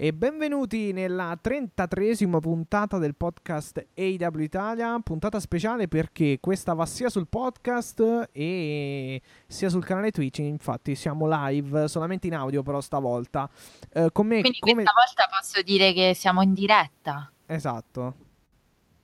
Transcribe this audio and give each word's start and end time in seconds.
e 0.00 0.12
benvenuti 0.12 0.92
nella 0.92 1.36
33esima 1.42 2.38
puntata 2.38 2.98
del 2.98 3.16
podcast 3.16 3.84
AW 3.96 4.38
Italia, 4.38 4.96
puntata 5.02 5.40
speciale 5.40 5.88
perché 5.88 6.38
questa 6.40 6.72
va 6.72 6.86
sia 6.86 7.08
sul 7.08 7.26
podcast 7.26 8.28
e 8.30 9.20
sia 9.48 9.68
sul 9.68 9.84
canale 9.84 10.12
Twitch, 10.12 10.38
infatti 10.38 10.94
siamo 10.94 11.26
live 11.28 11.88
solamente 11.88 12.28
in 12.28 12.36
audio 12.36 12.62
però 12.62 12.80
stavolta. 12.80 13.50
Eh, 13.92 14.10
come, 14.12 14.40
Quindi 14.40 14.60
come... 14.60 14.74
questa 14.74 14.92
volta 14.94 15.36
posso 15.36 15.62
dire 15.62 15.92
che 15.92 16.14
siamo 16.14 16.42
in 16.42 16.54
diretta. 16.54 17.32
Esatto. 17.46 18.14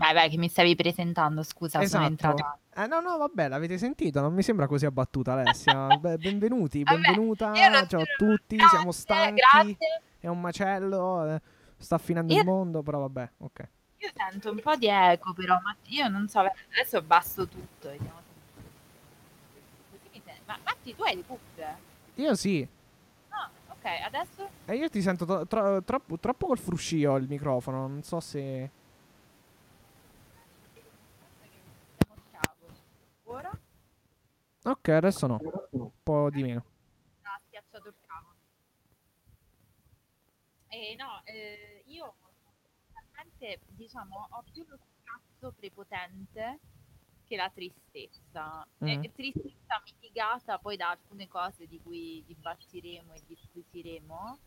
vai 0.00 0.14
vai 0.14 0.30
che 0.30 0.38
mi 0.38 0.48
stavi 0.48 0.74
presentando, 0.74 1.42
scusa, 1.42 1.80
esatto. 1.80 1.88
sono 1.88 2.06
entrata. 2.06 2.58
Eh, 2.74 2.86
no, 2.86 3.00
no, 3.00 3.18
vabbè, 3.18 3.48
l'avete 3.48 3.76
sentito, 3.76 4.20
non 4.20 4.32
mi 4.32 4.42
sembra 4.42 4.66
così 4.66 4.86
abbattuta 4.86 5.32
Alessia. 5.32 5.88
Beh, 6.00 6.16
benvenuti, 6.16 6.82
benvenuta, 6.82 7.50
vabbè, 7.50 7.86
ciao 7.86 8.00
a 8.00 8.06
tutti, 8.16 8.56
grazie, 8.56 8.76
siamo 8.76 8.92
stanchi, 8.92 9.42
grazie. 9.52 10.02
è 10.18 10.26
un 10.28 10.40
macello, 10.40 11.34
eh, 11.34 11.40
sta 11.76 11.98
finendo 11.98 12.32
io... 12.32 12.40
il 12.40 12.46
mondo, 12.46 12.82
però 12.82 13.00
vabbè, 13.00 13.30
ok. 13.38 13.68
Io 13.98 14.10
sento 14.16 14.50
un 14.50 14.60
po' 14.62 14.74
di 14.76 14.88
eco 14.88 15.34
però, 15.34 15.60
ma 15.62 15.76
io 15.88 16.08
non 16.08 16.26
so, 16.28 16.38
adesso 16.38 16.96
abbasso 16.96 17.46
tutto, 17.46 17.90
vediamo. 17.90 18.28
Ma 20.46 20.58
Matti, 20.64 20.94
tu 20.96 21.02
hai 21.02 21.14
le 21.14 21.24
cuffie? 21.24 21.76
Io 22.14 22.34
sì. 22.34 22.66
Ah, 23.28 23.48
ok, 23.68 23.84
adesso? 24.04 24.48
E 24.64 24.72
eh, 24.72 24.76
io 24.76 24.88
ti 24.88 25.00
sento 25.02 25.26
tro- 25.26 25.46
tro- 25.46 25.82
troppo, 25.82 26.18
troppo 26.18 26.46
col 26.46 26.58
fruscio 26.58 27.16
il 27.16 27.28
microfono, 27.28 27.86
non 27.86 28.02
so 28.02 28.18
se... 28.18 28.70
Ok, 34.62 34.88
adesso 34.88 35.26
no. 35.26 35.40
Un 35.70 35.90
po' 36.02 36.28
di 36.30 36.42
meno. 36.42 36.64
Ha 37.22 37.40
schiacciato 37.46 37.88
il 37.88 37.94
cavo. 38.06 38.34
Eh, 40.68 40.94
no, 40.98 41.22
eh, 41.24 41.82
io 41.86 42.14
realmente, 42.92 43.60
diciamo, 43.68 44.28
ho 44.30 44.44
più 44.52 44.64
lo 44.68 44.76
scazzo 44.76 45.52
prepotente 45.52 46.58
che 47.24 47.36
la 47.36 47.48
tristezza. 47.48 48.66
Mm. 48.84 48.86
Eh, 48.86 49.12
tristezza 49.14 49.80
mitigata 49.84 50.58
poi 50.58 50.76
da 50.76 50.90
alcune 50.90 51.26
cose 51.26 51.66
di 51.66 51.80
cui 51.80 52.22
dibattiremo 52.26 53.14
e 53.14 53.22
discuteremo. 53.26 54.38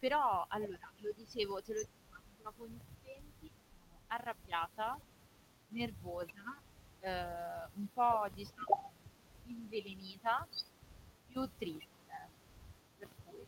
Però, 0.00 0.44
allora, 0.48 0.92
lo 0.96 1.12
dicevo, 1.14 1.62
te 1.62 1.72
lo 1.72 1.80
dico, 1.80 2.20
dopo 2.42 2.66
gli 2.66 2.78
studenti, 2.78 3.50
arrabbiata, 4.08 4.98
nervosa, 5.68 6.60
eh, 7.00 7.68
un 7.74 7.86
po', 7.92 8.26
diciamo, 8.34 8.92
invelenita, 9.46 10.46
più 11.28 11.48
triste. 11.58 12.28
Per 12.98 13.08
cui 13.24 13.44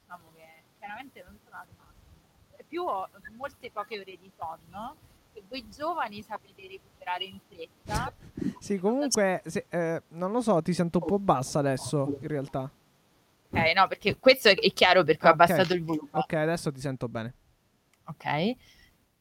diciamo 0.00 0.30
che 0.34 0.46
chiaramente 0.78 1.22
non 1.24 1.38
sono 1.44 1.56
al 1.56 1.66
massimo. 1.76 2.62
Più 2.68 2.82
ho 2.82 3.08
molte 3.36 3.70
poche 3.70 4.00
ore 4.00 4.16
di 4.16 4.30
sonno 4.36 4.96
e 5.32 5.42
voi 5.48 5.68
giovani 5.68 6.22
sapete 6.22 6.66
recuperare 6.66 7.24
in 7.24 7.38
fretta. 7.48 8.12
Sì, 8.58 8.78
comunque, 8.78 9.42
se, 9.44 9.66
eh, 9.68 10.02
non 10.08 10.32
lo 10.32 10.40
so, 10.40 10.60
ti 10.62 10.72
sento 10.72 10.98
un 10.98 11.06
po' 11.06 11.18
bassa 11.18 11.58
adesso, 11.58 12.16
in 12.20 12.28
realtà. 12.28 12.70
Ok, 13.50 13.72
no, 13.74 13.86
perché 13.86 14.16
questo 14.18 14.48
è 14.48 14.72
chiaro 14.72 15.04
perché 15.04 15.26
ho 15.26 15.30
abbassato 15.30 15.74
il 15.74 15.84
volume. 15.84 16.08
Ok, 16.12 16.32
adesso 16.32 16.72
ti 16.72 16.80
sento 16.80 17.08
bene. 17.08 17.34
Ok. 18.06 18.56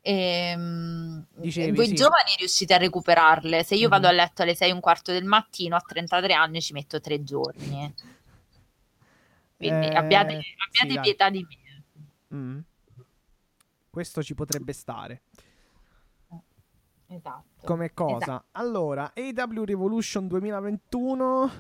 E, 0.06 0.12
ehm, 0.12 1.26
Dicevi, 1.34 1.72
voi 1.72 1.88
sì. 1.88 1.94
giovani 1.94 2.36
riuscite 2.38 2.74
a 2.74 2.78
recuperarle. 2.78 3.64
Se 3.64 3.76
io 3.76 3.88
vado 3.88 4.08
a 4.08 4.12
letto 4.12 4.42
alle 4.42 4.54
6 4.54 4.70
e 4.70 4.74
un 4.74 4.82
quarto 4.82 5.14
del 5.14 5.24
mattino 5.24 5.78
a 5.78 5.80
33 5.80 6.34
anni 6.34 6.62
ci 6.62 6.74
metto 6.74 7.00
tre 7.00 7.24
giorni. 7.24 7.94
Quindi 9.56 9.88
eh, 9.88 9.96
abbiate, 9.96 10.42
abbiate 10.68 10.92
sì, 10.92 11.00
pietà 11.00 11.30
di 11.30 11.48
me. 11.48 12.38
Mm. 12.38 12.60
Questo 13.90 14.22
ci 14.22 14.34
potrebbe 14.34 14.74
stare. 14.74 15.22
Esatto. 17.08 17.66
Come 17.66 17.94
cosa? 17.94 18.18
Esatto. 18.18 18.46
Allora, 18.52 19.14
AW 19.16 19.64
Revolution 19.64 20.28
2021 20.28 21.52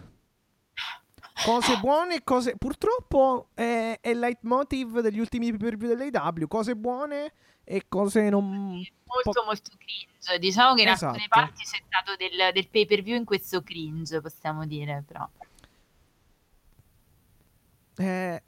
cose 1.45 1.77
buone, 1.79 2.23
cose 2.23 2.55
purtroppo 2.57 3.49
è, 3.53 3.97
è 3.99 4.09
il 4.09 4.19
leitmotiv 4.19 4.99
degli 4.99 5.19
ultimi 5.19 5.49
pay 5.49 5.59
per 5.59 5.77
view 5.77 5.95
dell'AW, 5.95 6.47
cose 6.47 6.75
buone 6.75 7.33
e 7.63 7.85
cose 7.87 8.29
non... 8.29 8.45
Molto 9.05 9.31
po- 9.31 9.43
molto 9.45 9.71
cringe, 9.77 10.39
diciamo 10.39 10.73
che 10.75 10.81
in 10.81 10.89
esatto. 10.89 11.05
alcune 11.05 11.27
parti 11.27 11.63
c'è 11.63 11.81
stato 11.85 12.15
del, 12.15 12.51
del 12.53 12.67
pay 12.69 12.85
per 12.85 13.01
view 13.01 13.17
in 13.17 13.25
questo 13.25 13.61
cringe, 13.61 14.21
possiamo 14.21 14.65
dire, 14.65 15.03
però... 15.05 15.27
Eh, 17.95 18.43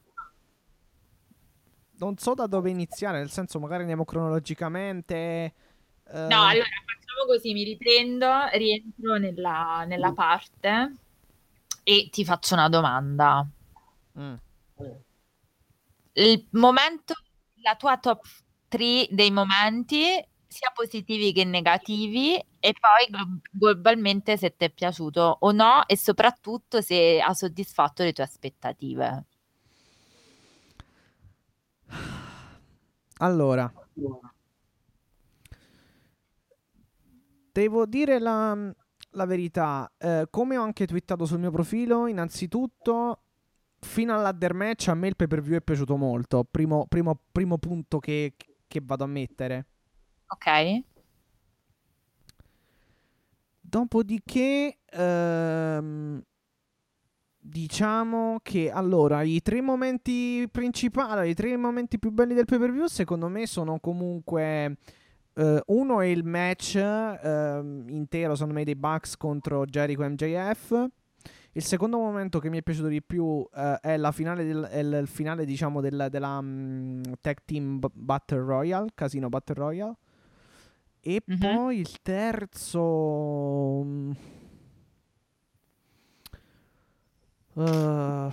non 1.97 2.17
so 2.17 2.33
da 2.33 2.47
dove 2.47 2.69
iniziare, 2.69 3.19
nel 3.19 3.29
senso 3.29 3.59
magari 3.59 3.81
andiamo 3.81 4.05
cronologicamente. 4.05 5.15
Eh... 5.15 5.53
No, 6.27 6.45
allora 6.45 6.65
facciamo 6.85 7.25
così, 7.27 7.53
mi 7.53 7.63
riprendo, 7.63 8.27
rientro 8.53 9.17
nella, 9.17 9.85
nella 9.87 10.11
parte 10.11 10.95
e 11.87 12.09
ti 12.11 12.25
faccio 12.25 12.55
una 12.55 12.67
domanda. 12.67 13.47
Mm. 14.19 14.33
Il 16.13 16.47
momento, 16.51 17.13
la 17.61 17.75
tua 17.75 17.97
top 17.99 18.25
3 18.67 19.07
dei 19.11 19.29
momenti, 19.29 20.03
sia 20.47 20.71
positivi 20.73 21.31
che 21.31 21.43
negativi, 21.43 22.43
e 22.59 22.73
poi 22.73 23.07
globalmente 23.51 24.35
se 24.35 24.55
ti 24.55 24.65
è 24.65 24.71
piaciuto 24.71 25.37
o 25.41 25.51
no, 25.51 25.85
e 25.85 25.95
soprattutto 25.95 26.81
se 26.81 27.21
ha 27.21 27.33
soddisfatto 27.35 28.01
le 28.01 28.13
tue 28.13 28.23
aspettative. 28.23 29.25
Allora, 33.19 33.71
devo 37.51 37.85
dire 37.85 38.19
la, 38.19 38.73
la 39.15 39.25
verità, 39.25 39.91
eh, 39.97 40.27
come 40.29 40.57
ho 40.57 40.63
anche 40.63 40.85
twittato 40.85 41.25
sul 41.25 41.39
mio 41.39 41.51
profilo, 41.51 42.07
innanzitutto 42.07 43.19
fino 43.79 44.15
all'adder 44.15 44.53
match 44.53 44.87
a 44.87 44.93
me 44.93 45.07
il 45.07 45.15
pay 45.15 45.27
per 45.27 45.41
view 45.41 45.57
è 45.57 45.61
piaciuto 45.61 45.95
molto. 45.95 46.43
Primo, 46.49 46.85
primo, 46.87 47.17
primo 47.31 47.57
punto 47.57 47.99
che, 47.99 48.33
che, 48.67 48.81
vado 48.83 49.03
a 49.03 49.07
mettere. 49.07 49.65
Ok. 50.27 50.83
Dopodiché, 53.61 54.79
ehm, 54.85 56.21
diciamo 57.37 58.39
che 58.41 58.71
allora 58.71 59.21
i 59.21 59.41
tre 59.41 59.61
momenti 59.61 60.47
principali, 60.51 61.29
i 61.29 61.33
tre 61.33 61.55
momenti 61.57 61.99
più 61.99 62.11
belli 62.11 62.33
del 62.33 62.45
pay 62.45 62.59
per 62.59 62.71
view, 62.71 62.87
secondo 62.87 63.27
me 63.27 63.45
sono 63.45 63.79
comunque 63.79 64.77
Uh, 65.35 65.59
uno 65.67 65.99
è 65.99 66.05
il 66.05 66.23
match 66.23 66.75
uh, 66.75 67.87
intero, 67.89 68.35
secondo 68.35 68.53
me, 68.53 68.63
dei 68.63 68.75
Bucks 68.75 69.17
contro 69.17 69.65
Jericho 69.65 70.07
MJF. 70.07 70.87
Il 71.51 71.63
secondo 71.63 71.97
momento 71.97 72.39
che 72.39 72.49
mi 72.49 72.57
è 72.57 72.61
piaciuto 72.61 72.87
di 72.87 73.01
più 73.01 73.23
uh, 73.23 73.49
è, 73.81 73.97
la 73.97 74.11
finale 74.11 74.45
del, 74.45 74.63
è 74.63 74.79
il 74.79 75.07
finale, 75.07 75.43
diciamo, 75.45 75.81
del, 75.81 76.07
della 76.09 76.37
um, 76.37 77.01
Tag 77.19 77.39
Team 77.43 77.81
Battle 77.93 78.39
Royale, 78.39 78.89
Casino 78.95 79.27
Battle 79.27 79.55
Royale. 79.55 79.95
E 81.01 81.21
mm-hmm. 81.29 81.39
poi 81.39 81.79
il 81.79 82.01
terzo... 82.01 82.81
Um, 87.53 88.31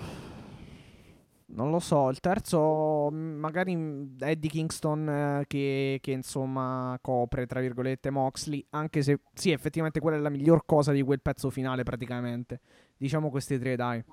non 1.55 1.69
lo 1.69 1.79
so, 1.79 2.09
il 2.09 2.19
terzo 2.19 3.09
magari 3.11 4.15
Eddie 4.19 4.49
Kingston 4.49 5.09
eh, 5.09 5.43
che, 5.47 5.99
che, 6.01 6.11
insomma 6.11 6.97
copre 7.01 7.45
tra 7.45 7.59
virgolette 7.59 8.09
Moxley, 8.09 8.65
anche 8.71 9.01
se 9.01 9.19
sì, 9.33 9.51
effettivamente 9.51 9.99
quella 9.99 10.17
è 10.17 10.19
la 10.19 10.29
miglior 10.29 10.65
cosa 10.65 10.91
di 10.91 11.01
quel 11.01 11.21
pezzo 11.21 11.49
finale 11.49 11.83
praticamente. 11.83 12.59
Diciamo 12.97 13.29
questi 13.29 13.59
tre, 13.59 13.75
dai. 13.75 14.03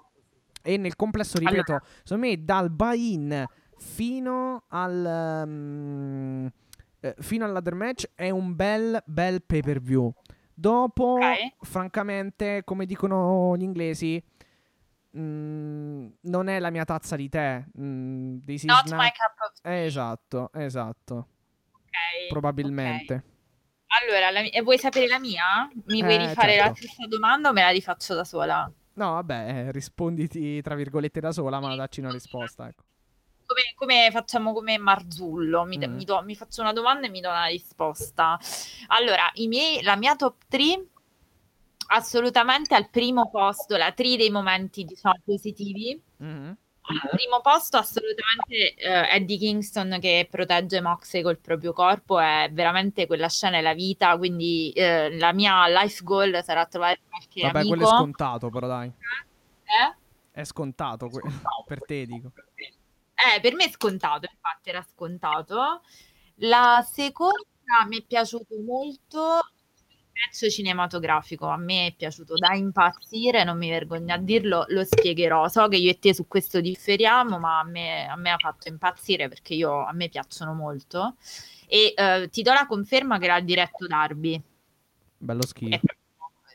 E 0.63 0.77
nel 0.77 0.97
complesso, 0.97 1.39
ripeto, 1.39 1.73
allora. 1.73 1.85
secondo 2.03 2.27
me 2.27 2.45
dal 2.45 2.71
buy-in 2.71 3.47
fino 3.77 4.65
al 4.69 5.43
um, 5.47 6.51
eh, 7.01 7.15
fino 7.19 7.45
all'other 7.47 7.75
match 7.75 8.11
è 8.15 8.29
un 8.29 8.55
bel 8.55 9.03
bel 9.07 9.43
pay-per-view. 9.43 10.13
Dopo, 10.53 11.13
okay. 11.13 11.55
francamente, 11.61 12.63
come 12.65 12.85
dicono 12.85 13.57
gli 13.57 13.63
inglesi, 13.63 14.23
Mm, 15.17 16.07
non 16.23 16.49
è 16.49 16.59
la 16.61 16.71
mia 16.71 16.85
tazza 16.85 17.17
di 17.17 17.29
tè. 17.29 17.65
Mm, 17.79 18.39
Not 18.47 18.63
not... 18.63 18.91
my 18.93 19.11
cup 19.11 19.35
of 19.49 19.61
tea. 19.61 19.85
Esatto, 19.85 20.51
esatto. 20.55 21.29
Okay, 21.73 22.29
Probabilmente. 22.29 23.15
Okay. 23.15 23.29
Allora, 24.03 24.31
la, 24.31 24.63
vuoi 24.63 24.79
sapere 24.79 25.09
la 25.09 25.19
mia? 25.19 25.69
Mi 25.87 26.01
eh, 26.01 26.05
vuoi 26.05 26.17
rifare 26.17 26.53
certo. 26.53 26.69
la 26.69 26.75
stessa 26.75 27.07
domanda 27.09 27.49
o 27.49 27.53
me 27.53 27.63
la 27.63 27.71
rifaccio 27.71 28.15
da 28.15 28.25
sola? 28.25 28.71
No, 28.93 29.13
vabbè, 29.13 29.49
eh, 29.49 29.73
risponditi 29.73 30.63
tra 30.63 30.75
virgolette 30.75 31.21
da 31.21 31.33
sola, 31.33 31.59
ma 31.59 31.75
dacci 31.75 32.01
una 32.01 32.13
risposta. 32.13 32.69
Ecco. 32.69 32.85
Come, 33.47 33.63
come, 33.75 34.11
facciamo 34.13 34.53
come 34.53 34.79
Marzullo? 34.79 35.65
Mi, 35.65 35.77
mm. 35.77 35.93
mi, 35.93 36.05
do, 36.05 36.23
mi, 36.23 36.37
faccio 36.37 36.61
una 36.61 36.73
domanda 36.73 37.09
e 37.09 37.11
mi 37.11 37.21
do 37.21 37.29
una 37.29 37.47
risposta. 37.47 38.39
Allora, 38.89 39.29
miei, 39.49 39.83
la 39.83 39.97
mia 39.97 40.15
top 40.15 40.37
3 40.49 40.87
assolutamente 41.93 42.75
al 42.75 42.89
primo 42.89 43.31
posto 43.31 43.77
la 43.77 43.93
tri 43.93 44.17
dei 44.17 44.31
momenti 44.31 44.85
diciamo 44.85 45.21
positivi. 45.25 46.01
Mm-hmm. 46.23 46.47
al 46.47 47.09
primo 47.11 47.41
posto 47.41 47.79
assolutamente 47.79 48.75
uh, 48.77 49.15
Eddie 49.15 49.39
Kingston 49.39 49.99
che 50.01 50.29
protegge 50.31 50.81
Moxley 50.81 51.23
col 51.23 51.39
proprio 51.39 51.73
corpo 51.73 52.19
è 52.19 52.49
veramente 52.53 53.07
quella 53.07 53.29
scena 53.29 53.59
è 53.59 53.61
la 53.61 53.75
vita 53.75 54.17
quindi 54.19 54.73
uh, 54.77 55.17
la 55.17 55.33
mia 55.33 55.67
life 55.69 56.03
goal 56.05 56.43
sarà 56.45 56.67
trovare 56.67 57.01
qualche 57.09 57.43
Vabbè, 57.43 57.59
amico 57.61 57.75
quello 57.77 57.91
è 57.91 57.97
scontato 57.97 58.51
però 58.51 58.67
dai 58.67 58.89
eh? 58.89 59.97
è 60.33 60.45
scontato, 60.45 61.09
que- 61.09 61.23
per 61.67 61.81
te 61.85 62.07
dico 62.07 62.33
eh 63.35 63.41
per 63.41 63.55
me 63.55 63.65
è 63.65 63.71
scontato 63.71 64.29
infatti 64.31 64.69
era 64.69 64.83
scontato 64.83 65.83
la 66.37 66.85
seconda 66.89 67.45
mi 67.87 67.99
è 67.99 68.03
piaciuto 68.03 68.55
molto 68.65 69.41
match 70.21 70.51
cinematografico 70.51 71.47
a 71.47 71.57
me 71.57 71.87
è 71.87 71.95
piaciuto 71.95 72.35
da 72.35 72.55
impazzire, 72.55 73.45
non 73.45 73.57
mi 73.57 73.71
vergogno 73.71 74.13
a 74.13 74.19
dirlo, 74.19 74.65
lo 74.69 74.85
spiegherò. 74.85 75.49
So 75.49 75.69
che 75.69 75.77
io 75.77 75.91
e 75.91 75.99
te 75.99 76.15
su 76.15 76.27
questo 76.29 76.61
differiamo, 76.61 77.39
ma 77.39 77.61
a 77.61 77.65
me, 77.65 78.07
a 78.07 78.17
me 78.17 78.31
ha 78.31 78.39
fatto 78.39 78.69
impazzire 78.69 79.29
perché 79.29 79.55
io, 79.55 79.85
a 79.85 79.93
me 79.93 80.09
piacciono 80.09 80.53
molto. 80.53 81.17
E 81.67 81.95
uh, 81.97 82.29
ti 82.29 82.43
do 82.43 82.53
la 82.53 82.67
conferma 82.67 83.19
che 83.19 83.27
l'ha 83.27 83.41
diretto 83.41 83.87
Darby. 83.87 84.43
Bello 85.17 85.47
schifo. 85.47 85.75
È, 85.75 85.81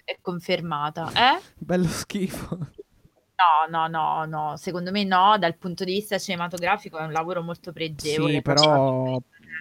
è 0.04 0.18
confermata, 0.22 1.12
eh? 1.12 1.42
Bello 1.58 1.88
schifo. 1.88 2.58
No, 3.36 3.68
no, 3.70 3.88
no, 3.88 4.26
no, 4.26 4.58
secondo 4.58 4.92
me 4.92 5.04
no, 5.04 5.38
dal 5.38 5.58
punto 5.58 5.84
di 5.84 5.94
vista 5.94 6.18
cinematografico 6.18 6.98
è 6.98 7.04
un 7.04 7.12
lavoro 7.12 7.42
molto 7.42 7.74
pregevole. 7.74 8.34
Sì, 8.34 8.42
però... 8.42 9.20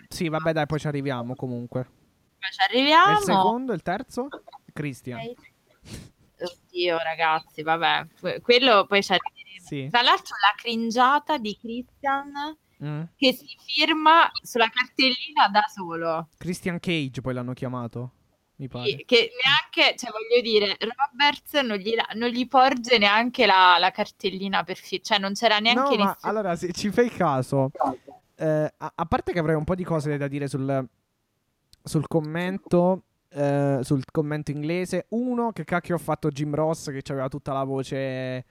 Sì, 0.09 0.29
vabbè, 0.29 0.53
dai, 0.53 0.67
poi 0.67 0.79
ci 0.79 0.87
arriviamo 0.87 1.35
comunque 1.35 2.03
ci 2.50 2.61
arriviamo. 2.69 3.19
il 3.19 3.25
secondo, 3.25 3.73
il 3.73 3.82
terzo? 3.82 4.29
Christian. 4.73 5.20
Oddio, 6.38 6.99
ragazzi, 6.99 7.62
vabbè, 7.62 8.41
quello 8.41 8.87
poi 8.87 9.02
ci 9.02 9.12
arriveremo. 9.12 9.64
Sì. 9.64 9.88
Tra 9.91 10.02
l'altro 10.02 10.37
la 10.41 10.55
cringiata 10.56 11.38
di 11.38 11.56
Christian 11.58 12.32
mm. 12.82 13.02
che 13.17 13.32
si 13.32 13.56
firma 13.64 14.31
sulla 14.43 14.69
cartellina 14.69 15.49
da 15.50 15.64
solo. 15.73 16.29
Christian 16.37 16.79
Cage 16.81 17.20
poi 17.20 17.35
l'hanno 17.35 17.55
chiamato. 17.55 18.11
Mi 18.56 18.69
pare. 18.69 18.88
Sì, 18.88 19.05
che 19.05 19.31
neanche, 19.43 19.97
cioè 19.97 20.11
voglio 20.12 20.40
dire, 20.40 20.76
Roberts 20.79 21.55
non 21.55 21.76
gli, 21.76 21.93
non 22.14 22.29
gli 22.29 22.47
porge 22.47 22.99
neanche 22.99 23.47
la, 23.47 23.76
la 23.81 23.90
cartellina 23.90 24.62
per 24.62 24.76
firmare, 24.76 25.02
cioè 25.02 25.19
non 25.19 25.32
c'era 25.32 25.58
neanche 25.58 25.97
no, 25.97 26.05
ma 26.05 26.17
allora 26.20 26.55
se 26.55 26.73
ci 26.73 26.90
fai 26.93 27.11
caso, 27.11 27.73
eh, 28.37 28.75
a, 28.76 28.93
a, 28.94 29.06
parte 29.06 29.32
che 29.32 29.40
avrei 29.40 29.56
un 29.56 29.64
po' 29.64 29.75
di 29.75 29.82
cose 29.82 30.17
da 30.17 30.29
dire 30.29 30.47
sul, 30.47 30.88
sul 31.85 32.07
commento. 32.09 33.03
Eh, 33.29 33.81
sul 33.83 34.05
commento 34.11 34.53
inglese. 34.53 35.07
Uno, 35.11 35.53
che 35.53 35.65
cacchio 35.65 35.97
ho 35.97 35.99
fatto 35.99 36.31
Jim 36.31 36.55
Ross 36.55 36.91
che 36.91 37.03
aveva 37.11 37.29
tutta 37.29 37.53
la 37.53 37.65
voce. 37.65 38.45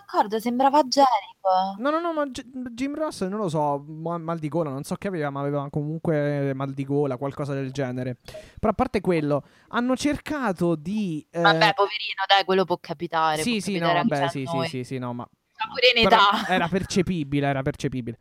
d'accordo, 0.00 0.40
sembrava 0.40 0.82
Jericho. 0.84 1.76
No, 1.78 1.90
no, 1.90 2.00
no, 2.00 2.12
ma 2.12 2.26
G- 2.26 2.70
Jim 2.70 2.94
Ross 2.94 3.22
non 3.26 3.38
lo 3.38 3.48
so, 3.48 3.84
mal 3.86 4.38
di 4.38 4.48
gola, 4.48 4.70
non 4.70 4.82
so 4.82 4.96
che 4.96 5.08
aveva, 5.08 5.30
ma 5.30 5.40
aveva 5.40 5.68
comunque 5.70 6.52
mal 6.54 6.72
di 6.72 6.84
gola, 6.84 7.16
qualcosa 7.16 7.54
del 7.54 7.70
genere. 7.70 8.16
Però 8.58 8.72
a 8.72 8.74
parte 8.74 9.00
quello, 9.00 9.44
hanno 9.68 9.96
cercato 9.96 10.74
di... 10.74 11.24
Eh... 11.30 11.40
Vabbè, 11.40 11.74
poverino, 11.74 12.24
dai, 12.26 12.44
quello 12.44 12.64
può 12.64 12.78
capitare. 12.80 13.42
Sì, 13.42 13.52
può 13.52 13.60
sì, 13.60 13.78
no, 13.78 13.92
vabbè, 13.92 14.28
sì, 14.28 14.46
sì, 14.46 14.68
sì, 14.68 14.84
sì, 14.84 14.98
no, 14.98 15.12
ma... 15.12 15.24
pure 15.24 16.00
in 16.00 16.06
età. 16.06 16.46
Era 16.48 16.68
percepibile, 16.68 17.46
era 17.46 17.62
percepibile. 17.62 18.18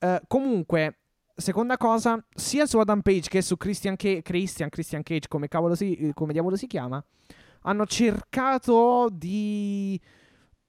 Uh, 0.00 0.18
comunque, 0.26 1.03
Seconda 1.36 1.76
cosa, 1.76 2.24
sia 2.32 2.64
su 2.64 2.78
Adam 2.78 3.00
Page 3.00 3.28
che 3.28 3.42
su 3.42 3.56
Christian, 3.56 3.96
Ca- 3.96 4.20
Christian, 4.22 4.68
Christian 4.68 5.02
Cage, 5.02 5.26
come, 5.26 5.48
si, 5.74 6.12
come 6.14 6.32
diavolo 6.32 6.54
si 6.54 6.68
chiama, 6.68 7.04
hanno 7.62 7.86
cercato 7.86 9.08
di... 9.10 10.00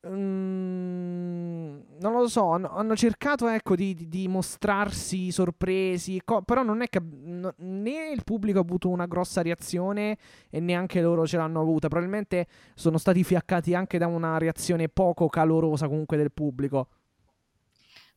Mm, 0.07 1.79
non 1.99 2.13
lo 2.13 2.27
so, 2.27 2.51
hanno, 2.51 2.69
hanno 2.69 2.95
cercato 2.95 3.47
ecco, 3.47 3.75
di, 3.75 3.93
di, 3.93 4.07
di, 4.07 4.27
mostrarsi 4.27 5.31
sorpresi, 5.31 6.21
co- 6.23 6.41
però 6.41 6.63
non 6.63 6.81
è 6.81 6.87
che 6.89 6.99
no, 6.99 7.53
né 7.57 8.11
il 8.11 8.23
pubblico 8.23 8.59
ha 8.59 8.61
avuto 8.61 8.89
una 8.89 9.07
grossa 9.07 9.41
reazione 9.41 10.17
e 10.49 10.59
neanche 10.59 11.01
loro 11.01 11.27
ce 11.27 11.37
l'hanno 11.37 11.61
avuta. 11.61 11.87
Probabilmente 11.87 12.47
sono 12.73 12.97
stati 12.97 13.23
fiaccati 13.23 13.75
anche 13.75 13.97
da 13.97 14.07
una 14.07 14.37
reazione 14.37 14.89
poco 14.89 15.27
calorosa 15.27 15.87
comunque 15.87 16.17
del 16.17 16.31
pubblico. 16.31 16.87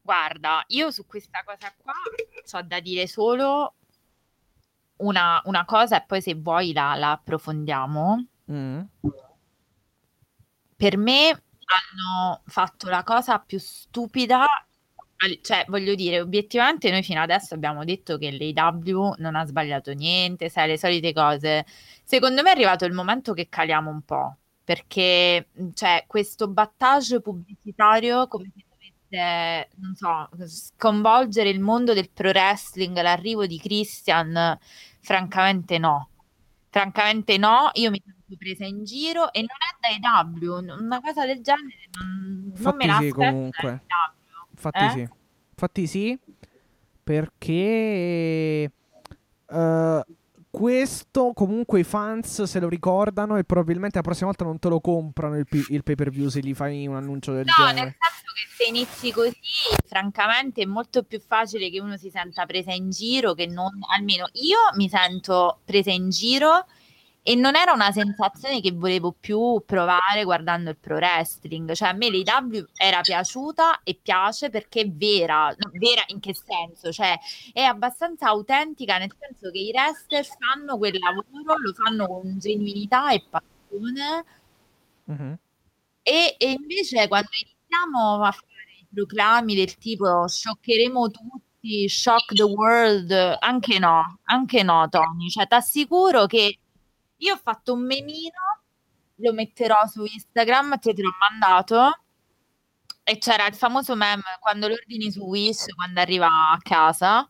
Guarda, 0.08 0.64
io 0.68 0.90
su 0.90 1.04
questa 1.04 1.42
cosa 1.44 1.70
qua 1.76 1.92
ho 2.52 2.62
da 2.62 2.80
dire 2.80 3.06
solo 3.06 3.74
una, 4.96 5.42
una 5.44 5.66
cosa 5.66 5.98
e 5.98 6.06
poi 6.06 6.22
se 6.22 6.32
vuoi 6.32 6.72
la, 6.72 6.94
la 6.94 7.10
approfondiamo. 7.10 8.26
Mm. 8.50 8.80
Per 10.76 10.96
me 10.96 11.28
hanno 11.28 12.40
fatto 12.46 12.88
la 12.88 13.02
cosa 13.02 13.38
più 13.38 13.58
stupida, 13.58 14.46
cioè 15.42 15.66
voglio 15.68 15.94
dire, 15.94 16.22
obiettivamente 16.22 16.90
noi 16.90 17.02
fino 17.02 17.20
adesso 17.20 17.52
abbiamo 17.52 17.84
detto 17.84 18.16
che 18.16 18.30
l'AW 18.30 19.12
non 19.18 19.36
ha 19.36 19.44
sbagliato 19.44 19.92
niente, 19.92 20.48
sai, 20.48 20.68
le 20.68 20.78
solite 20.78 21.12
cose. 21.12 21.66
Secondo 22.02 22.40
me 22.40 22.48
è 22.48 22.52
arrivato 22.52 22.86
il 22.86 22.94
momento 22.94 23.34
che 23.34 23.50
caliamo 23.50 23.90
un 23.90 24.00
po', 24.00 24.38
perché 24.64 25.48
cioè, 25.74 26.04
questo 26.06 26.48
battage 26.48 27.20
pubblicitario, 27.20 28.26
come 28.26 28.50
si 28.56 28.64
eh, 29.08 29.68
non 29.76 29.94
so, 29.94 30.28
sconvolgere 30.46 31.48
il 31.48 31.60
mondo 31.60 31.94
del 31.94 32.10
pro 32.10 32.28
wrestling, 32.28 33.00
l'arrivo 33.00 33.46
di 33.46 33.58
Christian, 33.58 34.58
francamente 35.00 35.78
no. 35.78 36.08
Francamente 36.70 37.38
no, 37.38 37.70
io 37.74 37.90
mi 37.90 38.02
sento 38.04 38.36
presa 38.38 38.64
in 38.66 38.84
giro 38.84 39.32
e 39.32 39.40
non 39.40 39.48
è 39.90 39.98
da 39.98 40.20
EW, 40.22 40.80
una 40.80 41.00
cosa 41.00 41.24
del 41.24 41.40
genere 41.42 41.88
non, 41.98 42.52
non 42.54 42.76
me 42.76 42.86
la 42.86 42.98
sì, 43.00 43.10
comunque. 43.10 43.82
Infatti 44.50 44.84
eh? 44.84 44.90
sì. 44.90 45.08
Infatti 45.50 45.86
sì, 45.86 46.18
perché 47.02 48.70
uh, 49.46 50.00
questo 50.58 51.30
comunque 51.34 51.78
i 51.78 51.84
fans 51.84 52.42
se 52.42 52.58
lo 52.58 52.68
ricordano 52.68 53.36
e 53.36 53.44
probabilmente 53.44 53.94
la 53.98 54.02
prossima 54.02 54.26
volta 54.26 54.44
non 54.44 54.58
te 54.58 54.68
lo 54.68 54.80
comprano 54.80 55.38
il, 55.38 55.46
p- 55.46 55.68
il 55.68 55.84
pay 55.84 55.94
per 55.94 56.10
view 56.10 56.26
se 56.28 56.40
gli 56.40 56.52
fai 56.52 56.84
un 56.88 56.96
annuncio 56.96 57.32
del 57.32 57.44
no, 57.44 57.52
genere. 57.56 57.78
No, 57.78 57.84
nel 57.84 57.96
senso 58.00 58.32
che 58.34 58.48
se 58.56 58.68
inizi 58.68 59.12
così, 59.12 59.38
francamente 59.86 60.62
è 60.62 60.64
molto 60.64 61.04
più 61.04 61.20
facile 61.20 61.70
che 61.70 61.80
uno 61.80 61.96
si 61.96 62.10
senta 62.10 62.44
presa 62.44 62.72
in 62.72 62.90
giro 62.90 63.34
che 63.34 63.46
non, 63.46 63.70
almeno 63.94 64.28
io 64.32 64.58
mi 64.74 64.88
sento 64.88 65.60
presa 65.64 65.92
in 65.92 66.10
giro 66.10 66.66
e 67.28 67.34
non 67.34 67.56
era 67.56 67.72
una 67.72 67.92
sensazione 67.92 68.62
che 68.62 68.72
volevo 68.72 69.12
più 69.12 69.62
provare 69.66 70.24
guardando 70.24 70.70
il 70.70 70.78
pro 70.78 70.94
wrestling, 70.94 71.74
cioè 71.74 71.90
a 71.90 71.92
me 71.92 72.10
l'AW 72.10 72.64
era 72.74 73.02
piaciuta 73.02 73.82
e 73.82 73.98
piace 74.00 74.48
perché 74.48 74.80
è 74.80 74.90
vera, 74.90 75.54
vera 75.72 76.02
in 76.06 76.20
che 76.20 76.32
senso? 76.34 76.90
Cioè 76.90 77.18
è 77.52 77.60
abbastanza 77.60 78.28
autentica 78.28 78.96
nel 78.96 79.14
senso 79.20 79.50
che 79.50 79.58
i 79.58 79.70
wrestler 79.74 80.24
fanno 80.24 80.78
quel 80.78 80.98
lavoro, 80.98 81.58
lo 81.58 81.74
fanno 81.74 82.06
con 82.06 82.38
genuinità 82.38 83.12
e 83.12 83.22
passione 83.28 84.24
mm-hmm. 85.12 85.32
e, 86.02 86.34
e 86.38 86.50
invece 86.50 87.08
quando 87.08 87.28
iniziamo 87.42 88.24
a 88.24 88.32
fare 88.32 88.72
i 88.80 88.86
proclami 88.90 89.54
del 89.54 89.76
tipo 89.76 90.26
scioccheremo 90.26 91.10
tutti, 91.10 91.88
shock 91.90 92.32
the 92.32 92.42
world, 92.42 93.10
anche 93.40 93.78
no, 93.78 94.18
anche 94.22 94.62
no 94.62 94.88
Tony, 94.88 95.28
cioè 95.28 95.46
ti 95.46 95.54
assicuro 95.54 96.24
che 96.24 96.58
io 97.18 97.34
ho 97.34 97.40
fatto 97.42 97.72
un 97.72 97.84
memino, 97.84 98.62
lo 99.16 99.32
metterò 99.32 99.86
su 99.86 100.04
Instagram, 100.04 100.78
te, 100.78 100.94
te 100.94 101.02
l'ho 101.02 101.12
mandato. 101.30 102.02
E 103.02 103.18
c'era 103.18 103.46
il 103.46 103.54
famoso 103.54 103.96
meme 103.96 104.22
quando 104.38 104.68
lo 104.68 104.74
ordini 104.74 105.10
su 105.10 105.20
Wish, 105.20 105.72
quando 105.74 106.00
arriva 106.00 106.26
a 106.26 106.58
casa. 106.60 107.26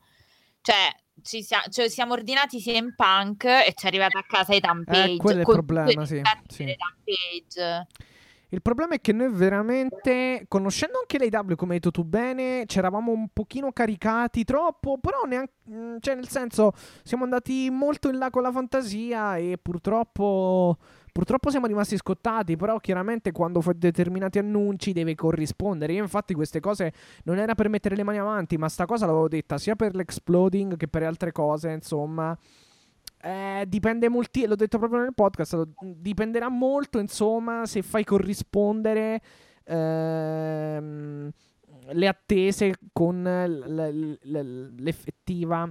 Cioè, 0.61 0.95
ci 1.23 1.43
sia, 1.43 1.63
cioè, 1.69 1.89
siamo 1.89 2.15
ordinati 2.15 2.61
sia 2.61 2.77
in 2.77 2.95
punk 2.95 3.45
e 3.45 3.73
ci 3.77 3.85
è 3.85 3.89
arrivata 3.89 4.19
a 4.19 4.25
casa 4.27 4.55
i 4.55 4.61
Tampage. 4.61 5.13
Eh, 5.13 5.17
quello 5.17 5.39
è 5.39 5.41
il 5.41 5.47
problema, 5.47 6.05
sì. 6.05 6.23
sì. 6.49 6.77
Il 8.51 8.63
problema 8.63 8.95
è 8.95 9.01
che 9.01 9.13
noi 9.13 9.31
veramente, 9.31 10.47
conoscendo 10.49 10.99
anche 10.99 11.19
l'AW 11.19 11.55
come 11.55 11.75
hai 11.75 11.81
detto 11.81 11.91
tu 11.91 12.03
bene, 12.03 12.65
c'eravamo 12.65 13.13
un 13.13 13.29
pochino 13.31 13.73
caricati 13.73 14.45
troppo, 14.45 14.97
però 14.99 15.25
neanche, 15.27 15.53
mm, 15.71 15.97
cioè 16.01 16.15
nel 16.15 16.29
senso, 16.29 16.73
siamo 17.03 17.25
andati 17.25 17.69
molto 17.71 18.09
in 18.09 18.17
là 18.17 18.31
con 18.31 18.41
la 18.41 18.51
fantasia 18.51 19.37
e 19.37 19.59
purtroppo, 19.61 20.79
purtroppo 21.13 21.51
siamo 21.51 21.67
rimasti 21.67 21.99
scottati, 21.99 22.57
però 22.57 22.79
chiaramente 22.79 23.33
quando 23.33 23.61
fai 23.61 23.75
determinati 23.77 24.39
annunci 24.39 24.93
deve 24.95 25.15
corrispondere. 25.15 25.93
Io 25.93 26.03
infatti 26.03 26.33
queste 26.33 26.61
cose 26.61 26.95
non 27.25 27.37
era 27.37 27.55
per 27.55 27.69
mettere 27.69 27.97
le 27.97 28.03
mani 28.03 28.19
avanti, 28.19 28.57
ma 28.57 28.71
sta 28.71 28.87
cosa 28.87 29.05
l'avevo 29.05 29.29
detta 29.29 29.59
sia 29.59 29.77
per 29.77 29.95
l'exploding 29.95 30.79
che 30.79 30.89
per 30.89 31.03
altre 31.03 31.33
cose, 31.33 31.71
insomma. 31.71 32.35
Eh, 33.21 33.65
dipende 33.67 34.09
molti, 34.09 34.47
l'ho 34.47 34.55
detto 34.55 34.79
proprio 34.79 35.01
nel 35.01 35.15
podcast, 35.15 35.69
dipenderà 35.81 36.49
molto, 36.49 36.99
insomma, 36.99 37.67
se 37.67 37.83
fai 37.83 38.05
corrispondere 38.05 39.21
ehm, 39.65 41.31
le 41.91 42.07
attese 42.07 42.75
con 42.93 43.23
l- 43.23 44.19
l- 44.23 44.75
l'effettiva 44.79 45.69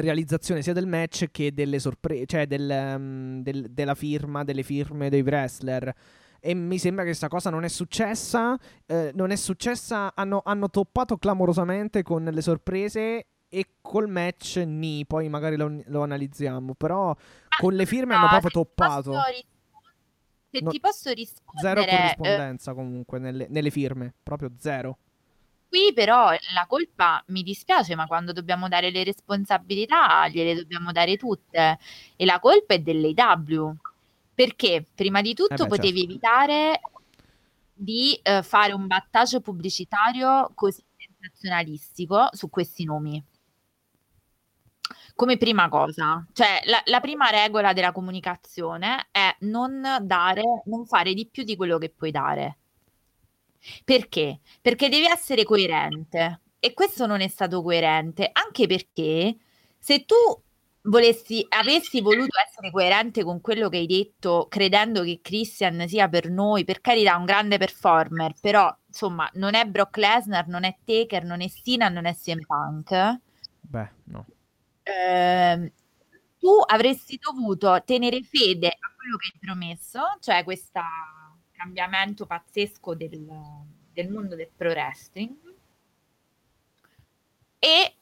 realizzazione 0.00 0.62
sia 0.62 0.72
del 0.72 0.86
match 0.86 1.26
che 1.30 1.52
delle 1.52 1.78
sorprese, 1.78 2.26
cioè 2.26 2.46
del, 2.46 2.68
um, 2.68 3.42
del, 3.42 3.70
della 3.70 3.94
firma, 3.94 4.44
delle 4.44 4.62
firme 4.62 5.08
dei 5.08 5.22
wrestler. 5.22 5.92
e 6.40 6.54
mi 6.54 6.78
sembra 6.78 7.02
che 7.02 7.10
questa 7.10 7.28
cosa 7.28 7.50
non 7.50 7.64
è 7.64 7.68
successa. 7.68 8.58
Eh, 8.86 9.10
non 9.14 9.30
è 9.30 9.36
successa. 9.36 10.14
Hanno, 10.14 10.42
hanno, 10.44 10.68
toppato 10.68 11.16
clamorosamente 11.16 12.02
con 12.02 12.24
le 12.24 12.40
sorprese. 12.42 13.26
E 13.48 13.66
col 13.80 14.08
match 14.08 14.56
ni, 14.66 15.06
poi 15.06 15.28
magari 15.28 15.56
lo, 15.56 15.82
lo 15.86 16.02
analizziamo. 16.02 16.74
Però 16.74 17.16
con 17.58 17.74
le 17.74 17.86
firme 17.86 18.14
no, 18.14 18.20
hanno 18.20 18.28
proprio 18.28 18.50
toppato. 18.50 19.12
Se 20.50 20.60
no, 20.60 20.70
ti 20.70 20.80
posso 20.80 21.12
rispondere. 21.12 21.60
Zero 21.60 21.80
eh, 21.80 21.86
corrispondenza 21.86 22.70
eh, 22.70 22.74
comunque 22.74 23.18
nelle, 23.18 23.46
nelle 23.48 23.70
firme, 23.70 24.14
proprio 24.22 24.52
zero. 24.58 24.98
Qui 25.68 25.92
però 25.92 26.30
la 26.54 26.66
colpa 26.68 27.22
mi 27.28 27.42
dispiace, 27.42 27.94
ma 27.94 28.06
quando 28.06 28.32
dobbiamo 28.32 28.68
dare 28.68 28.90
le 28.90 29.04
responsabilità 29.04 30.28
gliele 30.28 30.54
dobbiamo 30.54 30.92
dare 30.92 31.16
tutte. 31.16 31.78
E 32.14 32.24
la 32.24 32.38
colpa 32.40 32.74
è 32.74 32.78
dell'AW. 32.78 33.76
Perché 34.34 34.84
prima 34.94 35.22
di 35.22 35.34
tutto 35.34 35.54
eh 35.54 35.56
beh, 35.56 35.66
potevi 35.66 36.00
certo. 36.00 36.12
evitare 36.12 36.80
di 37.72 38.20
uh, 38.22 38.42
fare 38.42 38.72
un 38.72 38.86
battaggio 38.86 39.40
pubblicitario 39.40 40.50
così 40.54 40.82
sensazionalistico 40.96 42.28
su 42.32 42.48
questi 42.50 42.84
nomi. 42.84 43.22
Come 45.16 45.38
prima 45.38 45.68
cosa, 45.70 46.24
cioè 46.34 46.60
la, 46.66 46.80
la, 46.84 47.00
prima 47.00 47.30
regola 47.30 47.72
della 47.72 47.90
comunicazione 47.90 49.08
è 49.10 49.34
non 49.40 49.82
dare, 50.02 50.42
non 50.66 50.84
fare 50.84 51.14
di 51.14 51.26
più 51.26 51.42
di 51.42 51.56
quello 51.56 51.78
che 51.78 51.88
puoi 51.88 52.10
dare. 52.10 52.58
Perché? 53.82 54.40
Perché 54.60 54.90
devi 54.90 55.06
essere 55.06 55.42
coerente 55.44 56.42
e 56.58 56.74
questo 56.74 57.06
non 57.06 57.22
è 57.22 57.28
stato 57.28 57.62
coerente, 57.62 58.28
anche 58.30 58.66
perché 58.66 59.36
se 59.78 60.04
tu 60.04 60.14
volessi, 60.82 61.44
avessi 61.48 62.00
voluto 62.00 62.38
essere 62.44 62.70
coerente 62.70 63.24
con 63.24 63.40
quello 63.40 63.68
che 63.68 63.78
hai 63.78 63.86
detto, 63.86 64.46
credendo 64.48 65.02
che 65.02 65.20
Christian 65.22 65.86
sia 65.88 66.08
per 66.08 66.30
noi, 66.30 66.64
per 66.64 66.80
carità, 66.80 67.16
un 67.16 67.24
grande 67.24 67.58
performer, 67.58 68.34
però 68.40 68.74
insomma 68.86 69.28
non 69.34 69.54
è 69.54 69.64
Brock 69.64 69.96
Lesnar, 69.96 70.46
non 70.48 70.64
è 70.64 70.76
Taker, 70.84 71.24
non 71.24 71.40
è 71.40 71.48
Sina, 71.48 71.88
non 71.88 72.06
è 72.06 72.14
CM 72.14 72.40
Punk. 72.46 73.20
Beh, 73.60 73.90
no. 74.04 74.26
Eh, 74.88 75.72
tu 76.38 76.62
avresti 76.64 77.18
dovuto 77.20 77.82
tenere 77.84 78.22
fede 78.22 78.68
a 78.68 78.94
quello 78.96 79.16
che 79.16 79.30
hai 79.32 79.38
promesso, 79.40 80.00
cioè 80.20 80.44
questo 80.44 80.80
cambiamento 81.50 82.24
pazzesco 82.24 82.94
del, 82.94 83.26
del 83.92 84.08
mondo 84.08 84.36
del 84.36 84.50
pro 84.54 84.70
wrestling 84.70 85.34
e 87.58 87.94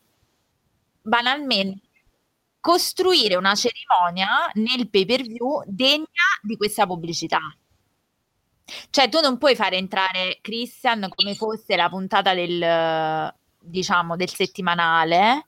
banalmente 1.00 1.88
costruire 2.60 3.36
una 3.36 3.54
cerimonia 3.54 4.50
nel 4.54 4.90
pay 4.90 5.06
per 5.06 5.22
view 5.22 5.62
degna 5.66 6.04
di 6.42 6.56
questa 6.58 6.86
pubblicità. 6.86 7.40
Cioè, 8.90 9.08
tu 9.08 9.20
non 9.20 9.38
puoi 9.38 9.54
fare 9.56 9.76
entrare 9.76 10.38
Christian 10.42 11.08
come 11.14 11.34
fosse 11.34 11.76
la 11.76 11.88
puntata 11.88 12.34
del, 12.34 13.32
diciamo, 13.58 14.16
del 14.16 14.28
settimanale 14.28 15.46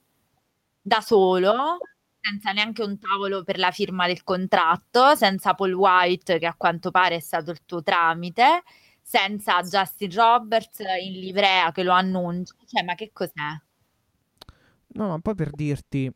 da 0.87 1.01
solo, 1.01 1.79
senza 2.21 2.53
neanche 2.53 2.85
un 2.85 2.97
tavolo 3.01 3.43
per 3.43 3.59
la 3.59 3.73
firma 3.73 4.07
del 4.07 4.23
contratto, 4.23 5.17
senza 5.17 5.55
Paul 5.55 5.73
White, 5.73 6.39
che 6.39 6.47
a 6.47 6.55
quanto 6.57 6.93
pare 6.93 7.17
è 7.17 7.21
stato 7.21 7.51
il 7.51 7.65
tuo 7.65 7.83
tramite, 7.83 8.63
senza 9.03 9.61
Justin 9.63 10.13
Roberts 10.13 10.79
in 10.79 11.19
livrea 11.19 11.73
che 11.73 11.83
lo 11.83 11.91
annuncia. 11.91 12.55
Cioè, 12.65 12.85
ma 12.85 12.95
che 12.95 13.11
cos'è? 13.13 13.61
No, 14.89 15.09
ma 15.09 15.19
poi 15.19 15.35
per 15.35 15.51
dirti, 15.51 16.09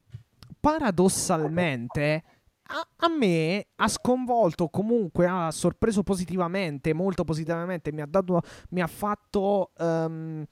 paradossalmente 0.60 2.22
a, 2.62 3.08
me 3.08 3.66
ha 3.74 3.88
sconvolto 3.88 4.68
comunque 4.68 5.26
ha 5.26 5.50
sorpreso 5.50 6.04
positivamente 6.04 6.92
molto 6.92 7.24
positivamente 7.24 7.90
mi 7.90 8.00
ha 8.00 8.06
dato 8.06 8.42
mi 8.68 8.80
ha 8.80 8.86
fatto 8.86 9.72
um, 9.76 10.46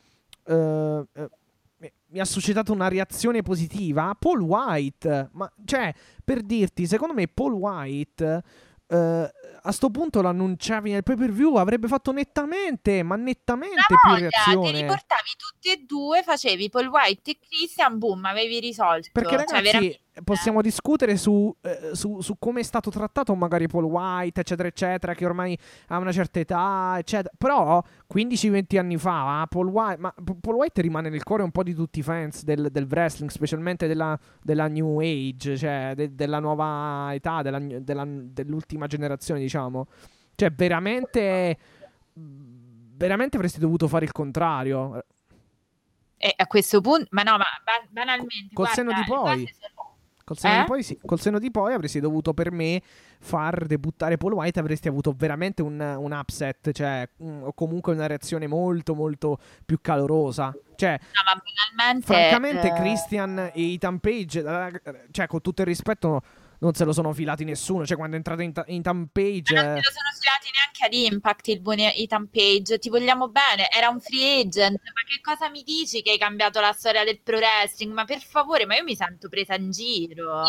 uh, 0.47 1.07
mi 2.11 2.21
ha 2.21 2.25
suscitato 2.25 2.73
una 2.73 2.89
reazione 2.89 3.43
positiva 3.43 4.17
Paul 4.19 4.41
White 4.41 5.31
ma 5.33 5.53
cioè 5.65 5.93
per 6.25 6.43
dirti 6.43 6.87
secondo 6.87 7.15
me 7.15 7.29
Paul 7.29 7.53
White 7.53 8.43
Uh, 8.89 9.29
a 9.65 9.71
sto 9.71 9.91
punto 9.91 10.23
lo 10.23 10.29
annunciavi 10.29 10.93
nel 10.93 11.03
pay 11.03 11.15
per 11.15 11.31
view 11.31 11.57
avrebbe 11.57 11.89
fatto 11.89 12.11
nettamente 12.11 13.03
ma 13.03 13.17
nettamente 13.17 13.83
più 13.85 14.15
reazione 14.15 14.71
te 14.73 14.77
li 14.79 14.85
portavi 14.87 15.31
tutti 15.37 15.71
e 15.71 15.85
due 15.87 16.23
facevi 16.23 16.71
Paul 16.71 16.87
White 16.87 17.33
e 17.33 17.39
Christian 17.39 17.99
boom 17.99 18.25
avevi 18.25 18.61
risolto. 18.61 19.11
Perché 19.13 19.37
cioè, 19.37 19.39
ragazzi 19.39 19.55
cioè, 19.55 19.73
veramente 19.73 20.01
possiamo 20.25 20.61
discutere 20.61 21.17
su, 21.17 21.55
eh, 21.63 21.91
su, 21.95 22.21
su, 22.21 22.37
come 22.39 22.61
è 22.61 22.63
stato 22.63 22.91
trattato 22.91 23.35
magari 23.35 23.67
Paul 23.67 23.85
White, 23.85 24.41
eccetera, 24.41 24.69
eccetera, 24.69 25.15
che 25.15 25.25
ormai 25.25 25.59
ha 25.89 25.99
una 25.99 26.13
certa 26.13 26.41
età, 26.41 26.97
eccetera. 26.99 27.33
Però 27.37 27.83
15-20 28.13 28.79
anni 28.79 28.97
fa, 28.97 29.47
Paul 29.49 29.69
White, 29.69 30.01
ma 30.01 30.15
Paul 30.41 30.57
White 30.57 30.83
rimane 30.83 31.09
nel 31.09 31.23
cuore 31.23 31.43
un 31.43 31.51
po' 31.51 31.63
di 31.63 31.75
tutti 31.75 32.01
i 32.01 32.03
fans 32.03 32.45
del, 32.45 32.69
del 32.71 32.87
wrestling, 32.89 33.31
specialmente 33.31 33.87
della, 33.87 34.19
della, 34.43 34.69
New 34.69 35.01
Age, 35.01 35.57
cioè 35.57 35.93
de, 35.95 36.15
della 36.15 36.39
nuova 36.39 37.11
età, 37.13 37.43
della, 37.43 37.59
della, 37.59 38.05
dell'ultima 38.07 38.87
generazione, 38.87 39.41
diciamo. 39.41 39.87
Cioè, 40.35 40.51
veramente, 40.51 41.59
veramente 42.15 43.37
avresti 43.37 43.59
dovuto 43.59 43.89
fare 43.89 44.05
il 44.05 44.13
contrario. 44.13 45.03
E 46.21 46.35
a 46.37 46.47
questo 46.49 46.81
punto, 46.81 47.07
ma 47.11 47.23
no, 47.23 47.37
ma 47.37 47.45
banalmente. 47.91 48.53
Col 48.53 48.67
guarda, 48.67 48.75
senno 48.75 48.93
di 48.93 49.03
poi. 49.07 49.49
Col 50.29 50.37
senno, 50.37 50.57
eh? 50.57 50.61
di 50.61 50.67
poi, 50.67 50.83
sì. 50.83 50.99
Col 51.07 51.19
senno 51.19 51.39
di 51.39 51.51
poi 51.51 51.73
avresti 51.73 52.01
dovuto 52.01 52.35
per 52.35 52.51
me 52.53 52.83
far 53.19 53.65
debuttare 53.65 54.19
Paul 54.19 54.35
White, 54.35 54.61
avresti 54.61 54.87
avuto 54.87 55.15
veramente 55.17 55.63
un, 55.63 55.81
un 55.81 56.13
upset, 56.13 56.71
cioè, 56.73 57.09
un, 57.19 57.45
o 57.45 57.55
comunque 57.55 57.95
una 57.95 58.07
reazione 58.07 58.47
molto 58.47 58.95
molto 58.95 59.39
più 59.65 59.79
calorosa. 59.81 60.55
Cioè, 60.77 61.01
no, 61.01 62.01
francamente, 62.03 62.69
eh... 62.69 62.73
Christian 62.75 63.51
e 63.55 63.73
Ethan 63.73 64.01
Page, 64.01 64.43
cioè, 65.13 65.27
con 65.27 65.41
tutto 65.41 65.63
il 65.63 65.67
rispetto 65.67 66.21
non 66.61 66.75
se 66.75 66.85
lo 66.85 66.93
sono 66.93 67.13
filati 67.13 67.45
nessuno. 67.45 67.87
Cioè, 67.87 67.97
quando 67.97 68.15
è 68.15 68.19
entrato 68.19 68.43
in, 68.43 68.53
ta- 68.53 68.65
in 68.69 68.83
Tampage. 68.83 69.55
Ma 69.55 69.63
non 69.63 69.75
se 69.75 69.83
lo 69.83 69.93
sono 69.93 70.11
filati 70.19 70.49
neanche 70.53 70.85
ad 70.85 71.13
Impact 71.13 71.49
il 71.49 71.61
buon 71.61 71.79
Ethan 71.79 72.29
Page. 72.31 72.79
Ti 72.79 72.89
vogliamo 72.89 73.29
bene, 73.29 73.71
era 73.71 73.89
un 73.89 74.01
free 74.01 74.41
agent. 74.41 74.81
Ma 74.83 75.03
che 75.07 75.21
cosa 75.23 75.49
mi 75.51 75.63
dici 75.63 76.03
che 76.03 76.11
hai 76.11 76.19
cambiato 76.19 76.61
la 76.61 76.73
storia 76.73 77.05
del 77.05 77.21
pro 77.21 77.37
wrestling? 77.37 77.93
Ma 77.93 78.05
per 78.05 78.21
favore, 78.21 78.67
ma 78.67 78.77
io 78.77 78.85
mi 78.85 78.97
sento 78.97 79.29
presa 79.29 79.55
in 79.55 79.71
giro. 79.71 80.45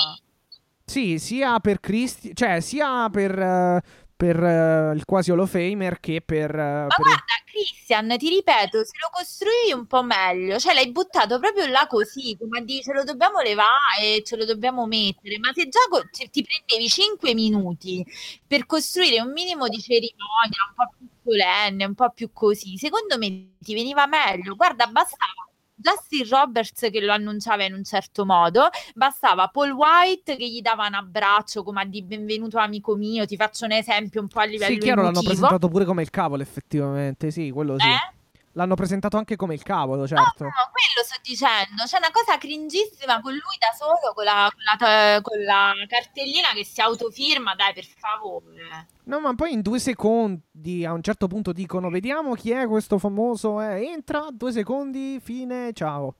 Sì, 0.86 1.20
sia 1.20 1.60
per 1.60 1.80
Cristi, 1.80 2.36
cioè 2.36 2.62
sia 2.62 3.08
per, 3.12 3.38
uh, 3.38 3.80
per 4.20 4.38
uh, 4.38 4.94
il 4.94 5.06
quasi 5.06 5.32
Hall 5.32 5.40
of 5.40 5.50
Famer 5.50 6.02
che 6.02 6.20
per... 6.20 6.54
Uh, 6.54 6.58
Ma 6.58 6.88
per... 6.88 6.98
guarda, 6.98 7.24
Christian, 7.46 8.18
ti 8.18 8.28
ripeto, 8.28 8.84
se 8.84 8.92
lo 9.00 9.08
costruivi 9.14 9.72
un 9.72 9.88
po' 9.88 10.04
meglio, 10.04 10.60
cioè 10.60 10.74
l'hai 10.74 10.92
buttato 10.92 11.40
proprio 11.40 11.68
là 11.68 11.88
così, 11.88 12.36
come 12.38 12.60
a 12.60 12.62
dire 12.62 12.84
ce 12.84 12.92
lo 12.92 13.06
dobbiamo 13.06 13.40
levare 13.40 14.18
e 14.18 14.24
ce 14.26 14.36
lo 14.36 14.44
dobbiamo 14.44 14.86
mettere, 14.88 15.40
ma 15.40 15.54
se 15.54 15.70
già 15.70 15.80
co- 15.90 16.04
ti 16.12 16.44
prendevi 16.44 16.90
5 16.90 17.34
minuti 17.34 18.06
per 18.46 18.66
costruire 18.66 19.22
un 19.22 19.32
minimo 19.32 19.70
di 19.70 19.80
cerimonia, 19.80 20.68
un 20.68 20.76
po' 20.76 20.94
più 20.98 21.08
solenne, 21.24 21.86
un 21.86 21.96
po' 21.96 22.12
più 22.12 22.30
così, 22.34 22.78
secondo 22.78 23.18
me 23.18 23.52
ti 23.60 23.74
veniva 23.74 24.06
meglio. 24.06 24.56
Guarda, 24.56 24.86
bastava 24.88 25.49
Justin 25.82 26.28
Roberts 26.30 26.90
che 26.92 27.00
lo 27.00 27.14
annunciava 27.14 27.64
in 27.64 27.74
un 27.74 27.84
certo 27.86 28.26
modo, 28.26 28.68
bastava 28.96 29.48
Paul 29.48 29.72
White 29.72 30.36
che 30.36 30.48
gli 30.48 30.62
dava 30.62 30.86
un 30.88 30.94
abbraccio 30.94 31.64
come 31.64 31.82
a 31.82 31.86
di 31.86 32.04
benvenuto 32.04 32.58
amico 32.58 32.96
mio, 32.96 33.26
ti 33.26 33.38
faccio 33.38 33.64
un 33.66 33.72
esempio 33.72 34.20
un 34.20 34.28
po' 34.28 34.40
a 34.40 34.44
livello 34.44 34.74
Sì, 34.74 34.80
chiaro, 34.80 35.02
emotivo. 35.02 35.22
l'hanno 35.22 35.34
presentato 35.34 35.68
pure 35.70 35.86
come 35.86 36.02
il 36.02 36.10
cavolo 36.10 36.42
effettivamente, 36.42 37.32
sì, 37.32 37.50
quello 37.52 37.80
sì. 37.80 37.88
Eh? 37.88 38.14
L'hanno 38.60 38.76
presentato 38.76 39.16
anche 39.16 39.38
come 39.38 39.54
il 39.54 39.64
cavolo, 39.64 40.06
certo. 40.06 40.44
No, 40.44 40.50
no, 40.50 40.70
quello 40.74 41.08
sto 41.08 41.18
dicendo. 41.24 41.84
C'è 41.86 41.98
una 41.98 42.12
cosa 42.12 42.38
cringissima 42.38 43.22
con 43.22 43.32
lui 43.32 43.56
da 43.58 43.72
solo, 43.74 44.14
con 44.14 44.26
la, 44.26 44.52
con 44.54 44.64
la, 44.64 45.22
con 45.22 45.42
la 45.42 45.74
cartellina 45.88 46.50
che 46.54 46.66
si 46.66 46.82
autofirma, 46.82 47.56
dai, 47.56 47.74
per 47.74 47.86
favore. 47.86 48.88
No, 49.06 49.22
ma 49.22 49.34
poi 49.34 49.54
in 49.54 49.62
due 49.62 49.80
secondi 49.80 50.86
a 50.86 50.92
un 50.92 51.02
certo 51.02 51.28
punto 51.28 51.54
dicono: 51.54 51.90
Vediamo 51.90 52.34
chi 52.34 52.52
è 52.52 52.68
questo 52.68 52.98
famoso. 52.98 53.62
Eh, 53.62 53.86
entra, 53.86 54.28
due 54.30 54.52
secondi, 54.52 55.22
fine, 55.22 55.72
ciao. 55.72 56.16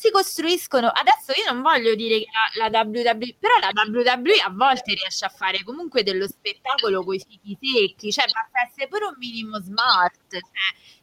Si 0.00 0.10
costruiscono. 0.10 0.88
Adesso 0.88 1.38
io 1.38 1.52
non 1.52 1.60
voglio 1.60 1.94
dire 1.94 2.20
che 2.20 2.26
la, 2.58 2.68
la 2.70 2.82
WWE, 2.84 3.36
però 3.38 3.52
la 3.60 3.70
WWE 3.74 4.40
a 4.42 4.50
volte 4.50 4.94
riesce 4.94 5.26
a 5.26 5.28
fare 5.28 5.62
comunque 5.62 6.02
dello 6.02 6.26
spettacolo 6.26 7.04
con 7.04 7.14
i 7.14 7.18
fichi 7.28 7.58
secchi. 7.60 8.10
Cioè, 8.10 8.24
basta 8.24 8.66
essere 8.66 8.88
pure 8.88 9.04
un 9.04 9.14
minimo 9.18 9.60
smart. 9.60 10.16
Cioè, 10.30 10.40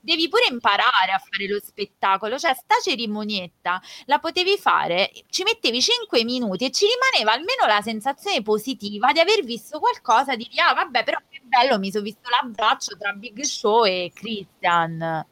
devi 0.02 0.28
pure 0.28 0.48
imparare 0.50 1.12
a 1.12 1.20
fare 1.20 1.48
lo 1.48 1.60
spettacolo. 1.60 2.40
Cioè, 2.40 2.56
sta 2.56 2.76
cerimonietta 2.82 3.80
la 4.06 4.20
potevi 4.20 4.58
fare, 4.58 5.12
ci 5.30 5.44
mettevi 5.44 5.82
5 5.82 6.24
minuti 6.24 6.66
e 6.66 6.72
ci 6.72 6.86
rimaneva 6.86 7.34
almeno 7.34 7.66
la 7.68 7.82
sensazione 7.82 8.42
positiva 8.42 9.12
di 9.12 9.20
aver 9.20 9.44
visto 9.44 9.80
qualcosa 9.80 10.36
di 10.36 10.48
ah, 10.56 10.74
vabbè, 10.74 11.04
però 11.04 11.20
che 11.30 11.42
bello, 11.44 11.78
mi 11.78 11.92
sono 11.92 12.04
visto 12.04 12.30
l'abbraccio 12.30 12.98
tra 12.98 13.12
Big 13.14 13.42
Show 13.42 13.86
e 13.86 14.12
Christian. 14.14 15.26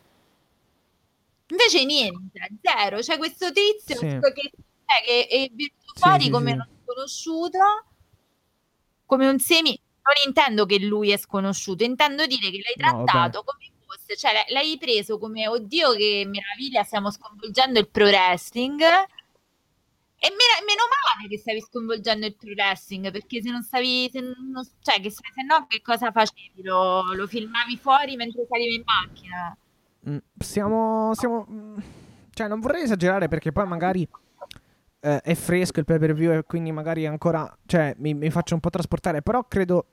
Invece 1.55 1.85
niente, 1.85 2.49
zero. 2.61 2.99
C'è 2.99 3.17
questo 3.17 3.51
tizio 3.51 3.97
sì. 3.97 4.19
che, 4.33 4.51
che, 5.05 5.27
è 5.27 5.49
venuto 5.53 5.93
fuori 5.95 6.23
sì, 6.23 6.29
come 6.29 6.49
sì, 6.49 6.55
una 6.55 6.69
sconosciuta, 6.83 7.85
come 9.05 9.29
un 9.29 9.39
semi 9.39 9.79
intendo 10.25 10.65
che 10.65 10.79
lui 10.79 11.11
è 11.11 11.17
sconosciuto, 11.17 11.83
intendo 11.83 12.25
dire 12.25 12.51
che 12.51 12.61
l'hai 12.63 12.75
trattato 12.75 13.37
no, 13.37 13.43
come 13.43 13.71
fosse, 13.85 14.15
cioè 14.15 14.45
l'hai 14.49 14.77
preso 14.77 15.17
come 15.17 15.47
oddio 15.47 15.93
che 15.93 16.25
meraviglia, 16.27 16.83
stiamo 16.83 17.09
sconvolgendo 17.09 17.79
il 17.79 17.89
pro 17.89 18.05
wrestling. 18.05 18.81
E 20.17 20.29
meno, 20.29 20.83
male 21.15 21.27
che 21.27 21.37
stavi 21.37 21.61
sconvolgendo 21.61 22.25
il 22.25 22.35
pro 22.35 22.49
wrestling, 22.51 23.11
perché 23.11 23.41
se 23.41 23.49
non 23.49 23.63
stavi, 23.63 24.09
se, 24.11 24.21
non, 24.21 24.67
cioè, 24.81 24.99
che, 24.99 25.09
se 25.09 25.21
no 25.47 25.65
che 25.67 25.81
cosa 25.81 26.11
facevi? 26.11 26.63
Lo, 26.63 27.13
lo 27.13 27.27
filmavi 27.27 27.77
fuori 27.77 28.15
mentre 28.15 28.45
salivi 28.47 28.75
in 28.75 28.83
macchina? 28.85 29.57
Mm, 30.07 30.17
siamo, 30.37 31.11
siamo, 31.15 31.47
mm, 31.49 31.77
cioè 32.31 32.47
non 32.47 32.59
vorrei 32.59 32.83
esagerare 32.83 33.27
perché 33.27 33.51
poi 33.51 33.65
magari 33.65 34.07
eh, 34.99 35.21
è 35.21 35.33
fresco 35.35 35.79
il 35.79 35.85
pay 35.85 35.97
per 35.97 36.13
view 36.13 36.31
e 36.33 36.43
quindi 36.43 36.71
magari 36.71 37.05
ancora, 37.05 37.55
cioè 37.65 37.95
mi, 37.97 38.13
mi 38.13 38.29
faccio 38.29 38.53
un 38.53 38.59
po' 38.59 38.69
trasportare, 38.69 39.21
però 39.21 39.43
credo 39.47 39.85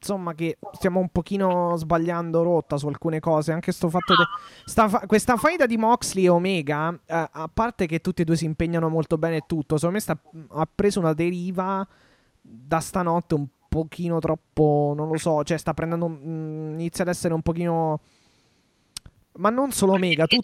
insomma 0.00 0.32
che 0.34 0.58
stiamo 0.72 1.00
un 1.00 1.08
pochino 1.08 1.74
sbagliando 1.76 2.42
rotta 2.42 2.76
su 2.76 2.86
alcune 2.86 3.18
cose 3.18 3.50
anche 3.50 3.72
sto 3.72 3.88
fatto 3.88 4.14
de- 4.14 4.88
fa- 4.88 5.02
questa 5.08 5.36
faida 5.36 5.66
di 5.66 5.76
Moxley 5.76 6.26
e 6.26 6.28
Omega 6.28 6.92
eh, 7.04 7.28
a 7.32 7.50
parte 7.52 7.86
che 7.86 8.00
tutti 8.00 8.22
e 8.22 8.24
due 8.24 8.36
si 8.36 8.44
impegnano 8.44 8.88
molto 8.88 9.18
bene 9.18 9.38
e 9.38 9.42
tutto 9.46 9.76
secondo 9.76 9.96
me 9.96 10.00
sta- 10.00 10.18
ha 10.50 10.68
preso 10.72 11.00
una 11.00 11.14
deriva 11.14 11.84
da 12.40 12.78
stanotte 12.78 13.34
un 13.34 13.46
pochino 13.68 14.20
troppo 14.20 14.94
non 14.96 15.08
lo 15.08 15.18
so 15.18 15.42
cioè 15.42 15.58
sta 15.58 15.74
prendendo 15.74 16.06
mh, 16.06 16.20
mm, 16.24 16.72
inizia 16.74 17.02
ad 17.02 17.10
essere 17.10 17.34
un 17.34 17.42
pochino 17.42 18.00
ma 19.38 19.50
non 19.50 19.72
solo 19.72 19.92
Omega, 19.92 20.26
tu, 20.26 20.38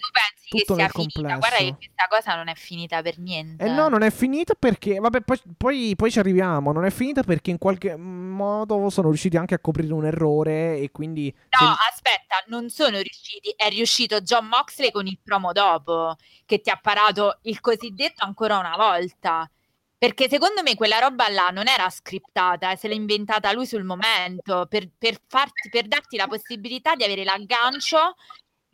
tutto 0.49 0.75
nel 0.75 0.89
finita. 0.91 1.19
complesso. 1.21 1.39
Guarda 1.39 1.57
che 1.57 1.77
questa 1.77 2.07
cosa 2.09 2.37
non 2.37 2.49
è 2.49 2.55
finita 2.55 3.03
per 3.03 3.19
niente. 3.19 3.65
Eh 3.65 3.69
no, 3.69 3.89
non 3.89 4.03
è 4.03 4.11
finita 4.11 4.55
perché, 4.55 4.99
vabbè, 4.99 5.21
poi, 5.23 5.41
poi, 5.57 5.95
poi, 5.97 6.11
ci 6.11 6.19
arriviamo. 6.19 6.73
Non 6.73 6.85
è 6.85 6.91
finita 6.91 7.23
perché 7.23 7.51
in 7.51 7.59
qualche 7.59 7.97
modo 7.97 8.89
sono 8.91 9.09
riusciti 9.09 9.37
anche 9.37 9.55
a 9.55 9.59
coprire 9.59 9.93
un 9.93 10.07
errore 10.07 10.79
e 10.79 10.91
quindi... 10.91 11.35
No, 11.61 11.67
se... 11.67 11.91
aspetta, 11.91 12.43
non 12.47 12.71
sono 12.71 12.99
riusciti. 12.99 13.51
È 13.57 13.69
riuscito 13.69 14.21
John 14.21 14.47
Moxley 14.47 14.91
con 14.91 15.07
il 15.07 15.19
promo 15.23 15.53
dopo, 15.53 16.17
che 16.47 16.61
ti 16.61 16.71
ha 16.71 16.79
parato 16.81 17.39
il 17.43 17.61
cosiddetto 17.61 18.25
ancora 18.25 18.59
una 18.59 18.77
volta. 18.77 19.49
Perché 19.97 20.29
secondo 20.29 20.63
me 20.63 20.75
quella 20.75 20.99
roba 20.99 21.31
là 21.31 21.49
non 21.49 21.67
era 21.67 21.89
scriptata, 21.89 22.73
eh, 22.73 22.77
se 22.77 22.89
l'ha 22.89 22.95
inventata 22.95 23.51
lui 23.53 23.65
sul 23.65 23.85
momento 23.85 24.67
per, 24.69 24.91
per, 24.99 25.19
farti, 25.27 25.71
per 25.71 25.87
darti 25.87 26.19
la 26.19 26.27
possibilità 26.27 26.95
di 26.95 27.05
avere 27.05 27.25
l'aggancio 27.25 28.15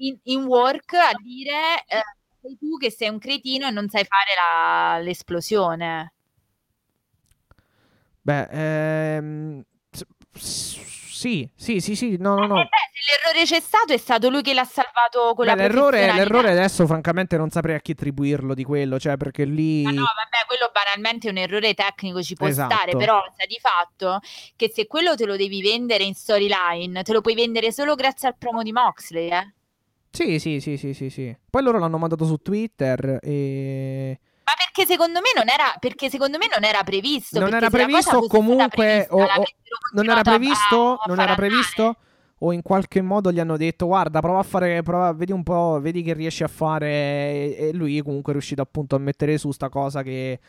in, 0.01 0.19
in 0.25 0.45
work 0.45 0.93
a 0.95 1.13
dire 1.23 1.85
eh, 1.87 2.03
sei 2.41 2.57
tu 2.59 2.77
che 2.77 2.91
sei 2.91 3.09
un 3.09 3.19
cretino 3.19 3.67
e 3.67 3.71
non 3.71 3.89
sai 3.89 4.05
fare 4.05 4.35
la, 4.35 4.99
l'esplosione. 5.03 6.13
Beh, 8.23 8.49
ehm, 9.17 9.65
sì, 10.33 11.51
sì, 11.55 11.81
sì, 11.81 11.97
sì, 11.97 12.17
no, 12.19 12.35
no, 12.37 12.47
no. 12.47 12.61
Eh, 12.61 12.65
beh, 12.65 12.91
se 12.93 13.29
l'errore 13.29 13.45
c'è 13.45 13.61
stato 13.61 13.93
è 13.93 13.97
stato 13.99 14.31
lui 14.31 14.43
che 14.43 14.55
l'ha 14.55 14.65
salvato 14.65 15.35
con 15.35 15.45
beh, 15.45 15.55
la 15.55 15.63
l'errore, 15.63 16.13
l'errore 16.13 16.51
adesso 16.51 16.87
francamente 16.87 17.37
non 17.37 17.51
saprei 17.51 17.77
a 17.77 17.81
chi 17.81 17.93
attribuirlo 17.93 18.55
di 18.55 18.65
quello, 18.65 18.99
cioè 18.99 19.17
perché 19.17 19.45
lì... 19.45 19.83
Ma 19.83 19.91
no, 19.91 20.03
vabbè, 20.03 20.47
quello 20.47 20.71
banalmente 20.73 21.29
è 21.29 21.31
un 21.31 21.39
errore 21.39 21.75
tecnico, 21.75 22.23
ci 22.23 22.35
può 22.37 22.47
esatto. 22.47 22.75
stare, 22.75 22.97
però 22.97 23.23
sta 23.35 23.45
di 23.47 23.59
fatto 23.61 24.21
che 24.57 24.71
se 24.73 24.87
quello 24.87 25.15
te 25.15 25.27
lo 25.27 25.37
devi 25.37 25.61
vendere 25.61 26.05
in 26.05 26.15
storyline, 26.15 27.03
te 27.03 27.13
lo 27.13 27.21
puoi 27.21 27.35
vendere 27.35 27.73
solo 27.73 27.95
grazie 27.95 28.29
al 28.29 28.37
promo 28.39 28.63
di 28.63 28.73
Moxley, 28.73 29.31
eh? 29.31 29.55
Sì, 30.11 30.39
sì, 30.39 30.61
sì, 30.61 30.77
sì, 30.77 30.93
sì, 30.93 31.09
sì. 31.09 31.37
Poi 31.49 31.63
loro 31.63 31.79
l'hanno 31.79 31.99
mandato 31.99 32.25
su 32.25 32.37
Twitter 32.39 33.19
e... 33.23 34.19
Ma 34.45 34.53
perché 34.57 34.85
secondo 34.91 35.21
me 35.21 35.29
non 35.37 35.49
era, 35.49 35.77
perché 35.79 36.11
secondo 36.11 36.37
me 36.37 36.47
non 36.53 36.65
era 36.65 36.83
previsto. 36.83 37.39
Non 37.39 37.55
era 37.55 37.71
previsto 37.71 38.21
comunque... 38.27 39.07
O, 39.11 39.23
o, 39.23 39.45
non 39.93 40.11
era 40.11 40.23
previsto? 40.23 40.95
A, 40.95 41.03
a 41.03 41.05
non 41.07 41.21
era 41.21 41.35
previsto? 41.37 41.97
O 42.39 42.53
in 42.53 42.63
qualche 42.63 43.03
modo 43.03 43.31
gli 43.31 43.39
hanno 43.39 43.57
detto 43.57 43.87
guarda 43.87 44.21
prova 44.21 44.39
a 44.39 44.43
fare, 44.43 44.83
prova, 44.83 45.13
vedi 45.13 45.31
un 45.31 45.43
po', 45.43 45.79
vedi 45.81 46.03
che 46.03 46.15
riesci 46.15 46.43
a 46.43 46.49
fare 46.49 46.89
e, 46.89 47.57
e 47.59 47.73
lui 47.75 48.01
comunque 48.03 48.33
è 48.33 48.35
riuscito 48.35 48.63
appunto 48.63 48.97
a 48.97 48.99
mettere 48.99 49.37
su 49.37 49.53
sta 49.53 49.69
cosa 49.69 50.03
che, 50.03 50.41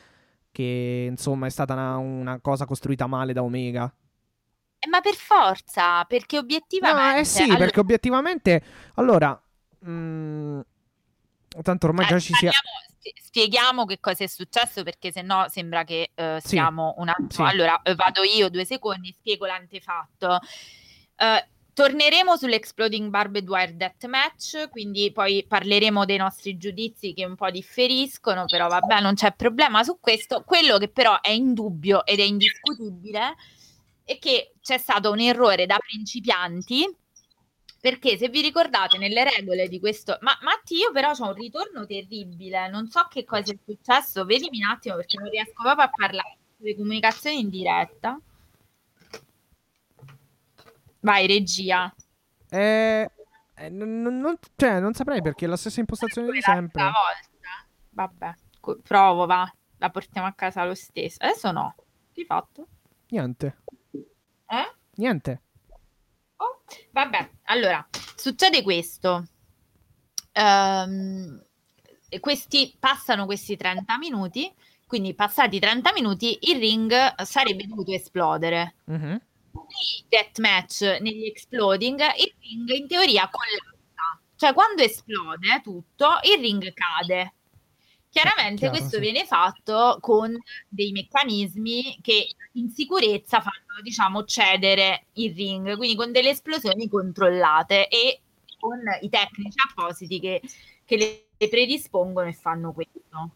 che 0.52 1.08
insomma 1.10 1.48
è 1.48 1.50
stata 1.50 1.74
una, 1.74 1.98
una 1.98 2.40
cosa 2.40 2.66
costruita 2.66 3.08
male 3.08 3.34
da 3.34 3.44
Omega. 3.44 3.94
Eh, 4.80 4.88
ma 4.88 5.02
per 5.02 5.14
forza, 5.14 6.04
perché 6.06 6.38
obiettivamente... 6.40 7.14
No, 7.14 7.20
eh 7.20 7.26
sì, 7.26 7.44
allora... 7.44 7.58
perché 7.58 7.80
obiettivamente... 7.82 8.64
Allora, 8.96 9.40
Mm, 9.88 10.60
tanto 11.64 11.88
ormai 11.88 12.06
eh, 12.06 12.10
già 12.10 12.20
ci 12.20 12.34
sia. 12.34 12.52
Spieghiamo 13.24 13.86
che 13.86 14.00
cosa 14.00 14.24
è 14.24 14.28
successo 14.28 14.84
perché 14.84 15.12
sennò 15.12 15.48
sembra 15.48 15.84
che 15.84 16.12
uh, 16.16 16.38
siamo 16.40 16.94
sì, 16.96 17.02
un 17.02 17.10
attimo. 17.10 17.48
Sì. 17.48 17.54
Allora 17.54 17.82
eh, 17.82 17.96
vado 17.96 18.22
io 18.24 18.50
due 18.50 18.66
secondi, 18.66 19.16
spiego 19.18 19.46
l'antefatto. 19.46 20.40
Uh, 21.18 21.44
torneremo 21.74 22.36
sull'Exploding 22.36 23.10
Barbed 23.10 23.48
Wire 23.48 23.76
Death 23.76 24.06
Match, 24.06 24.70
quindi 24.70 25.12
poi 25.12 25.46
parleremo 25.48 26.06
dei 26.06 26.18
nostri 26.18 26.58
giudizi 26.58 27.14
che 27.14 27.26
un 27.26 27.36
po' 27.36 27.50
differiscono, 27.50 28.46
però 28.46 28.68
vabbè, 28.68 29.02
non 29.02 29.16
c'è 29.16 29.34
problema 29.34 29.84
su 29.84 29.98
questo. 30.00 30.44
Quello 30.44 30.78
che 30.78 30.90
però 30.90 31.20
è 31.22 31.32
indubbio 31.32 32.06
ed 32.06 32.20
è 32.20 32.24
indiscutibile 32.24 33.36
è 34.04 34.20
che 34.20 34.54
c'è 34.62 34.78
stato 34.78 35.10
un 35.12 35.20
errore 35.20 35.66
da 35.66 35.78
principianti 35.80 36.88
perché 37.82 38.16
se 38.16 38.30
vi 38.30 38.42
ricordate 38.42 39.00
nelle 39.00 39.24
regole 39.24 39.68
di 39.68 39.80
questo, 39.80 40.16
ma 40.22 40.38
Matti, 40.44 40.76
io 40.76 40.92
però 40.92 41.12
ho 41.12 41.28
un 41.28 41.34
ritorno 41.34 41.88
terribile, 41.88 42.70
non 42.70 42.88
so 42.88 43.08
che 43.10 43.26
cosa 43.26 43.52
è 43.52 43.58
successo, 43.66 44.24
vedimi 44.24 44.64
un 44.64 44.70
attimo 44.70 44.96
perché 44.96 45.18
non 45.18 45.30
riesco 45.30 45.64
proprio 45.64 45.86
a 45.86 45.90
parlare 45.90 46.38
sulle 46.58 46.76
comunicazioni 46.76 47.40
in 47.40 47.50
diretta. 47.50 48.20
Vai, 51.00 51.26
regia. 51.26 51.92
Eh, 52.50 53.10
eh 53.56 53.70
non, 53.70 54.02
non, 54.02 54.38
cioè, 54.56 54.80
non 54.80 54.94
saprei 54.94 55.24
perché 55.24 55.46
è 55.46 55.48
la 55.48 55.58
stessa 55.58 55.80
impostazione 55.80 56.30
di 56.30 56.40
sempre. 56.40 56.84
Volta. 56.84 57.66
Vabbè, 57.90 58.34
provo, 58.84 59.26
va. 59.26 59.52
La 59.80 59.90
portiamo 59.90 60.28
a 60.28 60.34
casa 60.34 60.64
lo 60.66 60.76
stesso. 60.76 61.18
Adesso 61.20 61.52
no. 61.52 61.74
Che 62.14 62.22
hai 62.22 62.26
fatto? 62.28 62.68
Niente. 63.08 63.58
Eh? 63.92 64.76
Niente. 64.98 65.42
Vabbè, 66.92 67.30
allora, 67.44 67.88
succede 68.16 68.62
questo. 68.64 69.28
Um, 70.34 71.44
questi, 72.20 72.76
passano 72.80 73.26
questi 73.26 73.56
30 73.56 73.98
minuti, 73.98 74.54
quindi 74.88 75.14
passati 75.14 75.60
30 75.60 75.94
minuti 75.94 76.38
il 76.42 76.60
ring 76.60 77.22
sarebbe 77.22 77.66
dovuto 77.66 77.92
esplodere. 77.92 78.76
Mm-hmm. 78.90 79.16
Nei 79.52 80.06
deathmatch, 80.08 81.00
negli 81.02 81.26
exploding, 81.26 82.00
il 82.00 82.34
ring 82.40 82.70
in 82.70 82.88
teoria 82.88 83.30
collassa. 83.30 84.20
Cioè 84.36 84.54
quando 84.54 84.82
esplode 84.82 85.62
tutto, 85.64 86.08
il 86.24 86.42
ring 86.42 86.74
cade. 86.74 87.34
Chiaramente 88.12 88.60
Chiaro, 88.60 88.76
questo 88.76 88.98
sì. 88.98 89.02
viene 89.02 89.26
fatto 89.26 89.98
con 90.02 90.38
dei 90.68 90.92
meccanismi 90.92 92.00
che 92.02 92.36
in 92.54 92.70
sicurezza 92.70 93.40
fanno, 93.40 93.82
diciamo, 93.82 94.26
cedere 94.26 95.06
il 95.14 95.34
ring, 95.34 95.78
quindi 95.78 95.96
con 95.96 96.12
delle 96.12 96.32
esplosioni 96.32 96.90
controllate 96.90 97.88
e 97.88 98.20
con 98.60 98.80
i 99.00 99.08
tecnici 99.08 99.58
appositi 99.66 100.20
che, 100.20 100.42
che 100.84 101.26
le 101.40 101.48
predispongono 101.48 102.28
e 102.28 102.34
fanno 102.34 102.74
questo. 102.74 103.30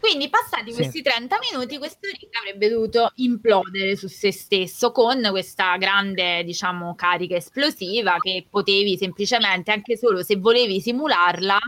Quindi 0.00 0.30
passati 0.30 0.70
sì. 0.70 0.76
questi 0.78 1.02
30 1.02 1.36
minuti 1.50 1.76
questo 1.76 2.08
ring 2.08 2.32
avrebbe 2.34 2.70
dovuto 2.70 3.12
implodere 3.16 3.94
su 3.94 4.08
se 4.08 4.32
stesso 4.32 4.90
con 4.90 5.20
questa 5.28 5.76
grande, 5.76 6.42
diciamo, 6.44 6.94
carica 6.94 7.36
esplosiva 7.36 8.16
che 8.18 8.46
potevi 8.48 8.96
semplicemente, 8.96 9.70
anche 9.70 9.98
solo 9.98 10.22
se 10.22 10.36
volevi 10.36 10.80
simularla, 10.80 11.58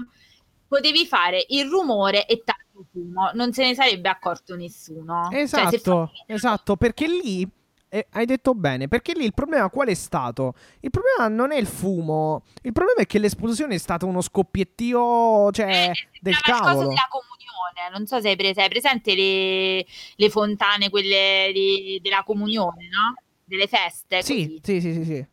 potevi 0.66 1.06
fare 1.06 1.44
il 1.48 1.68
rumore 1.68 2.26
e 2.26 2.42
tanto 2.44 2.86
fumo, 2.90 3.30
non 3.34 3.52
se 3.52 3.64
ne 3.64 3.74
sarebbe 3.74 4.08
accorto 4.08 4.56
nessuno. 4.56 5.28
Cioè, 5.30 5.40
esatto, 5.40 6.10
cioè, 6.12 6.34
esatto, 6.34 6.76
perché 6.76 7.06
lì 7.06 7.48
eh, 7.94 8.08
hai 8.10 8.26
detto 8.26 8.54
bene, 8.54 8.88
perché 8.88 9.12
lì 9.12 9.24
il 9.24 9.32
problema 9.34 9.70
qual 9.70 9.86
è 9.86 9.94
stato? 9.94 10.54
Il 10.80 10.90
problema 10.90 11.28
non 11.28 11.52
è 11.52 11.56
il 11.56 11.66
fumo, 11.68 12.42
il 12.62 12.72
problema 12.72 13.02
è 13.02 13.06
che 13.06 13.20
l'esplosione 13.20 13.76
è 13.76 13.78
stato 13.78 14.06
uno 14.06 14.20
scoppiettio, 14.20 15.52
cioè, 15.52 15.90
eh, 15.90 16.08
del 16.20 16.40
cavolo. 16.40 16.88
della 16.88 17.08
comunione, 17.08 17.90
non 17.92 18.04
so 18.06 18.20
se 18.20 18.30
hai, 18.30 18.36
pres- 18.36 18.58
hai 18.58 18.68
presente 18.68 19.14
le, 19.14 19.86
le, 20.16 20.30
fontane, 20.30 20.90
quelle 20.90 21.52
di, 21.52 22.00
della 22.02 22.24
comunione, 22.24 22.88
no? 22.88 23.14
Delle 23.44 23.68
feste. 23.68 24.22
Sì, 24.22 24.58
sì, 24.60 24.80
sì, 24.80 24.92
sì, 24.92 25.04
sì. 25.04 25.26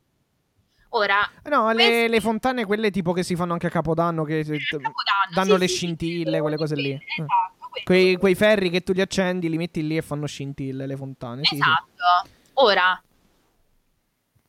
Ora, 0.94 1.30
no, 1.50 1.64
queste... 1.64 1.90
le, 1.90 2.08
le, 2.10 2.20
fontane, 2.20 2.66
quelle 2.66 2.92
tipo 2.92 3.14
che 3.14 3.24
si 3.24 3.36
fanno 3.36 3.54
anche 3.54 3.68
a 3.68 3.70
Capodanno, 3.70 4.24
che 4.24 4.44
Capodanno, 4.44 4.94
danno 5.34 5.54
sì, 5.54 5.60
le 5.60 5.68
sì, 5.68 5.76
scintille, 5.76 6.42
quelle 6.42 6.58
cose 6.58 6.76
lì. 6.76 6.92
Esatto, 6.92 7.70
quei, 7.84 8.18
quei, 8.18 8.36
ferri 8.36 8.70
che 8.70 8.82
tu 8.82 8.92
li 8.92 9.00
accendi, 9.00 9.48
li 9.48 9.58
metti 9.58 9.86
lì 9.86 9.96
e 9.96 10.02
fanno 10.02 10.26
scintille 10.26 10.86
le 10.86 10.98
fontane. 10.98 11.44
Esatto. 11.44 12.30
Ora, 12.56 13.02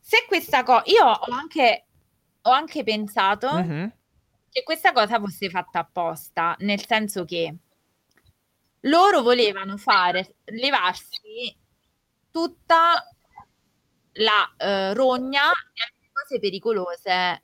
se 0.01 0.25
questa 0.27 0.65
cosa. 0.65 0.83
Io 0.87 1.05
ho 1.05 1.33
anche, 1.33 1.85
ho 2.43 2.51
anche 2.51 2.83
pensato 2.83 3.53
mm-hmm. 3.53 3.87
che 4.51 4.63
questa 4.65 4.93
cosa 4.93 5.21
fosse 5.21 5.49
fatta 5.49 5.79
apposta, 5.79 6.57
nel 6.59 6.85
senso 6.85 7.25
che 7.25 7.55
loro 8.81 9.23
volevano 9.23 9.77
fare 9.77 10.35
levarsi 10.47 11.57
tutta 12.33 13.07
la 14.15 14.91
uh, 14.91 14.95
rogna 14.95 15.51
e 15.51 15.92
cose 16.13 16.39
pericolose 16.39 17.43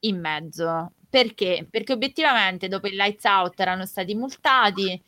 in 0.00 0.20
mezzo. 0.20 0.92
Perché? 1.08 1.66
Perché 1.70 1.92
obiettivamente 1.92 2.68
dopo 2.68 2.86
il 2.86 2.96
lights 2.96 3.24
out 3.24 3.58
erano 3.60 3.86
stati 3.86 4.14
multati, 4.14 5.00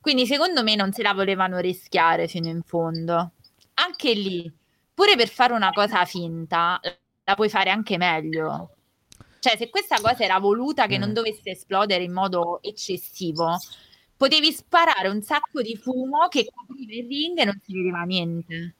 quindi 0.00 0.26
secondo 0.26 0.62
me 0.62 0.74
non 0.74 0.92
se 0.92 1.02
la 1.02 1.14
volevano 1.14 1.58
rischiare 1.58 2.26
fino 2.26 2.48
in 2.48 2.62
fondo. 2.62 3.32
Anche 3.74 4.12
lì, 4.12 4.52
pure 4.92 5.16
per 5.16 5.28
fare 5.28 5.52
una 5.52 5.70
cosa 5.70 6.04
finta, 6.04 6.80
la 7.24 7.34
puoi 7.34 7.48
fare 7.48 7.70
anche 7.70 7.96
meglio. 7.96 8.76
Cioè, 9.38 9.56
se 9.56 9.70
questa 9.70 10.00
cosa 10.00 10.22
era 10.22 10.38
voluta 10.38 10.86
che 10.86 10.98
mm. 10.98 11.00
non 11.00 11.12
dovesse 11.12 11.50
esplodere 11.50 12.04
in 12.04 12.12
modo 12.12 12.60
eccessivo, 12.62 13.56
potevi 14.16 14.52
sparare 14.52 15.08
un 15.08 15.20
sacco 15.22 15.62
di 15.62 15.76
fumo 15.76 16.28
che 16.28 16.48
copriva 16.52 16.92
il 16.92 17.06
ring 17.08 17.38
e 17.38 17.44
non 17.44 17.60
si 17.64 17.72
vedeva 17.74 18.02
niente. 18.02 18.74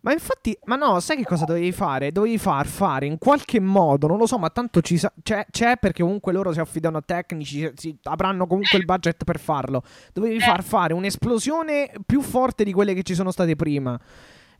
Ma 0.00 0.12
infatti, 0.12 0.56
ma 0.64 0.76
no, 0.76 1.00
sai 1.00 1.16
che 1.16 1.24
cosa 1.24 1.44
dovevi 1.44 1.72
fare? 1.72 2.12
Dovevi 2.12 2.38
far 2.38 2.66
fare 2.66 3.06
in 3.06 3.18
qualche 3.18 3.60
modo, 3.60 4.06
non 4.06 4.18
lo 4.18 4.26
so, 4.26 4.38
ma 4.38 4.50
tanto 4.50 4.80
ci 4.80 4.96
sa- 4.96 5.12
c'è, 5.22 5.46
c'è, 5.50 5.76
perché 5.76 6.02
comunque 6.02 6.32
loro 6.32 6.52
si 6.52 6.60
affidano 6.60 6.98
a 6.98 7.02
tecnici, 7.04 7.70
si, 7.74 7.96
avranno 8.04 8.46
comunque 8.46 8.78
il 8.78 8.84
budget 8.84 9.24
per 9.24 9.38
farlo. 9.38 9.82
Dovevi 10.12 10.40
far 10.40 10.62
fare 10.62 10.92
un'esplosione 10.94 11.92
più 12.06 12.20
forte 12.20 12.64
di 12.64 12.72
quelle 12.72 12.94
che 12.94 13.02
ci 13.02 13.14
sono 13.14 13.30
state 13.30 13.56
prima 13.56 13.98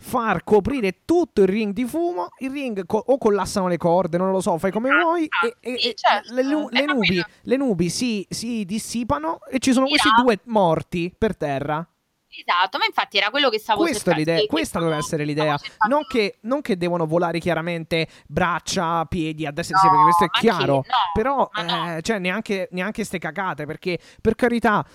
far 0.00 0.44
coprire 0.44 1.00
tutto 1.04 1.42
il 1.42 1.48
ring 1.48 1.72
di 1.72 1.84
fumo, 1.84 2.28
il 2.38 2.50
ring 2.50 2.86
co- 2.86 3.02
o 3.04 3.18
collassano 3.18 3.66
le 3.66 3.76
corde, 3.76 4.16
non 4.16 4.30
lo 4.30 4.40
so, 4.40 4.56
fai 4.56 4.70
come 4.70 4.90
vuoi, 4.90 5.24
e, 5.24 5.56
e, 5.60 5.72
e 5.72 5.94
certo. 5.94 6.32
le, 6.34 6.42
le, 6.42 6.84
nubi, 6.86 7.24
le, 7.42 7.56
nubi, 7.56 7.88
si, 7.88 8.24
si, 8.30 8.64
dissipano 8.64 9.40
e 9.50 9.58
ci 9.58 9.72
sono 9.72 9.86
questi 9.86 10.08
due 10.22 10.38
morti 10.44 11.12
per 11.16 11.36
terra. 11.36 11.86
Esatto, 12.30 12.78
ma 12.78 12.84
infatti 12.84 13.16
era 13.16 13.30
quello 13.30 13.48
che 13.48 13.58
stavo 13.58 13.80
Questa, 13.80 14.12
l'idea, 14.12 14.44
questa 14.46 14.78
doveva 14.78 14.98
essere 14.98 15.24
l'idea. 15.24 15.58
Non 15.88 16.02
che, 16.06 16.38
non 16.42 16.60
che, 16.60 16.76
devono 16.76 17.06
volare 17.06 17.38
chiaramente 17.38 18.06
braccia, 18.26 19.04
piedi 19.06 19.46
a 19.46 19.50
destra 19.50 19.80
no, 19.82 19.88
perché 19.88 20.04
questo 20.04 20.24
è 20.24 20.28
chiaro. 20.28 20.74
No, 20.74 20.82
però, 21.14 21.48
eh, 21.56 22.02
cioè, 22.02 22.18
neanche, 22.18 22.68
neanche 22.72 23.04
ste 23.04 23.18
cacate. 23.18 23.64
Perché, 23.64 23.98
per 24.20 24.34
carità, 24.34 24.86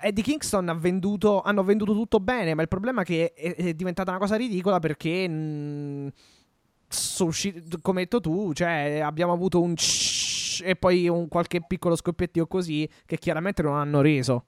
Eddie 0.00 0.24
Kingston 0.24 0.68
ha 0.70 0.74
venduto, 0.74 1.42
hanno 1.42 1.62
venduto 1.62 1.92
tutto 1.92 2.20
bene, 2.20 2.54
ma 2.54 2.62
il 2.62 2.68
problema 2.68 3.02
è 3.02 3.04
che 3.04 3.34
è, 3.34 3.54
è 3.54 3.74
diventata 3.74 4.10
una 4.10 4.20
cosa 4.20 4.36
ridicola 4.36 4.78
perché. 4.78 5.28
Mh, 5.28 6.12
come 7.82 7.98
hai 7.98 8.04
detto 8.04 8.20
tu, 8.20 8.54
cioè, 8.54 9.00
abbiamo 9.04 9.34
avuto 9.34 9.60
un 9.60 9.76
e 10.64 10.74
poi 10.74 11.08
un 11.08 11.28
qualche 11.28 11.60
piccolo 11.64 11.94
scoppiettio 11.94 12.46
così 12.46 12.88
che 13.06 13.18
chiaramente 13.18 13.62
non 13.62 13.76
hanno 13.76 14.00
reso. 14.00 14.46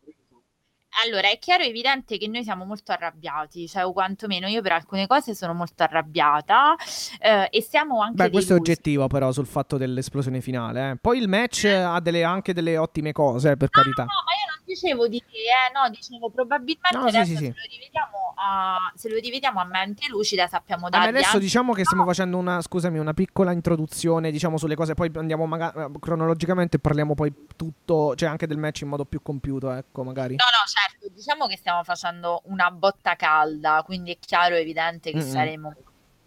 Allora, 1.04 1.28
è 1.30 1.38
chiaro 1.38 1.62
e 1.62 1.68
evidente 1.68 2.18
che 2.18 2.26
noi 2.26 2.42
siamo 2.42 2.64
molto 2.64 2.92
arrabbiati, 2.92 3.68
cioè, 3.68 3.84
o 3.84 3.92
quantomeno 3.92 4.48
io 4.48 4.60
per 4.60 4.72
alcune 4.72 5.06
cose 5.06 5.34
sono 5.34 5.54
molto 5.54 5.82
arrabbiata 5.82 6.74
eh, 7.20 7.48
e 7.50 7.62
siamo 7.62 8.00
anche 8.00 8.24
Beh, 8.24 8.30
questo 8.30 8.54
è 8.54 8.56
oggettivo 8.56 9.06
però 9.06 9.30
sul 9.32 9.46
fatto 9.46 9.76
dell'esplosione 9.76 10.40
finale. 10.40 10.90
Eh. 10.90 10.96
Poi 11.00 11.18
il 11.18 11.28
match 11.28 11.64
eh. 11.64 11.74
ha 11.74 12.00
delle, 12.00 12.24
anche 12.24 12.52
delle 12.52 12.76
ottime 12.76 13.12
cose, 13.12 13.56
per 13.56 13.68
ah, 13.70 13.80
carità. 13.80 14.02
No, 14.02 14.08
ma 14.26 14.32
io 14.34 14.39
dicevo 14.74 15.08
di 15.08 15.18
che, 15.20 15.36
eh, 15.36 15.72
no, 15.72 15.88
dicevo 15.90 16.30
probabilmente 16.30 16.96
no, 16.96 17.04
adesso 17.04 17.24
sì, 17.24 17.36
sì, 17.36 17.44
se, 17.44 17.54
Lo 17.56 17.66
rivediamo 17.68 18.34
a, 18.36 18.92
se 18.94 19.08
lo 19.08 19.18
rivediamo 19.18 19.60
a 19.60 19.64
mente 19.64 20.08
lucida 20.08 20.46
sappiamo 20.46 20.88
dargli 20.88 21.08
Adesso 21.08 21.26
anche... 21.26 21.40
diciamo 21.40 21.72
che 21.72 21.84
stiamo 21.84 22.04
facendo 22.04 22.36
una, 22.36 22.60
scusami, 22.60 22.98
una 22.98 23.14
piccola 23.14 23.52
introduzione, 23.52 24.30
diciamo, 24.30 24.56
sulle 24.56 24.74
cose, 24.74 24.94
poi 24.94 25.10
andiamo 25.14 25.46
magari 25.46 25.90
cronologicamente 25.98 26.76
e 26.76 26.80
parliamo 26.80 27.14
poi 27.14 27.32
tutto, 27.56 28.14
cioè 28.14 28.28
anche 28.28 28.46
del 28.46 28.58
match 28.58 28.82
in 28.82 28.88
modo 28.88 29.04
più 29.04 29.22
compiuto, 29.22 29.70
ecco, 29.70 30.04
magari. 30.04 30.36
No, 30.36 30.44
no, 30.44 30.66
certo 30.66 30.90
certo, 31.00 31.08
diciamo 31.14 31.46
che 31.46 31.56
stiamo 31.56 31.82
facendo 31.82 32.42
una 32.44 32.70
botta 32.70 33.16
calda, 33.16 33.82
quindi 33.84 34.12
è 34.12 34.18
chiaro 34.18 34.54
e 34.54 34.60
evidente 34.60 35.10
che 35.10 35.18
mm-hmm. 35.18 35.28
saremo 35.28 35.74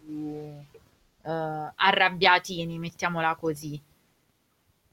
più 0.04 0.16
uh, 0.16 1.72
arrabbiatini, 1.74 2.78
mettiamola 2.78 3.36
così. 3.36 3.80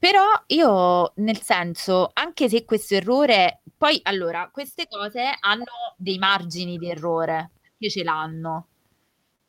Però 0.02 0.24
io, 0.48 1.12
nel 1.18 1.40
senso, 1.40 2.10
anche 2.12 2.48
se 2.48 2.64
questo 2.64 2.96
errore, 2.96 3.60
poi 3.76 4.00
allora, 4.02 4.50
queste 4.52 4.88
cose 4.90 5.22
hanno 5.38 5.94
dei 5.96 6.18
margini 6.18 6.76
di 6.76 6.90
errore, 6.90 7.52
che 7.78 7.88
ce 7.88 8.02
l'hanno. 8.02 8.66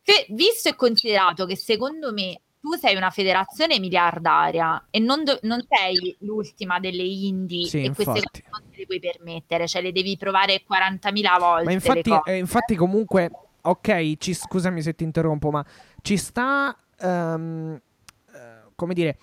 Fe- 0.03 0.27
visto 0.29 0.69
e 0.69 0.75
considerato 0.75 1.47
che 1.47 1.55
secondo 1.55 2.13
me 2.13 2.39
tu 2.59 2.73
sei 2.73 2.95
una 2.95 3.09
federazione 3.09 3.79
miliardaria 3.79 4.89
e 4.91 4.99
non, 4.99 5.23
do- 5.23 5.39
non 5.41 5.65
sei 5.67 6.15
l'ultima 6.19 6.79
delle 6.79 7.01
indie 7.01 7.65
sì, 7.65 7.77
e 7.77 7.85
infatti. 7.85 8.11
queste 8.11 8.43
cose 8.43 8.43
non 8.51 8.69
te 8.69 8.77
le 8.77 8.85
puoi 8.85 8.99
permettere, 8.99 9.67
cioè 9.67 9.81
le 9.81 9.91
devi 9.91 10.15
provare 10.17 10.61
40.000 10.63 11.39
volte. 11.39 11.63
Ma 11.63 11.71
infatti, 11.71 12.11
eh, 12.25 12.37
infatti 12.37 12.75
comunque, 12.75 13.31
ok, 13.59 14.17
ci, 14.17 14.35
scusami 14.35 14.83
se 14.83 14.93
ti 14.93 15.03
interrompo, 15.03 15.49
ma 15.49 15.65
ci 16.03 16.15
sta, 16.15 16.77
um, 16.99 17.81
uh, 18.27 18.71
come 18.75 18.93
dire, 18.93 19.17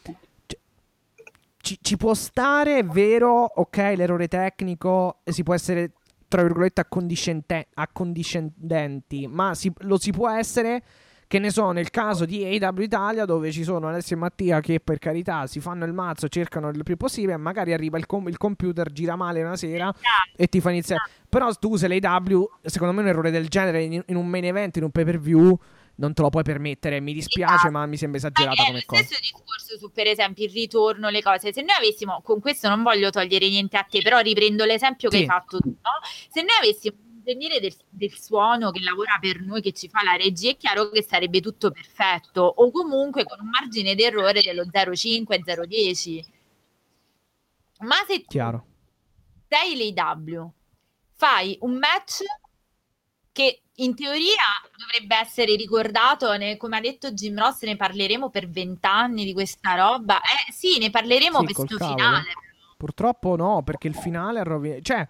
ci, 1.60 1.78
ci, 1.80 1.96
può 1.96 2.14
stare, 2.14 2.78
è 2.78 2.84
vero, 2.84 3.44
ok, 3.44 3.76
l'errore 3.96 4.28
tecnico 4.28 5.20
si 5.24 5.42
può 5.42 5.54
essere, 5.54 5.92
tra 6.28 6.42
virgolette, 6.42 6.86
accondiscendenti, 7.74 9.26
ma 9.26 9.54
si, 9.54 9.72
lo 9.78 9.98
si 9.98 10.10
può 10.10 10.28
essere 10.28 10.82
che 11.30 11.38
ne 11.38 11.50
so, 11.50 11.70
nel 11.70 11.90
caso 11.90 12.24
di 12.24 12.44
AW 12.44 12.80
Italia, 12.80 13.24
dove 13.24 13.52
ci 13.52 13.62
sono 13.62 13.86
Alessio 13.86 14.16
e 14.16 14.18
Mattia 14.18 14.58
che 14.58 14.80
per 14.80 14.98
carità 14.98 15.46
si 15.46 15.60
fanno 15.60 15.84
il 15.84 15.92
mazzo, 15.92 16.26
cercano 16.26 16.70
il 16.70 16.82
più 16.82 16.96
possibile, 16.96 17.36
magari 17.36 17.72
arriva 17.72 17.96
il, 17.98 18.06
com- 18.06 18.26
il 18.26 18.36
computer, 18.36 18.90
gira 18.90 19.14
male 19.14 19.40
una 19.40 19.54
sera 19.54 19.94
e 20.34 20.48
ti 20.48 20.60
fa 20.60 20.70
iniziare. 20.70 21.02
Però 21.28 21.48
tu 21.52 21.76
se 21.76 21.86
l'AW, 21.86 22.50
secondo 22.62 22.92
me 22.92 23.02
un 23.02 23.06
errore 23.06 23.30
del 23.30 23.46
genere 23.46 23.80
in, 23.80 24.02
in 24.04 24.16
un 24.16 24.26
main 24.26 24.44
event, 24.44 24.78
in 24.78 24.82
un 24.82 24.90
pay 24.90 25.04
per 25.04 25.20
view 25.20 25.56
non 26.00 26.14
te 26.14 26.22
lo 26.22 26.30
puoi 26.30 26.42
permettere. 26.42 26.98
Mi 27.00 27.12
dispiace, 27.12 27.68
ma 27.68 27.84
mi 27.86 27.96
sembra 27.96 28.18
esagerata 28.18 28.64
come 28.64 28.84
cosa. 28.84 29.00
È 29.00 29.04
lo 29.04 29.06
stesso 29.06 29.20
discorso 29.20 29.78
su, 29.78 29.92
per 29.92 30.06
esempio, 30.06 30.44
il 30.44 30.50
ritorno, 30.50 31.10
le 31.10 31.22
cose. 31.22 31.52
Se 31.52 31.60
noi 31.60 31.76
avessimo, 31.76 32.22
con 32.22 32.40
questo 32.40 32.68
non 32.68 32.82
voglio 32.82 33.10
togliere 33.10 33.48
niente 33.48 33.76
a 33.76 33.82
te, 33.82 34.00
però 34.00 34.18
riprendo 34.18 34.64
l'esempio 34.64 35.10
sì. 35.10 35.16
che 35.16 35.22
hai 35.22 35.28
fatto 35.28 35.58
tu, 35.58 35.68
no? 35.68 35.90
Se 36.28 36.40
noi 36.40 36.56
avessimo 36.58 36.96
ingegnere 37.20 37.60
del, 37.60 37.74
del, 37.90 38.18
suono 38.18 38.70
che 38.70 38.80
lavora 38.80 39.18
per 39.20 39.42
noi, 39.42 39.60
che 39.60 39.72
ci 39.72 39.88
fa 39.88 40.02
la 40.02 40.16
regia, 40.16 40.50
è 40.50 40.56
chiaro 40.56 40.88
che 40.88 41.02
sarebbe 41.02 41.40
tutto 41.40 41.70
perfetto, 41.70 42.40
o 42.42 42.70
comunque 42.70 43.24
con 43.24 43.38
un 43.40 43.48
margine 43.48 43.94
d'errore 43.94 44.40
dello 44.40 44.64
0,5, 44.64 45.24
0,10. 45.44 46.24
Ma 47.80 47.96
se 48.06 48.24
chiaro. 48.26 48.66
sei 49.48 49.92
l'AW, 49.94 50.52
fai 51.14 51.58
un 51.60 51.76
match 51.76 52.22
che 53.32 53.62
in 53.76 53.94
teoria 53.94 54.42
dovrebbe 54.76 55.16
essere 55.16 55.54
ricordato, 55.54 56.36
ne, 56.36 56.56
come 56.56 56.76
ha 56.76 56.80
detto 56.80 57.12
Jim 57.12 57.38
Ross, 57.38 57.62
ne 57.62 57.76
parleremo 57.76 58.28
per 58.30 58.48
vent'anni 58.48 59.24
di 59.24 59.32
questa 59.32 59.74
roba. 59.74 60.20
Eh 60.20 60.52
sì, 60.52 60.78
ne 60.78 60.90
parleremo 60.90 61.38
sì, 61.40 61.44
per 61.46 61.54
questo 61.54 61.76
finale. 61.76 62.32
Purtroppo 62.76 63.36
no, 63.36 63.62
perché 63.62 63.88
il 63.88 63.94
finale 63.94 64.40
è 64.40 64.44
rovinato. 64.44 64.82
Cioè, 64.82 65.08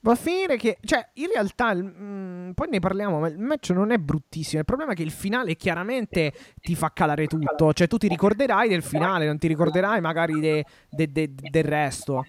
Va 0.00 0.12
a 0.12 0.16
finire 0.16 0.56
che, 0.56 0.78
cioè, 0.82 1.06
in 1.14 1.26
realtà, 1.26 1.74
mh, 1.74 1.94
mm, 2.00 2.50
poi 2.52 2.68
ne 2.70 2.78
parliamo, 2.78 3.18
ma 3.18 3.26
il 3.28 3.38
match 3.38 3.70
non 3.70 3.90
è 3.90 3.98
bruttissimo. 3.98 4.60
Il 4.60 4.64
problema 4.64 4.92
è 4.92 4.94
che 4.94 5.02
il 5.02 5.10
finale 5.10 5.56
chiaramente 5.56 6.32
ti 6.60 6.76
fa 6.76 6.92
calare 6.92 7.26
tutto. 7.26 7.72
Cioè, 7.72 7.88
tu 7.88 7.98
ti 7.98 8.06
ricorderai 8.06 8.68
del 8.68 8.84
finale, 8.84 9.26
non 9.26 9.38
ti 9.38 9.48
ricorderai 9.48 10.00
magari 10.00 10.38
de, 10.38 10.64
de, 10.88 11.10
de, 11.10 11.34
del 11.34 11.64
resto. 11.64 12.24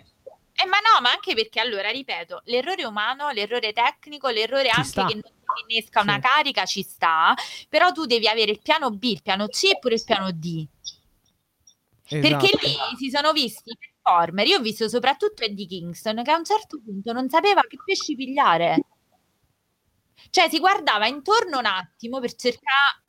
Eh, 0.62 0.68
ma 0.68 0.78
no, 0.78 1.02
ma 1.02 1.12
anche 1.12 1.34
perché, 1.36 1.60
allora, 1.60 1.90
ripeto, 1.90 2.42
l'errore 2.46 2.86
umano, 2.86 3.30
l'errore 3.30 3.72
tecnico, 3.72 4.28
l'errore 4.30 4.70
ci 4.70 4.76
anche 4.76 4.90
sta. 4.90 5.06
che 5.06 5.14
non 5.14 5.24
ti 5.24 5.74
innesca 5.74 6.02
una 6.02 6.20
carica 6.20 6.66
ci 6.66 6.84
sta, 6.84 7.34
però 7.70 7.92
tu 7.92 8.06
devi 8.06 8.28
avere 8.28 8.52
il 8.52 8.62
piano 8.62 8.90
B, 8.92 9.04
il 9.04 9.22
piano 9.22 9.48
C 9.48 9.64
e 9.66 9.80
pure 9.80 9.96
il 9.96 10.04
piano 10.04 10.32
D. 10.32 10.68
Esatto. 12.12 12.28
Perché 12.28 12.68
lì 12.68 12.76
si 12.98 13.10
sono 13.10 13.32
visti 13.32 13.78
performer. 13.78 14.48
Io 14.48 14.58
ho 14.58 14.62
visto 14.62 14.90
soprattutto 14.90 15.44
Eddie 15.44 15.68
Kingston 15.68 16.24
che 16.24 16.32
a 16.32 16.38
un 16.38 16.44
certo 16.44 16.82
punto 16.84 17.14
non 17.14 17.30
sapeva 17.30 17.62
che 17.62 17.78
pesci 17.86 18.16
pigliare. 18.16 18.80
Cioè, 20.32 20.50
si 20.50 20.60
guardava 20.60 21.08
intorno 21.08 21.60
un 21.60 21.66
attimo 21.66 22.20
per 22.20 22.34
cercare 22.36 23.04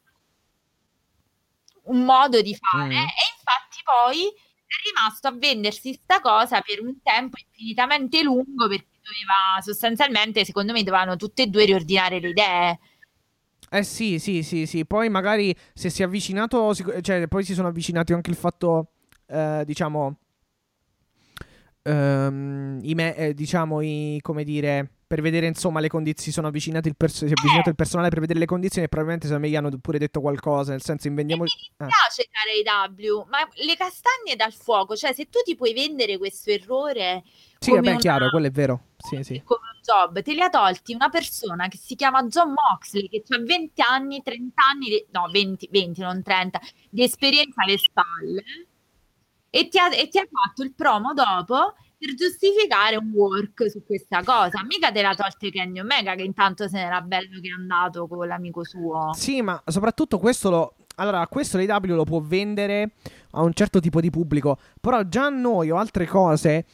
un 1.85 2.05
modo 2.05 2.41
di 2.41 2.55
fare 2.55 2.95
mm. 2.95 3.09
e 3.09 3.25
infatti 3.37 3.81
poi 3.83 4.33
è 4.71 4.89
rimasto 4.89 5.27
a 5.27 5.33
vendersi 5.33 5.93
sta 5.95 6.21
cosa 6.21 6.61
per 6.61 6.81
un 6.81 7.03
tempo 7.03 7.37
infinitamente 7.45 8.23
lungo 8.23 8.69
perché 8.69 8.87
doveva 9.03 9.61
sostanzialmente, 9.61 10.45
secondo 10.45 10.73
me, 10.73 10.85
dovevano 10.85 11.17
tutte 11.17 11.43
e 11.43 11.47
due 11.49 11.65
riordinare 11.65 12.21
le 12.21 12.29
idee. 12.29 12.79
Eh 13.69 13.83
sì, 13.83 14.19
sì, 14.19 14.43
sì, 14.43 14.67
sì. 14.67 14.87
Poi 14.87 15.09
magari 15.09 15.55
se 15.75 15.91
si 15.91 16.03
è 16.03 16.05
avvicinato, 16.05 16.73
cioè 16.75 17.27
poi 17.27 17.45
si 17.45 17.55
sono 17.55 17.69
avvicinati 17.69 18.13
anche 18.13 18.31
il 18.31 18.37
fatto, 18.37 18.93
eh, 19.27 19.63
diciamo, 19.65 20.19
ehm, 21.83 22.81
i 22.83 22.95
me, 22.95 23.17
eh, 23.17 23.35
diciamo, 23.35 23.81
i, 23.81 24.19
come 24.23 24.45
dire, 24.45 24.91
per 25.11 25.23
vedere 25.23 25.49
insomma 25.49 25.81
le 25.81 25.89
condizioni, 25.89 26.31
sono 26.31 26.47
avvicinati 26.47 26.87
il, 26.87 26.95
pers- 26.95 27.17
si 27.17 27.25
è 27.25 27.33
avvicinato 27.37 27.69
il 27.69 27.75
personale 27.75 28.11
per 28.11 28.21
vedere 28.21 28.39
le 28.39 28.47
condizioni 28.47 28.87
e 28.87 28.89
probabilmente 28.89 29.27
secondo 29.27 29.49
me 29.49 29.53
gli 29.53 29.57
hanno 29.57 29.77
pure 29.81 29.99
detto 29.99 30.21
qualcosa, 30.21 30.71
nel 30.71 30.83
senso 30.83 31.09
invendiamo... 31.09 31.43
Mi 31.43 31.51
dispiace, 31.51 32.23
eh. 32.23 32.29
caro 32.31 32.93
AW, 32.95 33.27
ma 33.29 33.39
le 33.55 33.77
castagne 33.77 34.37
dal 34.37 34.53
fuoco, 34.53 34.95
cioè 34.95 35.13
se 35.13 35.29
tu 35.29 35.41
ti 35.45 35.57
puoi 35.57 35.75
vendere 35.75 36.17
questo 36.17 36.53
errore... 36.53 37.25
Sì, 37.59 37.73
vabbè, 37.73 37.89
una... 37.91 37.99
chiaro, 37.99 38.31
quello 38.31 38.47
è 38.47 38.51
vero 38.53 38.83
sì, 38.99 39.21
sì. 39.25 39.43
come 39.45 39.67
un 39.75 39.81
job, 39.83 40.23
te 40.23 40.33
li 40.33 40.43
ha 40.43 40.49
tolti 40.49 40.95
una 40.95 41.09
persona 41.09 41.67
che 41.67 41.77
si 41.77 41.97
chiama 41.97 42.23
John 42.27 42.53
Moxley, 42.53 43.09
che 43.09 43.25
ha 43.27 43.43
20 43.43 43.83
anni, 43.83 44.23
30 44.23 44.63
anni, 44.73 44.89
di, 44.91 45.07
no 45.11 45.29
20, 45.29 45.69
20, 45.73 46.01
non 46.03 46.23
30, 46.23 46.61
di 46.89 47.03
esperienza 47.03 47.65
alle 47.65 47.79
spalle 47.79 48.45
e 49.51 49.67
ti, 49.67 49.77
ha, 49.77 49.93
e 49.93 50.07
ti 50.07 50.19
ha 50.19 50.29
fatto 50.31 50.63
il 50.63 50.73
promo 50.73 51.13
dopo 51.15 51.75
per 52.01 52.15
giustificare 52.15 52.97
un 52.97 53.11
work 53.13 53.71
su 53.71 53.85
questa 53.85 54.23
cosa. 54.25 54.65
Mica 54.67 54.91
te 54.91 55.03
la 55.03 55.15
tolte 55.15 55.51
Kenny 55.51 55.81
Omega, 55.81 56.15
che 56.15 56.23
intanto 56.23 56.67
se 56.67 56.79
n'era 56.79 57.03
bello 57.03 57.39
che 57.41 57.49
è 57.49 57.53
andato 57.53 58.07
con 58.07 58.27
l'amico 58.27 58.65
suo. 58.65 59.13
Sì, 59.13 59.43
ma 59.43 59.63
soprattutto 59.67 60.19
questo 60.19 60.49
lo. 60.49 60.75
Allora, 60.97 61.27
questo 61.29 61.59
l'AW 61.59 61.95
lo 61.95 62.05
può 62.05 62.21
vendere 62.21 62.93
a 63.33 63.43
un 63.43 63.53
certo 63.53 63.81
tipo 63.81 64.01
di 64.01 64.11
pubblico, 64.11 64.59
però 64.81 65.03
già 65.03 65.29
noi 65.29 65.71
o 65.71 65.77
altre 65.77 66.07
cose 66.07 66.67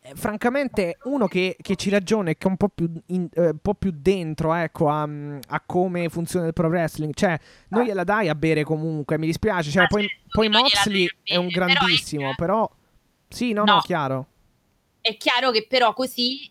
eh, 0.00 0.12
francamente 0.14 0.98
uno 1.04 1.26
che, 1.26 1.56
che, 1.60 1.74
ci 1.74 1.88
ragiona 1.88 2.30
e 2.30 2.36
che 2.36 2.46
è 2.46 2.50
un 2.50 2.56
po' 2.56 2.68
più, 2.68 2.90
in, 3.06 3.28
eh, 3.32 3.48
un 3.48 3.58
po 3.60 3.74
più 3.74 3.92
dentro 3.94 4.52
ecco, 4.52 4.88
a, 4.88 5.02
a, 5.02 5.62
come 5.64 6.08
funziona 6.08 6.46
il 6.46 6.52
pro 6.52 6.68
wrestling 6.68 7.12
cioè 7.14 7.38
non 7.68 7.84
gliela 7.84 8.04
dai 8.04 8.28
a 8.28 8.34
bere 8.34 8.62
comunque 8.62 9.16
mi 9.16 9.26
dispiace 9.26 9.70
cioè, 9.70 9.86
poi, 9.86 10.08
poi 10.28 10.48
Moxley 10.48 11.08
è 11.22 11.36
un 11.36 11.46
grandissimo 11.46 12.34
però, 12.36 12.66
però 12.66 12.70
sì 13.28 13.52
no 13.52 13.64
no, 13.64 13.74
no 13.74 13.80
chiaro 13.80 14.26
è 15.02 15.16
chiaro 15.18 15.50
che 15.50 15.66
però 15.68 15.92
così 15.92 16.50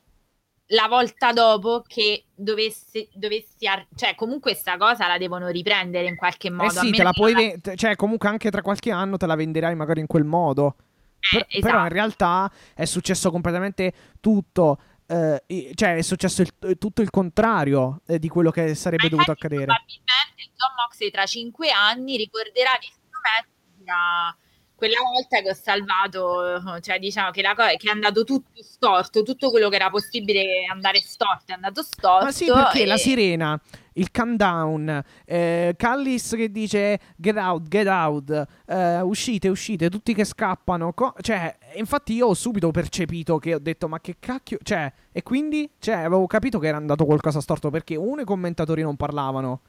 la 0.67 0.87
volta 0.87 1.33
dopo 1.33 1.83
che 1.85 2.25
dovessi, 2.33 3.09
dovessi 3.13 3.67
ar- 3.67 3.87
cioè 3.95 4.15
comunque 4.15 4.51
questa 4.51 4.77
cosa 4.77 5.07
la 5.07 5.17
devono 5.17 5.47
riprendere 5.47 6.07
in 6.07 6.15
qualche 6.15 6.49
modo. 6.49 6.67
Eh 6.67 6.85
sì, 6.85 6.91
te 6.91 7.03
la 7.03 7.11
puoi, 7.11 7.33
la... 7.33 7.39
Ve- 7.39 7.75
cioè 7.75 7.95
comunque 7.95 8.29
anche 8.29 8.51
tra 8.51 8.61
qualche 8.61 8.91
anno 8.91 9.17
te 9.17 9.25
la 9.25 9.35
venderai 9.35 9.75
magari 9.75 9.99
in 10.01 10.07
quel 10.07 10.23
modo. 10.23 10.75
Eh, 11.19 11.37
per- 11.37 11.45
esatto. 11.49 11.65
Però 11.65 11.83
in 11.83 11.89
realtà 11.89 12.51
è 12.75 12.85
successo 12.85 13.31
completamente 13.31 13.93
tutto. 14.19 14.79
Eh, 15.07 15.73
cioè 15.75 15.97
è 15.97 16.01
successo 16.01 16.41
il, 16.41 16.77
tutto 16.77 17.01
il 17.01 17.09
contrario 17.09 18.01
eh, 18.07 18.17
di 18.17 18.29
quello 18.29 18.49
che 18.49 18.75
sarebbe 18.75 19.09
dovuto 19.09 19.31
accadere. 19.31 19.65
Probabilmente 19.65 20.51
John 20.55 20.73
Moxley 20.77 21.11
tra 21.11 21.25
cinque 21.25 21.69
anni 21.69 22.15
ricorderà 22.15 22.77
di 22.79 22.87
strumenti 22.87 23.83
da 23.83 24.33
quella 24.81 25.01
volta 25.13 25.41
che 25.41 25.51
ho 25.51 25.53
salvato, 25.53 26.79
cioè 26.81 26.97
diciamo 26.97 27.29
che, 27.29 27.43
la 27.43 27.53
co- 27.53 27.67
che, 27.77 27.87
è 27.87 27.91
andato 27.91 28.23
tutto 28.23 28.63
storto, 28.63 29.21
tutto 29.21 29.51
quello 29.51 29.69
che 29.69 29.75
era 29.75 29.91
possibile 29.91 30.65
andare 30.67 30.99
storto 31.01 31.51
è 31.51 31.53
andato 31.53 31.83
storto. 31.83 32.25
Ma 32.25 32.31
sì, 32.31 32.45
perché 32.45 32.81
e... 32.81 32.85
la 32.87 32.97
sirena, 32.97 33.61
il 33.93 34.09
countdown, 34.09 35.03
eh, 35.25 35.75
Callis 35.77 36.33
che 36.35 36.49
dice 36.49 36.99
get 37.15 37.37
out, 37.37 37.67
get 37.67 37.85
out, 37.85 38.47
eh, 38.65 39.01
uscite, 39.01 39.49
uscite, 39.49 39.87
tutti 39.91 40.15
che 40.15 40.23
scappano. 40.23 40.93
Co- 40.93 41.13
cioè, 41.21 41.55
infatti 41.75 42.13
io 42.13 42.29
ho 42.29 42.33
subito 42.33 42.71
percepito 42.71 43.37
che 43.37 43.53
ho 43.53 43.59
detto 43.59 43.87
ma 43.87 43.99
che 43.99 44.15
cacchio, 44.17 44.57
cioè, 44.63 44.91
e 45.11 45.21
quindi, 45.21 45.69
cioè, 45.77 45.97
avevo 45.97 46.25
capito 46.25 46.57
che 46.57 46.69
era 46.69 46.77
andato 46.77 47.05
qualcosa 47.05 47.39
storto 47.39 47.69
perché 47.69 47.95
uno 47.95 48.21
i 48.21 48.25
commentatori 48.25 48.81
non 48.81 48.95
parlavano. 48.95 49.61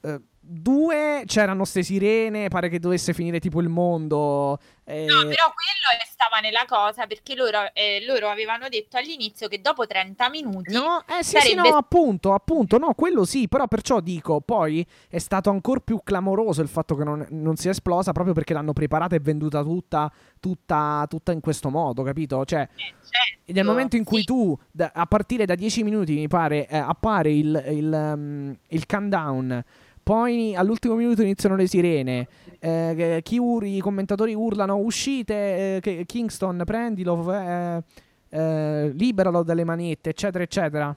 Uh, 0.00 0.18
due 0.40 1.22
c'erano 1.26 1.64
ste 1.64 1.82
sirene, 1.82 2.48
pare 2.48 2.68
che 2.68 2.78
dovesse 2.78 3.12
finire 3.12 3.38
tipo 3.38 3.60
il 3.60 3.68
mondo. 3.68 4.58
Eh... 4.84 5.04
No, 5.04 5.20
però 5.20 5.52
quello 5.52 5.90
stava 6.20 6.40
nella 6.40 6.64
cosa 6.66 7.06
perché 7.06 7.34
loro, 7.34 7.72
eh, 7.72 8.04
loro, 8.06 8.28
avevano 8.28 8.68
detto 8.68 8.98
all'inizio 8.98 9.48
che 9.48 9.60
dopo 9.60 9.86
30 9.86 10.28
minuti. 10.28 10.72
No, 10.72 11.02
eh 11.06 11.22
sì, 11.22 11.38
sarebbe... 11.38 11.62
sì, 11.62 11.70
no, 11.70 11.76
appunto, 11.76 12.34
appunto, 12.34 12.76
no, 12.76 12.92
quello 12.94 13.24
sì, 13.24 13.48
però 13.48 13.66
perciò 13.66 14.00
dico, 14.00 14.40
poi 14.40 14.86
è 15.08 15.18
stato 15.18 15.48
ancora 15.48 15.80
più 15.80 16.00
clamoroso 16.02 16.60
il 16.60 16.68
fatto 16.68 16.94
che 16.94 17.04
non, 17.04 17.26
non 17.30 17.56
sia 17.56 17.70
esplosa 17.70 18.12
proprio 18.12 18.34
perché 18.34 18.52
l'hanno 18.52 18.74
preparata 18.74 19.14
e 19.14 19.20
venduta 19.20 19.62
tutta, 19.62 20.12
tutta, 20.38 21.06
tutta 21.08 21.32
in 21.32 21.40
questo 21.40 21.70
modo, 21.70 22.02
capito? 22.02 22.44
Cioè, 22.44 22.60
eh, 22.60 22.94
certo, 23.00 23.52
nel 23.52 23.64
momento 23.64 23.96
in 23.96 24.04
cui 24.04 24.20
sì. 24.20 24.24
tu, 24.24 24.58
da, 24.70 24.90
a 24.94 25.06
partire 25.06 25.46
da 25.46 25.54
10 25.54 25.82
minuti, 25.82 26.14
mi 26.14 26.28
pare, 26.28 26.66
eh, 26.66 26.76
appare 26.76 27.32
il, 27.32 27.64
il, 27.68 27.90
um, 27.92 28.56
il 28.68 28.86
countdown 28.86 29.64
poi 30.02 30.54
all'ultimo 30.54 30.94
minuto 30.94 31.22
iniziano 31.22 31.56
le 31.56 31.66
sirene. 31.66 32.28
Eh, 32.58 33.20
chi 33.22 33.38
ur- 33.38 33.64
I 33.64 33.80
commentatori 33.80 34.34
urlano: 34.34 34.76
Uscite, 34.76 35.80
eh, 35.82 36.04
Kingston, 36.06 36.62
prendilo, 36.64 37.32
eh, 37.32 37.82
eh, 38.28 38.90
liberalo 38.94 39.42
dalle 39.42 39.64
manette, 39.64 40.10
eccetera, 40.10 40.44
eccetera. 40.44 40.94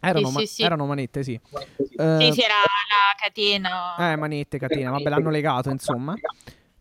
Erano, 0.00 0.28
sì, 0.28 0.32
ma- 0.34 0.40
sì, 0.40 0.46
sì. 0.46 0.62
erano 0.62 0.86
manette, 0.86 1.22
sì. 1.24 1.40
sì, 1.42 1.86
sì, 1.86 2.40
era 2.42 2.54
la 2.62 3.16
catena. 3.20 4.12
Eh, 4.12 4.16
manette, 4.16 4.58
catena, 4.58 4.90
vabbè, 4.92 5.08
l'hanno 5.08 5.30
legato, 5.30 5.70
insomma. 5.70 6.14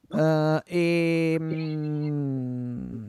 Uh, 0.10 0.60
e. 0.66 1.38
Mm, 1.40 3.07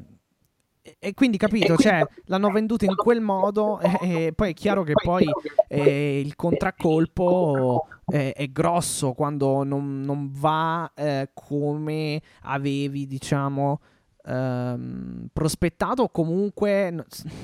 e 1.00 1.14
quindi 1.14 1.36
capito, 1.36 1.76
cioè, 1.76 2.04
l'hanno 2.24 2.50
venduto 2.50 2.84
in 2.84 2.94
quel 2.96 3.20
modo 3.20 3.78
e, 3.80 4.26
e 4.26 4.32
poi 4.32 4.50
è 4.50 4.54
chiaro 4.54 4.82
che 4.82 4.94
poi 4.94 5.26
eh, 5.68 6.20
il 6.20 6.34
contraccolpo 6.34 7.86
è, 8.04 8.32
è, 8.34 8.48
grosso 8.48 9.12
quando 9.12 9.62
non, 9.62 10.00
non 10.00 10.28
va 10.32 10.90
eh, 10.94 11.30
come 11.32 12.20
avevi, 12.42 13.06
diciamo, 13.06 13.80
ehm, 14.24 15.28
prospettato 15.32 16.02
o 16.02 16.08
comunque 16.10 16.90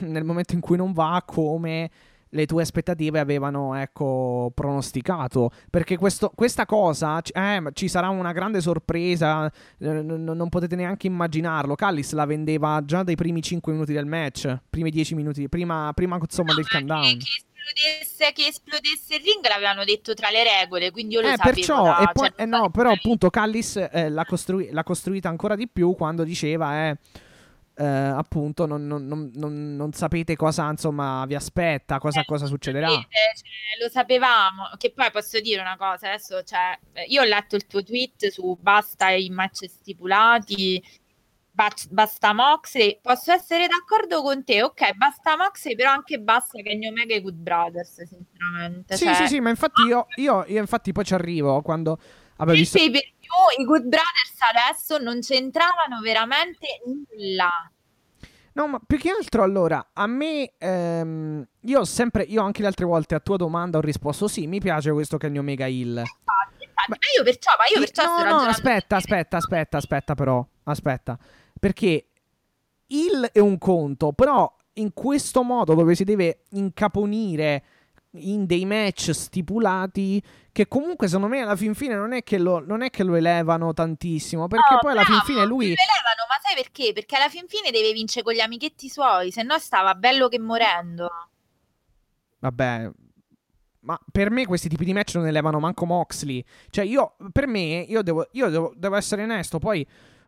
nel 0.01 0.25
momento 0.25 0.55
in 0.55 0.61
cui 0.61 0.77
non 0.77 0.93
va 0.93 1.23
come 1.25 1.90
le 2.35 2.47
tue 2.47 2.62
aspettative 2.62 3.20
avevano 3.20 3.75
ecco, 3.75 4.51
pronosticato. 4.55 5.51
Perché 5.70 5.97
questo, 5.97 6.31
questa 6.35 6.66
cosa 6.66 7.20
eh, 7.23 7.62
ci 7.73 7.88
sarà 7.88 8.09
una 8.09 8.33
grande 8.33 8.61
sorpresa, 8.61 9.51
eh, 9.79 10.03
non 10.03 10.49
potete 10.49 10.77
neanche 10.77 11.07
immaginarlo. 11.07 11.75
Callis 11.75 12.12
la 12.12 12.27
vendeva 12.27 12.83
già 12.85 13.03
dai 13.03 13.14
primi 13.14 13.40
5 13.40 13.73
minuti 13.73 13.92
del 13.92 14.07
match, 14.07 14.59
primi 14.68 14.90
10 14.90 15.14
minuti, 15.14 15.49
prima, 15.49 15.92
prima 15.94 16.18
insomma 16.20 16.51
no, 16.51 16.57
del 16.57 16.68
countdown. 16.68 17.03
Che 17.03 17.18
esplodesse, 17.64 18.33
che 18.33 18.47
esplodesse 18.47 19.14
il 19.14 19.23
ring 19.23 19.49
l'avevano 19.49 19.85
detto 19.85 20.12
tra 20.14 20.31
le 20.31 20.42
regole, 20.42 20.90
quindi 20.90 21.14
io 21.14 21.20
lo 21.20 21.29
eh, 21.29 21.37
sapevo. 21.37 21.55
Perciò, 21.55 21.83
da, 21.85 21.99
e 22.01 22.12
poi, 22.12 22.29
cioè, 22.29 22.42
eh, 22.42 22.47
no, 22.47 22.70
però 22.70 22.90
appunto 22.90 23.31
Callis 23.31 23.77
eh, 23.77 24.09
l'ha, 24.09 24.25
costrui- 24.25 24.70
l'ha, 24.70 24.83
costruita 24.83 25.29
ancora 25.29 25.55
di 25.55 25.68
più 25.68 25.94
quando 25.94 26.25
diceva 26.25 26.88
eh 26.88 26.97
eh, 27.76 27.84
appunto 27.84 28.66
non, 28.66 28.87
non, 28.87 29.06
non, 29.06 29.76
non, 29.76 29.92
sapete 29.92 30.37
cosa 30.37 30.70
insomma 30.70 31.24
vi 31.26 31.34
aspetta, 31.34 31.98
cosa, 31.98 32.20
eh, 32.20 32.24
cosa 32.24 32.46
succederà. 32.46 32.88
Cioè, 32.88 33.02
lo 33.82 33.88
sapevamo, 33.90 34.70
che 34.76 34.92
poi 34.92 35.10
posso 35.10 35.40
dire 35.40 35.60
una 35.60 35.76
cosa, 35.76 36.08
adesso 36.08 36.42
cioè, 36.44 36.78
io 37.08 37.22
ho 37.22 37.24
letto 37.24 37.56
il 37.56 37.66
tuo 37.66 37.82
tweet 37.82 38.28
su 38.28 38.56
basta 38.60 39.10
i 39.10 39.28
match 39.30 39.68
stipulati, 39.68 40.82
basta 41.90 42.32
Moxley, 42.32 42.98
posso 43.00 43.32
essere 43.32 43.66
d'accordo 43.66 44.22
con 44.22 44.44
te, 44.44 44.62
ok, 44.62 44.94
basta 44.94 45.37
Moxley, 45.37 45.74
però 45.74 45.90
anche 45.90 46.18
basta 46.18 46.60
Kenny 46.62 46.88
Omega 46.88 47.14
e 47.14 47.20
Good 47.20 47.34
Brothers, 47.34 48.02
sinceramente. 48.02 48.96
Sì, 48.96 49.04
cioè, 49.04 49.14
sì, 49.14 49.26
sì, 49.26 49.40
ma 49.40 49.50
infatti 49.50 49.82
io, 49.82 50.06
io, 50.16 50.44
io 50.46 50.60
infatti 50.60 50.92
poi 50.92 51.04
ci 51.04 51.14
arrivo 51.14 51.60
quando... 51.62 51.98
Vabbè, 52.37 52.53
visto... 52.53 52.79
I 52.79 53.64
Good 53.64 53.83
Brothers 53.83 54.38
adesso 54.53 54.99
non 54.99 55.20
c'entravano 55.20 56.01
veramente 56.01 56.81
nulla. 56.85 57.51
No, 58.53 58.68
ma 58.68 58.81
più 58.87 58.99
che 58.99 59.11
altro 59.11 59.42
allora, 59.42 59.90
a 59.92 60.07
me, 60.07 60.53
ehm, 60.57 61.44
io 61.62 61.81
ho 61.81 61.85
sempre, 61.85 62.23
io 62.23 62.40
anche 62.40 62.61
le 62.61 62.68
altre 62.68 62.85
volte 62.85 63.16
a 63.16 63.20
tua 63.20 63.37
domanda 63.37 63.79
ho 63.79 63.81
risposto 63.81 64.29
sì, 64.29 64.47
mi 64.47 64.61
piace 64.61 64.92
questo 64.92 65.16
Kenny 65.16 65.38
Omega 65.38 65.66
Hill. 65.66 65.97
Infatti, 65.97 66.64
infatti. 66.64 66.90
Ma 66.90 66.97
io 67.16 67.25
perciò, 67.25 67.51
ma 67.59 67.64
io 67.75 67.81
perciò 67.85 68.23
no, 68.23 68.42
no, 68.42 68.49
aspetta, 68.49 68.94
aspetta, 68.94 69.38
aspetta, 69.38 69.77
aspetta 69.79 70.14
però, 70.14 70.47
aspetta, 70.64 71.18
perché 71.59 72.07
Hill 72.87 73.25
è 73.33 73.40
un 73.40 73.59
conto, 73.59 74.12
però 74.12 74.55
in 74.75 74.92
questo 74.92 75.42
modo 75.42 75.75
dove 75.75 75.97
si 75.97 76.05
deve 76.05 76.44
incaponire 76.51 77.64
in 78.16 78.46
dei 78.46 78.64
match 78.64 79.11
stipulati 79.12 80.22
che 80.53 80.68
comunque 80.68 81.09
secondo 81.09 81.29
me 81.29 81.40
alla 81.40 81.57
fin 81.57 81.74
fine 81.74 81.94
non 81.94 82.12
è 82.12 82.22
che 82.22 82.38
lo, 82.38 82.64
è 82.64 82.90
che 82.90 83.03
lo 83.03 83.16
elevano 83.16 83.72
tantissimo 83.72 84.46
perché 84.46 84.74
no, 84.74 84.79
poi 84.81 84.92
alla 84.92 85.05
fin 85.05 85.20
fine 85.24 85.44
lui 85.44 85.68
lo 85.68 85.72
elevano 85.72 86.24
ma 86.29 86.38
sai 86.40 86.55
perché? 86.55 86.92
perché 86.92 87.16
alla 87.16 87.29
fin 87.29 87.46
fine 87.48 87.70
deve 87.70 87.92
vincere 87.92 88.24
con 88.24 88.35
gli 88.35 88.40
amichetti 88.40 88.88
suoi 88.88 89.33
se 89.33 89.42
no 89.42 89.59
stava 89.59 89.94
bello 89.94 90.29
che 90.29 90.38
morendo. 90.38 91.11
Vabbè 92.38 92.90
ma 93.81 93.98
per 94.11 94.31
me 94.31 94.46
questi 94.46 94.68
tipi 94.68 94.85
di 94.85 94.92
match 94.92 95.14
non 95.14 95.27
elevano 95.27 95.59
manco 95.59 95.87
Moxley. 95.87 96.44
Cioè 96.70 96.85
io 96.85 97.16
per 97.33 97.46
me 97.46 97.85
io 97.87 98.03
devo, 98.03 98.29
io 98.33 98.48
devo, 98.48 98.72
devo 98.77 98.96
essere 98.96 99.22
onesto 99.22 99.59
poi 99.59 99.87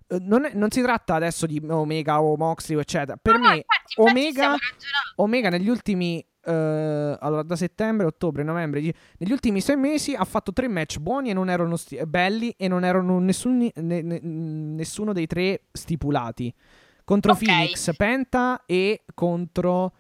eh, 0.09 0.19
non, 0.21 0.45
è, 0.45 0.53
non, 0.55 0.71
si 0.71 0.83
tratta 0.83 1.15
adesso 1.15 1.47
di 1.47 1.61
Omega 1.69 2.21
o 2.21 2.37
Moxley 2.37 2.79
eccetera. 2.79 3.17
Per 3.21 3.35
no, 3.35 3.41
me 3.41 3.57
infatti, 3.57 3.95
infatti 3.97 4.19
Omega, 4.19 4.57
Omega 5.17 5.49
negli 5.49 5.69
ultimi 5.69 6.25
Uh, 6.47 7.17
allora, 7.19 7.43
da 7.43 7.57
settembre, 7.57 8.07
ottobre, 8.07 8.45
novembre, 8.45 8.81
negli 9.19 9.33
ultimi 9.33 9.61
sei 9.61 9.75
mesi 9.75 10.15
ha 10.15 10.25
fatto 10.25 10.53
tre 10.53 10.69
match 10.69 10.99
buoni 10.99 11.31
e 11.31 11.33
non 11.33 11.51
erano 11.51 11.75
sti- 11.75 12.07
belli 12.07 12.55
e 12.57 12.69
non 12.69 12.85
erano 12.85 13.19
nessun, 13.19 13.69
ne, 13.75 14.03
ne, 14.03 14.21
nessuno 14.21 15.13
dei 15.13 15.27
tre 15.27 15.63
stipulati. 15.73 16.55
Contro 17.03 17.33
okay. 17.33 17.47
Phoenix, 17.47 17.97
Penta 17.97 18.63
e 18.65 19.03
contro... 19.13 19.93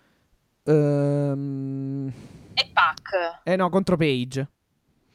Um... 0.64 2.12
E 2.54 2.70
Pac. 2.72 3.40
Eh 3.42 3.56
no, 3.56 3.68
contro 3.68 3.96
Page. 3.96 4.48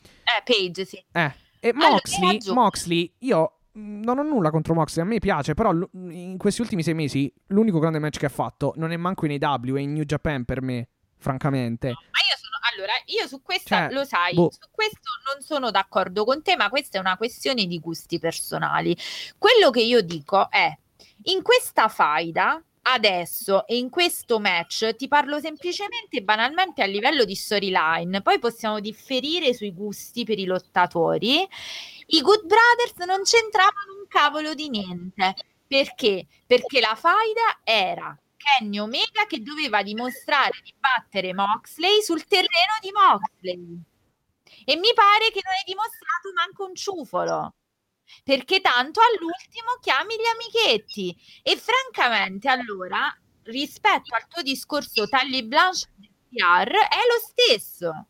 Eh, 0.03 0.43
Page, 0.43 0.85
sì. 0.85 1.01
Eh. 1.13 1.33
E 1.61 1.73
Moxley, 1.73 2.39
allora, 2.41 2.61
Moxley, 2.61 3.13
io 3.19 3.59
non 3.73 4.17
ho 4.17 4.23
nulla 4.23 4.49
contro 4.49 4.73
Moxley, 4.73 5.05
a 5.05 5.07
me 5.07 5.19
piace, 5.19 5.53
però 5.53 5.71
in 5.93 6.35
questi 6.37 6.59
ultimi 6.59 6.83
sei 6.83 6.93
mesi 6.93 7.33
l'unico 7.47 7.79
grande 7.79 7.99
match 7.99 8.17
che 8.17 8.25
ha 8.25 8.29
fatto 8.29 8.73
non 8.75 8.91
è 8.91 8.97
manco 8.97 9.25
in 9.25 9.37
AW, 9.41 9.75
è 9.75 9.79
in 9.79 9.93
New 9.93 10.03
Japan 10.03 10.43
per 10.43 10.61
me, 10.61 10.89
francamente. 11.21 11.87
No, 11.89 12.01
ma 12.11 12.19
io 12.29 12.37
sono, 12.37 12.57
allora, 12.73 12.93
io 13.05 13.27
su 13.27 13.41
questa, 13.41 13.87
cioè, 13.87 13.93
lo 13.93 14.03
sai, 14.03 14.33
boh. 14.33 14.51
su 14.51 14.67
questo 14.71 15.09
non 15.31 15.41
sono 15.41 15.71
d'accordo 15.71 16.25
con 16.25 16.41
te, 16.41 16.55
ma 16.57 16.69
questa 16.69 16.97
è 16.97 16.99
una 16.99 17.15
questione 17.15 17.65
di 17.65 17.79
gusti 17.79 18.19
personali. 18.19 18.97
Quello 19.37 19.69
che 19.69 19.81
io 19.81 20.01
dico 20.01 20.49
è, 20.49 20.75
in 21.25 21.41
questa 21.41 21.87
faida 21.87 22.61
adesso 22.83 23.67
e 23.67 23.77
in 23.77 23.89
questo 23.89 24.39
match 24.39 24.95
ti 24.95 25.07
parlo 25.07 25.39
semplicemente 25.39 26.17
e 26.17 26.23
banalmente 26.23 26.81
a 26.81 26.87
livello 26.87 27.25
di 27.25 27.35
storyline, 27.35 28.23
poi 28.23 28.39
possiamo 28.39 28.79
differire 28.79 29.53
sui 29.53 29.71
gusti 29.71 30.23
per 30.23 30.39
i 30.39 30.45
lottatori. 30.45 31.47
I 32.07 32.21
Good 32.21 32.45
Brothers 32.45 33.05
non 33.05 33.21
c'entravano 33.23 33.99
un 33.99 34.07
cavolo 34.07 34.53
di 34.53 34.69
niente. 34.69 35.35
Perché? 35.67 36.27
Perché 36.45 36.81
la 36.81 36.95
faida 36.95 37.61
era 37.63 38.20
Kenny 38.41 38.79
Omega 38.79 39.25
che 39.27 39.41
doveva 39.41 39.83
dimostrare 39.83 40.59
di 40.63 40.73
battere 40.77 41.33
Moxley 41.33 42.01
sul 42.01 42.25
terreno 42.25 42.73
di 42.81 42.91
Moxley. 42.91 43.81
E 44.65 44.75
mi 44.75 44.93
pare 44.93 45.31
che 45.31 45.41
non 45.43 45.53
hai 45.53 45.63
dimostrato 45.65 46.33
manco 46.35 46.65
un 46.65 46.75
ciufolo 46.75 47.55
perché 48.23 48.59
tanto 48.59 48.99
all'ultimo 48.99 49.77
chiami 49.79 50.15
gli 50.15 50.27
amichetti 50.33 51.15
e 51.41 51.57
francamente 51.57 52.49
allora 52.49 53.15
rispetto 53.43 54.13
al 54.15 54.27
tuo 54.27 54.41
discorso 54.41 55.07
tagli 55.07 55.43
blanche 55.43 55.87
del 55.95 56.11
PR 56.29 56.71
è 56.71 57.01
lo 57.07 57.19
stesso. 57.27 58.05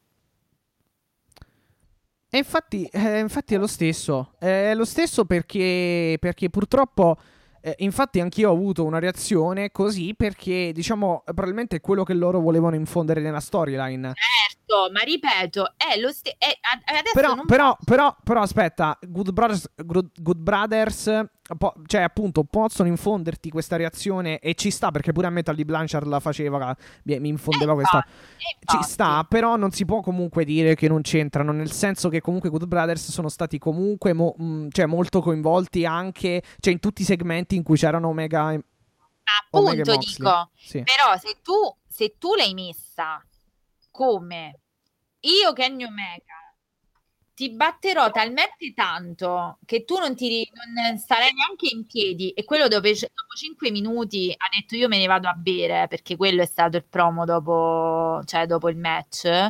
E 2.34 2.38
infatti, 2.38 2.86
eh, 2.86 3.20
infatti 3.20 3.56
è 3.56 3.58
lo 3.58 3.68
stesso, 3.68 4.36
è 4.40 4.74
lo 4.74 4.86
stesso 4.86 5.26
perché, 5.26 6.18
perché 6.18 6.50
purtroppo 6.50 7.18
eh, 7.62 7.76
infatti 7.80 8.20
anch'io 8.20 8.50
ho 8.50 8.54
avuto 8.54 8.84
una 8.84 9.00
reazione 9.00 9.72
così 9.72 10.14
perché, 10.16 10.72
diciamo, 10.74 11.24
probabilmente 11.26 11.78
è 11.78 11.82
quello 11.82 12.04
che 12.04 12.14
loro 12.14 12.40
volevano 12.40 12.76
infondere 12.76 13.22
nella 13.22 13.40
storyline. 13.40 14.14
Certo, 14.14 14.61
ma 14.92 15.02
ripeto, 15.02 15.74
è 15.76 16.00
lo 16.00 16.12
stesso... 16.12 16.36
Però, 17.14 17.36
però, 17.46 17.78
però, 17.84 18.16
però, 18.24 18.42
aspetta, 18.42 18.98
Good 19.02 19.32
Brothers, 19.32 19.70
Good, 19.76 20.12
Good 20.16 20.38
Brothers 20.38 21.26
po- 21.58 21.74
cioè 21.86 22.02
appunto 22.02 22.44
possono 22.44 22.88
infonderti 22.88 23.50
questa 23.50 23.76
reazione 23.76 24.40
e 24.40 24.54
ci 24.56 24.72
sta 24.72 24.92
perché 24.92 25.12
pure 25.12 25.28
a 25.28 25.30
Metal 25.30 25.56
di 25.56 25.66
Blanchard 25.66 26.08
la 26.08 26.20
faceva, 26.20 26.76
mi 27.04 27.28
infondeva 27.28 27.74
questa... 27.74 28.06
Ci 28.64 28.84
sta, 28.84 29.26
però 29.28 29.56
non 29.58 29.72
si 29.72 29.86
può 29.86 30.02
comunque 30.02 30.46
dire 30.46 30.76
che 30.76 30.88
non 30.88 31.02
c'entrano, 31.02 31.52
nel 31.52 31.72
senso 31.72 32.10
che 32.10 32.22
comunque 32.22 32.50
Good 32.50 32.66
Brothers 32.66 33.12
sono 33.12 33.28
stati 33.28 33.58
comunque 33.58 34.14
mo- 34.14 34.36
mh, 34.38 34.68
cioè, 34.70 34.86
molto 34.86 35.22
coinvolti 35.22 35.86
anche 35.86 36.42
cioè, 36.60 36.74
in 36.74 36.80
tutti 36.80 37.02
i 37.02 37.06
segmenti 37.06 37.56
in 37.56 37.64
cui 37.64 37.78
c'erano 37.78 38.08
Omega... 38.08 38.58
Appunto 39.44 39.70
Omega 39.70 39.96
dico, 39.96 40.50
sì. 40.58 40.84
però 40.84 41.18
se 41.18 41.38
tu, 41.42 41.54
se 41.88 42.16
tu 42.18 42.36
l'hai 42.36 42.54
messa 42.54 43.24
come 43.92 44.60
io 45.22 45.54
Kenny 45.54 45.84
Omega 45.84 46.42
ti 47.34 47.50
batterò 47.52 48.12
talmente 48.12 48.72
tanto 48.76 49.58
che 49.66 49.84
tu 49.84 49.98
non, 49.98 50.16
ti, 50.16 50.48
non 50.76 50.98
starai 50.98 51.32
neanche 51.34 51.70
in 51.74 51.86
piedi. 51.88 52.30
E 52.32 52.44
quello 52.44 52.68
dopo, 52.68 52.88
dopo 52.88 53.36
5 53.36 53.72
minuti 53.72 54.32
ha 54.36 54.48
detto 54.56 54.76
io 54.76 54.88
me 54.88 54.98
ne 55.00 55.08
vado 55.08 55.28
a 55.28 55.34
bere 55.34 55.88
perché 55.88 56.16
quello 56.16 56.42
è 56.44 56.46
stato 56.46 56.78
il 56.78 56.86
promo 56.86 57.26
dopo, 57.26 58.22
cioè 58.26 58.46
dopo 58.46 58.70
il 58.70 58.78
match. 58.78 59.50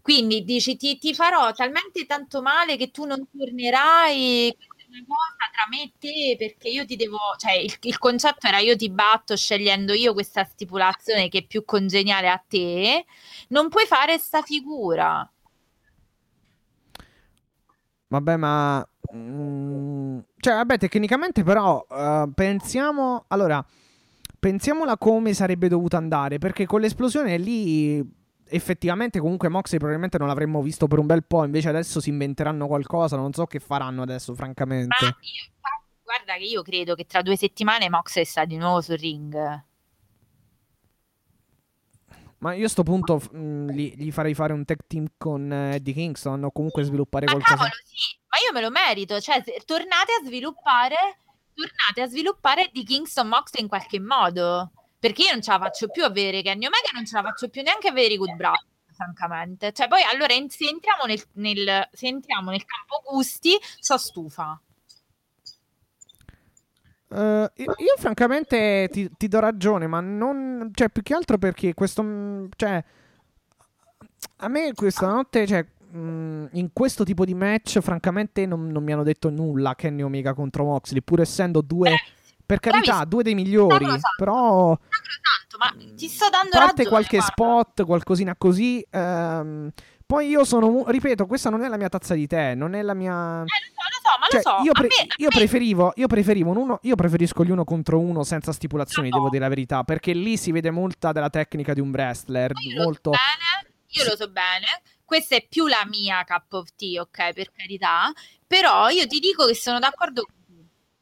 Quindi 0.00 0.42
dici 0.44 0.76
ti, 0.76 0.98
ti 0.98 1.14
farò 1.14 1.52
talmente 1.52 2.06
tanto 2.06 2.40
male 2.42 2.76
che 2.76 2.90
tu 2.90 3.04
non 3.04 3.28
tornerai 3.30 4.56
una 4.88 5.04
cosa 5.06 5.50
tra 5.52 5.66
me 5.68 5.82
e 5.82 5.92
te 5.98 6.36
perché 6.38 6.68
io 6.68 6.86
ti 6.86 6.96
devo 6.96 7.18
cioè 7.36 7.52
il, 7.52 7.76
il 7.82 7.98
concetto 7.98 8.46
era 8.46 8.58
io 8.58 8.74
ti 8.76 8.90
batto 8.90 9.36
scegliendo 9.36 9.92
io 9.92 10.14
questa 10.14 10.44
stipulazione 10.44 11.28
che 11.28 11.38
è 11.38 11.46
più 11.46 11.64
congeniale 11.64 12.28
a 12.28 12.42
te 12.46 13.04
non 13.48 13.68
puoi 13.68 13.86
fare 13.86 14.18
sta 14.18 14.42
figura. 14.42 15.30
Vabbè, 18.08 18.36
ma... 18.36 18.86
Mm, 19.14 20.18
cioè, 20.38 20.54
vabbè, 20.54 20.78
tecnicamente 20.78 21.42
però 21.42 21.84
uh, 21.88 22.32
pensiamo... 22.32 23.24
Allora, 23.28 23.64
pensiamola 24.38 24.96
come 24.96 25.34
sarebbe 25.34 25.68
dovuta 25.68 25.98
andare, 25.98 26.38
perché 26.38 26.66
con 26.66 26.80
l'esplosione 26.80 27.36
lì 27.36 28.02
effettivamente 28.50 29.20
comunque 29.20 29.48
Moxley 29.48 29.78
probabilmente 29.78 30.18
non 30.18 30.28
l'avremmo 30.28 30.62
visto 30.62 30.86
per 30.86 30.98
un 30.98 31.06
bel 31.06 31.24
po', 31.24 31.44
invece 31.44 31.68
adesso 31.68 32.00
si 32.00 32.10
inventeranno 32.10 32.66
qualcosa, 32.66 33.16
non 33.16 33.32
so 33.32 33.46
che 33.46 33.58
faranno 33.58 34.02
adesso, 34.02 34.34
francamente. 34.34 34.96
Ma 35.00 35.16
io, 35.20 35.50
guarda 36.02 36.34
che 36.34 36.44
io 36.44 36.62
credo 36.62 36.94
che 36.94 37.06
tra 37.06 37.22
due 37.22 37.36
settimane 37.36 37.88
Moxley 37.88 38.24
sta 38.24 38.44
di 38.44 38.56
nuovo 38.56 38.80
sul 38.80 38.96
ring. 38.96 39.66
Ma 42.38 42.54
io 42.54 42.66
a 42.66 42.68
sto 42.68 42.84
punto 42.84 43.20
mh, 43.32 43.38
mm, 43.38 43.68
gli, 43.70 43.94
gli, 43.96 44.12
farei 44.12 44.32
fare 44.32 44.52
un 44.52 44.64
tech 44.64 44.86
team 44.86 45.06
con 45.16 45.50
uh, 45.50 45.74
Eddie 45.74 45.92
Kingston 45.92 46.44
o 46.44 46.52
comunque 46.52 46.84
sviluppare 46.84 47.26
ma 47.26 47.32
qualcosa. 47.32 47.56
Cavolo, 47.56 47.74
sì, 47.84 48.16
ma 48.28 48.36
io 48.46 48.52
me 48.52 48.60
lo 48.60 48.70
merito. 48.70 49.20
Cioè, 49.20 49.42
tornate 49.64 50.12
a 50.20 50.24
sviluppare, 50.24 51.18
tornate 51.52 52.02
a 52.02 52.06
sviluppare 52.06 52.66
Eddie 52.66 52.84
Kingston 52.84 53.26
Moxley 53.26 53.62
in 53.62 53.68
qualche 53.68 53.98
modo. 53.98 54.70
Perché 54.98 55.22
io 55.22 55.32
non 55.32 55.42
ce 55.42 55.50
la 55.52 55.58
faccio 55.58 55.88
più 55.88 56.04
a 56.04 56.10
vedere 56.10 56.42
Kenny 56.42 56.66
Omega, 56.66 56.90
non 56.92 57.06
ce 57.06 57.16
la 57.16 57.22
faccio 57.22 57.48
più 57.48 57.62
neanche 57.62 57.88
a 57.88 57.92
vedere 57.92 58.14
i 58.14 58.16
Good 58.16 58.34
Brothers 58.34 58.66
francamente. 58.98 59.72
Cioè, 59.72 59.86
poi 59.86 60.00
allora 60.02 60.34
se 60.48 60.68
entriamo 60.68 61.04
nel, 61.06 61.22
nel, 61.34 61.88
se 61.92 62.08
entriamo 62.08 62.50
nel 62.50 62.64
campo 62.64 63.08
gusti, 63.08 63.56
sono 63.78 63.98
stufa. 63.98 64.60
Uh, 67.10 67.48
io, 67.54 67.74
io, 67.78 67.94
francamente 67.96 68.88
ti, 68.90 69.08
ti, 69.16 69.28
do 69.28 69.38
ragione, 69.38 69.86
ma 69.86 70.00
non. 70.00 70.70
Cioè, 70.74 70.90
più 70.90 71.02
che 71.02 71.14
altro 71.14 71.38
perché 71.38 71.72
questo. 71.74 72.02
Mm, 72.02 72.46
cioè. 72.56 72.84
A 74.40 74.48
me 74.48 74.72
questa 74.74 75.06
notte. 75.06 75.46
Cioè, 75.46 75.64
mh, 75.90 75.98
mm, 75.98 76.46
in 76.52 76.70
questo 76.72 77.04
tipo 77.04 77.24
di 77.24 77.34
match, 77.34 77.80
francamente, 77.80 78.44
non, 78.44 78.66
non, 78.66 78.82
mi 78.82 78.92
hanno 78.92 79.04
detto 79.04 79.30
nulla. 79.30 79.74
Kenny 79.74 80.02
Omega 80.02 80.34
contro 80.34 80.64
Moxley, 80.64 81.00
pur 81.00 81.20
essendo 81.20 81.62
due. 81.62 81.92
Eh, 81.92 81.98
per 82.48 82.60
carità, 82.60 82.92
Bravi, 82.92 83.08
due 83.10 83.22
dei 83.22 83.34
migliori. 83.34 83.84
Però. 84.16 84.74
Tanto, 84.74 85.58
ma 85.58 85.94
ti 85.94 86.08
sto 86.08 86.30
dando 86.30 86.48
parte 86.48 86.84
ragione, 86.84 86.88
qualche 86.88 87.16
guarda. 87.18 87.32
spot, 87.32 87.84
qualcosina 87.84 88.36
così. 88.38 88.82
Ehm, 88.88 89.70
poi 90.06 90.28
io 90.28 90.44
sono. 90.44 90.84
Ripeto, 90.86 91.26
questa 91.26 91.50
non 91.50 91.62
è 91.62 91.68
la 91.68 91.76
mia 91.76 91.90
tazza 91.90 92.14
di 92.14 92.26
tè, 92.26 92.54
non 92.54 92.72
è 92.72 92.80
la 92.80 92.94
mia. 92.94 93.42
Eh, 93.42 93.46
so, 94.00 94.18
ma 94.18 94.26
cioè, 94.30 94.40
lo 94.42 94.50
so. 94.50 94.64
Io, 94.64 94.72
pre- 94.72 94.88
me, 94.88 95.06
io 95.16 95.28
preferivo, 95.28 95.92
io 95.96 96.06
preferivo 96.06 96.58
uno, 96.58 96.78
io 96.84 96.94
preferisco 96.94 97.44
gli 97.44 97.50
uno 97.50 97.64
contro 97.64 97.98
uno 97.98 98.24
senza 98.24 98.52
stipulazioni, 98.52 99.10
no. 99.10 99.16
devo 99.16 99.28
dire 99.28 99.42
la 99.42 99.50
verità, 99.50 99.84
perché 99.84 100.14
lì 100.14 100.38
si 100.38 100.50
vede 100.50 100.70
molta 100.70 101.12
della 101.12 101.28
tecnica 101.28 101.74
di 101.74 101.80
un 101.80 101.90
wrestler. 101.90 102.52
Io 102.66 102.82
molto... 102.82 103.10
lo 103.10 103.16
so 103.16 103.20
bene, 103.20 103.74
io 103.88 104.02
sì. 104.02 104.08
lo 104.08 104.16
so 104.16 104.30
bene. 104.30 104.66
Questa 105.04 105.36
è 105.36 105.46
più 105.46 105.66
la 105.66 105.84
mia 105.86 106.24
cup 106.24 106.52
of 106.54 106.68
tea, 106.76 107.02
ok, 107.02 107.34
per 107.34 107.52
carità. 107.54 108.10
Però 108.46 108.88
io 108.88 109.06
ti 109.06 109.18
dico 109.18 109.44
che 109.44 109.54
sono 109.54 109.78
d'accordo 109.78 110.22
con 110.22 110.37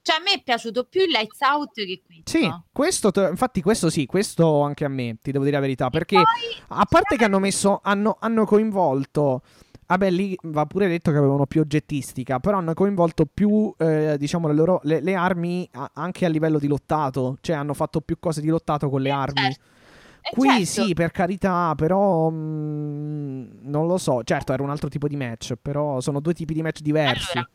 cioè, 0.07 0.19
a 0.19 0.21
me 0.23 0.35
è 0.35 0.43
piaciuto 0.43 0.85
più 0.85 1.03
il 1.03 1.11
Lights 1.11 1.41
Out 1.41 1.73
che 1.75 2.01
questo. 2.07 2.39
Sì, 2.39 2.49
questo, 2.71 3.11
infatti, 3.29 3.61
questo 3.61 3.91
sì, 3.91 4.07
questo 4.07 4.63
anche 4.63 4.85
a 4.85 4.89
me, 4.89 5.17
ti 5.21 5.33
devo 5.33 5.43
dire 5.43 5.57
la 5.57 5.63
verità. 5.63 5.91
Perché 5.91 6.15
poi, 6.15 6.79
a 6.79 6.85
parte 6.89 7.17
che 7.17 7.25
hanno 7.25 7.41
messo, 7.41 7.81
hanno, 7.83 8.17
hanno 8.21 8.45
coinvolto 8.45 9.43
Vabbè, 9.89 10.11
lì 10.11 10.37
va 10.43 10.67
pure 10.67 10.87
detto 10.87 11.11
che 11.11 11.17
avevano 11.17 11.47
più 11.47 11.61
oggettistica, 11.61 12.41
però 12.41 12.59
hanno 12.59 12.75
coinvolto 12.75 13.25
più, 13.25 13.73
eh, 13.79 14.17
diciamo, 14.19 14.47
le, 14.49 14.55
loro, 14.55 14.81
le, 14.83 15.01
le 15.01 15.15
armi 15.15 15.69
a, 15.73 15.91
anche 15.95 16.25
a 16.25 16.29
livello 16.29 16.59
di 16.59 16.67
lottato, 16.69 17.39
cioè 17.41 17.57
hanno 17.57 17.75
fatto 17.75 18.01
più 18.01 18.19
cose 18.21 18.41
di 18.41 18.49
lottato 18.49 18.89
con 18.89 19.01
le 19.01 19.09
eh, 19.09 19.13
armi. 19.13 19.43
Certo. 19.43 19.65
Eh, 20.23 20.31
Qui 20.35 20.49
certo. 20.49 20.65
sì, 20.65 20.95
per 20.95 21.13
carità, 21.13 21.73
però 21.77 22.31
mh, 22.31 22.35
mm, 22.35 23.45
non 23.63 23.87
lo 23.87 23.97
so. 23.97 24.23
Certo, 24.25 24.53
era 24.53 24.63
un 24.63 24.71
altro 24.71 24.89
tipo 24.89 25.07
di 25.07 25.17
match, 25.17 25.55
però 25.61 26.01
sono 26.01 26.19
due 26.19 26.35
tipi 26.35 26.55
di 26.55 26.63
match 26.63 26.81
diversi. 26.81 27.39
Allora, 27.39 27.51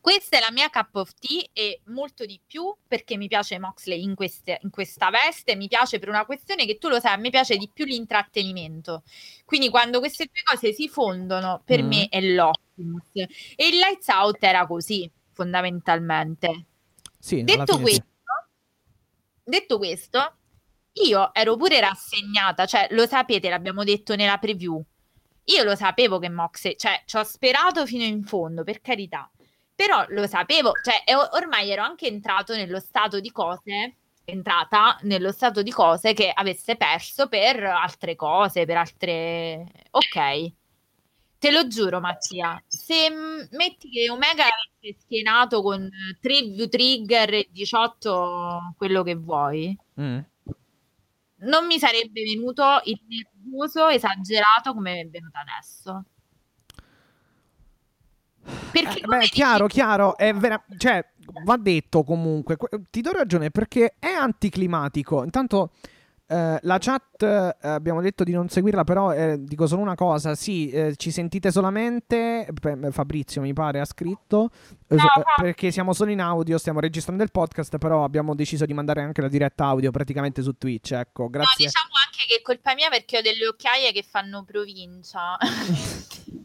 questa 0.00 0.36
è 0.36 0.40
la 0.40 0.52
mia 0.52 0.70
cup 0.70 0.94
of 0.94 1.12
tea 1.18 1.44
e 1.52 1.80
molto 1.86 2.24
di 2.24 2.40
più 2.44 2.74
perché 2.86 3.16
mi 3.16 3.28
piace 3.28 3.58
Moxley 3.58 4.02
in, 4.02 4.14
queste, 4.14 4.58
in, 4.62 4.70
questa 4.70 5.10
veste, 5.10 5.56
mi 5.56 5.68
piace 5.68 5.98
per 5.98 6.08
una 6.08 6.24
questione 6.24 6.66
che 6.66 6.78
tu 6.78 6.88
lo 6.88 7.00
sai, 7.00 7.14
a 7.14 7.16
me 7.16 7.30
piace 7.30 7.56
di 7.56 7.68
più 7.72 7.84
l'intrattenimento. 7.84 9.02
Quindi 9.44 9.70
quando 9.70 9.98
queste 9.98 10.26
due 10.26 10.42
cose 10.44 10.72
si 10.72 10.88
fondono, 10.88 11.62
per 11.64 11.82
mm. 11.82 11.86
me 11.86 12.08
è 12.08 12.20
l'Optimus. 12.20 13.10
E 13.12 13.68
il 13.68 13.76
Lights 13.76 14.08
Out 14.08 14.42
era 14.42 14.66
così, 14.66 15.10
fondamentalmente. 15.32 16.64
Sì, 17.18 17.42
detto, 17.42 17.80
questo, 17.80 18.06
detto 19.42 19.78
questo, 19.78 20.36
io 21.04 21.34
ero 21.34 21.56
pure 21.56 21.80
rassegnata, 21.80 22.66
cioè 22.66 22.86
lo 22.90 23.06
sapete, 23.06 23.48
l'abbiamo 23.48 23.84
detto 23.84 24.14
nella 24.14 24.38
preview. 24.38 24.82
Io 25.44 25.62
lo 25.64 25.74
sapevo 25.74 26.18
che 26.18 26.28
Moxley, 26.28 26.76
cioè 26.76 27.02
ci 27.06 27.16
ho 27.16 27.24
sperato 27.24 27.86
fino 27.86 28.04
in 28.04 28.22
fondo, 28.22 28.64
per 28.64 28.80
carità 28.80 29.30
però 29.78 30.04
lo 30.08 30.26
sapevo, 30.26 30.72
cioè 30.82 31.04
ormai 31.34 31.70
ero 31.70 31.82
anche 31.82 32.08
entrato 32.08 32.52
nello 32.56 32.80
stato 32.80 33.20
di 33.20 33.30
cose, 33.30 33.94
entrata 34.24 34.98
nello 35.02 35.30
stato 35.30 35.62
di 35.62 35.70
cose 35.70 36.14
che 36.14 36.32
avesse 36.34 36.74
perso 36.74 37.28
per 37.28 37.62
altre 37.62 38.16
cose, 38.16 38.64
per 38.64 38.76
altre... 38.76 39.64
Ok. 39.90 40.52
Te 41.38 41.52
lo 41.52 41.68
giuro, 41.68 42.00
Mattia, 42.00 42.60
se 42.66 43.08
metti 43.52 43.88
che 43.88 44.10
Omega 44.10 44.46
è 44.80 44.96
schienato 44.98 45.62
con 45.62 45.88
3 46.20 46.42
view 46.42 46.66
trigger 46.66 47.34
e 47.34 47.48
18 47.52 48.74
quello 48.76 49.04
che 49.04 49.14
vuoi, 49.14 49.78
mm. 50.00 50.18
non 51.36 51.66
mi 51.66 51.78
sarebbe 51.78 52.24
venuto 52.24 52.80
il 52.82 53.00
nervoso 53.06 53.86
esagerato 53.86 54.74
come 54.74 54.94
mi 54.94 55.00
è 55.02 55.06
venuto 55.06 55.38
adesso. 55.38 56.04
Perché, 58.70 59.00
eh, 59.00 59.06
beh, 59.06 59.26
chiaro, 59.26 59.66
dici... 59.66 59.78
chiaro, 59.78 60.16
è 60.16 60.32
vera... 60.34 60.62
cioè, 60.76 61.04
va 61.44 61.56
detto 61.56 62.02
comunque, 62.02 62.56
ti 62.90 63.00
do 63.00 63.12
ragione 63.12 63.50
perché 63.50 63.94
è 63.98 64.10
anticlimatico. 64.10 65.24
Intanto 65.24 65.70
Uh, 66.28 66.58
la 66.60 66.76
chat 66.76 67.22
uh, 67.22 67.66
abbiamo 67.66 68.02
detto 68.02 68.22
di 68.22 68.32
non 68.32 68.50
seguirla, 68.50 68.84
però 68.84 69.14
eh, 69.14 69.38
dico 69.38 69.66
solo 69.66 69.80
una 69.80 69.94
cosa: 69.94 70.34
sì, 70.34 70.68
eh, 70.68 70.94
ci 70.96 71.10
sentite 71.10 71.50
solamente. 71.50 72.46
Fabrizio 72.90 73.40
mi 73.40 73.54
pare 73.54 73.80
ha 73.80 73.86
scritto 73.86 74.50
no, 74.88 75.06
perché 75.36 75.70
siamo 75.70 75.94
solo 75.94 76.10
in 76.10 76.20
audio, 76.20 76.58
stiamo 76.58 76.80
registrando 76.80 77.22
il 77.22 77.30
podcast, 77.30 77.78
però 77.78 78.04
abbiamo 78.04 78.34
deciso 78.34 78.66
di 78.66 78.74
mandare 78.74 79.00
anche 79.00 79.22
la 79.22 79.28
diretta 79.28 79.64
audio 79.64 79.90
praticamente 79.90 80.42
su 80.42 80.52
Twitch. 80.58 80.92
Ecco, 80.92 81.30
grazie. 81.30 81.64
No, 81.64 81.70
diciamo 81.70 81.92
anche 82.04 82.26
che 82.28 82.36
è 82.36 82.42
colpa 82.42 82.74
mia 82.74 82.90
perché 82.90 83.16
ho 83.16 83.22
delle 83.22 83.46
occhiaie 83.46 83.90
che 83.92 84.04
fanno 84.06 84.44
provincia. 84.44 85.38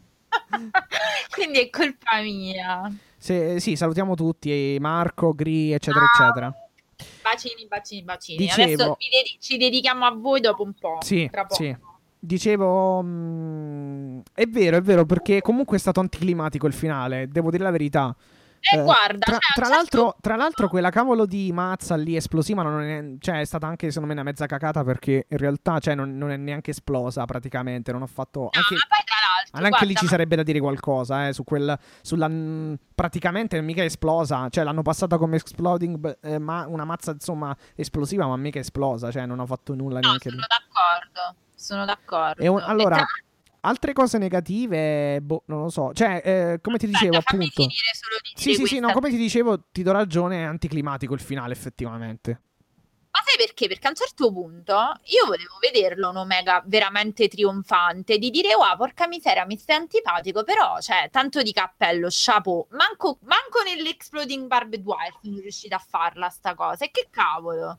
Quindi 1.34 1.58
è 1.60 1.70
colpa 1.70 2.20
mia. 2.20 2.92
Se, 3.16 3.58
sì, 3.60 3.76
salutiamo 3.76 4.14
tutti, 4.14 4.76
Marco, 4.80 5.32
Gri, 5.32 5.72
eccetera, 5.72 6.04
Ciao. 6.14 6.24
eccetera. 6.26 6.54
Bacini, 7.22 7.66
bacini, 7.66 8.02
bacini. 8.02 8.38
Dicevo, 8.38 8.72
Adesso 8.72 8.96
ded- 8.98 9.40
ci 9.40 9.56
dedichiamo 9.56 10.04
a 10.04 10.10
voi 10.10 10.40
dopo 10.40 10.62
un 10.62 10.74
po'. 10.74 10.98
Sì, 11.00 11.28
sì. 11.48 11.74
Dicevo, 12.18 13.02
mh, 13.02 13.06
mm, 13.06 14.20
è 14.34 14.46
vero, 14.46 14.76
è 14.76 14.80
vero, 14.80 15.04
perché 15.04 15.40
comunque 15.42 15.76
è 15.76 15.80
stato 15.80 16.00
anticlimatico 16.00 16.66
il 16.66 16.72
finale, 16.72 17.28
devo 17.28 17.50
dire 17.50 17.62
la 17.62 17.70
verità. 17.70 18.14
Eh, 18.72 18.82
guarda, 18.82 19.18
tra, 19.18 19.32
cioè, 19.38 19.52
tra, 19.54 19.68
l'altro, 19.68 20.16
tra, 20.20 20.36
l'altro, 20.36 20.68
quella 20.68 20.88
cavolo 20.88 21.26
di 21.26 21.52
mazza 21.52 21.96
lì 21.96 22.16
esplosiva 22.16 22.62
non 22.62 22.80
è, 22.80 23.04
cioè, 23.18 23.40
è 23.40 23.44
stata 23.44 23.66
anche 23.66 23.88
secondo 23.88 24.08
me 24.08 24.14
una 24.14 24.22
mezza 24.22 24.46
cacata 24.46 24.82
perché 24.82 25.26
in 25.28 25.36
realtà 25.36 25.78
cioè, 25.80 25.94
non, 25.94 26.16
non, 26.16 26.30
è 26.30 26.36
neanche 26.36 26.70
esplosa 26.70 27.26
praticamente. 27.26 27.92
Non 27.92 28.02
ho 28.02 28.06
fatto. 28.06 28.40
No, 28.40 28.50
anche, 28.52 28.74
anche 28.74 29.68
guarda, 29.68 29.86
lì 29.86 29.94
ci 29.94 30.06
sarebbe 30.06 30.36
da 30.36 30.42
dire 30.42 30.60
qualcosa 30.60 31.28
eh, 31.28 31.32
su 31.34 31.44
quella. 31.44 31.78
Sulla, 32.00 32.30
praticamente 32.94 33.60
mica 33.60 33.82
è 33.82 33.86
esplosa. 33.86 34.48
Cioè, 34.48 34.64
l'hanno 34.64 34.82
passata 34.82 35.18
come 35.18 35.36
exploding, 35.36 36.18
eh, 36.22 36.38
ma 36.38 36.66
una 36.66 36.84
mazza 36.84 37.12
insomma 37.12 37.54
esplosiva, 37.74 38.26
ma 38.26 38.36
mica 38.36 38.58
esplosa. 38.58 39.10
Cioè, 39.10 39.26
non 39.26 39.40
ho 39.40 39.46
fatto 39.46 39.74
nulla 39.74 40.00
no, 40.00 40.08
neanche. 40.08 40.30
Sono 40.30 40.40
lì. 40.40 40.46
d'accordo. 40.48 41.38
Sono 41.54 41.84
d'accordo. 41.84 42.52
Un, 42.52 42.62
allora. 42.64 43.04
Altre 43.66 43.94
cose 43.94 44.18
negative, 44.18 45.20
boh, 45.22 45.44
non 45.46 45.62
lo 45.62 45.70
so. 45.70 45.92
Cioè, 45.94 46.20
eh, 46.22 46.60
come 46.60 46.76
ti 46.76 46.86
dicevo, 46.86 47.16
Aspetta, 47.16 47.36
appunto. 47.36 47.66
sì, 48.34 48.54
sì, 48.54 48.66
sì, 48.66 48.78
no, 48.78 48.92
come 48.92 49.08
ti 49.08 49.16
dicevo, 49.16 49.68
ti 49.72 49.82
do 49.82 49.90
ragione, 49.90 50.42
è 50.42 50.44
anticlimatico 50.44 51.14
il 51.14 51.20
finale, 51.20 51.54
effettivamente. 51.54 52.40
Ma 53.10 53.20
sai 53.24 53.36
perché? 53.38 53.66
Perché 53.68 53.86
a 53.86 53.90
un 53.90 53.96
certo 53.96 54.30
punto 54.32 54.74
io 55.04 55.24
volevo 55.24 55.56
vederlo 55.60 56.10
un 56.10 56.16
Omega 56.16 56.62
veramente 56.66 57.26
trionfante, 57.28 58.18
di 58.18 58.28
dire, 58.28 58.54
wow, 58.54 58.76
porca 58.76 59.06
miseria, 59.06 59.46
mi 59.46 59.56
stai 59.56 59.76
antipatico, 59.76 60.44
però, 60.44 60.78
cioè, 60.80 61.08
tanto 61.10 61.40
di 61.40 61.52
cappello, 61.52 62.08
chapeau, 62.10 62.66
manco, 62.72 63.18
manco 63.22 63.62
nell'Exploding 63.64 64.46
Barbed 64.46 64.84
Wire 64.84 65.14
sono 65.22 65.38
riuscita 65.38 65.76
a 65.76 65.84
farla 65.88 66.28
sta 66.28 66.54
cosa, 66.54 66.84
e 66.84 66.90
che 66.90 67.06
cavolo? 67.10 67.78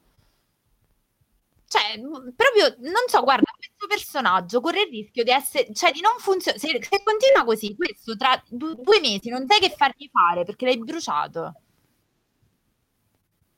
Cioè, 1.75 1.99
proprio, 1.99 2.89
non 2.89 3.03
so, 3.07 3.21
guarda, 3.21 3.51
questo 3.53 3.85
personaggio 3.87 4.61
corre 4.61 4.83
il 4.83 4.89
rischio 4.89 5.23
di 5.25 5.31
essere, 5.31 5.73
cioè 5.73 5.91
di 5.91 5.99
non 5.99 6.13
funzionare, 6.19 6.61
se, 6.61 6.79
se, 6.81 7.03
continua 7.03 7.43
così, 7.43 7.75
questo 7.75 8.15
tra 8.15 8.41
du- 8.47 8.75
due 8.75 9.01
mesi 9.01 9.27
non 9.27 9.45
sai 9.45 9.59
che 9.59 9.75
fargli 9.75 10.09
fare 10.09 10.45
perché 10.45 10.65
l'hai 10.65 10.77
bruciato. 10.77 11.53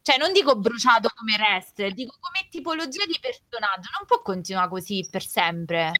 Cioè, 0.01 0.17
non 0.17 0.31
dico 0.33 0.55
bruciato 0.57 1.09
come 1.13 1.35
wrestler, 1.35 1.93
dico 1.93 2.15
come 2.19 2.47
tipologia 2.49 3.05
di 3.05 3.19
personaggio, 3.21 3.89
non 3.97 4.07
può 4.07 4.21
continuare 4.23 4.69
così 4.69 5.07
per 5.11 5.23
sempre. 5.23 5.91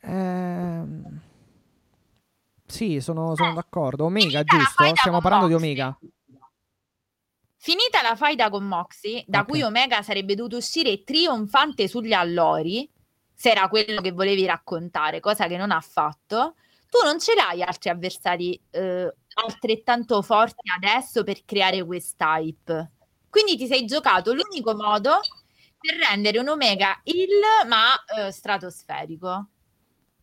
Ehm... 0.00 1.20
Sì, 2.66 3.00
sono, 3.00 3.34
sono 3.34 3.50
eh, 3.52 3.54
d'accordo. 3.54 4.04
Omega, 4.04 4.44
giusto? 4.44 4.84
Stiamo 4.94 5.20
parlando 5.20 5.46
di 5.46 5.54
Omega. 5.54 5.98
Finita 7.62 8.00
la 8.00 8.16
faida 8.16 8.48
con 8.48 8.64
Moxie, 8.64 9.22
da 9.26 9.40
okay. 9.40 9.50
cui 9.50 9.62
Omega 9.62 10.00
sarebbe 10.00 10.34
dovuto 10.34 10.56
uscire 10.56 11.04
trionfante 11.04 11.88
sugli 11.88 12.14
allori, 12.14 12.90
se 13.34 13.50
era 13.50 13.68
quello 13.68 14.00
che 14.00 14.12
volevi 14.12 14.46
raccontare, 14.46 15.20
cosa 15.20 15.46
che 15.46 15.58
non 15.58 15.70
ha 15.70 15.80
fatto, 15.82 16.54
tu 16.88 17.04
non 17.04 17.20
ce 17.20 17.34
l'hai 17.34 17.62
altri 17.62 17.90
avversari 17.90 18.58
eh, 18.70 19.14
altrettanto 19.44 20.22
forti 20.22 20.70
adesso 20.74 21.22
per 21.22 21.44
creare 21.44 21.84
quest'hype. 21.84 22.92
Quindi 23.28 23.58
ti 23.58 23.66
sei 23.66 23.84
giocato 23.84 24.32
l'unico 24.32 24.74
modo 24.74 25.20
per 25.78 25.98
rendere 26.08 26.38
un 26.38 26.48
Omega 26.48 26.98
il 27.04 27.28
ma 27.68 27.92
eh, 28.16 28.32
stratosferico. 28.32 29.48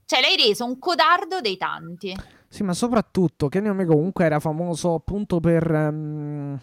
Cioè 0.05 0.21
l'hai 0.21 0.37
reso 0.37 0.65
un 0.65 0.79
codardo 0.79 1.39
dei 1.39 1.57
tanti. 1.57 2.17
Sì, 2.49 2.63
ma 2.63 2.73
soprattutto 2.73 3.47
Kenny 3.47 3.67
Omega 3.67 3.93
comunque 3.93 4.25
era 4.25 4.39
famoso 4.39 4.95
appunto 4.95 5.39
per... 5.39 5.69
Um 5.69 6.59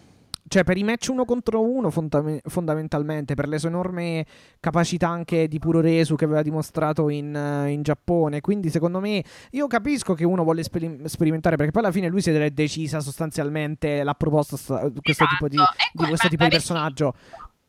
cioè 0.47 0.63
per 0.63 0.77
i 0.77 0.83
match 0.83 1.07
uno 1.09 1.25
contro 1.25 1.61
uno 1.61 1.89
fondam- 1.89 2.39
fondamentalmente 2.43 3.33
per 3.33 3.47
le 3.47 3.57
sue 3.57 3.69
enormi 3.69 4.23
capacità 4.59 5.07
anche 5.07 5.47
di 5.47 5.59
puro 5.59 5.81
resu 5.81 6.15
che 6.15 6.25
aveva 6.25 6.41
dimostrato 6.41 7.09
in, 7.09 7.33
uh, 7.33 7.67
in 7.67 7.81
Giappone 7.81 8.41
quindi 8.41 8.69
secondo 8.69 8.99
me 8.99 9.23
io 9.51 9.67
capisco 9.67 10.13
che 10.13 10.23
uno 10.23 10.43
vuole 10.43 10.63
speri- 10.63 11.01
sperimentare 11.05 11.55
perché 11.55 11.71
poi 11.71 11.83
alla 11.83 11.91
fine 11.91 12.09
lui 12.09 12.21
si 12.21 12.29
è 12.29 12.49
decisa 12.51 12.99
sostanzialmente 12.99 14.03
l'ha 14.03 14.13
proposto 14.13 14.55
sta- 14.55 14.79
questo 14.79 15.01
esatto. 15.23 15.29
tipo 15.31 15.47
di, 15.47 15.57
di, 15.93 16.07
questo 16.07 16.27
tipo 16.27 16.43
di 16.43 16.49
personaggio 16.49 17.13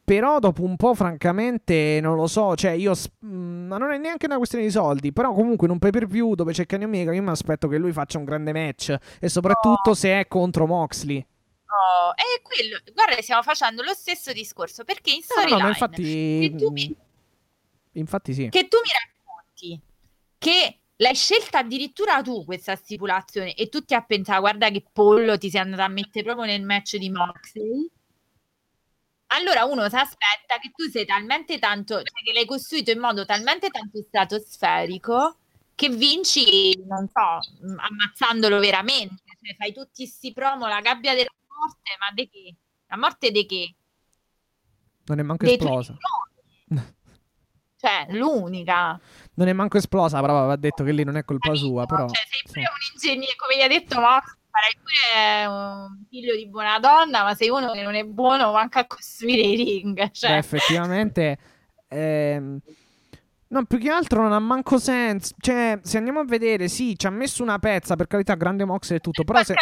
però 0.07 0.39
dopo 0.39 0.62
un 0.62 0.77
po', 0.77 0.95
francamente, 0.95 1.99
non 2.01 2.14
lo 2.14 2.29
so. 2.29 2.55
Cioè, 2.55 2.70
io. 2.70 2.93
Mm, 3.27 3.66
ma 3.66 3.77
non 3.77 3.91
è 3.91 3.99
neanche 3.99 4.27
una 4.27 4.37
questione 4.37 4.62
di 4.62 4.70
soldi. 4.70 5.12
Però, 5.12 5.33
comunque, 5.33 5.66
in 5.66 5.72
un 5.72 5.81
pay 5.81 5.91
per 5.91 6.07
view 6.07 6.35
dove 6.37 6.53
c'è 6.53 6.64
Kenny 6.64 6.85
Omega, 6.85 7.12
io 7.12 7.22
mi 7.22 7.31
aspetto 7.31 7.66
che 7.66 7.77
lui 7.77 7.91
faccia 7.91 8.16
un 8.16 8.24
grande 8.24 8.53
match. 8.53 8.97
E 9.18 9.29
soprattutto 9.29 9.91
oh. 9.91 9.95
se 9.95 10.20
è 10.20 10.29
contro 10.29 10.64
Moxley. 10.64 11.27
No, 11.77 12.14
è 12.14 12.41
quello. 12.43 12.79
Guarda, 12.95 13.20
stiamo 13.20 13.43
facendo 13.43 13.83
lo 13.83 13.93
stesso 13.93 14.33
discorso 14.33 14.85
perché 14.85 15.11
in 15.11 15.22
storyline 15.22 15.57
no, 15.57 15.62
no, 15.64 15.68
infatti... 15.68 16.03
che 16.03 16.55
tu 16.57 16.70
mi... 16.70 16.97
infatti 17.93 18.33
sì. 18.33 18.49
Che 18.49 18.68
tu 18.68 18.79
mi 18.79 18.91
racconti 18.93 19.81
che 20.39 20.79
l'hai 20.97 21.14
scelta 21.14 21.59
addirittura 21.59 22.22
tu 22.22 22.45
questa 22.45 22.77
stipulazione 22.77 23.55
e 23.55 23.68
tutti 23.68 23.95
a 23.95 24.03
pensare 24.03 24.41
guarda 24.41 24.70
che 24.70 24.85
pollo 24.91 25.37
ti 25.37 25.51
sei 25.51 25.61
andata 25.61 25.85
a 25.85 25.89
mettere 25.89 26.24
proprio 26.24 26.47
nel 26.47 26.62
match 26.62 26.97
di 26.97 27.11
Moxley. 27.11 27.91
Allora 29.31 29.64
uno 29.64 29.89
si 29.89 29.97
aspetta 29.97 30.59
che 30.61 30.70
tu 30.74 30.89
sei 30.89 31.05
talmente 31.05 31.59
tanto, 31.59 31.97
cioè 31.97 32.22
che 32.24 32.33
l'hai 32.33 32.47
costruito 32.47 32.93
in 32.93 33.01
modo 33.01 33.24
talmente 33.24 33.68
tanto 33.68 34.01
stratosferico 34.01 35.39
che 35.74 35.89
vinci, 35.91 36.74
non 36.87 37.09
so, 37.12 37.41
ammazzandolo 37.77 38.59
veramente. 38.61 39.22
Cioè, 39.43 39.57
fai 39.57 39.72
tutti 39.72 40.05
questi 40.05 40.33
promo, 40.33 40.66
la 40.66 40.81
gabbia 40.81 41.14
della 41.14 41.31
morte, 41.59 41.96
ma 41.98 42.12
di 42.12 42.28
che? 42.28 42.57
La 42.86 42.96
morte 42.96 43.30
di 43.30 43.46
che? 43.46 43.74
Non 45.07 45.18
è 45.18 45.22
manco 45.22 45.44
De 45.44 45.52
esplosa. 45.52 45.96
cioè, 47.76 48.07
l'unica. 48.11 49.00
Non 49.34 49.48
è 49.48 49.52
manco 49.52 49.76
esplosa, 49.76 50.20
però 50.20 50.46
va 50.46 50.57
detto 50.57 50.84
che 50.84 50.92
lì 50.92 51.04
non 51.04 51.16
è 51.16 51.24
colpa 51.24 51.48
Capito? 51.48 51.66
sua, 51.66 51.86
però... 51.86 52.09
Cioè, 52.09 52.22
sei 52.28 52.42
pure 52.44 52.61
sì. 52.61 53.09
un 53.09 53.11
ingegnere, 53.12 53.36
come 53.36 53.57
gli 53.57 53.62
ha 53.62 53.68
detto 53.68 54.00
Max, 54.00 54.36
sarai 54.50 54.76
pure 54.80 55.46
un 55.46 56.04
figlio 56.09 56.36
di 56.36 56.48
buona 56.48 56.78
donna, 56.78 57.22
ma 57.22 57.34
sei 57.34 57.48
uno 57.48 57.72
che 57.72 57.82
non 57.82 57.94
è 57.94 58.04
buono 58.04 58.52
manca 58.52 58.80
a 58.80 58.86
costruire 58.86 59.42
i 59.42 59.57
ring. 59.57 60.11
Cioè. 60.11 60.30
Beh, 60.30 60.36
effettivamente... 60.38 61.38
Ehm 61.88 62.61
No, 63.49 63.64
più 63.64 63.78
che 63.78 63.90
altro 63.90 64.22
non 64.22 64.32
ha 64.32 64.40
manco 64.40 64.76
senso. 64.78 65.34
Cioè, 65.38 65.78
se 65.80 65.99
andiamo 65.99 66.18
a 66.18 66.24
vedere, 66.24 66.66
sì, 66.66 66.99
ci 66.99 67.07
ha 67.07 67.11
messo 67.11 67.44
una 67.44 67.61
pezza, 67.61 67.94
per 67.94 68.09
carità, 68.09 68.34
grande 68.34 68.64
Mox 68.64 68.90
e 68.90 68.99
tutto. 68.99 69.22
Però 69.22 69.40
se, 69.44 69.55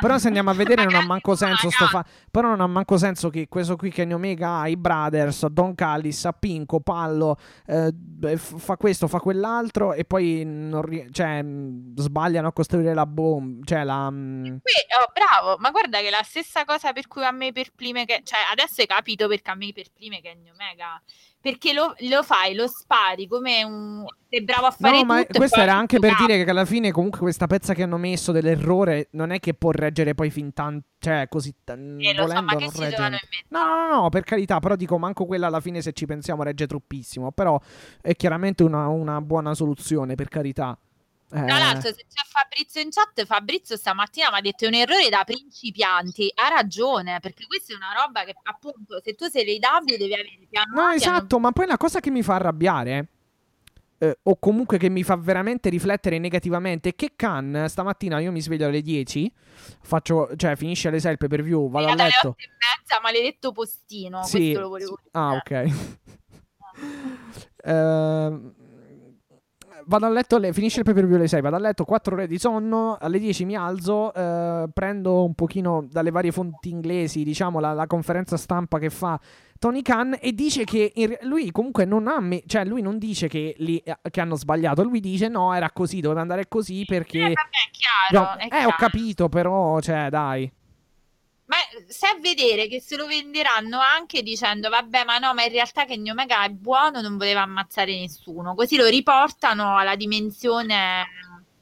però 0.00 0.18
se, 0.18 0.28
andiamo 0.28 0.50
a 0.50 0.54
vedere, 0.54 0.84
non 0.86 0.94
ha 0.94 1.04
manco 1.04 1.34
senso. 1.34 1.68
Sto 1.68 1.86
fa- 1.86 2.04
però 2.30 2.50
non 2.50 2.60
ha 2.60 2.66
manco 2.68 2.96
senso 2.98 3.28
che 3.28 3.48
questo 3.48 3.74
qui, 3.74 3.90
Kenny 3.90 4.12
Omega, 4.12 4.60
ha 4.60 4.68
i 4.68 4.76
Brothers, 4.76 5.46
Don 5.46 5.74
Callis, 5.74 6.24
a 6.26 6.32
Pinco, 6.32 6.78
Pallo, 6.78 7.36
eh, 7.66 7.92
fa 8.36 8.76
questo, 8.76 9.08
fa 9.08 9.18
quell'altro, 9.18 9.94
e 9.94 10.04
poi 10.04 10.44
ri- 10.44 11.08
cioè, 11.10 11.44
sbagliano 11.96 12.48
a 12.48 12.52
costruire 12.52 12.94
la 12.94 13.06
bomba. 13.06 13.64
Cioè, 13.64 13.82
la. 13.82 14.08
Qui, 14.12 14.52
oh, 14.52 15.10
bravo, 15.12 15.56
ma 15.58 15.70
guarda 15.70 15.98
che 15.98 16.10
la 16.10 16.22
stessa 16.22 16.64
cosa 16.64 16.92
per 16.92 17.08
cui 17.08 17.24
a 17.24 17.32
me 17.32 17.50
perplime 17.50 18.04
che. 18.04 18.20
Cioè, 18.22 18.38
adesso 18.52 18.80
hai 18.80 18.86
capito 18.86 19.26
perché 19.26 19.50
a 19.50 19.56
me 19.56 19.72
perplime 19.72 20.20
Kenny 20.20 20.50
Omega 20.50 21.02
perché 21.42 21.72
lo, 21.72 21.92
lo, 22.08 22.22
fai, 22.22 22.54
lo 22.54 22.68
spari 22.68 23.26
come 23.26 23.64
un... 23.64 24.06
sei 24.28 24.44
bravo 24.44 24.66
a 24.66 24.70
fare 24.70 24.98
no, 24.98 25.04
ma 25.04 25.26
questo 25.26 25.58
era 25.58 25.74
anche 25.74 25.98
per 25.98 26.12
capo. 26.12 26.26
dire 26.26 26.44
che 26.44 26.50
alla 26.50 26.64
fine 26.64 26.92
comunque 26.92 27.18
questa 27.18 27.48
pezza 27.48 27.74
che 27.74 27.82
hanno 27.82 27.96
messo 27.96 28.30
dell'errore 28.30 29.08
non 29.12 29.32
è 29.32 29.40
che 29.40 29.52
può 29.52 29.72
reggere 29.72 30.14
poi 30.14 30.30
fin 30.30 30.52
tanto, 30.52 30.86
cioè 31.00 31.26
così 31.28 31.52
t- 31.64 31.70
eh, 31.70 31.74
volendo 31.74 32.28
so, 32.28 32.42
ma 32.42 32.54
che 32.54 32.64
non 32.64 32.72
regge. 32.76 33.18
No, 33.48 33.64
no, 33.64 34.00
no, 34.02 34.08
per 34.08 34.22
carità, 34.22 34.60
però 34.60 34.76
dico 34.76 34.98
manco 34.98 35.26
quella 35.26 35.48
alla 35.48 35.60
fine 35.60 35.82
se 35.82 35.92
ci 35.92 36.06
pensiamo 36.06 36.44
regge 36.44 36.68
troppissimo, 36.68 37.32
però 37.32 37.60
è 38.00 38.14
chiaramente 38.14 38.62
una, 38.62 38.86
una 38.86 39.20
buona 39.20 39.52
soluzione, 39.52 40.14
per 40.14 40.28
carità. 40.28 40.78
Tra 41.32 41.46
eh. 41.46 41.58
l'altro, 41.58 41.88
se 41.88 42.04
c'è 42.06 42.26
Fabrizio 42.28 42.82
in 42.82 42.90
chat, 42.90 43.24
Fabrizio 43.24 43.76
stamattina 43.78 44.30
mi 44.30 44.36
ha 44.36 44.40
detto 44.42 44.66
è 44.66 44.68
un 44.68 44.74
errore 44.74 45.08
da 45.08 45.24
principianti. 45.24 46.30
Ha 46.34 46.48
ragione, 46.48 47.20
perché 47.20 47.46
questa 47.46 47.72
è 47.72 47.76
una 47.76 47.94
roba 48.04 48.24
che 48.24 48.34
appunto 48.42 49.00
se 49.02 49.14
tu 49.14 49.26
sei 49.28 49.58
l'AW 49.58 49.84
devi 49.84 50.12
avere 50.12 50.38
piano. 50.50 50.74
No, 50.74 50.90
esatto, 50.90 51.36
non... 51.36 51.42
ma 51.42 51.52
poi 51.52 51.66
la 51.66 51.78
cosa 51.78 52.00
che 52.00 52.10
mi 52.10 52.22
fa 52.22 52.34
arrabbiare 52.34 53.08
eh, 53.96 54.18
o 54.24 54.36
comunque 54.38 54.76
che 54.76 54.90
mi 54.90 55.02
fa 55.04 55.16
veramente 55.16 55.70
riflettere 55.70 56.18
negativamente 56.18 56.90
è 56.90 56.94
che 56.94 57.12
Khan 57.16 57.66
stamattina 57.68 58.18
io 58.18 58.30
mi 58.30 58.42
sveglio 58.42 58.66
alle 58.66 58.82
10, 58.82 59.32
faccio, 59.80 60.36
cioè 60.36 60.56
finisce 60.56 60.88
alle 60.88 61.00
6 61.00 61.12
il 61.12 61.18
pay 61.18 61.28
per 61.28 61.42
view, 61.42 61.70
vado 61.70 61.86
a 61.86 61.94
letto. 61.94 62.34
E 62.36 62.48
mezza, 62.48 63.00
maledetto 63.00 63.52
postino, 63.52 64.22
sì. 64.24 64.38
questo 64.38 64.60
lo 64.60 64.68
volevo 64.68 64.98
dire. 65.00 65.10
Ah, 65.12 65.32
ok. 65.32 65.70
uh, 67.64 68.54
vado 69.86 70.06
a 70.06 70.08
letto, 70.08 70.38
le, 70.38 70.52
finisce 70.52 70.80
il 70.80 70.84
pay 70.84 70.94
per 70.94 71.06
view 71.06 71.16
alle 71.16 71.28
6, 71.28 71.40
vado 71.40 71.56
a 71.56 71.58
letto 71.58 71.84
4 71.84 72.14
ore 72.14 72.26
di 72.26 72.38
sonno, 72.38 72.96
alle 73.00 73.18
10 73.18 73.44
mi 73.44 73.56
alzo, 73.56 74.12
eh, 74.14 74.68
prendo 74.72 75.24
un 75.24 75.34
pochino 75.34 75.86
dalle 75.90 76.10
varie 76.10 76.32
fonti 76.32 76.70
inglesi, 76.70 77.24
diciamo, 77.24 77.60
la, 77.60 77.72
la 77.72 77.86
conferenza 77.86 78.36
stampa 78.36 78.78
che 78.78 78.90
fa 78.90 79.18
Tony 79.58 79.82
Khan 79.82 80.18
e 80.20 80.32
dice 80.32 80.64
che 80.64 80.90
in, 80.96 81.16
lui 81.22 81.52
comunque 81.52 81.84
non 81.84 82.08
ha, 82.08 82.18
me, 82.20 82.42
cioè 82.46 82.64
lui 82.64 82.82
non 82.82 82.98
dice 82.98 83.28
che, 83.28 83.54
li, 83.58 83.80
che, 84.10 84.20
hanno 84.20 84.34
sbagliato, 84.34 84.82
lui 84.82 84.98
dice 84.98 85.28
no, 85.28 85.54
era 85.54 85.70
così, 85.70 86.00
doveva 86.00 86.20
andare 86.20 86.48
così 86.48 86.84
perché... 86.84 87.18
Eh, 87.18 87.32
vabbè, 87.32 87.32
è 87.32 87.70
chiaro, 87.70 88.24
no, 88.24 88.36
è 88.38 88.44
eh, 88.44 88.48
chiaro. 88.48 88.68
ho 88.68 88.74
capito, 88.76 89.28
però, 89.28 89.80
cioè, 89.80 90.08
dai. 90.10 90.52
Ma 91.52 91.58
se 91.86 92.06
a 92.06 92.16
vedere 92.18 92.66
che 92.66 92.80
se 92.80 92.96
lo 92.96 93.06
venderanno 93.06 93.78
anche 93.78 94.22
dicendo 94.22 94.70
vabbè 94.70 95.04
ma 95.04 95.18
no 95.18 95.34
ma 95.34 95.44
in 95.44 95.52
realtà 95.52 95.84
Kenny 95.84 96.08
Omega 96.08 96.44
è 96.44 96.48
buono 96.48 97.02
non 97.02 97.18
voleva 97.18 97.42
ammazzare 97.42 97.94
nessuno. 97.98 98.54
Così 98.54 98.76
lo 98.76 98.86
riportano 98.86 99.76
alla 99.76 99.94
dimensione 99.94 101.02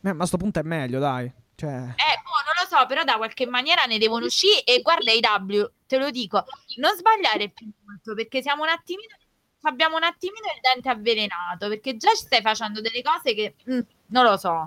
eh, 0.01 0.12
ma 0.12 0.22
a 0.22 0.26
sto 0.26 0.36
punto 0.36 0.61
è 0.61 0.62
meglio 0.62 1.01
dai 1.01 1.28
cioè... 1.57 1.72
eh 1.72 1.74
boh, 1.74 2.41
non 2.47 2.55
lo 2.57 2.68
so 2.68 2.86
però 2.86 3.03
da 3.03 3.16
qualche 3.16 3.47
maniera 3.47 3.82
ne 3.82 3.99
devono 3.99 4.26
uscire 4.26 4.62
e 4.62 4.80
guarda 4.80 5.11
IW 5.11 5.70
te 5.88 5.99
lo 5.99 6.11
dico 6.11 6.45
non 6.76 6.97
sbagliare 6.97 7.49
più 7.49 7.68
molto 7.84 8.14
perché 8.14 8.43
siamo 8.43 8.62
un 8.62 8.68
attimino 8.68 9.16
abbiamo 9.62 9.97
un 9.97 10.05
attimino 10.05 10.47
il 10.55 10.61
dente 10.62 10.88
avvelenato 10.88 11.66
perché 11.66 11.97
già 11.97 12.11
ci 12.11 12.26
stai 12.26 12.43
facendo 12.43 12.80
delle 12.80 13.03
cose 13.03 13.34
che 13.34 13.57
mm, 13.68 13.80
non 14.07 14.24
lo 14.24 14.36
so. 14.36 14.66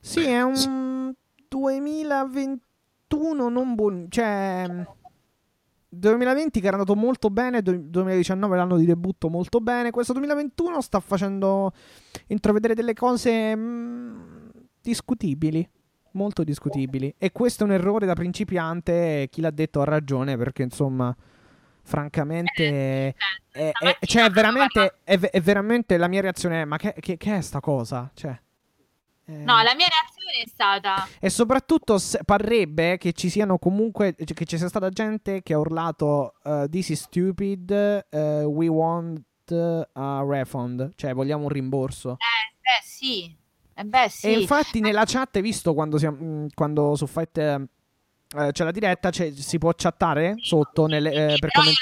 Sì 0.00 0.24
è 0.24 0.42
un 0.42 1.12
2020 1.48 2.70
2021 3.12 3.48
non 3.48 3.74
buon... 3.74 4.06
cioè 4.08 4.66
2020 5.94 6.60
che 6.60 6.66
era 6.66 6.76
andato 6.76 6.96
molto 6.96 7.28
bene, 7.28 7.60
2019 7.60 8.56
l'anno 8.56 8.78
di 8.78 8.86
debutto 8.86 9.28
molto 9.28 9.60
bene, 9.60 9.90
questo 9.90 10.14
2021 10.14 10.80
sta 10.80 11.00
facendo 11.00 11.72
intravedere 12.28 12.74
delle 12.74 12.94
cose 12.94 13.54
mh, 13.54 14.50
discutibili, 14.80 15.68
molto 16.12 16.44
discutibili. 16.44 17.14
E 17.18 17.30
questo 17.30 17.64
è 17.64 17.66
un 17.66 17.72
errore 17.74 18.06
da 18.06 18.14
principiante, 18.14 19.28
chi 19.30 19.42
l'ha 19.42 19.50
detto 19.50 19.82
ha 19.82 19.84
ragione 19.84 20.38
perché 20.38 20.62
insomma 20.62 21.14
francamente 21.84 23.14
è, 23.50 23.70
è, 23.72 23.72
cioè, 24.06 24.30
veramente, 24.30 24.94
è, 25.04 25.18
è, 25.18 25.40
veramente 25.42 25.98
la 25.98 26.08
mia 26.08 26.20
reazione 26.22 26.62
è 26.62 26.64
ma 26.64 26.78
che, 26.78 26.94
che, 27.00 27.18
che 27.18 27.36
è 27.36 27.40
sta 27.42 27.60
cosa? 27.60 28.10
Cioè 28.14 28.34
eh... 29.26 29.32
No, 29.32 29.62
la 29.62 29.74
mia 29.74 29.86
reazione 29.86 30.44
è 30.44 30.48
stata. 30.48 31.08
E 31.20 31.30
soprattutto 31.30 31.98
parrebbe 32.24 32.98
che 32.98 33.12
ci 33.12 33.28
siano 33.28 33.58
comunque. 33.58 34.14
Che 34.14 34.44
ci 34.44 34.58
sia 34.58 34.68
stata 34.68 34.88
gente 34.90 35.42
che 35.42 35.54
ha 35.54 35.58
urlato: 35.58 36.34
uh, 36.44 36.68
This 36.68 36.90
is 36.90 37.02
stupid, 37.02 37.70
uh, 38.10 38.16
we 38.44 38.68
want 38.68 39.20
a 39.52 40.24
refund. 40.26 40.92
Cioè, 40.94 41.14
vogliamo 41.14 41.44
un 41.44 41.50
rimborso. 41.50 42.12
Eh, 42.12 42.56
beh, 42.60 42.82
sì. 42.82 43.36
Eh, 43.74 43.84
beh, 43.84 44.08
sì. 44.08 44.26
E 44.26 44.40
infatti, 44.40 44.80
nella 44.80 45.04
chat, 45.06 45.40
visto 45.40 45.74
quando, 45.74 45.98
siamo, 45.98 46.46
quando 46.54 46.94
su 46.96 47.06
Fight. 47.06 47.68
Uh, 48.34 48.50
c'è 48.50 48.64
la 48.64 48.70
diretta, 48.70 49.10
c'è, 49.10 49.30
si 49.32 49.58
può 49.58 49.72
chattare 49.76 50.34
sotto 50.38 50.86
nelle, 50.86 51.10
eh, 51.10 51.38
per 51.38 51.50
commenti- 51.50 51.76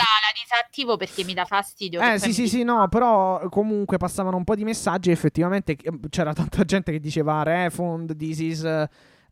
disattivo 0.51 0.96
perché 0.96 1.24
mi 1.24 1.34
dà 1.34 1.44
fastidio. 1.44 2.01
Eh 2.01 2.18
sì, 2.18 2.32
sì, 2.32 2.48
sì, 2.48 2.64
no, 2.64 2.88
però 2.88 3.48
comunque 3.48 3.98
passavano 3.98 4.36
un 4.36 4.44
po' 4.44 4.55
di 4.55 4.64
messaggi. 4.64 5.11
Effettivamente 5.11 5.76
c'era 6.09 6.32
tanta 6.32 6.64
gente 6.64 6.92
che 6.92 7.01
diceva 7.01 7.42
refund, 7.42 8.16
this 8.16 8.38
is. 8.38 8.88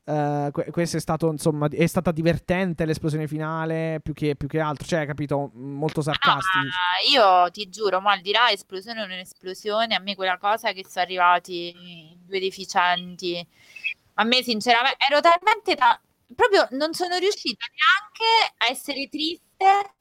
Uh, 0.09 0.51
questo 0.71 0.97
è 0.97 1.01
stato 1.01 1.31
insomma 1.31 1.69
è 1.69 1.87
stata 1.87 2.13
divertente 2.13 2.87
l'esplosione 2.87 3.27
finale 3.27 4.01
più 4.03 4.15
che, 4.15 4.37
più 4.37 4.49
che 4.49 4.59
altro 4.59 4.87
cioè 4.87 5.05
capito 5.05 5.51
molto 5.53 6.01
sarcastico 6.01 6.65
no, 6.65 6.71
io 7.13 7.51
ti 7.51 7.69
giuro 7.69 8.01
ma 8.01 8.13
al 8.13 8.23
di 8.23 8.33
là 8.33 8.49
esplosione 8.51 9.03
o 9.03 9.07
non 9.07 9.19
esplosione 9.19 9.95
a 9.95 9.99
me 9.99 10.15
quella 10.15 10.39
cosa 10.39 10.73
che 10.73 10.83
sono 10.89 11.05
arrivati 11.05 12.17
due 12.25 12.41
deficienti 12.41 13.47
a 14.15 14.25
me 14.25 14.43
sinceramente 14.43 14.97
ero 15.07 15.21
talmente 15.21 15.75
ta- 15.75 16.01
proprio 16.35 16.69
non 16.73 16.93
sono 16.95 17.17
riuscita 17.17 17.65
neanche 17.67 18.55
a 18.59 18.71
essere 18.71 19.09
triste 19.09 19.95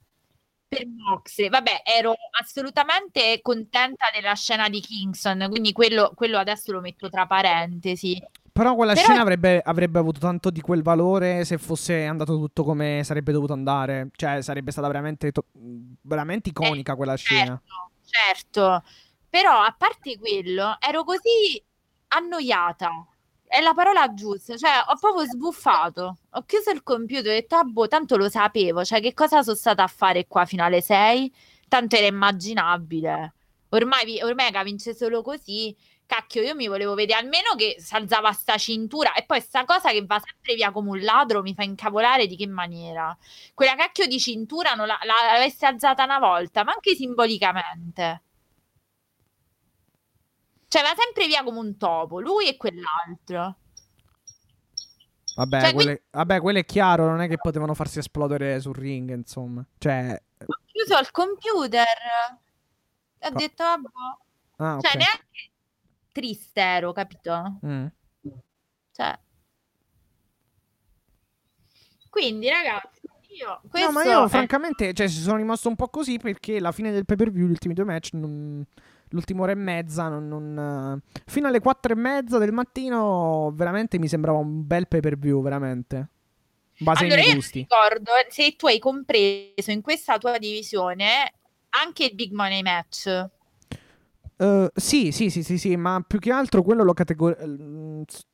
per 0.68 0.86
Moxley, 0.86 1.50
vabbè, 1.50 1.84
ero 1.86 2.14
assolutamente 2.42 3.40
contenta 3.42 4.08
della 4.14 4.34
scena 4.34 4.68
di 4.68 4.82
Kingston, 4.82 5.48
quindi 5.50 5.72
quello, 5.72 6.12
quello 6.14 6.38
adesso 6.38 6.74
lo 6.74 6.82
metto 6.82 7.10
tra 7.10 7.26
parentesi. 7.26 8.22
Però 8.52 8.76
quella 8.76 8.94
Però... 8.94 9.06
scena 9.06 9.22
avrebbe, 9.22 9.62
avrebbe, 9.64 10.00
avuto 10.00 10.20
tanto 10.20 10.50
di 10.50 10.62
quel 10.62 10.82
valore 10.82 11.46
se 11.46 11.58
fosse 11.58 12.06
andato 12.06 12.36
tutto 12.36 12.64
come 12.64 13.02
sarebbe 13.04 13.32
dovuto 13.32 13.54
andare. 13.54 14.10
Cioè, 14.16 14.42
sarebbe 14.42 14.72
stata 14.72 14.88
veramente, 14.88 15.32
to- 15.32 15.46
veramente 16.02 16.50
iconica 16.50 16.94
eh, 16.94 16.96
quella 16.96 17.16
scena. 17.16 17.62
Certo, 17.64 18.82
certo. 18.82 18.84
Però, 19.30 19.62
a 19.62 19.76
parte 19.78 20.18
quello, 20.18 20.76
ero 20.80 21.04
così 21.04 21.64
annoiata 22.08 23.06
è 23.48 23.62
la 23.62 23.74
parola 23.74 24.14
giusta, 24.14 24.58
cioè 24.58 24.72
ho 24.88 24.98
proprio 25.00 25.26
sbuffato. 25.26 26.18
Ho 26.32 26.44
chiuso 26.44 26.70
il 26.72 26.84
computer 26.84 27.28
e 27.28 27.38
ho 27.38 27.40
detto, 27.40 27.56
ah 27.56 27.64
boh, 27.64 27.88
tanto 27.88 28.18
lo 28.18 28.30
sapevo, 28.30 28.84
cioè 28.84 29.02
che 29.02 29.14
cosa 29.14 29.42
sono 29.42 29.56
stata 29.56 29.84
a 29.84 29.88
fare 29.88 30.28
qua 30.28 30.46
fino 30.46 30.64
alle 30.64 30.82
6? 30.82 31.34
Tanto 31.68 31.96
era 31.96 32.08
immaginabile. 32.08 33.34
Ormai 33.70 34.22
Omega 34.22 34.64
vince 34.64 34.94
solo 34.96 35.22
così. 35.22 35.76
Cacchio, 36.06 36.42
io 36.42 36.56
mi 36.56 36.68
volevo 36.68 36.94
vedere 36.94 37.20
almeno 37.20 37.56
che 37.58 37.76
si 37.80 37.94
alzava 37.96 38.32
sta 38.32 38.58
cintura 38.58 39.14
e 39.14 39.26
poi 39.26 39.42
sta 39.42 39.66
cosa 39.66 39.92
che 39.92 40.06
va 40.06 40.20
sempre 40.20 40.56
via 40.56 40.72
come 40.72 40.90
un 40.90 41.02
ladro 41.02 41.42
mi 41.42 41.54
fa 41.54 41.64
incavolare 41.64 42.28
di 42.28 42.38
che 42.38 42.48
maniera. 42.48 43.16
Quella 43.54 43.76
cacchio 43.76 44.08
di 44.08 44.18
cintura 44.20 44.74
non 44.74 44.88
la, 44.88 44.98
l'avesse 45.04 45.66
alzata 45.66 46.04
una 46.06 46.20
volta, 46.20 46.64
ma 46.64 46.72
anche 46.72 46.96
simbolicamente. 46.96 48.24
Cioè, 50.78 50.86
va 50.86 50.94
sempre 50.96 51.26
via 51.26 51.44
come 51.44 51.58
un 51.58 51.76
topo, 51.76 52.20
lui 52.20 52.48
e 52.48 52.56
quell'altro. 52.56 53.58
Vabbè, 55.36 55.60
cioè, 55.60 55.74
quelle, 55.74 55.84
quindi... 55.84 56.04
vabbè, 56.12 56.40
quello 56.40 56.60
è 56.60 56.66
chiaro, 56.66 57.08
non 57.08 57.20
è 57.22 57.28
che 57.28 57.38
potevano 57.38 57.74
farsi 57.74 57.98
esplodere 57.98 58.60
sul 58.60 58.76
ring, 58.76 59.10
insomma. 59.10 59.66
Cioè... 59.80 60.22
Ho 60.46 60.60
chiuso 60.66 61.00
il 61.00 61.10
computer. 61.10 61.84
Ho 63.22 63.30
Co- 63.32 63.38
detto, 63.40 63.64
vabbè. 63.64 63.88
Ah, 64.58 64.78
cioè, 64.80 64.98
neanche 64.98 65.52
triste 66.12 66.62
ero, 66.62 66.92
capito? 66.92 67.60
Mm. 67.66 67.88
Cioè... 68.92 69.20
Quindi, 72.08 72.50
ragazzi, 72.50 73.02
io... 73.30 73.62
No, 73.84 73.92
ma 73.92 74.04
io, 74.04 74.26
è... 74.26 74.30
francamente, 74.30 74.94
cioè, 74.94 75.08
sono 75.08 75.38
rimasto 75.38 75.70
un 75.70 75.76
po' 75.76 75.90
così 75.90 76.20
perché 76.20 76.60
la 76.60 76.72
fine 76.72 76.92
del 76.92 77.06
pay-per-view, 77.06 77.48
gli 77.48 77.52
ultimi 77.52 77.74
due 77.74 77.84
match, 77.86 78.14
non 78.14 78.64
l'ultima 79.10 79.44
ora 79.44 79.52
e 79.52 79.56
mezza. 79.56 80.08
Non, 80.08 80.28
non, 80.28 81.02
fino 81.26 81.48
alle 81.48 81.60
quattro 81.60 81.94
e 81.94 81.96
mezza 81.96 82.38
del 82.38 82.52
mattino, 82.52 83.52
veramente 83.54 84.00
mi 84.00 84.08
sembrava 84.08 84.38
un 84.38 84.66
bel 84.66 84.88
pay 84.88 85.00
per 85.00 85.18
view, 85.18 85.42
veramente. 85.42 86.10
Base 86.80 87.06
allora, 87.06 87.22
ai 87.22 87.34
gusti. 87.34 87.60
ricordo 87.60 88.12
se 88.30 88.56
tu 88.56 88.68
hai 88.68 88.78
compreso 88.78 89.72
in 89.72 89.82
questa 89.82 90.18
tua 90.20 90.38
divisione 90.38 91.34
anche 91.70 92.06
il 92.06 92.16
big 92.16 92.32
money 92.32 92.62
match. 92.62 93.30
Uh, 94.38 94.68
sì, 94.76 95.12
sì, 95.12 95.32
sì, 95.32 95.42
sì, 95.42 95.58
sì, 95.58 95.76
ma 95.76 96.04
più 96.06 96.20
che 96.20 96.32
altro 96.32 96.62
quello 96.62 96.84
lo 96.84 96.94
categorizzo. 96.94 98.28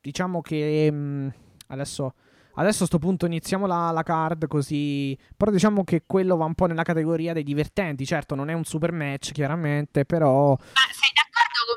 Diciamo 0.00 0.42
che 0.42 0.88
um, 0.92 1.32
adesso 1.68 2.14
Adesso 2.56 2.84
a 2.84 2.86
sto 2.86 2.98
punto 2.98 3.26
iniziamo 3.26 3.66
la, 3.66 3.90
la, 3.90 4.02
card 4.02 4.46
così. 4.46 5.16
Però 5.36 5.50
diciamo 5.50 5.84
che 5.84 6.02
quello 6.06 6.36
va 6.36 6.44
un 6.44 6.54
po' 6.54 6.66
nella 6.66 6.82
categoria 6.82 7.32
dei 7.32 7.42
divertenti. 7.42 8.06
Certo, 8.06 8.34
non 8.34 8.50
è 8.50 8.52
un 8.52 8.64
super 8.64 8.92
match, 8.92 9.32
chiaramente, 9.32 10.04
però. 10.04 10.50
Ma 10.50 10.80
sei 10.92 11.10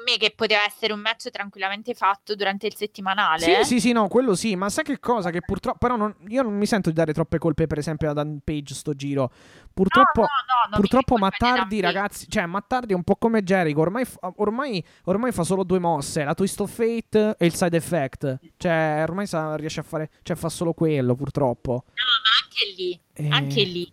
me 0.08 0.18
che 0.18 0.32
poteva 0.34 0.64
essere 0.66 0.94
un 0.94 1.02
match 1.02 1.30
tranquillamente 1.30 1.94
fatto 1.94 2.36
durante 2.36 2.68
il 2.68 2.76
settimanale. 2.76 3.42
Sì, 3.42 3.64
sì, 3.64 3.80
sì, 3.82 3.92
no, 3.92 4.08
quello 4.08 4.36
sì, 4.36 4.56
ma 4.56 4.70
sai 4.70 4.86
che 4.86 5.00
cosa? 5.00 5.30
Che 5.30 5.42
purtroppo, 5.42 5.78
però 5.78 5.98
non, 5.98 6.16
io 6.30 6.42
non 6.44 6.56
mi 6.56 6.66
sento 6.66 6.90
di 6.90 6.96
dare 6.96 7.12
troppe 7.12 7.38
colpe, 7.38 7.68
per 7.68 7.78
esempio, 7.78 8.10
ad 8.10 8.16
Dan 8.16 8.40
Page 8.44 8.74
sto 8.74 8.94
giro. 8.94 9.30
Purtroppo, 9.74 10.22
no, 10.22 10.28
no, 10.28 10.70
no, 10.72 10.78
purtroppo 10.78 11.18
Mattardi, 11.18 11.82
ragazzi, 11.82 12.28
cioè 12.30 12.46
Mattardi 12.46 12.94
è 12.94 12.96
un 12.96 13.04
po' 13.04 13.18
come 13.18 13.44
Jericho, 13.44 13.82
ormai, 13.82 14.06
ormai, 14.38 14.84
ormai, 15.04 15.32
fa 15.32 15.44
solo 15.44 15.64
due 15.64 15.80
mosse, 15.80 16.24
la 16.24 16.34
Twist 16.34 16.62
of 16.62 16.72
Fate 16.72 17.36
e 17.38 17.46
il 17.46 17.54
Side 17.54 17.76
Effect. 17.76 18.40
Cioè, 18.58 19.04
ormai 19.04 19.28
sa, 19.28 19.56
riesce 19.56 19.82
a 19.82 19.84
fare, 19.84 20.10
cioè 20.24 20.36
fa 20.36 20.50
solo 20.50 20.74
quello, 20.74 21.16
purtroppo. 21.16 21.72
No, 21.72 22.04
ma 22.24 22.30
anche 22.44 22.76
lì, 22.76 23.00
e... 23.14 23.30
anche 23.30 23.64
lì 23.64 23.92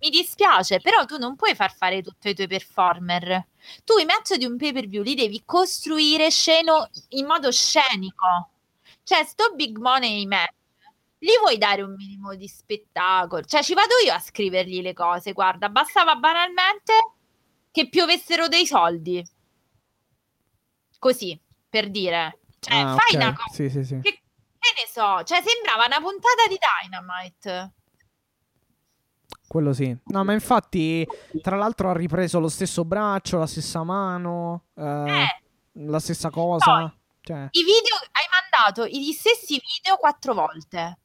mi 0.00 0.10
dispiace, 0.10 0.80
però 0.80 1.04
tu 1.04 1.16
non 1.18 1.36
puoi 1.36 1.54
far 1.54 1.74
fare 1.74 2.02
tutto 2.02 2.28
ai 2.28 2.34
tuoi 2.34 2.46
performer. 2.46 3.46
Tu 3.84 3.98
i 3.98 4.04
match 4.04 4.34
di 4.36 4.44
un 4.44 4.56
pay 4.56 4.72
per 4.72 4.86
view 4.86 5.02
li 5.02 5.14
devi 5.14 5.42
costruire 5.44 6.30
sceno 6.30 6.88
in 7.10 7.26
modo 7.26 7.50
scenico. 7.50 8.50
Cioè, 9.02 9.24
sto 9.24 9.54
big 9.54 9.78
money 9.78 10.26
match 10.26 10.56
li 11.20 11.36
vuoi 11.40 11.58
dare 11.58 11.82
un 11.82 11.94
minimo 11.94 12.34
di 12.34 12.46
spettacolo? 12.46 13.42
Cioè, 13.42 13.62
ci 13.62 13.74
vado 13.74 13.94
io 14.04 14.12
a 14.12 14.20
scrivergli 14.20 14.82
le 14.82 14.92
cose. 14.92 15.32
Guarda, 15.32 15.68
bastava 15.68 16.14
banalmente 16.16 16.92
che 17.70 17.88
piovessero 17.88 18.48
dei 18.48 18.66
soldi. 18.66 19.24
Così, 20.98 21.38
per 21.68 21.90
dire. 21.90 22.40
Cioè, 22.60 22.76
ah, 22.76 22.96
fai 22.96 23.14
okay. 23.14 23.16
una 23.16 23.32
cosa. 23.34 23.54
Sì, 23.54 23.68
sì, 23.68 23.84
sì. 23.84 24.00
Che, 24.00 24.10
che 24.10 24.72
ne 24.76 24.88
so, 24.88 25.22
cioè, 25.24 25.42
sembrava 25.42 25.86
una 25.86 26.00
puntata 26.00 26.46
di 26.48 26.58
Dynamite. 26.58 27.72
Quello 29.48 29.72
sì. 29.72 29.96
No, 30.04 30.24
ma 30.24 30.34
infatti, 30.34 31.06
tra 31.40 31.56
l'altro 31.56 31.88
ha 31.88 31.94
ripreso 31.94 32.38
lo 32.38 32.48
stesso 32.48 32.84
braccio, 32.84 33.38
la 33.38 33.46
stessa 33.46 33.82
mano, 33.82 34.66
eh, 34.74 34.82
eh. 34.82 35.42
la 35.86 35.98
stessa 35.98 36.28
cosa. 36.28 36.80
Poi, 36.80 36.92
cioè. 37.22 37.48
I 37.52 37.64
video, 37.64 37.94
hai 38.12 38.26
mandato 38.30 38.86
gli 38.86 39.10
stessi 39.12 39.54
video 39.54 39.96
quattro 39.96 40.34
volte. 40.34 40.98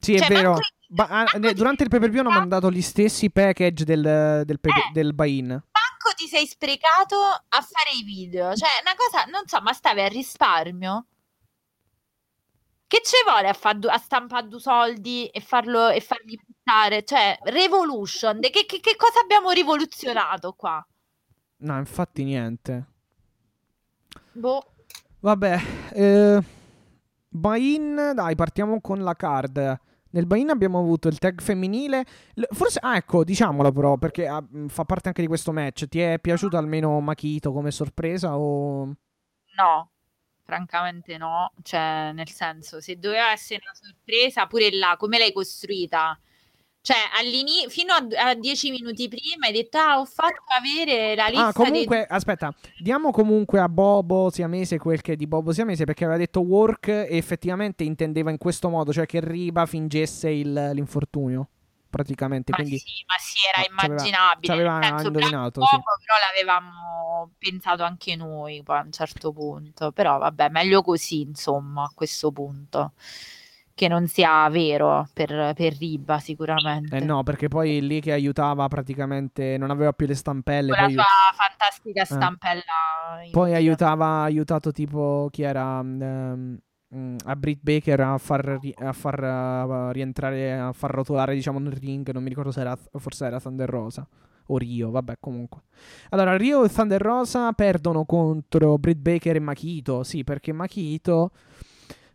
Sì, 0.00 0.18
cioè, 0.18 0.26
è 0.26 0.32
vero. 0.32 0.56
Ba- 0.88 1.08
ah, 1.08 1.38
durante 1.52 1.84
il 1.84 1.88
pay 1.88 2.00
per 2.00 2.10
view 2.10 2.24
hanno 2.24 2.36
mandato 2.36 2.70
gli 2.70 2.82
stessi 2.82 3.30
package 3.30 3.84
del, 3.84 4.42
del, 4.44 4.58
pe- 4.58 4.68
eh. 4.68 4.90
del 4.92 5.14
buy-in. 5.14 5.46
Manco 5.46 6.16
ti 6.16 6.26
sei 6.26 6.46
sprecato 6.46 7.16
a 7.16 7.60
fare 7.60 7.96
i 7.96 8.02
video. 8.02 8.54
Cioè, 8.56 8.68
una 8.82 8.94
cosa, 8.96 9.24
non 9.24 9.46
so, 9.46 9.60
ma 9.60 9.72
stavi 9.72 10.00
a 10.00 10.08
risparmio? 10.08 11.06
Che 12.88 13.00
ci 13.04 13.16
vuole 13.24 13.48
a, 13.48 13.52
fa- 13.52 13.76
a 13.88 13.98
stampare 13.98 14.48
due 14.48 14.60
soldi 14.60 15.26
e, 15.26 15.40
farlo, 15.40 15.88
e 15.88 16.00
farli 16.00 16.38
buttare? 16.66 17.04
Cioè, 17.04 17.38
Revolution, 17.44 18.40
che, 18.40 18.66
che, 18.66 18.80
che 18.80 18.96
cosa 18.96 19.20
abbiamo 19.20 19.50
rivoluzionato 19.50 20.52
qua? 20.54 20.84
No, 21.58 21.78
infatti 21.78 22.24
niente. 22.24 22.86
Boh. 24.32 24.62
Vabbè, 25.20 25.60
eh, 25.92 26.42
buy-in, 27.28 28.12
dai, 28.14 28.34
partiamo 28.34 28.80
con 28.80 29.02
la 29.02 29.14
card. 29.14 29.80
Nel 30.10 30.26
buy-in 30.26 30.50
abbiamo 30.50 30.78
avuto 30.78 31.08
il 31.08 31.18
tag 31.18 31.40
femminile. 31.40 32.04
Forse, 32.50 32.78
ah, 32.82 32.96
ecco, 32.96 33.24
diciamolo 33.24 33.72
però, 33.72 33.96
perché 33.96 34.26
ah, 34.26 34.44
fa 34.68 34.84
parte 34.84 35.08
anche 35.08 35.22
di 35.22 35.28
questo 35.28 35.52
match. 35.52 35.86
Ti 35.88 36.00
è 36.00 36.18
piaciuto 36.18 36.56
almeno 36.56 37.00
Makito 37.00 37.52
come 37.52 37.70
sorpresa 37.70 38.36
o... 38.36 38.84
No, 39.56 39.90
francamente 40.44 41.16
no, 41.16 41.50
cioè 41.62 42.12
nel 42.12 42.28
senso 42.28 42.80
se 42.82 42.98
doveva 42.98 43.32
essere 43.32 43.62
una 43.64 43.74
sorpresa 43.74 44.46
pure 44.46 44.70
là, 44.70 44.96
come 44.98 45.16
l'hai 45.16 45.32
costruita? 45.32 46.18
Cioè, 46.86 47.68
fino 47.68 47.94
a, 47.94 48.28
a, 48.28 48.34
dieci 48.34 48.70
minuti 48.70 49.08
prima 49.08 49.46
hai 49.46 49.52
detto, 49.52 49.76
ah, 49.76 49.98
ho 49.98 50.04
fatto 50.04 50.44
avere 50.56 51.16
la 51.16 51.24
ah, 51.24 51.28
lista. 51.28 51.46
Ah, 51.48 51.52
comunque, 51.52 51.96
dei... 51.96 52.06
aspetta, 52.08 52.54
diamo 52.78 53.10
comunque 53.10 53.58
a 53.58 53.68
Bobo 53.68 54.30
Siamese 54.30 54.78
quel 54.78 55.00
che 55.00 55.14
è 55.14 55.16
di 55.16 55.26
Bobo 55.26 55.52
Siamese 55.52 55.82
perché 55.82 56.04
aveva 56.04 56.20
detto 56.20 56.42
work 56.42 56.86
e 56.86 57.08
effettivamente 57.10 57.82
intendeva 57.82 58.30
in 58.30 58.38
questo 58.38 58.68
modo, 58.68 58.92
cioè 58.92 59.04
che 59.04 59.18
Riba 59.18 59.66
fingesse 59.66 60.30
il, 60.30 60.70
l'infortunio 60.74 61.48
praticamente. 61.90 62.52
Ma 62.52 62.58
quindi, 62.58 62.78
sì, 62.78 63.04
ma 63.04 63.14
sì, 63.18 63.38
era 63.52 63.66
immaginabile. 63.68 64.42
Ci 64.42 64.50
aveva 64.52 65.02
indovinato. 65.02 65.62
Sì. 65.62 65.76
però 65.76 66.14
l'avevamo 66.20 67.32
pensato 67.36 67.82
anche 67.82 68.14
noi 68.14 68.62
poi 68.62 68.78
a 68.78 68.82
un 68.82 68.92
certo 68.92 69.32
punto. 69.32 69.90
Però 69.90 70.18
vabbè, 70.18 70.50
meglio 70.50 70.82
così, 70.82 71.22
insomma, 71.22 71.82
a 71.82 71.90
questo 71.92 72.30
punto. 72.30 72.92
Che 73.76 73.88
non 73.88 74.06
sia 74.06 74.48
vero 74.48 75.06
per, 75.12 75.52
per 75.54 75.76
Riba, 75.76 76.18
sicuramente. 76.18 76.96
Eh 76.96 77.00
no, 77.00 77.22
perché 77.22 77.48
poi 77.48 77.86
lì 77.86 78.00
che 78.00 78.12
aiutava 78.12 78.66
praticamente 78.68 79.58
non 79.58 79.68
aveva 79.68 79.92
più 79.92 80.06
le 80.06 80.14
stampelle. 80.14 80.70
Con 80.70 80.78
poi... 80.86 80.94
la 80.94 81.02
sua 81.02 81.44
fantastica 81.46 82.00
eh. 82.00 82.04
stampella. 82.06 82.62
Eh. 83.22 83.30
Poi 83.32 83.52
aiutava, 83.52 84.22
aiutato 84.22 84.72
tipo 84.72 85.28
chi 85.30 85.42
era. 85.42 85.80
Um, 85.80 86.58
a 87.26 87.36
Britt 87.36 87.60
Baker 87.60 88.00
a 88.00 88.16
far, 88.16 88.58
a 88.76 88.92
far 88.94 89.22
uh, 89.22 89.90
rientrare, 89.90 90.58
a 90.58 90.72
far 90.72 90.92
rotolare 90.92 91.34
diciamo 91.34 91.58
nel 91.58 91.72
ring, 91.72 92.10
non 92.12 92.22
mi 92.22 92.30
ricordo 92.30 92.52
se 92.52 92.60
era, 92.60 92.78
forse 92.92 93.26
era 93.26 93.38
Thunder 93.38 93.68
Rosa 93.68 94.08
o 94.46 94.56
Rio, 94.56 94.90
vabbè 94.90 95.16
comunque. 95.20 95.64
Allora 96.10 96.34
Rio 96.38 96.64
e 96.64 96.70
Thunder 96.70 97.02
Rosa 97.02 97.52
perdono 97.52 98.06
contro 98.06 98.78
Britt 98.78 99.00
Baker 99.00 99.36
e 99.36 99.40
Makito, 99.40 100.02
sì 100.02 100.24
perché 100.24 100.52
Makito... 100.52 101.30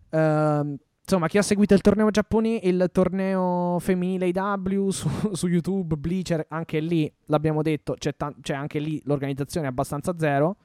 Uh, 0.09 0.75
insomma, 1.01 1.27
chi 1.27 1.37
ha 1.37 1.41
seguito 1.41 1.73
il 1.73 1.81
torneo 1.81 2.09
giapponese, 2.09 2.67
il 2.67 2.89
torneo 2.91 3.77
femminile 3.79 4.27
IW 4.27 4.89
su, 4.89 5.09
su, 5.33 5.47
YouTube, 5.47 5.95
Bleacher, 5.95 6.45
anche 6.49 6.79
lì 6.79 7.11
l'abbiamo 7.25 7.61
detto, 7.61 7.95
c'è, 7.97 8.15
ta- 8.15 8.33
c'è 8.41 8.53
anche 8.53 8.79
lì 8.79 9.01
l'organizzazione 9.05 9.67
è 9.67 9.69
abbastanza 9.69 10.15
zero. 10.17 10.57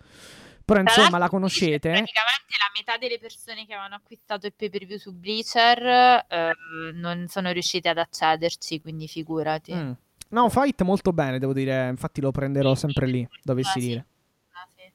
Però 0.66 0.80
insomma 0.80 1.18
la 1.18 1.28
conoscete. 1.28 1.90
Praticamente 1.90 2.54
la 2.58 2.72
metà 2.76 2.98
delle 2.98 3.20
persone 3.20 3.66
che 3.66 3.72
avevano 3.72 3.94
acquistato 3.94 4.46
il 4.46 4.52
pay 4.52 4.68
per 4.68 4.84
view 4.84 4.98
su 4.98 5.14
Bleacher 5.14 6.26
eh, 6.28 6.52
non 6.92 7.28
sono 7.28 7.52
riuscite 7.52 7.88
ad 7.88 7.98
accederci, 7.98 8.80
quindi 8.80 9.06
figurati. 9.06 9.72
Mm. 9.72 9.92
No, 10.30 10.48
fight 10.48 10.82
molto 10.82 11.12
bene, 11.12 11.38
devo 11.38 11.52
dire. 11.52 11.88
Infatti 11.88 12.20
lo 12.20 12.32
prenderò 12.32 12.74
sì, 12.74 12.80
sempre 12.80 13.06
sì. 13.06 13.12
lì, 13.12 13.28
dovessi 13.44 13.78
ah, 13.78 13.80
dire. 13.80 14.06
Ah, 14.50 14.68
sì. 14.74 14.92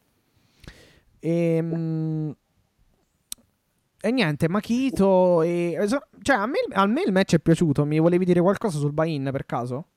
E, 1.20 1.56
ehm, 1.56 2.36
e 4.02 4.12
niente, 4.12 4.50
Makito 4.50 5.42
e... 5.44 5.78
Cioè, 6.22 6.36
a 6.36 6.46
me, 6.46 6.58
a 6.74 6.86
me 6.88 7.04
il 7.04 7.12
match 7.12 7.36
è 7.36 7.40
piaciuto. 7.40 7.86
Mi 7.86 8.00
volevi 8.00 8.26
dire 8.26 8.42
qualcosa 8.42 8.80
sul 8.80 8.92
buy-in 8.94 9.30
per 9.32 9.46
caso? 9.46 9.88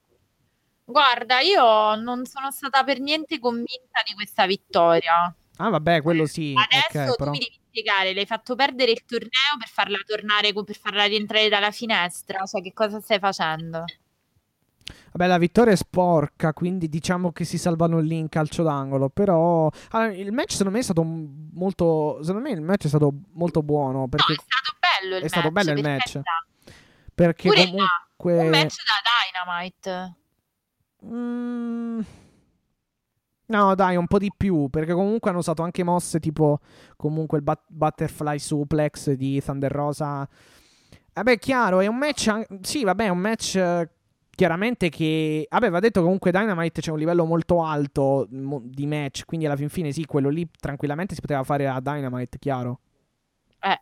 Guarda, 0.84 1.40
io 1.40 1.94
non 1.94 2.26
sono 2.26 2.50
stata 2.50 2.84
per 2.84 3.00
niente 3.00 3.38
convinta 3.38 4.02
di 4.06 4.14
questa 4.14 4.46
vittoria. 4.46 5.34
Ah, 5.56 5.70
vabbè, 5.70 6.02
quello 6.02 6.26
sì. 6.26 6.52
Adesso 6.54 6.86
okay, 6.88 7.06
tu 7.06 7.14
però... 7.16 7.30
mi 7.30 7.38
devi 7.38 7.58
spiegare, 7.66 8.12
l'hai 8.12 8.26
fatto 8.26 8.54
perdere 8.54 8.90
il 8.90 9.04
torneo 9.06 9.56
per 9.58 9.68
farla 9.68 9.98
tornare, 10.04 10.52
per 10.52 10.76
farla 10.76 11.04
rientrare 11.04 11.48
dalla 11.48 11.70
finestra. 11.70 12.44
Cioè, 12.44 12.60
che 12.60 12.72
cosa 12.74 13.00
stai 13.00 13.18
facendo? 13.18 13.84
Vabbè, 15.12 15.26
la 15.26 15.38
vittoria 15.38 15.72
è 15.72 15.76
sporca, 15.76 16.52
quindi 16.52 16.88
diciamo 16.88 17.32
che 17.32 17.44
si 17.44 17.58
salvano 17.58 18.00
lì 18.00 18.18
in 18.18 18.28
calcio 18.28 18.62
d'angolo. 18.62 19.08
Però 19.08 19.70
allora, 19.90 20.12
il 20.12 20.32
match 20.32 20.52
secondo 20.52 20.72
me 20.72 20.78
è 20.80 20.82
stato 20.82 21.02
molto. 21.04 22.18
Secondo 22.22 22.48
me 22.48 22.54
il 22.54 22.60
match 22.60 22.84
è 22.84 22.88
stato 22.88 23.12
molto 23.32 23.62
buono. 23.62 24.08
Perché 24.08 24.34
no, 24.34 24.38
è 24.38 24.42
stato 24.42 24.76
bello 24.80 25.16
il 25.16 25.20
è 25.20 25.22
match. 25.22 25.24
È 25.24 25.28
stato 25.28 25.50
bello 25.50 25.72
il 25.72 25.82
match. 25.82 26.20
Perché 27.14 27.48
Pure 27.48 27.64
comunque. 27.64 28.38
Un 28.38 28.48
match 28.50 28.76
da 28.84 29.44
Dynamite. 29.44 30.14
Mm. 31.06 32.00
No, 33.46 33.74
dai, 33.74 33.96
un 33.96 34.06
po' 34.06 34.18
di 34.18 34.32
più, 34.34 34.68
perché 34.70 34.94
comunque 34.94 35.28
hanno 35.28 35.40
usato 35.40 35.62
anche 35.62 35.82
mosse 35.82 36.18
tipo 36.18 36.60
comunque 36.96 37.36
il 37.36 37.44
but- 37.44 37.66
butterfly 37.66 38.38
suplex 38.38 39.10
di 39.10 39.40
Thunder 39.42 39.70
Rosa. 39.70 40.26
Vabbè, 41.12 41.38
chiaro, 41.38 41.80
è 41.80 41.86
un 41.86 41.96
match 41.96 42.46
sì, 42.62 42.84
vabbè, 42.84 43.04
è 43.04 43.08
un 43.10 43.18
match 43.18 43.88
chiaramente 44.34 44.88
che 44.88 45.46
aveva 45.48 45.80
detto 45.80 46.02
comunque 46.02 46.30
Dynamite 46.30 46.80
c'è 46.80 46.90
un 46.90 46.98
livello 46.98 47.24
molto 47.24 47.62
alto 47.62 48.26
mo- 48.30 48.62
di 48.64 48.86
match, 48.86 49.24
quindi 49.24 49.46
alla 49.46 49.56
fin 49.56 49.68
fine 49.68 49.92
sì, 49.92 50.04
quello 50.04 50.28
lì 50.28 50.48
tranquillamente 50.58 51.14
si 51.14 51.20
poteva 51.20 51.42
fare 51.42 51.68
a 51.68 51.80
Dynamite, 51.80 52.38
chiaro. 52.38 52.80
Eh. 53.60 53.80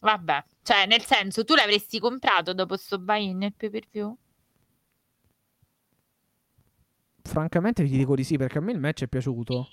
Vabbè, 0.00 0.44
cioè 0.62 0.86
nel 0.86 1.02
senso 1.02 1.44
tu 1.44 1.54
l'avresti 1.54 1.98
comprato 1.98 2.52
dopo 2.54 2.76
sto 2.76 2.98
buy-in 2.98 3.38
nel 3.38 3.54
pay-per-view? 3.54 4.16
Francamente 7.22 7.84
ti 7.84 7.96
dico 7.96 8.16
di 8.16 8.24
sì 8.24 8.36
perché 8.36 8.58
a 8.58 8.60
me 8.60 8.72
il 8.72 8.80
match 8.80 9.04
è 9.04 9.06
piaciuto. 9.06 9.68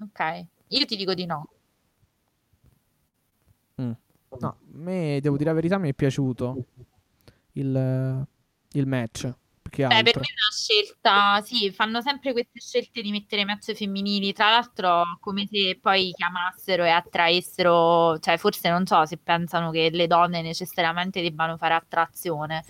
Ok, 0.00 0.46
io 0.68 0.84
ti 0.84 0.96
dico 0.96 1.14
di 1.14 1.24
no. 1.24 1.48
Mm. 3.80 3.92
No, 4.40 4.48
a 4.48 4.56
me 4.72 5.20
devo 5.22 5.36
dire 5.36 5.48
la 5.48 5.54
verità, 5.54 5.78
mi 5.78 5.88
è 5.88 5.94
piaciuto 5.94 6.66
il, 7.54 8.26
il 8.74 8.86
match. 8.86 9.32
Beh, 9.76 10.02
per 10.04 10.18
me 10.18 10.26
è 10.26 10.34
una 10.36 10.52
scelta, 10.52 11.40
sì, 11.42 11.72
fanno 11.72 12.00
sempre 12.00 12.30
queste 12.32 12.60
scelte 12.60 13.02
di 13.02 13.10
mettere 13.10 13.44
match 13.44 13.72
femminili, 13.72 14.32
tra 14.32 14.50
l'altro 14.50 15.18
come 15.18 15.48
se 15.50 15.78
poi 15.80 16.12
chiamassero 16.12 16.84
e 16.84 16.90
attraessero, 16.90 18.18
cioè 18.20 18.36
forse 18.36 18.70
non 18.70 18.86
so 18.86 19.04
se 19.04 19.16
pensano 19.16 19.72
che 19.72 19.90
le 19.90 20.06
donne 20.06 20.42
necessariamente 20.42 21.20
debbano 21.22 21.56
fare 21.56 21.74
attrazione, 21.74 22.62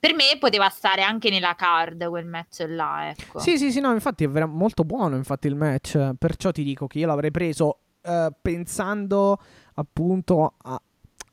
per 0.00 0.14
me 0.14 0.36
poteva 0.40 0.68
stare 0.68 1.02
anche 1.02 1.30
nella 1.30 1.54
card 1.54 2.08
quel 2.08 2.26
match 2.26 2.64
là, 2.66 3.10
ecco. 3.10 3.38
Sì, 3.38 3.56
sì, 3.56 3.70
sì, 3.70 3.78
no, 3.78 3.92
infatti 3.92 4.24
è 4.24 4.28
vera- 4.28 4.46
molto 4.46 4.82
buono 4.82 5.14
infatti 5.14 5.46
il 5.46 5.54
match, 5.54 6.14
perciò 6.18 6.50
ti 6.50 6.64
dico 6.64 6.88
che 6.88 6.98
io 6.98 7.06
l'avrei 7.06 7.30
preso 7.30 7.82
uh, 8.02 8.32
pensando 8.42 9.38
appunto 9.74 10.54
a, 10.60 10.82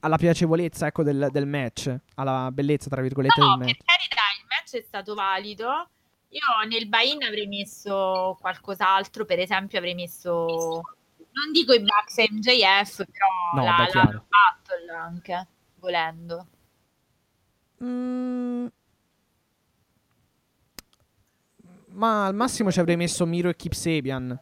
alla 0.01 0.17
piacevolezza 0.17 0.87
ecco, 0.87 1.03
del, 1.03 1.29
del, 1.31 1.47
match, 1.47 1.93
alla 2.15 2.49
bellezza 2.51 2.89
tra 2.89 3.01
virgolette 3.01 3.39
no, 3.39 3.57
del 3.57 3.57
match. 3.57 3.77
per 3.77 3.85
carità, 3.85 4.21
il 4.39 4.45
match 4.47 4.75
è 4.75 4.85
stato 4.85 5.13
valido. 5.13 5.89
Io 6.29 6.67
nel 6.67 6.87
buy-in 6.87 7.23
avrei 7.23 7.47
messo 7.47 8.37
qualcos'altro, 8.39 9.25
per 9.25 9.39
esempio 9.39 9.79
avrei 9.79 9.95
messo, 9.95 10.45
non 11.31 11.51
dico 11.51 11.73
i 11.73 11.79
Bucks 11.79 12.17
MJF, 12.29 12.97
però 12.97 13.27
no, 13.55 13.63
la, 13.63 13.87
beh, 13.91 13.93
la 13.93 14.23
Battle 14.27 14.95
anche, 14.95 15.47
volendo. 15.75 16.47
Mm. 17.83 18.67
Ma 21.91 22.27
al 22.27 22.35
massimo 22.35 22.71
ci 22.71 22.79
avrei 22.79 22.95
messo 22.95 23.25
Miro 23.25 23.49
e 23.49 23.55
Keep 23.55 23.73
Sabian. 23.73 24.39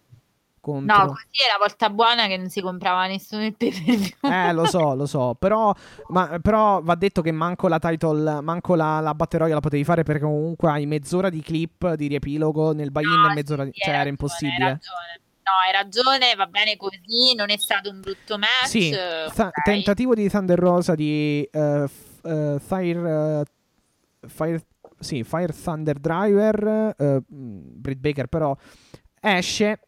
Contro. 0.67 0.97
No, 0.97 1.05
così 1.05 1.45
è 1.47 1.49
la 1.49 1.65
volta 1.65 1.89
buona 1.89 2.27
che 2.27 2.35
non 2.35 2.49
si 2.49 2.59
comprava 2.59 3.07
nessuno 3.07 3.45
il 3.45 3.55
pay 3.55 3.71
per. 4.19 4.29
Eh, 4.29 4.51
lo 4.51 4.65
so, 4.65 4.95
lo 4.95 5.05
so. 5.05 5.33
Però, 5.39 5.73
ma, 6.09 6.39
però 6.41 6.81
va 6.81 6.95
detto 6.95 7.21
che 7.21 7.31
manco 7.31 7.69
la 7.69 7.79
title, 7.79 8.41
manco 8.41 8.75
la, 8.75 8.99
la 8.99 9.13
Battle 9.13 9.47
la 9.47 9.61
potevi 9.61 9.85
fare 9.85 10.03
perché 10.03 10.23
comunque 10.23 10.69
hai 10.69 10.85
mezz'ora 10.85 11.29
di 11.29 11.41
clip 11.41 11.93
di 11.93 12.07
riepilogo 12.07 12.73
nel 12.73 12.91
buy-in 12.91 13.21
no, 13.21 13.31
e 13.31 13.33
mezz'ora 13.33 13.63
sì, 13.63 13.69
di... 13.69 13.79
Cioè, 13.79 13.93
era 13.93 14.09
impossibile. 14.09 14.65
Hai 14.65 14.71
ragione. 14.71 15.21
No, 15.47 15.51
hai 15.65 15.71
ragione, 15.71 16.35
va 16.35 16.47
bene 16.47 16.75
così, 16.75 17.33
non 17.33 17.49
è 17.49 17.57
stato 17.57 17.89
un 17.89 18.01
brutto 18.01 18.37
match. 18.37 18.65
Sì, 18.65 18.93
okay. 18.93 19.51
tentativo 19.63 20.15
di 20.15 20.27
Thunder 20.27 20.59
Rosa 20.59 20.95
di 20.95 21.47
uh, 21.49 21.59
uh, 21.59 22.59
Fire, 22.59 22.99
uh, 22.99 23.43
Fire, 24.27 24.61
sì, 24.99 25.23
Fire 25.23 25.53
Thunder 25.53 25.97
Driver, 25.97 26.93
uh, 26.97 27.23
Britt 27.25 27.99
Baker 28.01 28.27
però 28.27 28.53
esce 29.19 29.79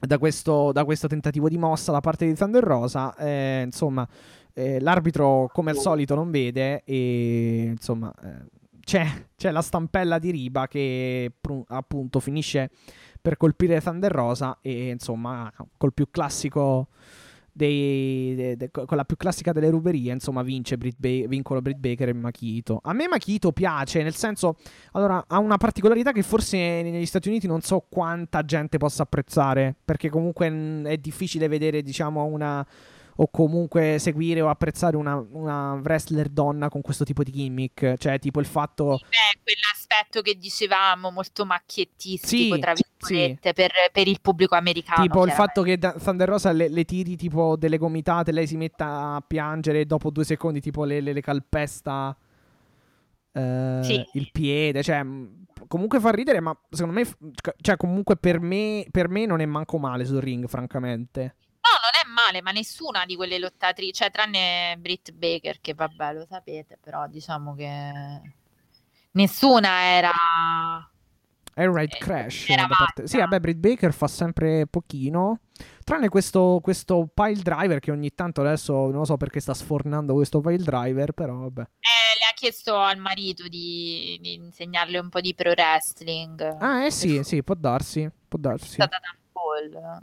da 0.00 0.18
questo, 0.18 0.72
da 0.72 0.84
questo, 0.84 1.06
tentativo 1.06 1.48
di 1.48 1.58
mossa 1.58 1.92
da 1.92 2.00
parte 2.00 2.26
di 2.26 2.34
Thunder 2.34 2.62
Rosa. 2.62 3.14
Eh, 3.16 3.62
insomma, 3.64 4.06
eh, 4.54 4.80
l'arbitro 4.80 5.48
come 5.52 5.70
al 5.70 5.76
solito 5.76 6.14
non 6.14 6.30
vede 6.30 6.82
e 6.84 7.62
insomma 7.70 8.12
eh, 8.22 8.48
c'è, 8.80 9.06
c'è, 9.36 9.50
la 9.50 9.62
stampella 9.62 10.18
di 10.18 10.30
Riba 10.30 10.66
che 10.66 11.32
pr- 11.40 11.64
appunto 11.68 12.20
finisce 12.20 12.70
per 13.20 13.36
colpire 13.36 13.80
Thunder 13.80 14.10
Rosa 14.10 14.58
e 14.60 14.88
insomma 14.88 15.52
col 15.76 15.92
più 15.92 16.10
classico 16.10 16.88
dei, 17.52 18.34
de, 18.34 18.56
de, 18.56 18.70
con 18.70 18.96
la 18.96 19.04
più 19.04 19.16
classica 19.16 19.52
delle 19.52 19.70
ruberie, 19.70 20.12
insomma, 20.12 20.42
vince 20.42 20.76
Brit 20.76 20.96
ba- 20.98 21.28
vincono 21.28 21.60
Britt 21.60 21.78
Baker 21.78 22.08
e 22.08 22.12
Makito. 22.12 22.80
A 22.82 22.92
me 22.92 23.08
Makito 23.08 23.52
piace, 23.52 24.02
nel 24.02 24.14
senso, 24.14 24.56
allora, 24.92 25.24
ha 25.26 25.38
una 25.38 25.56
particolarità 25.56 26.12
che 26.12 26.22
forse 26.22 26.56
negli 26.56 27.06
Stati 27.06 27.28
Uniti 27.28 27.46
non 27.46 27.60
so 27.60 27.84
quanta 27.88 28.44
gente 28.44 28.78
possa 28.78 29.02
apprezzare, 29.02 29.74
perché 29.84 30.08
comunque 30.08 30.82
è 30.84 30.96
difficile 30.96 31.48
vedere, 31.48 31.82
diciamo, 31.82 32.24
una 32.24 32.66
o 33.20 33.28
comunque 33.28 33.98
seguire 33.98 34.40
o 34.40 34.48
apprezzare 34.48 34.96
una, 34.96 35.14
una, 35.32 35.74
wrestler 35.74 36.28
donna 36.30 36.70
con 36.70 36.80
questo 36.80 37.04
tipo 37.04 37.22
di 37.22 37.30
gimmick. 37.30 37.96
Cioè, 37.98 38.18
tipo 38.18 38.40
il 38.40 38.46
fatto. 38.46 38.98
Beh, 38.98 39.40
quell'aspetto 39.42 40.22
che 40.22 40.38
dicevamo, 40.38 41.10
molto 41.10 41.44
macchiettistico, 41.44 42.54
sì, 42.54 42.60
tra 42.60 42.72
virgolette, 42.72 43.48
sì. 43.48 43.52
per, 43.52 43.72
per, 43.92 44.08
il 44.08 44.20
pubblico 44.22 44.54
americano. 44.54 45.02
Tipo 45.02 45.26
il 45.26 45.32
fatto 45.32 45.60
che 45.62 45.78
Thunder 45.78 46.28
Rosa 46.28 46.50
le, 46.52 46.68
le, 46.68 46.84
tiri 46.84 47.16
tipo 47.16 47.56
delle 47.56 47.76
gomitate, 47.76 48.32
lei 48.32 48.46
si 48.46 48.56
metta 48.56 49.16
a 49.16 49.20
piangere 49.26 49.80
e 49.80 49.84
dopo 49.84 50.08
due 50.08 50.24
secondi, 50.24 50.60
tipo 50.60 50.84
le, 50.84 51.00
le, 51.00 51.12
le 51.12 51.20
calpesta. 51.20 52.16
Uh, 53.32 53.82
sì. 53.82 54.04
il 54.14 54.30
piede, 54.32 54.82
cioè 54.82 55.04
comunque 55.68 56.00
fa 56.00 56.10
ridere, 56.10 56.40
ma 56.40 56.58
secondo 56.70 56.98
me, 56.98 57.06
cioè 57.60 57.76
comunque 57.76 58.16
per 58.16 58.40
me, 58.40 58.86
per 58.90 59.08
me 59.08 59.26
non 59.26 59.40
è 59.40 59.46
manco 59.46 59.78
male 59.78 60.06
sul 60.06 60.20
ring, 60.20 60.48
francamente. 60.48 61.36
Male, 62.10 62.42
ma 62.42 62.50
nessuna 62.50 63.04
di 63.06 63.16
quelle 63.16 63.38
lottatrici, 63.38 63.92
cioè 63.92 64.10
tranne 64.10 64.76
Britt 64.78 65.12
Baker, 65.12 65.60
che 65.60 65.74
vabbè, 65.74 66.12
lo 66.12 66.26
sapete, 66.28 66.78
però 66.80 67.06
diciamo 67.06 67.54
che 67.54 67.92
nessuna 69.12 69.82
era... 69.82 70.10
Air 71.54 71.70
Raid 71.70 71.98
Crash. 71.98 72.48
Era 72.48 72.66
parte... 72.66 73.06
Sì, 73.06 73.18
vabbè, 73.18 73.40
Britt 73.40 73.58
Baker 73.58 73.92
fa 73.92 74.06
sempre 74.06 74.66
pochino. 74.66 75.40
Tranne 75.84 76.08
questo, 76.08 76.60
questo 76.62 77.08
pile 77.12 77.42
driver 77.42 77.80
che 77.80 77.90
ogni 77.90 78.14
tanto 78.14 78.40
adesso 78.40 78.72
non 78.72 79.00
lo 79.00 79.04
so 79.04 79.16
perché 79.16 79.40
sta 79.40 79.52
sfornando 79.52 80.14
questo 80.14 80.40
pile 80.40 80.62
driver, 80.62 81.12
però 81.12 81.36
vabbè. 81.36 81.60
Eh, 81.60 81.64
le 82.18 82.26
ha 82.30 82.34
chiesto 82.34 82.76
al 82.76 82.98
marito 82.98 83.46
di, 83.48 84.18
di 84.22 84.34
insegnarle 84.34 84.98
un 84.98 85.08
po' 85.08 85.20
di 85.20 85.34
pro 85.34 85.50
wrestling. 85.50 86.56
Ah, 86.60 86.84
eh 86.84 86.90
sì, 86.90 87.22
sì, 87.24 87.42
può 87.42 87.54
darsi. 87.54 88.08
Può 88.28 88.38
darsi. 88.38 88.70
È 88.80 88.86
stata 88.86 88.98
da 88.98 89.14
Paul. 89.32 90.00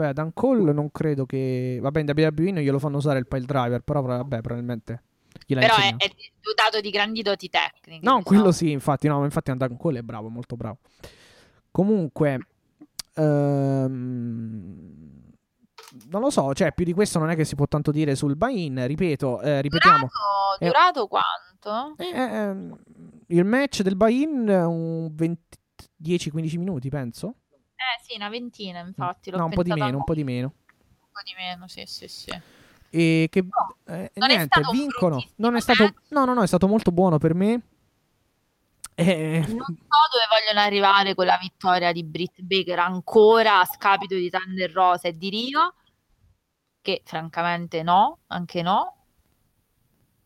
Beh, 0.00 0.14
Dan 0.14 0.32
Cole 0.32 0.72
non 0.72 0.90
credo 0.90 1.26
che... 1.26 1.78
Vabbè, 1.78 2.00
in 2.00 2.10
WWE 2.16 2.52
non 2.52 2.62
glielo 2.62 2.78
fanno 2.78 2.96
usare 2.96 3.18
il 3.18 3.26
pile 3.26 3.44
driver, 3.44 3.82
però 3.82 4.00
vabbè, 4.00 4.40
probabilmente... 4.40 5.02
Però 5.46 5.76
è, 5.76 5.94
è, 5.94 6.10
dotato 6.40 6.80
di 6.80 6.88
grandi 6.88 7.20
doti 7.20 7.50
tecniche. 7.50 8.00
No, 8.02 8.08
diciamo. 8.16 8.22
quello 8.22 8.50
sì, 8.50 8.70
infatti, 8.70 9.08
no, 9.08 9.22
infatti 9.24 9.54
Dan 9.54 9.76
Cole 9.76 9.98
è 9.98 10.02
bravo, 10.02 10.30
molto 10.30 10.56
bravo. 10.56 10.78
Comunque... 11.70 12.46
Ehm... 13.14 15.18
Non 16.08 16.22
lo 16.22 16.30
so, 16.30 16.54
cioè 16.54 16.72
più 16.72 16.86
di 16.86 16.94
questo 16.94 17.18
non 17.18 17.28
è 17.28 17.36
che 17.36 17.44
si 17.44 17.54
può 17.54 17.66
tanto 17.66 17.90
dire 17.90 18.14
sul 18.14 18.36
buy-in, 18.36 18.86
ripeto, 18.86 19.42
eh, 19.42 19.60
ripetiamo. 19.60 20.08
Durato, 20.58 20.64
durato 20.64 21.08
quanto? 21.08 22.02
Eh, 22.02 22.06
eh, 22.06 23.36
il 23.36 23.44
match 23.44 23.82
del 23.82 23.96
buy-in 23.96 24.48
un 24.48 25.12
10-15 25.12 26.58
minuti, 26.58 26.88
penso. 26.88 27.34
Eh 27.80 28.02
sì, 28.02 28.14
una 28.14 28.28
ventina, 28.28 28.80
infatti. 28.80 29.30
no, 29.30 29.46
un 29.46 29.52
po' 29.52 29.62
di 29.62 29.72
meno, 29.72 29.96
un 29.96 30.04
po' 30.04 30.12
di 30.12 30.22
meno. 30.22 30.52
Un 30.66 31.08
po' 31.12 31.22
di 31.24 31.32
meno, 31.34 31.66
sì, 31.66 31.84
sì, 31.86 32.08
sì. 32.08 32.30
E 32.90 33.28
che 33.30 33.40
no, 33.40 33.76
eh, 33.86 34.10
niente, 34.16 34.60
vincono. 34.70 35.24
Non 35.36 35.56
è 35.56 35.60
stato, 35.60 35.94
no, 36.08 36.26
no, 36.26 36.34
no, 36.34 36.42
è 36.42 36.46
stato 36.46 36.68
molto 36.68 36.92
buono 36.92 37.16
per 37.16 37.34
me. 37.34 37.60
Eh... 38.94 39.38
Non 39.38 39.46
so 39.48 39.64
dove 39.64 40.26
vogliono 40.30 40.60
arrivare 40.60 41.14
con 41.14 41.24
la 41.24 41.38
vittoria 41.40 41.90
di 41.90 42.04
Britt 42.04 42.42
Baker 42.42 42.80
ancora 42.80 43.60
a 43.60 43.64
scapito 43.64 44.14
di 44.14 44.28
Thunder 44.28 44.70
Rosa 44.70 45.08
e 45.08 45.16
di 45.16 45.30
Rio. 45.30 45.74
Che 46.82 47.00
francamente 47.06 47.82
no, 47.82 48.18
anche 48.26 48.60
no. 48.60 48.96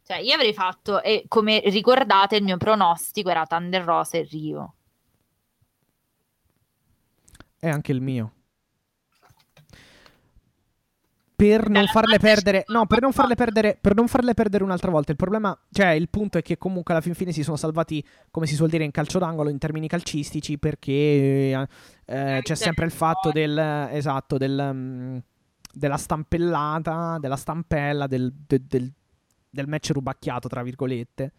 Cioè, 0.02 0.18
io 0.18 0.34
avrei 0.34 0.52
fatto, 0.52 1.00
e 1.02 1.24
come 1.28 1.62
ricordate, 1.66 2.36
il 2.36 2.42
mio 2.42 2.56
pronostico 2.56 3.30
era 3.30 3.46
Thunder 3.46 3.84
Rosa 3.84 4.18
e 4.18 4.22
Rio. 4.22 4.74
È 7.64 7.70
anche 7.70 7.92
il 7.92 8.02
mio. 8.02 8.32
Per 11.34 11.70
non 11.70 11.86
farle 11.86 12.18
perdere, 12.18 12.64
no, 12.66 12.86
per 12.86 13.00
non 13.00 13.10
farle 13.10 13.34
perdere, 13.34 13.78
per 13.80 13.94
non 13.94 14.06
farle 14.06 14.34
perdere 14.34 14.64
un'altra 14.64 14.90
volta. 14.90 15.12
Il 15.12 15.16
problema, 15.16 15.58
cioè, 15.70 15.92
il 15.92 16.10
punto 16.10 16.36
è 16.36 16.42
che 16.42 16.58
comunque 16.58 16.92
alla 16.92 17.02
fin 17.02 17.14
fine 17.14 17.32
si 17.32 17.42
sono 17.42 17.56
salvati, 17.56 18.06
come 18.30 18.46
si 18.46 18.54
suol 18.54 18.68
dire 18.68 18.84
in 18.84 18.90
calcio 18.90 19.18
d'angolo, 19.18 19.48
in 19.48 19.56
termini 19.56 19.88
calcistici, 19.88 20.58
perché 20.58 20.92
eh, 20.92 21.68
eh 22.04 22.40
c'è 22.42 22.54
sempre 22.54 22.84
il 22.84 22.90
fatto 22.90 23.32
del, 23.32 23.58
esatto, 23.92 24.36
del, 24.36 24.58
um, 24.58 25.22
della 25.72 25.96
stampellata, 25.96 27.16
della 27.18 27.36
stampella, 27.36 28.06
del, 28.06 28.30
del, 28.46 28.60
del, 28.60 28.92
del 29.48 29.68
match 29.68 29.88
rubacchiato, 29.92 30.48
tra 30.48 30.62
virgolette. 30.62 31.32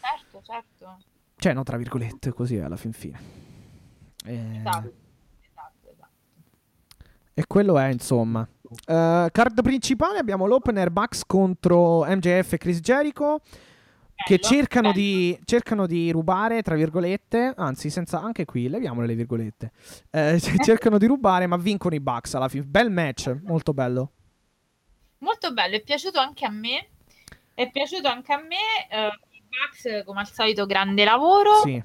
Certo, 0.00 0.40
certo. 0.40 0.98
Cioè, 1.34 1.52
no, 1.52 1.64
tra 1.64 1.76
virgolette, 1.76 2.32
così 2.32 2.58
alla 2.58 2.76
fin 2.76 2.92
fine. 2.92 3.20
Eh... 4.24 4.58
Esatto. 4.58 5.06
E 7.38 7.44
quello 7.46 7.78
è, 7.78 7.86
insomma. 7.86 8.40
Uh, 8.40 9.28
card 9.30 9.62
principale 9.62 10.18
abbiamo 10.18 10.44
l'opener 10.44 10.90
Bucks 10.90 11.24
contro 11.24 12.04
MJF 12.04 12.54
e 12.54 12.58
Chris 12.58 12.80
Jericho. 12.80 13.42
Che 14.12 14.40
cercano 14.40 14.90
di, 14.90 15.38
cercano 15.44 15.86
di, 15.86 16.10
rubare, 16.10 16.62
tra 16.62 16.74
virgolette, 16.74 17.54
anzi, 17.56 17.90
senza 17.90 18.20
anche 18.20 18.44
qui, 18.44 18.68
leviamole 18.68 19.06
le 19.06 19.14
virgolette. 19.14 19.70
Eh, 20.10 20.40
cercano 20.40 20.98
di 20.98 21.06
rubare, 21.06 21.46
ma 21.46 21.56
vincono 21.56 21.94
i 21.94 22.00
Bucks 22.00 22.34
alla 22.34 22.48
fine. 22.48 22.64
Bel 22.64 22.90
match, 22.90 23.32
molto 23.44 23.72
bello. 23.72 24.10
Molto 25.18 25.52
bello, 25.52 25.76
è 25.76 25.80
piaciuto 25.82 26.18
anche 26.18 26.44
a 26.44 26.50
me. 26.50 26.88
È 27.54 27.70
piaciuto 27.70 28.08
anche 28.08 28.32
a 28.32 28.38
me. 28.38 28.56
Uh, 28.90 29.34
I 29.36 29.42
Bucks, 29.46 30.04
come 30.04 30.18
al 30.18 30.28
solito, 30.28 30.66
grande 30.66 31.04
lavoro. 31.04 31.60
Sì. 31.62 31.80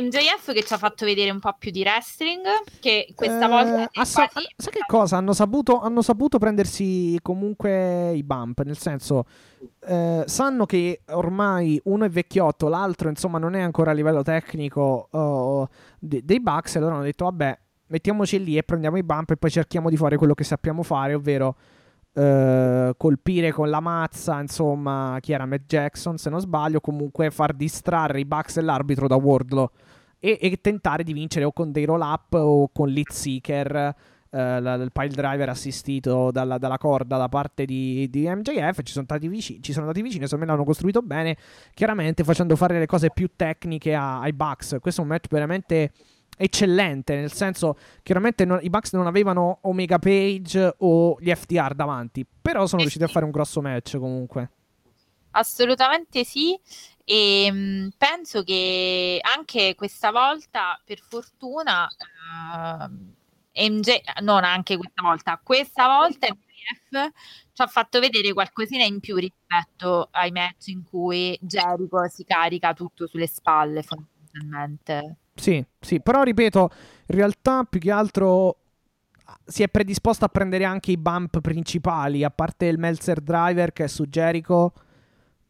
MJF 0.00 0.52
che 0.52 0.62
ci 0.62 0.72
ha 0.72 0.78
fatto 0.78 1.04
vedere 1.04 1.30
un 1.30 1.38
po' 1.38 1.54
più 1.58 1.70
di 1.70 1.80
wrestling, 1.80 2.42
che 2.80 3.12
questa 3.14 3.46
eh, 3.46 3.48
volta... 3.48 4.04
Sa- 4.04 4.28
quasi... 4.28 4.48
Sai 4.56 4.72
che 4.72 4.84
cosa? 4.86 5.16
Hanno 5.16 5.32
saputo, 5.32 5.80
hanno 5.80 6.02
saputo, 6.02 6.38
prendersi 6.38 7.18
comunque 7.22 8.12
i 8.12 8.22
bump, 8.22 8.62
nel 8.62 8.78
senso... 8.78 9.24
Eh, 9.84 10.24
sanno 10.26 10.66
che 10.66 11.02
ormai 11.10 11.80
uno 11.84 12.04
è 12.04 12.08
vecchiotto, 12.08 12.68
l'altro 12.68 13.08
insomma 13.08 13.38
non 13.38 13.54
è 13.54 13.60
ancora 13.60 13.92
a 13.92 13.94
livello 13.94 14.22
tecnico 14.22 15.08
uh, 15.10 15.66
de- 15.98 16.22
dei 16.24 16.40
Bucks 16.40 16.76
e 16.76 16.80
loro 16.80 16.94
hanno 16.94 17.04
detto 17.04 17.24
vabbè 17.24 17.58
mettiamoci 17.92 18.42
lì 18.42 18.56
e 18.56 18.62
prendiamo 18.62 18.96
i 18.96 19.02
bump 19.02 19.30
e 19.30 19.36
poi 19.36 19.50
cerchiamo 19.50 19.90
di 19.90 19.96
fare 19.96 20.16
quello 20.16 20.34
che 20.34 20.44
sappiamo 20.44 20.82
fare, 20.82 21.14
ovvero 21.14 21.56
eh, 22.14 22.92
colpire 22.96 23.52
con 23.52 23.70
la 23.70 23.80
mazza, 23.80 24.40
insomma, 24.40 25.16
chi 25.20 25.32
era 25.32 25.46
Matt 25.46 25.62
Jackson, 25.66 26.18
se 26.18 26.28
non 26.30 26.40
sbaglio, 26.40 26.80
comunque 26.80 27.30
far 27.30 27.54
distrarre 27.54 28.20
i 28.20 28.24
Bucks 28.24 28.58
e 28.58 28.60
l'arbitro 28.60 29.06
da 29.06 29.16
Wardlow 29.16 29.70
e, 30.18 30.38
e 30.40 30.58
tentare 30.60 31.02
di 31.02 31.12
vincere 31.12 31.44
o 31.44 31.52
con 31.52 31.72
dei 31.72 31.84
roll 31.84 32.00
up 32.00 32.34
o 32.34 32.68
con 32.72 32.88
Lead 32.88 33.10
Seeker. 33.10 33.94
Uh, 34.32 34.36
il 34.38 34.88
pile 34.90 35.08
driver 35.08 35.50
assistito 35.50 36.30
dalla, 36.30 36.56
dalla, 36.56 36.78
corda 36.78 37.18
da 37.18 37.28
parte 37.28 37.66
di, 37.66 38.08
di 38.08 38.26
MJF 38.26 38.80
ci 38.82 38.92
sono, 38.92 39.04
stati 39.04 39.28
vicini, 39.28 39.62
ci 39.62 39.72
sono 39.72 39.84
andati 39.84 40.00
vicini 40.00 40.24
secondo 40.24 40.46
me 40.46 40.50
l'hanno 40.50 40.64
costruito 40.64 41.02
bene 41.02 41.36
chiaramente 41.74 42.24
facendo 42.24 42.56
fare 42.56 42.78
le 42.78 42.86
cose 42.86 43.10
più 43.10 43.28
tecniche 43.36 43.94
a, 43.94 44.20
ai 44.20 44.32
Bucks 44.32 44.78
questo 44.80 45.02
è 45.02 45.04
un 45.04 45.10
match 45.10 45.26
veramente 45.28 45.92
eccellente, 46.42 47.14
nel 47.14 47.32
senso 47.32 47.76
chiaramente 48.02 48.44
non, 48.44 48.58
i 48.62 48.68
Bucks 48.68 48.92
non 48.92 49.06
avevano 49.06 49.58
Omega 49.62 49.98
Page 49.98 50.74
o 50.78 51.16
gli 51.20 51.32
FTR 51.32 51.74
davanti, 51.74 52.26
però 52.26 52.66
sono 52.66 52.80
eh 52.80 52.84
riusciti 52.84 53.04
sì. 53.04 53.10
a 53.10 53.12
fare 53.12 53.24
un 53.24 53.30
grosso 53.30 53.60
match 53.60 53.98
comunque. 53.98 54.50
Assolutamente 55.32 56.24
sì. 56.24 56.58
E 57.04 57.50
mh, 57.50 57.56
mm, 57.56 57.88
penso 57.96 58.42
che 58.42 59.18
anche 59.22 59.74
questa 59.74 60.10
volta, 60.10 60.80
per 60.84 61.00
fortuna, 61.00 61.86
uh, 61.86 62.82
ehm, 62.82 63.14
MJ, 63.54 64.00
non 64.22 64.44
anche 64.44 64.76
questa 64.76 65.02
volta, 65.02 65.40
questa 65.42 65.86
volta 65.86 66.26
MJF 66.28 67.12
ci 67.52 67.62
ha 67.62 67.66
fatto 67.66 68.00
vedere 68.00 68.32
qualcosina 68.32 68.84
in 68.84 69.00
più 69.00 69.16
rispetto 69.16 70.08
ai 70.12 70.30
match 70.30 70.68
in 70.68 70.84
cui 70.84 71.38
Jericho 71.40 72.08
si 72.08 72.24
carica 72.24 72.72
tutto 72.72 73.06
sulle 73.06 73.26
spalle 73.26 73.82
fondamentalmente. 73.82 75.16
Sì, 75.34 75.64
sì, 75.80 76.00
però 76.00 76.22
ripeto, 76.22 76.70
in 77.06 77.16
realtà 77.16 77.64
più 77.64 77.80
che 77.80 77.90
altro 77.90 78.56
si 79.44 79.62
è 79.62 79.68
predisposto 79.68 80.24
a 80.24 80.28
prendere 80.28 80.64
anche 80.64 80.92
i 80.92 80.96
bump 80.96 81.40
principali, 81.40 82.24
a 82.24 82.30
parte 82.30 82.66
il 82.66 82.78
Meltzer 82.78 83.20
Driver 83.20 83.72
che 83.72 83.84
è 83.84 83.88
su 83.88 84.06
Jericho, 84.06 84.72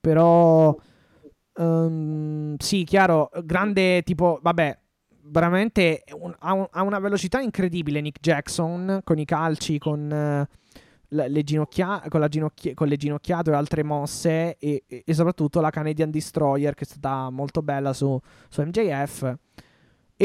però 0.01 0.77
um, 1.55 2.57
sì, 2.59 2.85
chiaro, 2.85 3.31
grande 3.45 4.03
tipo, 4.03 4.39
vabbè, 4.41 4.79
veramente 5.25 6.05
un, 6.19 6.35
ha, 6.39 6.53
un, 6.53 6.67
ha, 6.71 6.83
una 6.83 6.99
velocità 6.99 7.41
incredibile 7.41 8.01
Nick 8.01 8.21
Jackson 8.21 9.01
con 9.05 9.19
i 9.19 9.25
calci, 9.25 9.79
con... 9.79 10.47
Uh, 10.49 10.61
le 11.15 11.43
ginocchia- 11.45 12.03
con, 12.09 12.27
ginocchia- 12.27 12.73
con, 12.73 12.89
le 12.89 12.97
ginocchiate 12.97 13.51
e 13.51 13.55
altre 13.55 13.83
mosse 13.83 14.57
e, 14.57 14.85
e, 14.87 15.03
e, 15.05 15.13
soprattutto 15.13 15.61
la 15.61 15.69
Canadian 15.69 16.11
Destroyer 16.11 16.73
che 16.75 16.85
è 16.85 16.87
stata 16.87 17.29
molto 17.29 17.61
bella 17.61 17.93
su, 17.93 18.19
su 18.49 18.63
MJF 18.63 19.37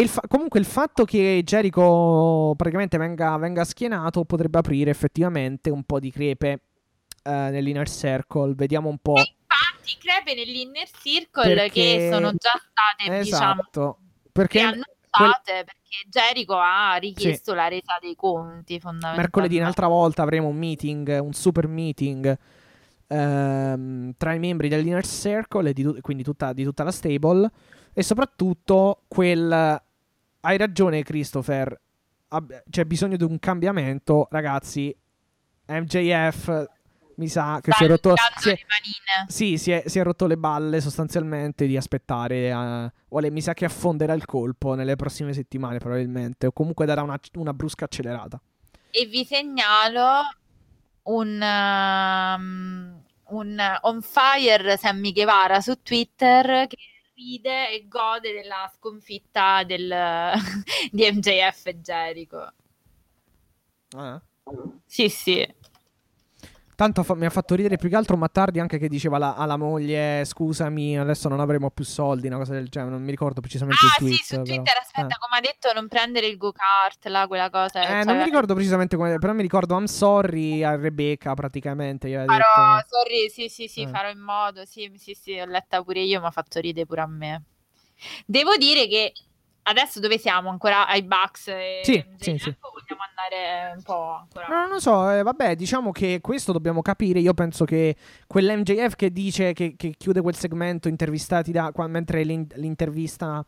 il 0.01 0.09
fa- 0.09 0.21
comunque 0.27 0.59
il 0.59 0.65
fatto 0.65 1.05
che 1.05 1.41
Jericho 1.43 2.53
praticamente 2.55 2.97
venga, 2.97 3.37
venga, 3.37 3.63
schienato 3.63 4.25
potrebbe 4.25 4.59
aprire 4.59 4.91
effettivamente 4.91 5.69
un 5.69 5.83
po' 5.83 5.99
di 5.99 6.11
crepe 6.11 6.61
uh, 7.23 7.29
nell'inner 7.29 7.89
circle. 7.89 8.53
Vediamo 8.53 8.89
un 8.89 8.97
po'. 8.99 9.15
E 9.15 9.35
infatti, 9.39 9.97
crepe 9.99 10.35
nell'inner 10.35 10.87
circle 10.89 11.53
perché... 11.53 11.69
che 11.69 12.09
sono 12.11 12.31
già 12.31 12.51
state, 12.59 13.17
esatto, 13.17 13.21
diciamo, 13.23 13.97
perché 14.31 14.59
quel... 15.09 15.33
perché 15.43 15.73
Jericho 16.09 16.55
ha 16.55 16.95
richiesto 16.95 17.51
sì. 17.51 17.57
la 17.57 17.67
resa 17.67 17.97
dei 17.99 18.15
conti 18.15 18.79
fondamentalmente. 18.79 19.21
Mercoledì 19.21 19.57
un'altra 19.57 19.87
volta 19.87 20.21
avremo 20.21 20.47
un 20.47 20.57
meeting, 20.57 21.19
un 21.21 21.33
super 21.33 21.67
meeting 21.67 22.37
ehm, 23.07 24.13
tra 24.15 24.33
i 24.33 24.39
membri 24.39 24.69
dell'inner 24.69 25.05
circle 25.05 25.69
e 25.69 25.73
di, 25.73 26.01
quindi 26.01 26.23
tutta, 26.23 26.53
di 26.53 26.63
tutta 26.63 26.83
la 26.83 26.91
stable 26.91 27.49
e 27.93 28.03
soprattutto 28.03 29.05
quel 29.07 29.81
hai 30.47 30.57
ragione, 30.57 31.03
Christopher. 31.03 31.79
c'è 32.69 32.85
bisogno 32.85 33.17
di 33.17 33.23
un 33.23 33.37
cambiamento, 33.37 34.27
ragazzi. 34.31 34.95
MJF 35.69 36.69
mi 37.15 37.27
sa 37.27 37.59
che 37.61 37.73
si 37.73 37.83
è 37.83 37.87
rotto. 37.87 38.13
Si 38.37 38.49
è, 38.49 38.57
sì, 39.27 39.57
si 39.57 39.71
è, 39.71 39.83
si 39.87 39.99
è, 39.99 40.03
rotto 40.03 40.25
le 40.25 40.37
balle 40.37 40.79
sostanzialmente 40.79 41.67
di 41.67 41.75
aspettare. 41.75 42.53
Uh, 42.53 42.89
vuole, 43.09 43.29
mi 43.29 43.41
sa 43.41 43.53
che 43.53 43.65
affonderà 43.65 44.13
il 44.13 44.25
colpo 44.25 44.73
nelle 44.73 44.95
prossime 44.95 45.33
settimane, 45.33 45.79
probabilmente. 45.79 46.47
O 46.47 46.51
comunque 46.53 46.85
darà 46.85 47.01
una, 47.01 47.19
una 47.35 47.53
brusca 47.53 47.85
accelerata. 47.85 48.39
E 48.89 49.05
vi 49.05 49.25
segnalo 49.25 50.21
un. 51.03 51.41
Um, 51.41 53.05
un 53.29 53.61
on 53.81 54.01
fire 54.01 54.77
Sammy 54.77 55.11
Guevara 55.11 55.59
su 55.59 55.81
Twitter 55.83 56.65
che 56.67 56.77
ride 57.17 57.71
e 57.71 57.87
gode 57.87 58.31
della 58.31 58.71
sconfitta 58.75 59.63
del, 59.63 59.91
di 60.91 61.11
MJF 61.11 61.65
e 61.65 61.81
Jericho. 61.81 62.51
Ah. 63.95 64.21
Sì, 64.85 65.09
sì. 65.09 65.55
Tanto 66.77 67.01
fa- 67.01 67.15
mi 67.15 67.25
ha 67.25 67.31
fatto 67.31 67.55
ridere 67.55 67.75
più 67.77 67.89
che 67.89 67.95
altro 67.95 68.17
Mattardi 68.17 68.59
anche 68.59 68.77
che 68.77 68.87
diceva 68.87 69.15
alla, 69.15 69.35
alla, 69.35 69.57
moglie 69.57 70.23
scusami 70.23 70.99
adesso 70.99 71.27
non 71.27 71.39
avremo 71.39 71.71
più 71.71 71.83
soldi, 71.83 72.27
una 72.27 72.37
cosa 72.37 72.53
del 72.53 72.69
genere, 72.69 72.91
non 72.91 73.01
mi 73.01 73.09
ricordo 73.09 73.41
precisamente 73.41 73.83
ah, 73.83 73.87
il 73.87 73.93
tweet. 73.95 74.13
Ah 74.13 74.23
sì, 74.23 74.35
su 74.35 74.35
Twitter, 74.43 74.63
però. 74.63 74.79
aspetta, 74.79 75.15
eh. 75.15 75.17
come 75.17 75.37
ha 75.37 75.41
detto 75.41 75.73
non 75.73 75.87
prendere 75.87 76.27
il 76.27 76.37
go-kart, 76.37 77.07
là, 77.07 77.25
quella 77.25 77.49
cosa. 77.49 77.81
Eh, 77.81 77.85
cioè... 77.87 78.03
non 78.03 78.17
mi 78.17 78.23
ricordo 78.25 78.53
precisamente 78.53 78.95
come, 78.95 79.17
però 79.17 79.33
mi 79.33 79.41
ricordo 79.41 79.75
I'm 79.75 79.85
sorry 79.85 80.63
a 80.63 80.75
Rebecca 80.75 81.33
praticamente. 81.33 82.13
Farò, 82.13 82.75
detto... 82.75 82.87
sorry, 82.89 83.29
sì 83.31 83.49
sì 83.49 83.67
sì, 83.67 83.81
eh. 83.81 83.87
farò 83.87 84.11
in 84.11 84.19
modo, 84.19 84.63
sì 84.65 84.91
sì 84.97 85.15
sì, 85.15 85.39
ho 85.39 85.45
letta 85.45 85.81
pure 85.81 86.01
io, 86.01 86.19
mi 86.19 86.27
ha 86.27 86.31
fatto 86.31 86.59
ridere 86.59 86.85
pure 86.85 87.01
a 87.01 87.07
me. 87.07 87.43
Devo 88.27 88.55
dire 88.55 88.87
che 88.87 89.13
adesso 89.67 89.99
dove 89.99 90.17
siamo? 90.17 90.49
Ancora 90.49 90.87
ai 90.87 91.03
Bucks? 91.03 91.47
E 91.47 91.81
sì, 91.83 92.03
sì, 92.17 92.37
sì. 92.37 92.55
vogliamo 92.59 93.03
andare 93.15 93.73
un 93.75 93.83
po' 93.83 94.11
ancora? 94.11 94.47
No, 94.47 94.61
non 94.61 94.69
lo 94.69 94.79
so, 94.79 95.09
eh, 95.11 95.23
vabbè, 95.23 95.55
diciamo 95.55 95.91
che 95.91 96.19
questo 96.21 96.51
dobbiamo 96.51 96.81
capire. 96.81 97.19
Io 97.19 97.33
penso 97.33 97.65
che 97.65 97.95
quell'MJF 98.25 98.95
che 98.95 99.11
dice 99.11 99.53
che, 99.53 99.75
che 99.75 99.93
chiude 99.97 100.21
quel 100.21 100.35
segmento 100.35 100.87
intervistati 100.87 101.51
da 101.51 101.71
mentre 101.87 102.23
l'in- 102.23 102.47
l'intervista 102.55 103.45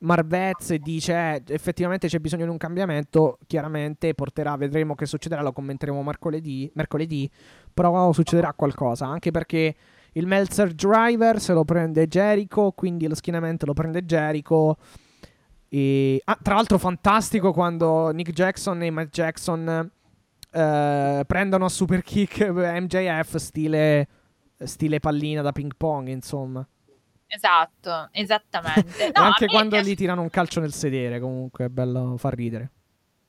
Marvez 0.00 0.74
dice 0.74 1.12
eh, 1.12 1.42
effettivamente 1.48 2.06
c'è 2.06 2.18
bisogno 2.18 2.44
di 2.44 2.50
un 2.50 2.56
cambiamento, 2.56 3.38
chiaramente 3.46 4.14
porterà, 4.14 4.56
vedremo 4.56 4.94
che 4.94 5.06
succederà, 5.06 5.42
lo 5.42 5.52
commenteremo 5.52 6.02
mercoledì, 6.02 6.70
mercoledì 6.74 7.28
però 7.72 8.12
succederà 8.12 8.52
qualcosa, 8.54 9.06
anche 9.06 9.30
perché 9.30 9.74
il 10.12 10.26
Meltzer 10.26 10.72
Driver 10.72 11.40
se 11.40 11.52
lo 11.52 11.64
prende 11.64 12.06
Jericho, 12.06 12.72
quindi 12.72 13.08
lo 13.08 13.14
schienamento 13.14 13.66
lo 13.66 13.74
prende 13.74 14.04
Jericho 14.04 14.76
e, 15.68 16.20
ah, 16.24 16.38
tra 16.42 16.54
l'altro, 16.54 16.78
fantastico 16.78 17.52
quando 17.52 18.10
Nick 18.10 18.32
Jackson 18.32 18.82
e 18.82 18.90
Matt 18.90 19.12
Jackson 19.12 19.90
eh, 20.50 21.24
prendono 21.26 21.64
a 21.66 21.68
super 21.68 22.02
kick 22.02 22.40
MJF 22.48 23.36
stile, 23.36 24.08
stile 24.58 25.00
pallina 25.00 25.42
da 25.42 25.52
ping 25.52 25.72
pong, 25.76 26.08
insomma. 26.08 26.66
Esatto, 27.26 28.08
esattamente. 28.12 29.10
No, 29.14 29.22
anche 29.22 29.46
quando 29.46 29.76
piace... 29.76 29.90
gli 29.90 29.94
tirano 29.94 30.22
un 30.22 30.30
calcio 30.30 30.60
nel 30.60 30.72
sedere, 30.72 31.20
comunque 31.20 31.66
è 31.66 31.68
bello 31.68 32.16
far 32.16 32.34
ridere. 32.34 32.70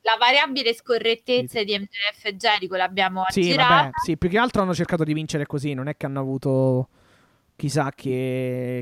La 0.02 0.16
variabile 0.18 0.74
scorrettezza 0.74 1.60
sì. 1.60 1.66
di 1.66 1.78
MJF 1.78 2.24
e 2.24 2.36
Jericho 2.38 2.76
l'abbiamo 2.78 3.26
sì, 3.28 3.54
vabbè, 3.54 3.90
sì, 4.02 4.18
più 4.18 4.30
che 4.30 4.38
altro 4.38 4.62
hanno 4.62 4.74
cercato 4.74 5.04
di 5.04 5.14
vincere 5.14 5.46
così, 5.46 5.74
non 5.74 5.90
è 5.90 5.98
che 5.98 6.06
hanno 6.06 6.22
avuto 6.22 6.88
chissà 7.60 7.91
che, 7.93 8.82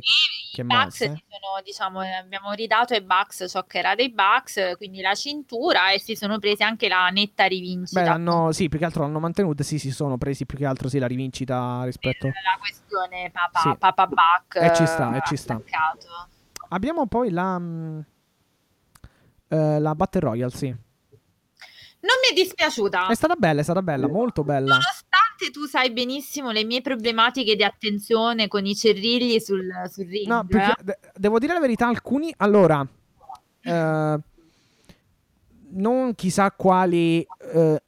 che 0.53 0.63
Bucks 0.63 0.97
sono, 0.97 1.17
diciamo, 1.63 1.99
abbiamo 2.01 2.51
ridato 2.51 2.93
ai 2.93 3.01
Bucks 3.01 3.47
ciò 3.49 3.63
che 3.63 3.79
era 3.79 3.95
dei 3.95 4.11
Bucks, 4.11 4.75
quindi 4.77 5.01
la 5.01 5.15
cintura 5.15 5.91
e 5.91 5.99
si 5.99 6.15
sono 6.15 6.37
presi 6.37 6.61
anche 6.61 6.87
la 6.87 7.07
netta 7.09 7.45
rivincita. 7.45 8.03
Beh, 8.03 8.07
hanno, 8.07 8.51
sì, 8.51 8.69
più 8.69 8.77
che 8.77 8.85
altro 8.85 9.01
l'hanno 9.01 9.19
mantenuta, 9.19 9.63
sì, 9.63 9.79
si 9.79 9.89
sono 9.89 10.19
presi 10.19 10.45
più 10.45 10.59
che 10.59 10.65
altro 10.67 10.89
sì, 10.89 10.99
la 10.99 11.07
rivincita 11.07 11.81
rispetto... 11.85 12.27
La 12.27 12.57
questione 12.59 13.31
Papa, 13.31 13.59
sì. 13.61 13.75
Papa 13.79 14.05
Buck. 14.05 14.55
E 14.57 14.75
ci 14.75 14.85
sta, 14.85 15.15
e 15.15 15.21
ci 15.25 15.35
sta. 15.35 15.59
Abbiamo 16.69 17.07
poi 17.07 17.31
la... 17.31 17.55
Uh, 19.49 19.79
la 19.79 19.95
Battle 19.95 20.19
Royale, 20.19 20.51
sì. 20.51 20.67
Non 20.67 22.15
mi 22.21 22.29
è 22.29 22.33
dispiaciuta. 22.33 23.07
È 23.07 23.15
stata 23.15 23.35
bella, 23.35 23.61
è 23.61 23.63
stata 23.63 23.81
bella, 23.81 24.07
molto 24.07 24.43
bella. 24.43 24.75
Nonostante 24.75 25.06
tu 25.51 25.65
sai 25.65 25.91
benissimo 25.91 26.51
le 26.51 26.63
mie 26.63 26.81
problematiche 26.81 27.55
di 27.55 27.63
attenzione 27.63 28.47
con 28.47 28.65
i 28.65 28.75
cerrilli 28.75 29.39
sul, 29.39 29.71
sul 29.89 30.05
ring. 30.05 30.27
No, 30.27 30.45
perché, 30.45 30.83
de- 30.83 30.99
devo 31.15 31.39
dire 31.39 31.53
la 31.53 31.59
verità, 31.59 31.87
alcuni... 31.87 32.33
Allora, 32.37 32.85
eh, 33.61 34.19
non 35.69 36.15
chissà 36.15 36.51
quali, 36.51 37.25
eh, 37.53 37.81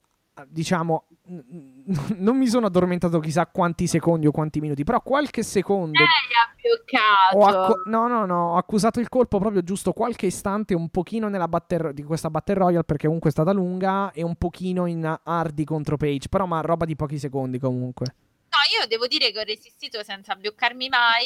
diciamo, 0.47 1.06
non 1.30 2.38
mi 2.38 2.48
sono 2.48 2.66
addormentato 2.66 3.20
chissà 3.20 3.46
quanti 3.46 3.88
secondi 3.88 4.28
o 4.28 4.32
quanti 4.32 4.60
minuti, 4.60 4.84
però 4.84 5.02
qualche 5.02 5.44
secondo... 5.44 6.00
Lei 6.00 6.08
ha 6.08 7.66
accu- 7.66 7.86
no, 7.86 8.08
no, 8.08 8.26
no, 8.26 8.54
ho 8.54 8.58
accusato 8.58 9.00
il 9.00 9.10
colpo 9.10 9.40
proprio 9.40 9.64
giusto 9.64 9.94
qualche 9.94 10.26
istante, 10.26 10.74
un 10.74 10.90
pochino 10.90 11.30
nella 11.30 11.48
batter- 11.48 11.94
di 11.94 12.04
questa 12.04 12.30
Battle 12.30 12.56
Royale, 12.56 12.84
perché 12.84 13.06
comunque 13.06 13.30
è 13.30 13.34
stata 13.34 13.52
lunga, 13.52 14.12
e 14.12 14.24
un 14.24 14.36
pochino 14.36 14.86
in 14.86 15.20
Hardy 15.24 15.64
contro 15.64 15.98
Page, 15.98 16.30
però 16.30 16.46
ma 16.46 16.62
roba 16.62 16.86
di 16.86 16.96
pochi 16.96 17.20
secondi 17.20 17.60
comunque. 17.60 18.16
No, 18.50 18.80
io 18.80 18.88
devo 18.88 19.06
dire 19.06 19.32
che 19.32 19.40
ho 19.40 19.44
resistito 19.44 20.04
senza 20.04 20.36
bloccarmi 20.36 20.90
mai, 20.90 21.26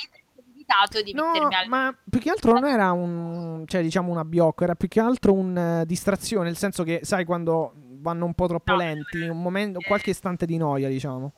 evitato 0.64 1.02
di 1.02 1.14
no, 1.14 1.32
mettermi 1.32 1.56
al... 1.56 1.68
ma 1.68 1.98
più 2.10 2.20
che 2.20 2.30
altro 2.30 2.54
non 2.54 2.66
era 2.66 2.92
un, 2.92 3.64
cioè 3.66 3.82
diciamo 3.82 4.12
un 4.12 4.18
abbiocco, 4.18 4.64
era 4.64 4.76
più 4.76 4.88
che 4.88 5.00
altro 5.00 5.34
un 5.34 5.80
uh, 5.82 5.86
distrazione, 5.86 6.46
nel 6.46 6.58
senso 6.58 6.84
che, 6.84 7.00
sai, 7.04 7.26
quando 7.26 7.74
vanno 8.04 8.26
un 8.26 8.34
po' 8.34 8.48
troppo 8.48 8.74
no, 8.74 8.78
lenti, 8.78 9.22
un 9.22 9.42
momento, 9.42 9.80
qualche 9.80 10.12
istante 10.12 10.46
di 10.46 10.58
noia, 10.58 10.90
diciamo. 10.90 11.34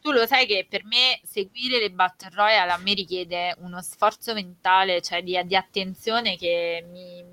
Tu 0.00 0.10
lo 0.10 0.26
sai 0.26 0.46
che 0.46 0.66
per 0.68 0.84
me 0.84 1.20
seguire 1.22 1.78
le 1.78 1.90
Battle 1.90 2.30
Royale 2.32 2.72
a 2.72 2.78
me 2.78 2.94
richiede 2.94 3.54
uno 3.58 3.82
sforzo 3.82 4.32
mentale, 4.34 5.02
cioè 5.02 5.22
di, 5.22 5.38
di 5.44 5.56
attenzione 5.56 6.36
che 6.36 6.84
mi, 6.90 7.24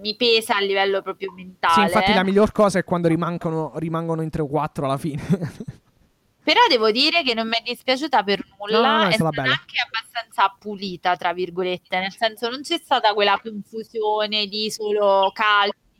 mi, 0.00 0.14
pesa 0.16 0.56
a 0.56 0.60
livello 0.60 1.02
proprio 1.02 1.32
mentale. 1.32 1.74
Sì, 1.74 1.80
infatti 1.80 2.12
la 2.12 2.24
miglior 2.24 2.52
cosa 2.52 2.78
è 2.78 2.84
quando 2.84 3.08
rimangono, 3.08 3.72
rimangono 3.76 4.22
in 4.22 4.30
3 4.30 4.42
o 4.42 4.46
4 4.46 4.84
alla 4.84 4.98
fine. 4.98 5.22
Però 6.46 6.60
devo 6.68 6.92
dire 6.92 7.24
che 7.24 7.34
non 7.34 7.48
mi 7.48 7.56
è 7.56 7.62
dispiaciuta 7.64 8.22
per 8.22 8.44
nulla, 8.56 8.80
no, 8.80 8.86
no, 8.86 9.02
no, 9.02 9.08
è, 9.08 9.08
è 9.08 9.14
stata 9.14 9.42
anche 9.42 9.76
abbastanza 9.84 10.56
pulita, 10.58 11.16
tra 11.16 11.32
virgolette, 11.32 11.98
nel 11.98 12.12
senso 12.12 12.48
non 12.48 12.62
c'è 12.62 12.78
stata 12.78 13.14
quella 13.14 13.40
confusione 13.42 14.46
di 14.46 14.70
solo 14.70 15.32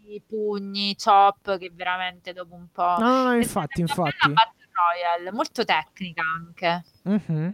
calci, 0.07 0.22
pugni, 0.26 0.96
chop, 0.96 1.59
che 1.59 1.70
veramente 1.74 2.32
dopo 2.32 2.54
un 2.54 2.68
po'... 2.70 2.96
No, 2.98 3.24
no, 3.24 3.34
infatti, 3.34 3.80
infatti. 3.80 4.30
Battle 4.32 4.68
Royale, 4.72 5.32
molto 5.32 5.64
tecnica 5.64 6.22
anche. 6.22 6.84
Mm-hmm. 7.09 7.48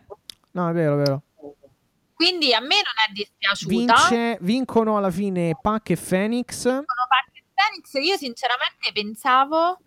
No, 0.52 0.68
è 0.68 0.72
vero, 0.72 0.94
è 0.94 1.04
vero. 1.04 1.22
Quindi 2.14 2.52
a 2.54 2.60
me 2.60 2.76
non 2.76 2.94
è 3.08 3.12
dispiaciuta. 3.12 3.94
Vince, 4.08 4.38
vincono 4.42 4.96
alla 4.96 5.10
fine 5.10 5.58
Pac 5.60 5.90
e 5.90 5.96
Phoenix. 5.96 6.64
Vincono 6.64 7.06
Pac 7.08 7.34
e 7.34 7.44
Phoenix, 7.52 8.06
io 8.06 8.16
sinceramente 8.16 8.92
pensavo 8.92 9.78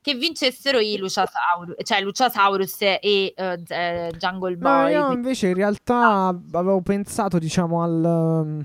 che 0.00 0.14
vincessero 0.14 0.78
i 0.80 0.96
Luciasaurus, 0.96 1.76
cioè 1.82 2.00
Luciasaurus 2.00 2.80
e 2.80 3.34
uh, 3.36 4.16
Jungle 4.16 4.56
Boy. 4.56 4.94
No, 4.94 5.06
io 5.06 5.12
invece 5.12 5.48
in 5.48 5.54
realtà 5.54 6.26
avevo 6.52 6.80
pensato, 6.80 7.38
diciamo, 7.38 7.82
al, 7.82 8.02
um, 8.02 8.64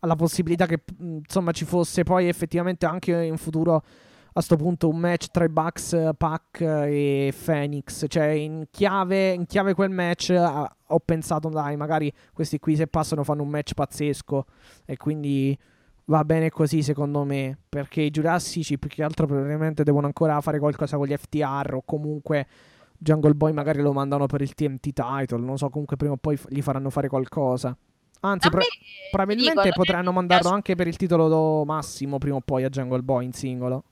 alla 0.00 0.16
possibilità 0.16 0.66
che 0.66 0.82
insomma 0.98 1.52
ci 1.52 1.64
fosse 1.64 2.02
poi 2.02 2.28
effettivamente 2.28 2.86
anche 2.86 3.22
in 3.22 3.36
futuro 3.36 3.82
a 4.32 4.40
sto 4.40 4.56
punto 4.56 4.88
un 4.88 4.96
match 4.96 5.30
tra 5.30 5.44
i 5.44 5.48
Bucks, 5.48 6.10
Pac 6.16 6.60
e 6.60 7.34
Phoenix. 7.44 8.04
Cioè, 8.08 8.26
in 8.26 8.66
chiave, 8.70 9.30
in 9.32 9.46
chiave 9.46 9.74
quel 9.74 9.90
match 9.90 10.30
ho 10.30 11.00
pensato, 11.04 11.48
dai, 11.48 11.76
magari 11.76 12.12
questi 12.32 12.58
qui 12.58 12.76
se 12.76 12.86
passano 12.86 13.24
fanno 13.24 13.42
un 13.42 13.48
match 13.48 13.74
pazzesco. 13.74 14.46
E 14.84 14.96
quindi 14.96 15.58
va 16.06 16.24
bene 16.24 16.50
così 16.50 16.82
secondo 16.82 17.24
me, 17.24 17.58
perché 17.68 18.02
i 18.02 18.10
giurassici 18.10 18.78
più 18.78 18.88
che 18.88 19.02
altro 19.02 19.26
probabilmente 19.26 19.82
devono 19.82 20.06
ancora 20.06 20.40
fare 20.40 20.58
qualcosa 20.58 20.96
con 20.96 21.06
gli 21.06 21.16
FTR 21.16 21.74
o 21.74 21.82
comunque 21.84 22.46
Jungle 22.98 23.34
Boy 23.34 23.52
magari 23.52 23.80
lo 23.80 23.92
mandano 23.92 24.26
per 24.26 24.42
il 24.42 24.54
TMT 24.54 24.92
title, 24.92 25.38
non 25.38 25.56
so, 25.56 25.70
comunque 25.70 25.96
prima 25.96 26.14
o 26.14 26.16
poi 26.16 26.38
gli 26.48 26.62
faranno 26.62 26.90
fare 26.90 27.08
qualcosa. 27.08 27.76
Anzi, 28.20 28.50
pro- 28.50 28.60
probabilmente 29.10 29.62
dico, 29.62 29.74
potranno 29.74 30.12
mandarlo 30.12 30.42
piace... 30.42 30.54
anche 30.54 30.74
per 30.74 30.86
il 30.86 30.96
titolo 30.96 31.64
massimo 31.64 32.18
prima 32.18 32.36
o 32.36 32.40
poi 32.40 32.64
a 32.64 32.68
Jungle 32.68 33.02
Boy 33.02 33.24
in 33.24 33.32
singolo. 33.32 33.84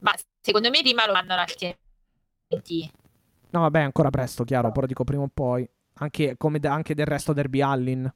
Ma 0.00 0.12
secondo 0.40 0.70
me 0.70 0.80
prima 0.82 1.06
lo 1.06 1.12
mandano 1.12 1.40
al 1.40 1.54
TNT. 1.54 2.90
No, 3.50 3.60
vabbè, 3.60 3.80
ancora 3.80 4.10
presto, 4.10 4.44
chiaro, 4.44 4.70
però 4.70 4.86
dico 4.86 5.04
prima 5.04 5.22
o 5.22 5.30
poi. 5.32 5.68
Anche, 5.94 6.36
come 6.36 6.58
de- 6.58 6.68
anche 6.68 6.94
del 6.94 7.06
resto 7.06 7.32
Derby 7.32 7.60
Allin. 7.60 8.12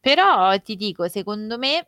Però 0.00 0.58
ti 0.60 0.76
dico, 0.76 1.08
secondo 1.08 1.56
me 1.56 1.84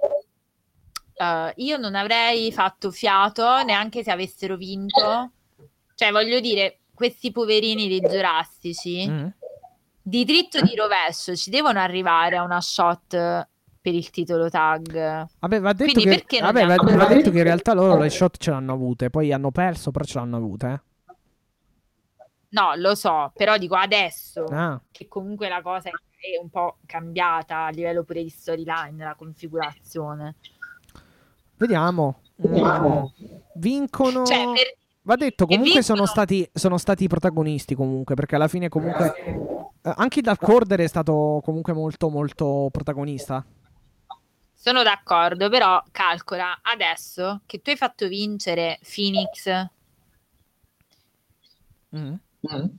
uh, 1.16 1.52
io 1.57 1.76
non 1.76 1.94
avrei 1.94 2.50
fatto 2.50 2.90
fiato 2.90 3.62
neanche 3.62 4.02
se 4.02 4.11
avessero 4.11 4.57
vinto. 4.57 5.32
Cioè, 5.94 6.11
voglio 6.12 6.40
dire, 6.40 6.80
questi 6.94 7.30
poverini 7.30 7.88
dei 7.88 8.00
giurassici 8.00 9.09
mm. 9.09 9.26
Di 10.09 10.24
dritto 10.24 10.61
di 10.61 10.76
rovescio 10.76 11.34
ci 11.34 11.50
devono 11.50 11.80
arrivare 11.80 12.36
a 12.36 12.44
una 12.44 12.61
shot 12.61 13.09
per 13.80 13.94
il 13.94 14.11
titolo 14.11 14.48
tag. 14.48 15.26
Vabbè, 15.40 15.61
va 15.61 15.72
detto, 15.72 16.00
che, 16.00 16.40
vabbè, 16.40 16.66
va, 16.66 16.76
va 16.76 17.07
detto 17.07 17.30
che 17.30 17.38
in 17.38 17.44
realtà 17.44 17.74
loro 17.74 17.98
le 17.98 18.11
shot 18.11 18.36
ce 18.38 18.50
l'hanno 18.50 18.72
avute, 18.72 19.11
poi 19.11 19.32
hanno 19.32 19.50
perso, 19.50 19.90
però 19.90 20.04
ce 20.04 20.18
l'hanno 20.18 20.36
avute. 20.36 20.66
Eh. 20.66 21.14
No, 22.50 22.74
lo 22.76 22.94
so, 22.94 23.32
però 23.34 23.57
dico 23.59 23.74
adesso 23.74 24.44
ah. 24.44 24.80
che 24.90 25.09
comunque 25.09 25.48
la 25.48 25.61
cosa 25.61 25.88
è 25.88 25.92
è 26.34 26.38
un 26.40 26.48
po' 26.48 26.78
cambiata 26.86 27.66
a 27.66 27.70
livello 27.70 28.02
pure 28.02 28.22
di 28.22 28.28
storyline, 28.28 29.04
la 29.04 29.14
configurazione. 29.14 30.36
Vediamo. 31.57 32.20
Vediamo. 32.36 33.12
Vincono... 33.54 34.24
Cioè, 34.24 34.44
per... 34.44 34.76
Va 35.07 35.14
detto, 35.14 35.46
comunque 35.46 35.82
sono, 35.82 36.04
stati, 36.04 36.48
sono 36.52 36.78
stati 36.78 37.04
i 37.04 37.09
protagonisti 37.09 37.76
comunque, 37.76 38.16
perché 38.16 38.34
alla 38.34 38.48
fine 38.48 38.68
comunque... 38.68 39.14
Eh, 39.80 39.92
anche 39.96 40.20
Dark 40.20 40.42
Order 40.46 40.80
è 40.80 40.86
stato 40.88 41.40
comunque 41.44 41.72
molto 41.72 42.11
molto 42.11 42.68
protagonista. 42.72 43.44
Sono 44.52 44.82
d'accordo, 44.82 45.48
però 45.48 45.80
calcola 45.92 46.59
adesso 46.61 47.42
che 47.46 47.62
tu 47.62 47.70
hai 47.70 47.76
fatto 47.76 48.09
vincere 48.09 48.80
Phoenix 48.82 49.68
mm. 51.94 52.14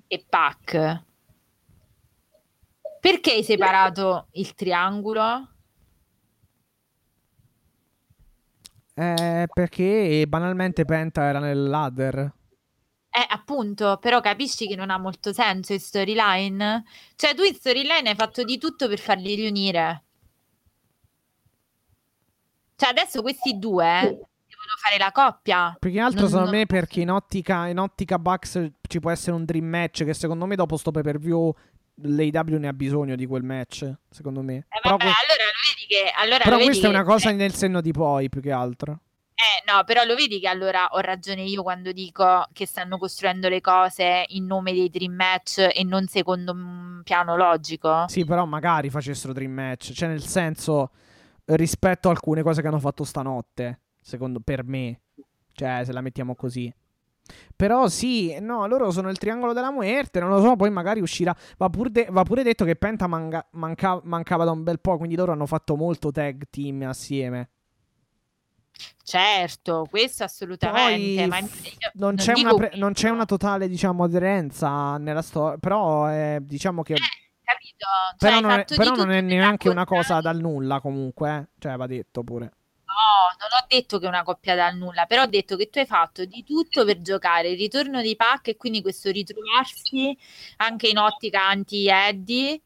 e 0.07 0.25
Pac 0.27 1.05
perché 2.99 3.31
hai 3.31 3.43
separato 3.43 4.27
il 4.31 4.53
triangolo? 4.53 5.47
Eh, 8.99 9.47
perché 9.53 10.25
banalmente 10.27 10.83
Penta 10.83 11.23
era 11.23 11.37
nel 11.37 11.65
ladder. 11.67 12.17
Eh, 12.17 13.25
appunto, 13.29 13.97
però 14.01 14.21
capisci 14.21 14.67
che 14.67 14.75
non 14.75 14.89
ha 14.89 14.97
molto 14.97 15.31
senso 15.33 15.73
in 15.73 15.79
storyline? 15.79 16.83
Cioè, 17.15 17.35
tu 17.35 17.43
in 17.43 17.53
storyline 17.53 18.09
hai 18.09 18.15
fatto 18.15 18.43
di 18.43 18.57
tutto 18.57 18.87
per 18.87 18.97
farli 18.97 19.35
riunire. 19.35 20.03
Cioè, 22.75 22.89
adesso 22.89 23.21
questi 23.21 23.59
due 23.59 24.01
devono 24.01 24.75
fare 24.81 24.97
la 24.97 25.11
coppia. 25.11 25.75
Più 25.79 25.91
che 25.91 25.99
altro, 25.99 26.21
non, 26.21 26.29
secondo 26.29 26.49
non... 26.49 26.59
me, 26.59 26.65
perché 26.65 27.01
in 27.01 27.11
ottica, 27.11 27.67
in 27.67 27.77
ottica 27.77 28.17
Bucks 28.17 28.67
ci 28.87 28.99
può 28.99 29.11
essere 29.11 29.35
un 29.35 29.45
dream 29.45 29.65
match 29.65 30.05
che 30.05 30.15
secondo 30.15 30.47
me 30.47 30.55
dopo 30.55 30.75
sto 30.75 30.89
pay 30.89 31.03
per 31.03 31.19
view 31.19 31.53
l'AW 32.01 32.57
ne 32.57 32.67
ha 32.67 32.73
bisogno 32.73 33.15
di 33.15 33.25
quel 33.25 33.43
match, 33.43 33.91
secondo 34.09 34.41
me. 34.41 34.55
Eh, 34.55 34.79
vabbè, 34.81 35.03
que- 35.03 35.13
allora 35.13 35.43
lo 35.43 35.59
vedi 35.69 35.87
che... 35.87 36.11
Allora 36.15 36.43
però 36.43 36.57
questa 36.57 36.87
è 36.87 36.89
una 36.89 37.03
cosa 37.03 37.31
nel 37.31 37.53
senno 37.53 37.81
di 37.81 37.91
poi, 37.91 38.29
più 38.29 38.41
che 38.41 38.51
altro. 38.51 38.99
Eh, 39.39 39.71
no, 39.71 39.83
però 39.83 40.03
lo 40.03 40.15
vedi 40.15 40.39
che 40.39 40.47
allora 40.47 40.87
ho 40.91 40.99
ragione 40.99 41.43
io 41.43 41.61
quando 41.61 41.91
dico 41.91 42.47
che 42.53 42.65
stanno 42.65 42.97
costruendo 42.97 43.49
le 43.49 43.61
cose 43.61 44.25
in 44.29 44.45
nome 44.45 44.73
dei 44.73 44.89
dream 44.89 45.13
match 45.13 45.59
e 45.59 45.83
non 45.83 46.07
secondo 46.07 46.53
un 46.53 47.01
piano 47.03 47.35
logico? 47.35 48.05
Sì, 48.07 48.25
però 48.25 48.45
magari 48.45 48.89
facessero 48.89 49.33
dream 49.33 49.51
match, 49.51 49.91
cioè 49.91 50.09
nel 50.09 50.23
senso 50.23 50.89
rispetto 51.45 52.07
a 52.07 52.11
alcune 52.11 52.41
cose 52.41 52.61
che 52.61 52.67
hanno 52.67 52.79
fatto 52.79 53.03
stanotte, 53.03 53.81
secondo 54.01 54.39
per 54.39 54.63
me. 54.63 55.01
Cioè, 55.53 55.83
se 55.85 55.93
la 55.93 56.01
mettiamo 56.01 56.35
così. 56.35 56.73
Però 57.55 57.87
sì, 57.87 58.37
no, 58.39 58.67
loro 58.67 58.91
sono 58.91 59.09
il 59.09 59.17
triangolo 59.17 59.53
della 59.53 59.71
muerte, 59.71 60.19
non 60.19 60.29
lo 60.29 60.41
so, 60.41 60.55
poi 60.55 60.69
magari 60.69 61.01
uscirà. 61.01 61.35
Va, 61.57 61.69
pur 61.69 61.89
de- 61.89 62.07
va 62.09 62.23
pure 62.23 62.43
detto 62.43 62.65
che 62.65 62.75
Penta 62.75 63.07
manca- 63.07 63.45
manca- 63.51 63.99
mancava 64.03 64.45
da 64.45 64.51
un 64.51 64.63
bel 64.63 64.79
po', 64.79 64.97
quindi 64.97 65.15
loro 65.15 65.31
hanno 65.31 65.45
fatto 65.45 65.75
molto 65.75 66.11
tag 66.11 66.43
team 66.49 66.83
assieme. 66.83 67.49
Certo, 69.03 69.87
questo 69.89 70.23
assolutamente. 70.23 71.27
Poi, 71.27 71.47
non, 71.93 72.15
c'è 72.15 72.33
una 72.35 72.53
pre- 72.53 72.71
non, 72.75 72.93
c'è 72.93 73.09
una 73.09 73.25
totale, 73.25 73.67
diciamo, 73.69 74.03
aderenza 74.03 74.97
nella 74.97 75.21
storia, 75.21 75.57
però 75.57 76.11
eh, 76.11 76.39
diciamo 76.41 76.83
che... 76.83 76.93
Eh, 76.93 76.97
capito. 77.41 77.85
Cioè, 78.17 78.29
però 78.29 78.39
non 78.41 78.51
è, 78.51 78.65
però 78.65 78.95
non 78.95 79.11
è 79.11 79.21
neanche 79.21 79.69
una 79.69 79.85
cosa 79.85 80.19
dal 80.19 80.37
nulla 80.39 80.81
comunque, 80.81 81.37
eh. 81.37 81.47
cioè 81.57 81.77
va 81.77 81.87
detto 81.87 82.23
pure. 82.23 82.51
No, 82.87 83.35
non 83.39 83.49
ho 83.51 83.65
detto 83.67 83.99
che 83.99 84.05
è 84.05 84.07
una 84.07 84.23
coppia 84.23 84.55
dal 84.55 84.77
nulla, 84.77 85.05
però 85.05 85.23
ho 85.23 85.27
detto 85.27 85.57
che 85.57 85.69
tu 85.69 85.79
hai 85.79 85.85
fatto 85.85 86.23
di 86.23 86.43
tutto 86.43 86.85
per 86.85 87.01
giocare 87.01 87.49
il 87.49 87.57
ritorno 87.57 88.01
di 88.01 88.15
Pac 88.15 88.47
e 88.47 88.55
quindi 88.55 88.81
questo 88.81 89.11
ritrovarsi 89.11 90.17
anche 90.57 90.87
in 90.87 90.97
ottica 90.97 91.47
anti-Eddie, 91.47 92.61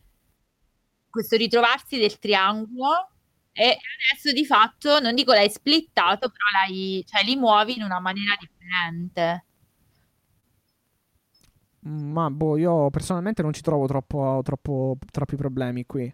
questo 1.10 1.36
ritrovarsi 1.38 1.98
del 1.98 2.20
triangolo 2.20 3.10
e 3.52 3.78
adesso 4.10 4.32
di 4.32 4.46
fatto, 4.46 5.00
non 5.00 5.16
dico 5.16 5.34
l'hai 5.34 5.50
splittato, 5.50 6.30
però 6.30 6.46
l'hai, 6.54 7.04
cioè, 7.08 7.24
li 7.24 7.36
muovi 7.36 7.76
in 7.76 7.84
una 7.84 8.00
maniera 8.00 8.36
differente. 8.40 9.46
Ma 11.84 12.30
boh, 12.30 12.58
io 12.58 12.90
personalmente 12.92 13.42
non 13.42 13.54
ci 13.54 13.62
trovo 13.62 13.88
troppo, 13.88 14.42
troppo, 14.44 14.98
troppi 15.12 15.36
problemi 15.36 15.86
qui 15.86 16.14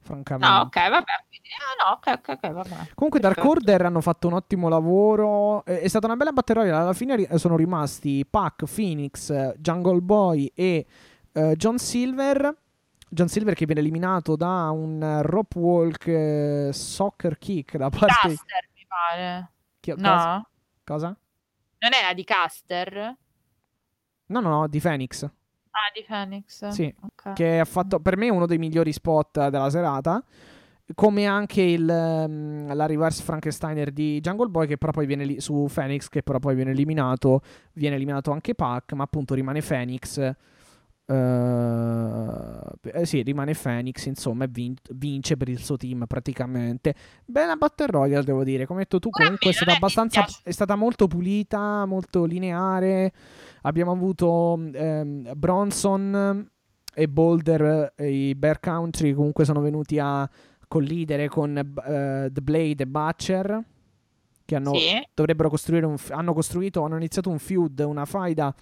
francamente. 0.00 0.54
No, 0.54 0.60
ok, 0.62 0.88
vabbè. 0.90 1.12
Ah, 1.50 1.84
no, 1.84 1.92
ok, 1.96 2.06
ok, 2.18 2.28
ok, 2.28 2.52
vabbè. 2.52 2.90
Comunque 2.94 3.20
Dark 3.20 3.44
Order 3.44 3.86
hanno 3.86 4.00
fatto 4.00 4.28
un 4.28 4.34
ottimo 4.34 4.68
lavoro. 4.68 5.64
È 5.64 5.88
stata 5.88 6.06
una 6.06 6.16
bella 6.16 6.32
batteria. 6.32 6.80
Alla 6.80 6.92
fine 6.92 7.38
sono 7.38 7.56
rimasti 7.56 8.24
Pac, 8.28 8.64
Phoenix, 8.72 9.54
Jungle 9.56 10.00
Boy 10.00 10.50
e 10.54 10.86
uh, 11.32 11.52
John 11.52 11.78
Silver. 11.78 12.56
John 13.08 13.28
Silver 13.28 13.54
che 13.54 13.66
viene 13.66 13.80
eliminato 13.80 14.36
da 14.36 14.70
un 14.70 15.20
rope 15.22 15.58
walk 15.58 16.04
uh, 16.06 16.70
soccer 16.70 17.38
kick 17.38 17.76
da 17.76 17.90
parte 17.90 18.06
Caster, 18.06 18.68
mi 18.74 18.86
pare. 18.86 19.50
Chi... 19.80 19.90
no. 19.96 19.96
Cosa? 19.96 20.48
cosa? 20.84 21.06
Non 21.78 21.92
era 21.92 22.14
di 22.14 22.22
Caster? 22.22 23.16
No, 24.26 24.40
no, 24.40 24.48
no, 24.48 24.68
di 24.68 24.78
Phoenix. 24.78 25.28
Ah, 25.80 25.90
di 25.94 26.04
Phoenix. 26.06 26.68
Sì, 26.68 26.94
okay. 27.00 27.32
che 27.32 27.58
ha 27.58 27.64
fatto 27.64 28.00
per 28.00 28.16
me 28.16 28.28
uno 28.28 28.46
dei 28.46 28.58
migliori 28.58 28.92
spot 28.92 29.48
della 29.48 29.70
serata. 29.70 30.22
come 30.94 31.24
anche 31.24 31.62
il, 31.62 31.88
um, 31.88 32.74
la 32.74 32.86
reverse 32.86 33.22
Frankensteiner 33.22 33.92
di 33.92 34.20
Jungle 34.20 34.48
Boy 34.48 34.66
che 34.66 34.76
però 34.76 34.90
poi 34.90 35.06
viene 35.06 35.24
li- 35.24 35.40
su 35.40 35.68
Phoenix 35.72 36.08
che 36.08 36.22
però 36.24 36.40
poi 36.40 36.56
viene 36.56 36.72
eliminato 36.72 37.42
viene 37.74 37.94
eliminato 37.94 38.32
anche 38.32 38.56
Pac 38.56 38.92
ma 38.94 39.04
appunto 39.04 39.34
rimane 39.34 39.62
Phoenix 39.62 40.18
Uh, 41.10 42.60
eh, 42.84 43.04
sì, 43.04 43.22
rimane 43.22 43.52
Phoenix, 43.60 44.04
insomma, 44.06 44.44
e 44.44 44.48
vin- 44.48 44.76
vince 44.90 45.36
per 45.36 45.48
il 45.48 45.58
suo 45.58 45.76
team 45.76 46.04
praticamente. 46.06 46.94
Bella 47.24 47.56
Battle 47.56 47.88
Royale, 47.88 48.22
devo 48.22 48.44
dire. 48.44 48.64
Come 48.64 48.80
hai 48.80 48.84
detto 48.88 49.00
tu, 49.00 49.10
comunque 49.10 49.50
è 49.50 49.52
stata 49.52 49.72
abbastanza. 49.72 50.24
È 50.44 50.52
stata 50.52 50.76
molto 50.76 51.08
pulita, 51.08 51.84
molto 51.84 52.24
lineare. 52.24 53.12
Abbiamo 53.62 53.90
avuto 53.90 54.52
um, 54.54 55.32
Bronson 55.34 56.48
e 56.94 57.08
Boulder, 57.08 57.92
e 57.96 58.28
i 58.28 58.34
Bear 58.36 58.60
Country, 58.60 59.12
comunque 59.12 59.44
sono 59.44 59.60
venuti 59.60 59.98
a 59.98 60.30
collidere 60.68 61.28
con 61.28 61.56
uh, 61.56 62.30
The 62.30 62.40
Blade 62.40 62.84
e 62.84 62.86
Butcher. 62.86 63.64
Che 64.44 64.54
hanno, 64.54 64.74
sì. 64.74 64.90
dovrebbero 65.12 65.48
costruire 65.48 65.86
un. 65.86 65.96
Hanno 66.10 66.34
costruito, 66.34 66.84
hanno 66.84 66.96
iniziato 66.96 67.30
un 67.30 67.40
feud, 67.40 67.80
una 67.80 68.04
faida 68.04 68.54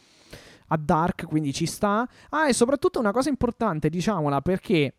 a 0.68 0.76
Dark, 0.76 1.26
quindi 1.26 1.52
ci 1.52 1.66
sta. 1.66 2.08
Ah, 2.30 2.48
e 2.48 2.52
soprattutto 2.52 2.98
una 2.98 3.12
cosa 3.12 3.28
importante, 3.28 3.88
diciamola, 3.88 4.40
perché 4.40 4.94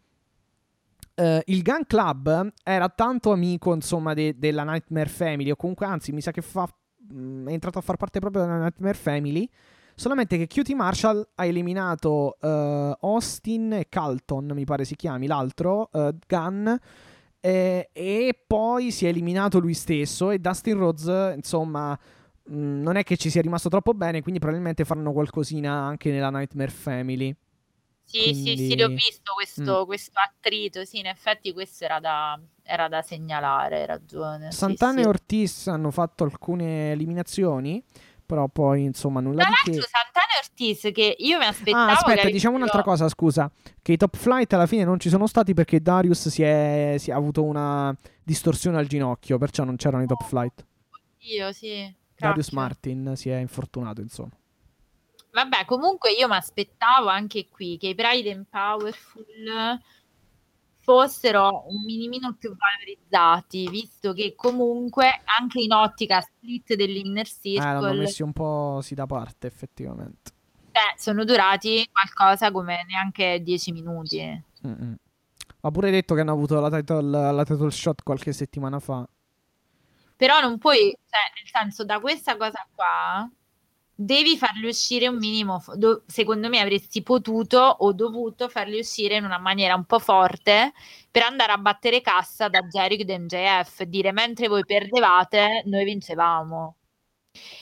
uh, 1.15 1.39
il 1.45 1.61
Gun 1.61 1.85
Club 1.87 2.53
era 2.63 2.89
tanto 2.89 3.31
amico, 3.31 3.73
insomma, 3.73 4.13
de- 4.13 4.37
della 4.37 4.63
Nightmare 4.63 5.09
Family, 5.09 5.51
o 5.51 5.55
comunque, 5.55 5.85
anzi, 5.85 6.11
mi 6.11 6.21
sa 6.21 6.31
che 6.31 6.41
fa, 6.41 6.67
mh, 7.09 7.19
mm, 7.19 7.47
è 7.47 7.51
entrato 7.51 7.77
a 7.79 7.81
far 7.81 7.97
parte 7.97 8.19
proprio 8.19 8.43
della 8.43 8.59
Nightmare 8.59 8.95
Family. 8.95 9.49
Solamente 9.95 10.37
che 10.37 10.47
QT 10.47 10.69
Marshall 10.75 11.27
ha 11.35 11.45
eliminato 11.45 12.37
uh, 12.39 13.05
Austin 13.05 13.73
e 13.73 13.89
Calton, 13.89 14.51
mi 14.53 14.63
pare 14.63 14.85
si 14.85 14.95
chiami, 14.95 15.27
l'altro, 15.27 15.89
uh, 15.91 16.15
Gunn. 16.25 16.69
Eh, 17.41 17.89
e 17.93 18.43
poi 18.47 18.91
si 18.91 19.05
è 19.05 19.09
eliminato 19.09 19.59
lui 19.59 19.73
stesso 19.73 20.29
e 20.29 20.39
Dustin 20.39 20.77
Rhodes, 20.77 21.35
insomma, 21.35 21.97
Mm, 22.51 22.81
non 22.81 22.95
è 22.95 23.03
che 23.03 23.15
ci 23.15 23.29
sia 23.29 23.41
rimasto 23.41 23.69
troppo 23.69 23.93
bene, 23.93 24.21
quindi 24.21 24.39
probabilmente 24.39 24.83
faranno 24.85 25.11
qualcosina 25.11 25.71
anche 25.71 26.11
nella 26.11 26.29
Nightmare 26.29 26.71
Family. 26.71 27.35
Sì, 28.03 28.23
quindi... 28.23 28.57
sì, 28.57 28.69
sì, 28.69 28.77
l'ho 28.77 28.87
visto 28.87 29.33
questo, 29.35 29.83
mm. 29.83 29.85
questo, 29.85 30.19
attrito. 30.19 30.83
Sì, 30.83 30.97
in 30.97 31.05
effetti 31.05 31.53
questo 31.53 31.83
era 31.83 31.99
da, 31.99 32.39
era 32.63 32.87
da 32.87 33.03
segnalare, 33.03 33.81
hai 33.81 33.85
ragione. 33.85 34.51
Santana 34.51 34.99
sì, 34.99 35.01
e 35.01 35.07
Ortiz 35.07 35.67
hanno 35.67 35.91
fatto 35.91 36.23
alcune 36.23 36.91
eliminazioni, 36.91 37.83
però 38.25 38.47
poi 38.47 38.83
insomma 38.83 39.19
nulla 39.19 39.43
Tra 39.43 39.51
di 39.63 39.71
che. 39.71 39.81
Santana 39.81 40.33
e 40.35 40.39
Ortiz 40.43 40.89
che 40.91 41.15
io 41.19 41.37
mi 41.37 41.45
aspettavo. 41.45 41.91
Ah, 41.91 41.91
aspetta, 41.91 42.29
diciamo 42.29 42.55
un'altra 42.55 42.81
cosa, 42.81 43.07
scusa. 43.09 43.51
Che 43.79 43.91
i 43.91 43.97
top 43.97 44.17
flight 44.17 44.51
alla 44.53 44.65
fine 44.65 44.83
non 44.83 44.99
ci 44.99 45.09
sono 45.09 45.27
stati 45.27 45.53
perché 45.53 45.79
Darius 45.79 46.29
si 46.29 46.41
è, 46.41 46.95
si 46.97 47.11
è 47.11 47.13
avuto 47.13 47.43
una 47.43 47.95
distorsione 48.23 48.79
al 48.79 48.87
ginocchio, 48.87 49.37
perciò 49.37 49.63
non 49.63 49.75
c'erano 49.75 50.01
i 50.01 50.07
top 50.07 50.23
flight. 50.23 50.65
Io 51.19 51.51
sì. 51.51 51.97
Darius 52.19 52.49
Martin 52.49 53.13
si 53.15 53.29
è 53.29 53.37
infortunato, 53.37 54.01
insomma. 54.01 54.31
Vabbè, 55.31 55.65
comunque 55.65 56.11
io 56.11 56.27
mi 56.27 56.35
aspettavo 56.35 57.07
anche 57.07 57.47
qui 57.49 57.77
che 57.77 57.89
i 57.89 57.95
Pride 57.95 58.31
and 58.31 58.45
Powerful 58.49 59.79
fossero 60.79 61.65
un 61.67 61.83
minimino 61.83 62.33
più 62.33 62.55
valorizzati, 62.55 63.69
visto 63.69 64.13
che 64.13 64.33
comunque 64.35 65.21
anche 65.39 65.61
in 65.61 65.71
ottica 65.71 66.19
split 66.19 66.73
dell'inner 66.73 67.27
circle... 67.27 67.59
Eh, 67.59 67.81
l'hanno 67.81 67.93
messi 67.93 68.23
un 68.23 68.33
po' 68.33 68.79
sì 68.81 68.95
da 68.95 69.05
parte, 69.05 69.45
effettivamente. 69.45 70.31
Eh, 70.71 70.97
sono 70.97 71.25
durati 71.25 71.87
qualcosa 71.91 72.51
come 72.51 72.85
neanche 72.87 73.39
10 73.43 73.71
minuti. 73.71 74.43
Mm-mm. 74.65 74.95
Ha 75.61 75.71
pure 75.71 75.91
detto 75.91 76.15
che 76.15 76.21
hanno 76.21 76.31
avuto 76.31 76.59
la 76.59 76.69
title, 76.69 77.31
la 77.31 77.43
title 77.43 77.69
shot 77.69 78.01
qualche 78.01 78.31
settimana 78.31 78.79
fa. 78.79 79.07
Però 80.19 80.41
non 80.41 80.57
puoi, 80.57 80.77
cioè, 81.09 81.21
nel 81.35 81.47
senso, 81.49 81.85
da 81.85 81.99
questa 82.01 82.35
cosa 82.35 82.67
qua 82.75 83.29
devi 83.95 84.37
farli 84.37 84.67
uscire 84.67 85.07
un 85.07 85.17
minimo. 85.17 85.63
Do- 85.75 86.03
secondo 86.07 86.49
me 86.49 86.59
avresti 86.59 87.01
potuto 87.03 87.57
o 87.59 87.93
dovuto 87.93 88.49
farli 88.49 88.79
uscire 88.79 89.15
in 89.17 89.23
una 89.25 89.37
maniera 89.39 89.75
un 89.75 89.85
po' 89.85 89.99
forte 89.99 90.73
per 91.11 91.23
andare 91.23 91.51
a 91.53 91.57
battere 91.57 92.01
cassa 92.01 92.49
da 92.49 92.61
Jericho 92.63 93.09
e 93.11 93.17
MJF. 93.19 93.83
Dire 93.83 94.11
mentre 94.11 94.47
voi 94.49 94.65
perdevate, 94.65 95.63
noi 95.65 95.85
vincevamo. 95.85 96.75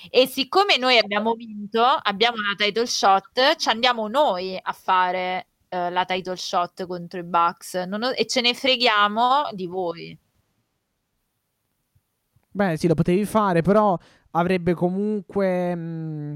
E 0.10 0.28
siccome 0.28 0.78
noi 0.78 0.98
abbiamo 0.98 1.34
vinto, 1.34 1.84
abbiamo 1.84 2.38
una 2.40 2.56
title 2.56 2.86
shot, 2.88 3.56
ci 3.58 3.70
andiamo 3.70 4.08
noi 4.08 4.58
a 4.62 4.72
fare 4.74 5.48
uh, 5.70 5.90
la 5.92 6.06
title 6.06 6.36
shot 6.38 6.86
contro 6.88 7.20
i 7.20 7.24
Bucks 7.24 7.74
ho- 7.76 8.12
e 8.16 8.26
ce 8.28 8.42
ne 8.42 8.54
freghiamo 8.54 9.50
di 9.54 9.68
voi. 9.68 10.18
Beh, 12.58 12.76
sì, 12.76 12.88
lo 12.88 12.96
potevi 12.96 13.24
fare, 13.24 13.62
però 13.62 13.96
avrebbe 14.32 14.74
comunque. 14.74 15.76
Mh, 15.76 15.80
mm, 15.80 16.36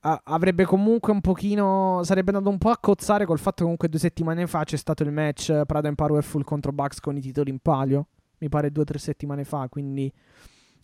a- 0.00 0.20
avrebbe 0.24 0.66
comunque 0.66 1.10
un 1.10 1.22
pochino. 1.22 2.02
Sarebbe 2.04 2.32
andato 2.32 2.50
un 2.50 2.58
po' 2.58 2.68
a 2.68 2.76
cozzare 2.76 3.24
col 3.24 3.38
fatto 3.38 3.56
che 3.56 3.62
comunque 3.62 3.88
due 3.88 3.98
settimane 3.98 4.46
fa 4.46 4.62
c'è 4.64 4.76
stato 4.76 5.02
il 5.02 5.10
match 5.10 5.62
Prada 5.64 5.88
and 5.88 5.96
Powerful 5.96 6.44
contro 6.44 6.72
Bucks 6.72 7.00
con 7.00 7.16
i 7.16 7.20
titoli 7.22 7.48
in 7.48 7.60
palio. 7.60 8.08
Mi 8.40 8.50
pare 8.50 8.70
due 8.70 8.82
o 8.82 8.84
tre 8.86 8.98
settimane 8.98 9.44
fa, 9.44 9.68
quindi. 9.70 10.12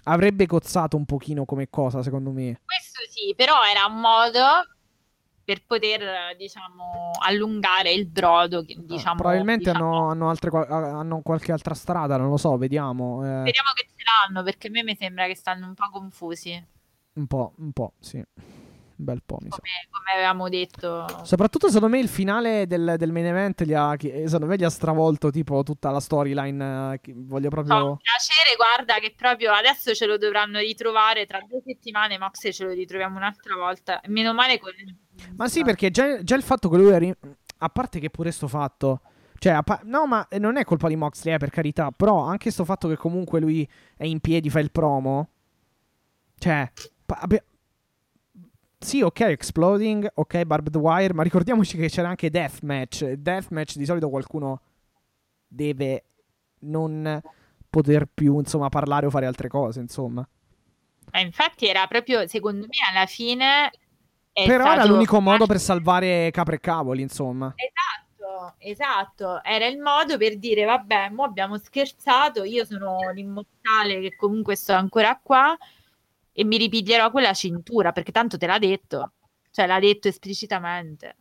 Avrebbe 0.04 0.46
cozzato 0.46 0.96
un 0.96 1.04
pochino 1.04 1.44
come 1.44 1.68
cosa, 1.68 2.02
secondo 2.02 2.30
me. 2.30 2.62
Questo 2.64 3.02
sì, 3.10 3.34
però 3.36 3.54
era 3.70 3.84
un 3.92 4.00
modo 4.00 4.40
per 5.46 5.64
poter 5.64 6.34
diciamo 6.36 7.12
allungare 7.24 7.92
il 7.92 8.08
brodo 8.08 8.58
ah, 8.58 8.64
diciamo, 8.64 9.14
probabilmente 9.14 9.70
diciamo... 9.70 9.96
Hanno, 9.96 10.10
hanno, 10.10 10.28
altre, 10.28 10.50
hanno, 10.50 11.20
qualche 11.22 11.52
altra 11.52 11.74
strada 11.74 12.16
non 12.16 12.30
lo 12.30 12.36
so 12.36 12.56
vediamo 12.56 13.22
eh. 13.22 13.44
vediamo 13.44 13.70
che 13.74 13.86
ce 13.86 14.02
l'hanno 14.04 14.42
perché 14.42 14.66
a 14.66 14.70
me 14.70 14.82
mi 14.82 14.96
sembra 14.96 15.26
che 15.26 15.36
stanno 15.36 15.66
un 15.66 15.74
po' 15.74 15.88
confusi. 15.90 16.66
Un 17.14 17.26
po' 17.26 17.54
un 17.58 17.72
po' 17.72 17.92
sì. 18.00 18.22
Un 18.98 19.04
bel 19.04 19.22
po' 19.26 19.36
mi 19.42 19.50
come, 19.50 19.68
come 19.90 20.12
avevamo 20.14 20.48
detto. 20.48 21.06
Soprattutto 21.22 21.66
secondo 21.68 21.94
me 21.94 22.00
il 22.00 22.08
finale 22.08 22.66
del, 22.66 22.94
del 22.96 23.12
main 23.12 23.26
event 23.26 23.62
gli 23.62 23.74
ha, 23.74 23.94
secondo 23.98 24.46
me 24.46 24.56
gli 24.56 24.64
ha 24.64 24.70
stravolto 24.70 25.30
tipo 25.30 25.62
tutta 25.62 25.90
la 25.90 26.00
storyline 26.00 26.94
eh, 26.94 27.12
voglio 27.14 27.50
proprio 27.50 27.74
no, 27.74 27.96
piacere 27.96 28.56
guarda 28.56 28.98
che 28.98 29.14
proprio 29.14 29.52
adesso 29.52 29.92
ce 29.94 30.06
lo 30.06 30.16
dovranno 30.16 30.60
ritrovare 30.60 31.26
tra 31.26 31.40
due 31.46 31.60
settimane 31.62 32.16
Max 32.16 32.48
ce 32.50 32.64
lo 32.64 32.70
ritroviamo 32.70 33.16
un'altra 33.16 33.54
volta. 33.54 34.00
Meno 34.06 34.32
male 34.32 34.58
con 34.58 34.72
ma 35.36 35.48
sì 35.48 35.62
perché 35.62 35.90
già, 35.90 36.22
già 36.22 36.36
il 36.36 36.42
fatto 36.42 36.68
che 36.68 36.76
lui 36.76 36.90
eri... 36.90 37.14
a 37.58 37.68
parte 37.68 37.98
che 37.98 38.10
pure 38.10 38.30
sto 38.30 38.48
fatto 38.48 39.00
cioè, 39.38 39.58
no, 39.84 40.06
ma 40.06 40.26
non 40.38 40.56
è 40.56 40.64
colpa 40.64 40.88
di 40.88 40.96
Moxley, 40.96 41.34
eh, 41.34 41.38
per 41.38 41.50
carità. 41.50 41.90
Però 41.90 42.20
anche 42.20 42.50
sto 42.50 42.64
fatto 42.64 42.88
che 42.88 42.96
comunque 42.96 43.40
lui 43.40 43.68
è 43.96 44.04
in 44.04 44.20
piedi, 44.20 44.50
fa 44.50 44.60
il 44.60 44.70
promo. 44.70 45.28
Cioè, 46.38 46.70
pa- 47.04 47.26
sì, 48.78 49.02
ok, 49.02 49.20
Exploding, 49.20 50.10
ok, 50.14 50.44
Barbed 50.44 50.76
Wire, 50.76 51.14
ma 51.14 51.22
ricordiamoci 51.22 51.76
che 51.76 51.88
c'era 51.88 52.08
anche 52.08 52.30
Deathmatch. 52.30 53.12
Deathmatch 53.12 53.76
di 53.76 53.84
solito 53.84 54.08
qualcuno 54.08 54.60
deve 55.46 56.04
non 56.60 57.20
poter 57.68 58.06
più, 58.12 58.38
insomma, 58.38 58.68
parlare 58.68 59.06
o 59.06 59.10
fare 59.10 59.26
altre 59.26 59.48
cose, 59.48 59.80
insomma. 59.80 60.26
Eh, 61.12 61.20
infatti 61.20 61.66
era 61.66 61.86
proprio, 61.86 62.26
secondo 62.26 62.66
me, 62.66 62.76
alla 62.90 63.06
fine... 63.06 63.70
Però 64.44 64.64
stato... 64.64 64.80
era 64.80 64.84
l'unico 64.84 65.20
modo 65.20 65.46
per 65.46 65.58
salvare 65.58 66.30
capre 66.30 66.56
e 66.56 66.60
cavoli, 66.60 67.00
insomma. 67.00 67.54
Esatto, 67.56 68.54
esatto. 68.58 69.42
Era 69.42 69.66
il 69.66 69.78
modo 69.78 70.18
per 70.18 70.36
dire, 70.38 70.64
vabbè, 70.64 71.08
mo 71.08 71.24
abbiamo 71.24 71.56
scherzato, 71.56 72.44
io 72.44 72.66
sono 72.66 72.98
l'immortale 73.14 74.00
che 74.00 74.14
comunque 74.14 74.54
sto 74.54 74.74
ancora 74.74 75.18
qua 75.22 75.56
e 76.32 76.44
mi 76.44 76.58
ripiglierò 76.58 77.10
quella 77.10 77.32
cintura 77.32 77.92
perché 77.92 78.12
tanto 78.12 78.36
te 78.36 78.46
l'ha 78.46 78.58
detto, 78.58 79.12
cioè 79.50 79.66
l'ha 79.66 79.80
detto 79.80 80.08
esplicitamente. 80.08 81.16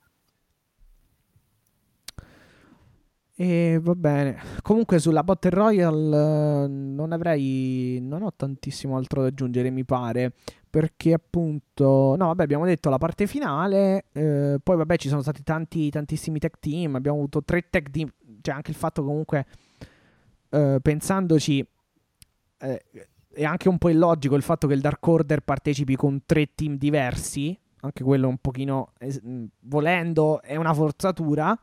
E 3.38 3.80
va 3.82 3.95
bene. 3.95 4.41
Comunque 4.61 4.97
sulla 4.97 5.22
Battle 5.22 5.49
Royale 5.49 6.68
non 6.68 7.11
avrei. 7.11 7.99
Non 8.01 8.24
ho 8.24 8.32
tantissimo 8.34 8.95
altro 8.95 9.22
da 9.22 9.28
aggiungere, 9.28 9.70
mi 9.72 9.84
pare. 9.84 10.34
Perché 10.76 11.13
appunto. 11.13 12.15
No, 12.17 12.26
vabbè, 12.26 12.43
abbiamo 12.43 12.65
detto 12.65 12.89
la 12.89 12.97
parte 12.97 13.28
finale. 13.28 14.07
Eh, 14.11 14.57
poi, 14.61 14.76
vabbè, 14.76 14.97
ci 14.97 15.07
sono 15.07 15.22
stati 15.22 15.41
tanti, 15.41 15.89
tantissimi 15.89 16.38
tech 16.38 16.60
team. 16.60 16.95
Abbiamo 16.95 17.15
avuto 17.15 17.41
tre 17.45 17.69
tech 17.69 17.89
team. 17.89 18.11
Cioè, 18.41 18.56
anche 18.56 18.72
il 18.72 18.76
fatto 18.76 19.02
comunque. 19.02 19.45
Eh, 20.49 20.80
pensandoci. 20.81 21.65
Eh, 22.57 22.84
è 23.31 23.45
anche 23.45 23.69
un 23.69 23.77
po' 23.77 23.88
illogico 23.88 24.35
il 24.35 24.41
fatto 24.41 24.68
che 24.68 24.73
il 24.73 24.81
Dark 24.81 25.07
Order 25.07 25.39
partecipi 25.39 25.95
con 25.95 26.23
tre 26.26 26.53
team 26.53 26.76
diversi. 26.76 27.57
Anche 27.80 28.03
quello 28.03 28.27
un 28.27 28.39
pochino, 28.39 28.91
eh, 28.97 29.22
volendo, 29.61 30.41
è 30.41 30.57
una 30.57 30.73
forzatura. 30.73 31.57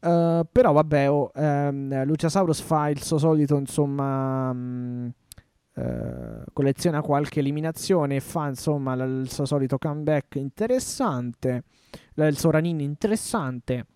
Uh, 0.00 0.46
però 0.50 0.72
vabbè, 0.72 1.10
oh, 1.10 1.30
um, 1.34 2.04
Luciasaurus 2.04 2.60
fa 2.60 2.88
il 2.88 3.02
suo 3.02 3.18
solito, 3.18 3.56
insomma, 3.56 4.50
um, 4.50 5.10
uh, 5.74 6.44
colleziona 6.52 7.00
qualche 7.02 7.40
eliminazione 7.40 8.16
e 8.16 8.20
fa, 8.20 8.48
insomma, 8.48 8.94
l- 8.94 9.22
il 9.22 9.30
suo 9.30 9.44
solito 9.44 9.78
comeback 9.78 10.36
interessante, 10.36 11.64
l- 12.14 12.22
il 12.22 12.38
suo 12.38 12.50
ranin 12.50 12.80
interessante. 12.80 13.86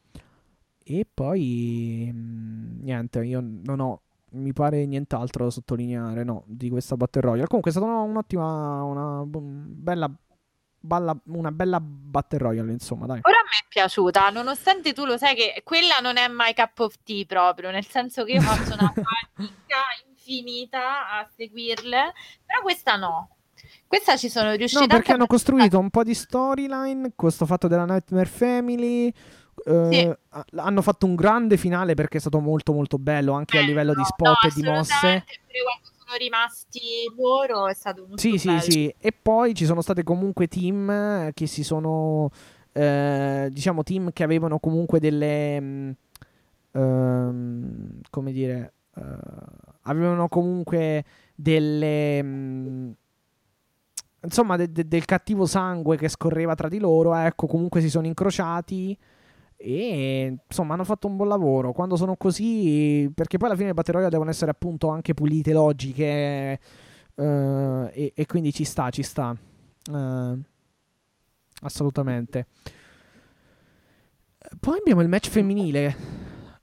E 0.82 1.06
poi 1.12 2.10
mm, 2.12 2.80
niente, 2.82 3.24
io 3.24 3.40
non 3.42 3.80
ho 3.80 4.02
mi 4.30 4.52
pare 4.52 4.84
nient'altro 4.86 5.44
da 5.44 5.50
sottolineare, 5.50 6.24
no, 6.24 6.42
di 6.46 6.68
questa 6.68 6.96
Battle 6.96 7.22
Royale. 7.22 7.46
Comunque 7.46 7.70
è 7.70 7.74
stata 7.74 7.90
un'ottima, 7.90 8.82
una 8.82 9.22
bella, 9.24 10.10
balla, 10.78 11.16
una 11.26 11.50
bella 11.52 11.80
Battle 11.80 12.38
Royale, 12.38 12.72
insomma, 12.72 13.06
dai. 13.06 13.20
Ora 13.22 13.38
a 13.38 13.42
me 13.42 13.64
è 13.64 13.66
piaciuta, 13.68 14.28
nonostante 14.30 14.92
tu 14.92 15.04
lo 15.04 15.16
sai 15.16 15.34
che 15.34 15.62
quella 15.64 15.98
non 16.02 16.16
è 16.16 16.28
my 16.28 16.52
cup 16.52 16.78
of 16.80 16.96
tea 17.02 17.24
proprio, 17.26 17.70
nel 17.70 17.86
senso 17.86 18.24
che 18.24 18.32
io 18.32 18.40
faccio 18.42 18.74
una 18.74 18.92
fatica 18.92 19.76
infinita 20.28 21.10
a 21.10 21.28
seguirle, 21.34 22.12
però 22.44 22.60
questa 22.60 22.96
no. 22.96 23.30
Questa 23.86 24.16
ci 24.16 24.28
sono 24.28 24.52
riuscita. 24.52 24.82
No, 24.82 24.86
perché 24.86 25.12
hanno 25.12 25.26
costruito 25.26 25.78
un 25.78 25.90
po' 25.90 26.04
di 26.04 26.14
storyline, 26.14 27.12
questo 27.16 27.46
fatto 27.46 27.68
della 27.68 27.86
Nightmare 27.86 28.26
Family, 28.26 29.12
Uh, 29.64 29.90
sì. 29.90 30.14
hanno 30.54 30.82
fatto 30.82 31.04
un 31.04 31.16
grande 31.16 31.56
finale 31.56 31.94
perché 31.94 32.18
è 32.18 32.20
stato 32.20 32.38
molto 32.38 32.72
molto 32.72 32.96
bello 32.96 33.32
anche 33.32 33.56
bello. 33.56 33.64
a 33.64 33.68
livello 33.68 33.92
di 33.92 34.04
spot 34.04 34.42
no, 34.44 34.48
e 34.48 34.52
di 34.54 34.62
mosse. 34.62 35.24
Sono 35.98 36.16
rimasti 36.16 36.80
loro 37.16 37.66
è 37.66 37.74
stato 37.74 38.02
molto 38.02 38.18
sì, 38.18 38.40
bello. 38.40 38.60
Sì, 38.60 38.70
sì, 38.70 38.94
e 38.96 39.10
poi 39.10 39.54
ci 39.54 39.64
sono 39.64 39.80
state 39.80 40.04
comunque 40.04 40.46
team 40.46 41.32
che 41.32 41.46
si 41.48 41.64
sono 41.64 42.30
eh, 42.72 43.48
diciamo 43.50 43.82
team 43.82 44.12
che 44.12 44.22
avevano 44.22 44.60
comunque 44.60 45.00
delle 45.00 45.96
um, 46.70 48.00
come 48.10 48.32
dire 48.32 48.74
uh, 49.00 49.72
avevano 49.82 50.28
comunque 50.28 51.04
delle 51.34 52.20
um, 52.20 52.94
insomma 54.22 54.56
de- 54.56 54.70
de- 54.72 54.88
del 54.88 55.04
cattivo 55.04 55.46
sangue 55.46 55.96
che 55.96 56.08
scorreva 56.08 56.54
tra 56.54 56.68
di 56.68 56.78
loro 56.78 57.14
ecco 57.14 57.46
comunque 57.46 57.80
si 57.80 57.88
sono 57.88 58.06
incrociati 58.06 58.98
e 59.60 60.38
insomma 60.48 60.74
hanno 60.74 60.84
fatto 60.84 61.08
un 61.08 61.16
buon 61.16 61.28
lavoro. 61.28 61.72
Quando 61.72 61.96
sono 61.96 62.16
così, 62.16 63.10
perché 63.12 63.38
poi 63.38 63.48
alla 63.48 63.56
fine 63.56 63.68
le 63.68 63.74
Battle 63.74 63.94
Royale 63.94 64.12
devono 64.12 64.30
essere 64.30 64.52
appunto 64.52 64.88
anche 64.88 65.14
pulite, 65.14 65.52
logiche. 65.52 66.60
Uh, 67.16 67.90
e, 67.92 68.12
e, 68.14 68.26
quindi 68.26 68.52
ci 68.52 68.62
sta, 68.62 68.88
ci 68.90 69.02
sta. 69.02 69.36
Uh, 69.90 70.40
assolutamente. 71.62 72.46
Poi 74.60 74.78
abbiamo 74.78 75.02
il 75.02 75.08
match 75.08 75.28
femminile. 75.28 76.17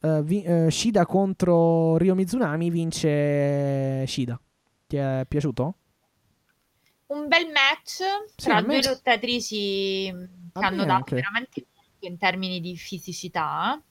Uh, 0.05 0.21
vi- 0.23 0.45
Shida 0.69 1.03
contro 1.07 1.97
Ryo 1.97 2.13
Mizunami 2.13 2.69
vince 2.69 4.05
Shida. 4.05 4.39
Ti 4.85 4.97
è 4.97 5.25
piaciuto? 5.27 5.77
Un 7.07 7.27
bel 7.27 7.47
match 7.47 8.03
sì, 8.35 8.47
tra 8.47 8.61
due 8.61 8.83
lottatrici 8.83 10.11
che 10.53 10.65
hanno 10.65 10.85
dato 10.85 10.93
anche. 10.93 11.15
veramente 11.15 11.65
in 11.99 12.19
termini 12.19 12.59
di 12.59 12.77
fisicità. 12.77 13.81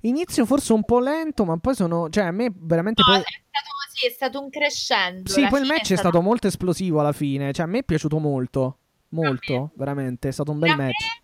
Inizio 0.00 0.46
forse 0.46 0.72
un 0.72 0.82
po' 0.82 0.98
lento, 0.98 1.44
ma 1.44 1.56
poi 1.58 1.76
sono. 1.76 2.08
Cioè, 2.08 2.24
a 2.24 2.30
me 2.32 2.52
veramente. 2.52 3.02
No, 3.06 3.12
poi... 3.12 3.20
è, 3.20 3.22
stato, 3.22 3.70
sì, 3.92 4.06
è 4.06 4.10
stato 4.10 4.40
un 4.40 4.50
crescendo. 4.50 5.30
Sì, 5.30 5.46
poi 5.46 5.60
il 5.60 5.66
match 5.66 5.80
è 5.80 5.84
stato... 5.84 5.94
è 5.94 5.98
stato... 5.98 6.20
molto 6.22 6.46
esplosivo 6.48 6.98
alla 6.98 7.12
fine. 7.12 7.52
Cioè, 7.52 7.66
a 7.66 7.68
me 7.68 7.78
è 7.78 7.84
piaciuto 7.84 8.18
molto. 8.18 8.78
Molto, 9.10 9.70
veramente. 9.76 10.28
È 10.28 10.32
stato 10.32 10.50
un 10.50 10.58
bel 10.58 10.74
match. 10.74 11.04
Me... 11.04 11.22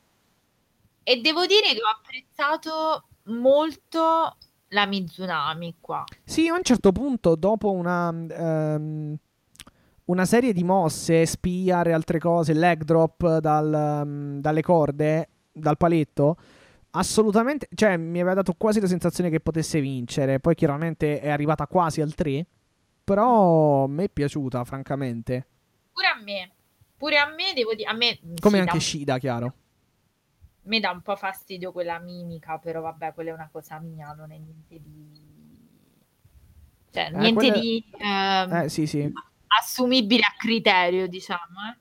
E 1.02 1.20
devo 1.20 1.44
dire 1.46 1.72
che 1.72 1.80
ho 1.82 1.88
apprezzato 1.88 3.08
molto 3.26 4.36
la 4.68 4.86
Mizunami 4.86 5.76
qua. 5.80 6.04
Sì, 6.24 6.48
a 6.48 6.54
un 6.54 6.62
certo 6.62 6.92
punto, 6.92 7.34
dopo 7.36 7.72
una. 7.72 8.08
Um, 8.08 9.16
una 10.06 10.24
serie 10.24 10.52
di 10.52 10.62
mosse, 10.62 11.26
spear 11.26 11.88
e 11.88 11.92
altre 11.92 12.20
cose, 12.20 12.52
leg 12.52 12.84
drop 12.84 13.38
dal, 13.38 14.02
um, 14.04 14.40
dalle 14.40 14.62
corde, 14.62 15.28
dal 15.50 15.76
paletto, 15.76 16.36
assolutamente, 16.90 17.68
cioè 17.74 17.96
mi 17.96 18.20
aveva 18.20 18.34
dato 18.34 18.54
quasi 18.56 18.80
la 18.80 18.86
sensazione 18.86 19.30
che 19.30 19.40
potesse 19.40 19.80
vincere. 19.80 20.40
Poi 20.40 20.54
chiaramente 20.54 21.20
è 21.20 21.28
arrivata 21.28 21.66
quasi 21.66 22.00
al 22.00 22.14
3, 22.14 22.46
però 23.02 23.86
me 23.86 24.04
è 24.04 24.08
piaciuta, 24.08 24.64
francamente. 24.64 25.46
Pure 25.92 26.06
a 26.06 26.22
me. 26.22 26.50
Pure 26.96 27.18
a 27.18 27.26
me 27.28 27.52
devo 27.54 27.74
dire, 27.74 27.88
a 27.88 27.92
me 27.92 28.18
Come 28.40 28.60
anche 28.60 28.80
Shida, 28.80 29.18
chiaro. 29.18 29.54
Mi 30.66 30.80
dà 30.80 30.90
un 30.90 31.00
po' 31.00 31.16
fastidio 31.16 31.72
quella 31.72 31.98
mimica, 31.98 32.58
però 32.58 32.80
vabbè, 32.80 33.14
quella 33.14 33.30
è 33.30 33.34
una 33.34 33.48
cosa 33.50 33.78
mia, 33.78 34.12
non 34.12 34.30
è 34.32 34.38
niente 34.38 34.80
di 34.80 35.34
cioè, 36.90 37.06
eh, 37.06 37.10
niente 37.10 37.50
quelle... 37.50 37.60
di 37.60 37.84
eh, 37.98 38.64
eh, 38.64 38.68
sì, 38.68 38.86
sì. 38.86 39.12
assumibile 39.48 40.22
a 40.22 40.34
criterio, 40.38 41.06
diciamo. 41.06 41.60
Eh. 41.70 41.78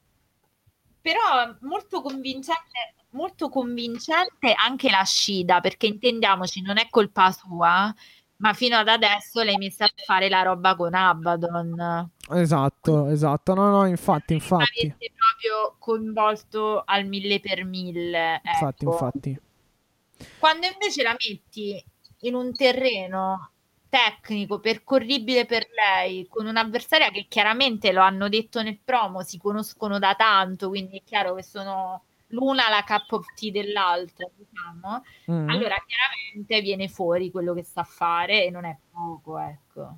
Però 1.02 1.56
molto 1.62 2.02
convincente 2.02 2.96
molto 3.16 3.50
convincente 3.50 4.54
anche 4.54 4.90
la 4.90 5.04
Scida, 5.04 5.62
perché 5.62 5.88
intendiamoci, 5.88 6.62
non 6.62 6.78
è 6.78 6.88
colpa 6.90 7.32
sua, 7.32 7.94
ma 8.38 8.54
fino 8.54 8.76
ad 8.76 8.90
adesso 8.90 9.42
lei 9.42 9.56
mi 9.56 9.70
sta 9.70 9.86
a 9.86 9.92
fare 10.06 10.28
la 10.28 10.42
roba 10.42 10.76
con 10.76 10.94
Abaddon. 10.94 12.12
Esatto, 12.32 13.08
esatto. 13.08 13.54
No, 13.54 13.70
no, 13.70 13.86
infatti, 13.86 14.34
infatti. 14.34 14.94
Proprio 15.38 15.76
coinvolto 15.80 16.84
al 16.86 17.06
mille 17.06 17.40
per 17.40 17.64
mille. 17.64 18.36
Ecco. 18.36 18.50
Infatti, 18.50 18.86
infatti. 18.86 19.40
Quando 20.40 20.68
invece 20.68 21.04
la 21.04 21.16
metti 21.18 21.84
in 22.22 22.36
un 22.36 22.54
terreno 22.56 23.52
tecnico, 23.90 24.60
percorribile 24.60 25.46
per 25.46 25.68
lei, 25.70 26.28
con 26.28 26.46
un'avversaria 26.46 27.12
che 27.12 27.28
chiaramente 27.30 27.92
lo 27.92 28.02
hanno 28.02 28.28
detto 28.28 28.62
nel 28.62 28.80
promo, 28.84 29.22
si 29.22 29.38
conoscono 29.38 30.00
da 30.00 30.16
tanto, 30.16 30.70
quindi 30.70 30.98
è 30.98 31.04
chiaro 31.04 31.36
che 31.36 31.44
sono 31.44 32.04
l'una 32.28 32.70
la 32.70 32.84
cup 32.86 33.12
of 33.12 33.26
tea 33.36 33.52
dell'altra, 33.52 34.28
diciamo, 34.36 35.04
mm. 35.32 35.50
allora 35.50 35.76
chiaramente 35.86 36.62
viene 36.62 36.90
fuori 36.90 37.32
quello 37.32 37.54
che 37.54 37.64
sa 37.64 37.84
fare 37.84 38.46
e 38.46 38.50
non 38.50 38.66
è 38.66 38.78
poco, 38.92 39.38
ecco. 39.38 39.98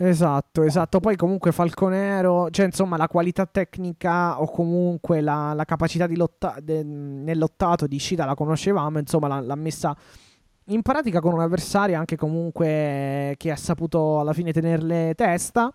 Esatto, 0.00 0.62
esatto. 0.62 1.00
Poi 1.00 1.16
comunque 1.16 1.50
Falconero, 1.50 2.50
cioè 2.50 2.66
insomma 2.66 2.96
la 2.96 3.08
qualità 3.08 3.46
tecnica 3.46 4.40
o 4.40 4.48
comunque 4.48 5.20
la, 5.20 5.52
la 5.54 5.64
capacità 5.64 6.06
di 6.06 6.14
lotta, 6.14 6.56
de, 6.62 6.84
nel 6.84 7.36
lottato 7.36 7.88
di 7.88 7.98
Shida 7.98 8.24
la 8.24 8.36
conoscevamo, 8.36 9.00
insomma 9.00 9.40
l'ha, 9.40 9.54
messa 9.56 9.96
in 10.66 10.82
pratica 10.82 11.18
con 11.18 11.32
un'avversaria 11.32 11.98
anche 11.98 12.14
comunque 12.14 13.34
che 13.36 13.50
ha 13.50 13.56
saputo 13.56 14.20
alla 14.20 14.32
fine 14.32 14.52
tenerle 14.52 15.14
testa, 15.16 15.74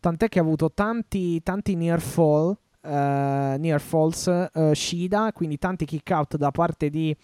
tant'è 0.00 0.28
che 0.28 0.38
ha 0.38 0.42
avuto 0.42 0.72
tanti, 0.72 1.42
tanti 1.42 1.74
near 1.74 2.00
fall 2.00 2.56
uh, 2.82 3.58
Near 3.58 3.80
Falls 3.80 4.48
uh, 4.52 4.72
Shida, 4.72 5.30
quindi 5.34 5.58
tanti 5.58 5.84
kick 5.84 6.08
out 6.10 6.36
da 6.36 6.50
parte 6.50 6.88
di 6.88 7.14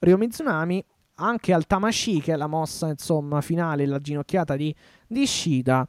Ryo 0.00 0.16
Mizunami, 0.16 0.84
anche 1.20 1.52
al 1.52 1.66
Tamashi 1.66 2.20
che 2.20 2.32
è 2.32 2.36
la 2.36 2.46
mossa 2.46 2.88
insomma 2.88 3.40
finale, 3.40 3.86
la 3.86 3.98
ginocchiata 3.98 4.56
di, 4.56 4.74
di 5.06 5.26
Shida. 5.26 5.86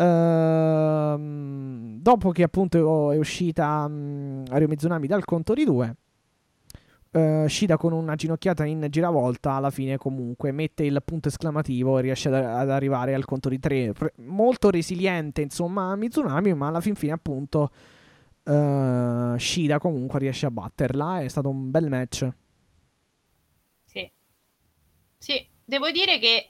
Uh, 0.00 1.18
dopo 2.00 2.30
che 2.30 2.42
appunto 2.42 3.12
è 3.12 3.18
uscita 3.18 3.84
um, 3.86 4.44
Ryo 4.48 4.66
Mizunami 4.66 5.06
dal 5.06 5.26
conto 5.26 5.52
di 5.52 5.64
due, 5.64 5.94
uh, 7.10 7.46
Shida 7.46 7.76
con 7.76 7.92
una 7.92 8.14
ginocchiata 8.14 8.64
in 8.64 8.86
giravolta 8.88 9.52
alla 9.52 9.68
fine 9.70 9.98
comunque 9.98 10.52
mette 10.52 10.84
il 10.84 11.02
punto 11.04 11.28
esclamativo 11.28 11.98
e 11.98 12.02
riesce 12.02 12.28
ad, 12.28 12.34
ad 12.34 12.70
arrivare 12.70 13.12
al 13.12 13.26
conto 13.26 13.50
di 13.50 13.58
tre. 13.58 13.92
molto 14.24 14.70
resiliente 14.70 15.42
insomma 15.42 15.94
Mizunami, 15.96 16.54
ma 16.54 16.68
alla 16.68 16.80
fin 16.80 16.94
fine 16.94 17.12
appunto 17.12 17.70
uh, 18.44 19.36
Shida 19.36 19.78
comunque 19.78 20.18
riesce 20.18 20.46
a 20.46 20.50
batterla. 20.50 21.20
È 21.20 21.28
stato 21.28 21.50
un 21.50 21.70
bel 21.70 21.88
match. 21.88 22.28
Sì, 25.20 25.46
devo 25.62 25.90
dire 25.90 26.18
che 26.18 26.48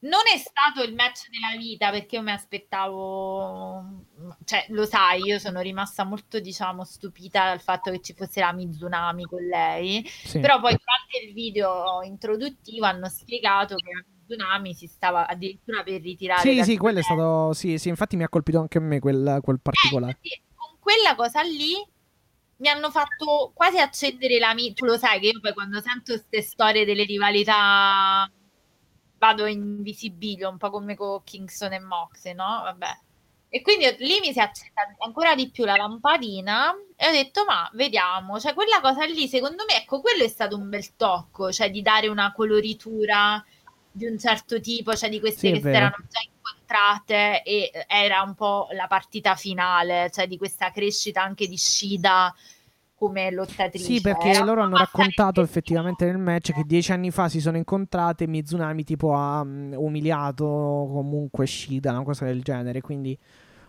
non 0.00 0.22
è 0.32 0.36
stato 0.38 0.82
il 0.82 0.92
match 0.92 1.28
della 1.30 1.56
vita 1.56 1.90
perché 1.90 2.16
io 2.16 2.22
mi 2.22 2.32
aspettavo, 2.32 4.04
cioè 4.44 4.66
lo 4.70 4.84
sai, 4.84 5.22
io 5.22 5.38
sono 5.38 5.60
rimasta 5.60 6.02
molto 6.02 6.40
diciamo 6.40 6.84
stupita 6.84 7.44
dal 7.44 7.60
fatto 7.60 7.92
che 7.92 8.00
ci 8.00 8.12
fosse 8.12 8.40
la 8.40 8.52
Mizunami 8.52 9.22
con 9.22 9.40
lei, 9.42 10.04
sì. 10.04 10.40
però 10.40 10.58
poi 10.58 10.76
durante 10.76 11.26
il 11.26 11.32
video 11.32 12.02
introduttivo 12.02 12.86
hanno 12.86 13.08
spiegato 13.08 13.76
che 13.76 13.90
la 13.92 14.04
Mizunami 14.26 14.74
si 14.74 14.88
stava 14.88 15.28
addirittura 15.28 15.84
per 15.84 16.00
ritirare. 16.00 16.40
Sì, 16.40 16.64
sì, 16.64 16.76
quello 16.76 16.98
è 16.98 17.02
stato, 17.02 17.52
sì, 17.52 17.78
sì, 17.78 17.88
infatti 17.88 18.16
mi 18.16 18.24
ha 18.24 18.28
colpito 18.28 18.58
anche 18.58 18.78
a 18.78 18.80
me 18.80 18.98
quel, 18.98 19.38
quel 19.42 19.60
particolare. 19.60 20.18
Eh, 20.22 20.28
sì, 20.28 20.42
quella 20.80 21.14
cosa 21.14 21.42
lì 21.42 21.74
mi 22.58 22.68
hanno 22.68 22.90
fatto 22.90 23.50
quasi 23.54 23.78
accendere 23.78 24.38
la 24.38 24.54
mia. 24.54 24.72
Tu 24.72 24.84
lo 24.84 24.96
sai 24.96 25.20
che 25.20 25.28
io 25.28 25.40
poi 25.40 25.52
quando 25.52 25.80
sento 25.80 26.12
queste 26.12 26.42
storie 26.42 26.84
delle 26.84 27.04
rivalità 27.04 28.30
vado 29.18 29.46
in 29.46 29.82
visibilio, 29.82 30.48
un 30.48 30.58
po' 30.58 30.70
come 30.70 30.94
con 30.94 31.22
Kingston 31.24 31.72
e 31.72 31.80
Moxe, 31.80 32.32
no? 32.32 32.60
Vabbè. 32.62 32.98
E 33.50 33.62
quindi 33.62 33.86
lì 33.98 34.18
mi 34.20 34.32
si 34.32 34.38
è 34.38 34.42
accesa 34.42 34.94
ancora 34.98 35.34
di 35.34 35.50
più 35.50 35.64
la 35.64 35.74
lampadina 35.74 36.74
e 36.94 37.08
ho 37.08 37.10
detto, 37.10 37.44
ma 37.46 37.68
vediamo, 37.72 38.38
cioè 38.38 38.52
quella 38.52 38.80
cosa 38.80 39.04
lì, 39.06 39.26
secondo 39.26 39.64
me, 39.66 39.76
ecco, 39.76 40.00
quello 40.00 40.22
è 40.22 40.28
stato 40.28 40.56
un 40.56 40.68
bel 40.68 40.94
tocco, 40.96 41.50
cioè 41.50 41.70
di 41.70 41.80
dare 41.80 42.08
una 42.08 42.32
coloritura 42.32 43.42
di 43.90 44.06
un 44.06 44.18
certo 44.18 44.60
tipo, 44.60 44.94
cioè 44.94 45.08
di 45.08 45.18
queste 45.18 45.54
sì, 45.54 45.60
che 45.62 45.70
erano 45.70 45.96
già 46.08 46.20
incontrate 46.68 47.42
e 47.42 47.70
eh, 47.72 47.86
era 47.88 48.22
un 48.22 48.34
po' 48.34 48.68
la 48.72 48.86
partita 48.86 49.34
finale, 49.34 50.10
cioè 50.12 50.26
di 50.26 50.36
questa 50.36 50.70
crescita 50.70 51.22
anche 51.22 51.48
di 51.48 51.56
Shida 51.56 52.34
come 52.94 53.30
lottatrice. 53.30 53.84
Sì, 53.84 54.00
perché 54.00 54.30
Era 54.30 54.44
loro 54.44 54.62
hanno 54.62 54.76
raccontato 54.76 55.40
effettivamente 55.40 56.04
nel 56.04 56.18
match 56.18 56.52
che 56.52 56.64
dieci 56.66 56.92
anni 56.92 57.10
fa 57.10 57.28
si 57.28 57.40
sono 57.40 57.56
incontrate 57.56 58.24
e 58.24 58.26
Mizunami 58.26 58.82
tipo 58.84 59.14
ha 59.14 59.42
mm, 59.44 59.72
umiliato 59.74 60.44
comunque 60.44 61.46
Shida, 61.46 61.92
una 61.92 62.02
cosa 62.02 62.24
del 62.24 62.42
genere, 62.42 62.80
quindi 62.80 63.16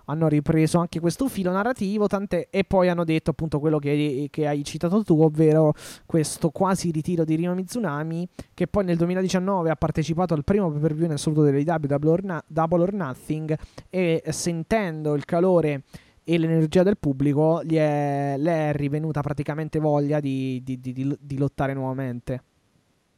hanno 0.09 0.27
ripreso 0.27 0.79
anche 0.79 0.99
questo 0.99 1.27
filo 1.27 1.51
narrativo 1.51 2.07
tant'è, 2.07 2.47
e 2.49 2.63
poi 2.63 2.89
hanno 2.89 3.03
detto 3.03 3.31
appunto 3.31 3.59
quello 3.59 3.79
che, 3.79 4.27
che 4.31 4.47
hai 4.47 4.63
citato 4.63 5.03
tu, 5.03 5.21
ovvero 5.21 5.73
questo 6.05 6.49
quasi 6.49 6.91
ritiro 6.91 7.23
di 7.23 7.35
Rino 7.35 7.53
Mizunami 7.53 8.27
che 8.53 8.67
poi 8.67 8.83
nel 8.85 8.97
2019 8.97 9.69
ha 9.69 9.75
partecipato 9.75 10.33
al 10.33 10.43
primo 10.43 10.71
pay 10.71 10.79
per 10.79 10.93
view 10.93 11.05
in 11.05 11.11
assoluto 11.13 11.43
Double 11.85 12.09
or, 12.09 12.23
Na- 12.23 12.43
Double 12.47 12.81
or 12.81 12.93
Nothing 12.93 13.57
e 13.89 14.23
sentendo 14.29 15.13
il 15.15 15.25
calore 15.25 15.83
e 16.23 16.37
l'energia 16.37 16.83
del 16.83 16.97
pubblico 16.97 17.63
gli 17.63 17.75
è, 17.75 18.35
le 18.37 18.69
è 18.69 18.73
rivenuta 18.73 19.21
praticamente 19.21 19.79
voglia 19.79 20.19
di, 20.19 20.61
di- 20.63 20.79
di- 20.79 20.93
di- 20.93 21.17
lottare 21.37 21.73
nuovamente. 21.73 22.43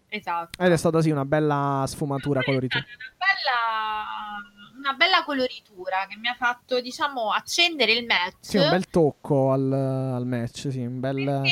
Esatto. 0.08 0.62
Ed 0.62 0.72
è 0.72 0.78
stata 0.78 1.02
sì 1.02 1.10
una 1.10 1.26
bella 1.26 1.86
sfumatura 1.88 2.42
stata 2.42 2.78
una 2.78 3.16
bella, 3.18 4.51
una 4.82 4.94
bella 4.94 5.24
coloritura 5.24 6.06
che 6.10 6.18
mi 6.18 6.28
ha 6.28 6.34
fatto, 6.34 6.82
diciamo, 6.82 7.32
accendere 7.32 7.94
il 7.94 8.06
match. 8.06 8.38
Sì, 8.40 8.58
un 8.58 8.70
bel 8.70 8.88
tocco 8.90 9.52
al, 9.52 9.72
al 9.72 10.26
match, 10.26 10.72
sì, 10.72 10.84
un 10.84 11.00
bel... 11.00 11.16
Mio- 11.16 11.50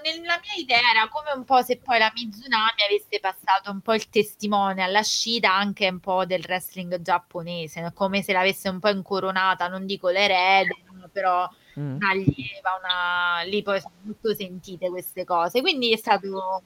nella 0.00 0.38
mia 0.40 0.54
idea 0.56 0.90
era 0.90 1.08
come 1.08 1.32
un 1.34 1.44
po' 1.44 1.60
se 1.62 1.76
poi 1.78 1.98
la 1.98 2.10
Mizunami 2.14 2.82
avesse 2.88 3.18
passato 3.20 3.72
un 3.72 3.80
po' 3.80 3.94
il 3.94 4.08
testimone 4.08 4.82
alla 4.82 5.02
Shida 5.02 5.52
anche 5.52 5.88
un 5.88 5.98
po' 5.98 6.24
del 6.24 6.44
wrestling 6.46 7.00
giapponese, 7.00 7.90
come 7.94 8.22
se 8.22 8.32
l'avesse 8.32 8.68
un 8.68 8.78
po' 8.78 8.90
incoronata, 8.90 9.66
non 9.66 9.86
dico 9.86 10.08
l'erede, 10.08 10.76
però 11.12 11.48
Mm. 11.78 11.94
una 11.94 12.10
allieva, 12.10 12.76
una... 12.82 13.42
lì 13.42 13.62
poi 13.62 13.80
sono 13.80 13.94
molto 14.02 14.34
sentite 14.34 14.88
queste 14.88 15.24
cose, 15.24 15.60
quindi 15.60 15.92
è 15.92 15.96
stato 15.96 16.62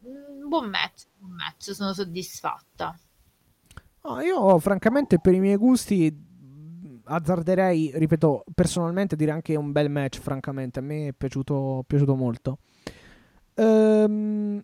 un 0.00 0.48
buon 0.48 0.68
match, 0.68 1.04
un 1.20 1.28
buon 1.28 1.34
match, 1.36 1.74
sono 1.74 1.94
soddisfatta. 1.94 2.94
No, 4.04 4.20
io 4.20 4.58
francamente 4.58 5.20
per 5.20 5.34
i 5.34 5.40
miei 5.40 5.56
gusti 5.56 6.12
azzarderei, 7.04 7.92
ripeto, 7.94 8.44
personalmente 8.54 9.16
dire 9.16 9.30
anche 9.30 9.54
un 9.54 9.70
bel 9.72 9.90
match, 9.90 10.18
francamente, 10.20 10.78
a 10.78 10.82
me 10.82 11.08
è 11.08 11.12
piaciuto, 11.12 11.84
piaciuto 11.86 12.16
molto. 12.16 12.58
Ehm, 13.54 14.62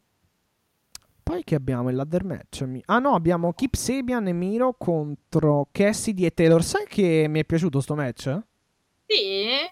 poi 1.22 1.44
che 1.44 1.54
abbiamo 1.54 1.90
il 1.90 1.96
ladder 1.96 2.24
match? 2.24 2.66
Ah 2.86 2.98
no, 2.98 3.14
abbiamo 3.14 3.52
Kip 3.52 3.74
Sabian 3.74 4.26
e 4.28 4.32
Miro 4.32 4.74
contro 4.78 5.68
Cassidy 5.70 6.24
e 6.24 6.32
Taylor. 6.32 6.62
Sai 6.64 6.86
che 6.86 7.26
mi 7.28 7.40
è 7.40 7.44
piaciuto 7.44 7.80
sto 7.80 7.94
match? 7.94 8.40
Sì, 9.06 9.14
io 9.44 9.68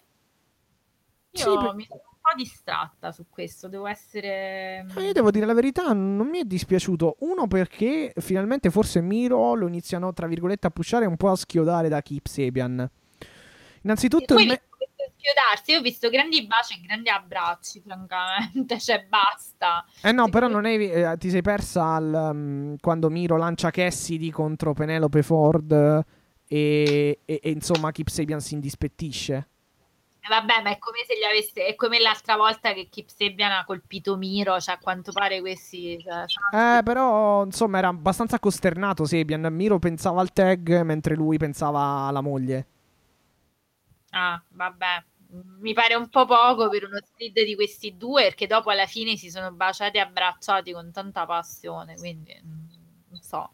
Sì, 1.32 1.48
mi 1.74 1.86
po' 2.26 2.34
distratta 2.36 3.12
su 3.12 3.26
questo, 3.28 3.68
devo 3.68 3.86
essere... 3.86 4.84
Eh, 4.96 5.02
Io 5.02 5.12
devo 5.12 5.30
dire 5.30 5.46
la 5.46 5.54
verità, 5.54 5.92
non 5.92 6.26
mi 6.28 6.40
è 6.40 6.44
dispiaciuto. 6.44 7.16
Uno 7.20 7.46
perché 7.46 8.12
finalmente 8.16 8.70
forse 8.70 9.00
Miro 9.00 9.54
lo 9.54 9.68
iniziano, 9.68 10.12
tra 10.12 10.26
virgolette, 10.26 10.66
a 10.66 10.70
pushare 10.70 11.06
un 11.06 11.16
po' 11.16 11.30
a 11.30 11.36
schiodare 11.36 11.88
da 11.88 12.02
Kip 12.02 12.26
Sabian. 12.26 12.90
Innanzitutto 13.82 14.34
Poi 14.34 14.46
me- 14.46 14.62
schiodarsi, 15.16 15.70
io 15.70 15.78
ho 15.78 15.82
visto 15.82 16.08
grandi 16.08 16.44
baci 16.46 16.74
e 16.74 16.80
grandi 16.84 17.08
abbracci, 17.08 17.80
francamente, 17.80 18.78
cioè 18.80 19.06
basta. 19.08 19.84
Eh 20.02 20.12
no, 20.12 20.28
però 20.28 20.48
non 20.48 20.64
hai, 20.64 20.90
eh, 20.90 21.16
ti 21.18 21.30
sei 21.30 21.42
persa 21.42 21.94
al, 21.94 22.30
mm, 22.34 22.74
quando 22.80 23.08
Miro 23.08 23.36
lancia 23.36 23.70
Cassidy 23.70 24.30
contro 24.30 24.72
Penelope 24.72 25.22
Ford 25.22 25.70
eh, 25.70 26.04
e, 26.48 27.20
e- 27.24 27.40
e, 27.42 27.50
insomma 27.50 27.92
Kip 27.92 28.08
Sabian 28.08 28.40
si 28.40 28.54
indispettisce. 28.54 29.48
Eh, 30.26 30.28
Vabbè, 30.28 30.62
ma 30.62 30.70
è 30.70 30.78
come 30.78 30.98
se 31.06 31.16
gli 31.16 31.22
avesse, 31.22 31.66
è 31.66 31.74
come 31.76 32.00
l'altra 32.00 32.36
volta 32.36 32.72
che 32.72 32.88
Kip 32.90 33.08
Sabian 33.08 33.52
ha 33.52 33.64
colpito 33.64 34.16
Miro, 34.16 34.60
cioè 34.60 34.74
a 34.74 34.78
quanto 34.78 35.12
pare 35.12 35.40
questi... 35.40 35.98
cioè, 36.02 36.24
Eh, 36.50 36.82
però 36.82 37.44
insomma 37.44 37.78
era 37.78 37.88
abbastanza 37.88 38.38
costernato 38.38 39.04
Sabian. 39.04 39.46
Miro 39.52 39.78
pensava 39.78 40.20
al 40.20 40.32
tag 40.32 40.82
mentre 40.82 41.14
lui 41.14 41.38
pensava 41.38 42.06
alla 42.06 42.20
moglie. 42.20 42.66
Ah, 44.10 44.42
vabbè. 44.48 45.04
Mi 45.60 45.72
pare 45.74 45.94
un 45.94 46.08
po' 46.08 46.24
poco 46.24 46.68
per 46.68 46.84
uno 46.84 46.98
split 47.04 47.42
di 47.44 47.54
questi 47.54 47.96
due, 47.96 48.22
perché 48.24 48.46
dopo 48.46 48.70
alla 48.70 48.86
fine 48.86 49.16
si 49.16 49.30
sono 49.30 49.52
baciati 49.52 49.98
e 49.98 50.00
abbracciati 50.00 50.72
con 50.72 50.90
tanta 50.92 51.26
passione, 51.26 51.96
quindi 51.96 52.32
mm, 52.42 52.68
non 53.10 53.20
so. 53.22 53.50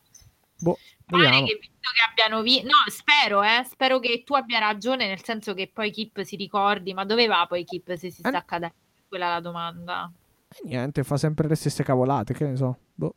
Boh, 0.62 0.78
Pare 1.06 1.22
vediamo. 1.24 1.46
che 1.46 1.58
visto 1.60 1.90
che 1.92 2.10
abbiano 2.10 2.42
vinto, 2.42 2.66
no, 2.68 2.90
spero, 2.90 3.42
eh, 3.42 3.64
spero 3.68 3.98
che 3.98 4.22
tu 4.24 4.34
abbia 4.34 4.58
ragione, 4.60 5.06
nel 5.08 5.22
senso 5.22 5.54
che 5.54 5.68
poi 5.72 5.90
Kip 5.90 6.22
si 6.22 6.36
ricordi, 6.36 6.94
ma 6.94 7.04
dove 7.04 7.26
va 7.26 7.44
poi 7.48 7.64
Kip 7.64 7.88
se 7.94 8.10
si 8.10 8.22
Eh. 8.22 8.28
stacca 8.28 8.58
da 8.58 8.72
quella 9.08 9.26
è 9.26 9.28
la 9.34 9.40
domanda. 9.40 10.10
E 10.48 10.60
niente, 10.64 11.02
fa 11.04 11.16
sempre 11.16 11.48
le 11.48 11.54
stesse 11.56 11.82
cavolate, 11.82 12.32
che 12.34 12.44
ne 12.46 12.56
so. 12.56 12.78
Boh. 12.94 13.14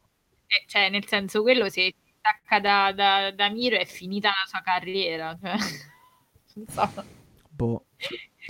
Eh, 0.48 0.64
cioè, 0.68 0.90
nel 0.90 1.06
senso, 1.08 1.42
quello 1.42 1.70
se 1.70 1.94
si 1.96 2.14
stacca 2.18 2.60
da, 2.60 2.92
da, 2.94 3.32
da 3.32 3.50
Miro 3.50 3.78
è 3.78 3.86
finita 3.86 4.30
la 4.30 4.48
sua 4.48 4.62
carriera. 4.62 5.38
Cioè, 5.40 5.56
non 6.56 6.66
so. 6.68 7.04
Boh. 7.50 7.86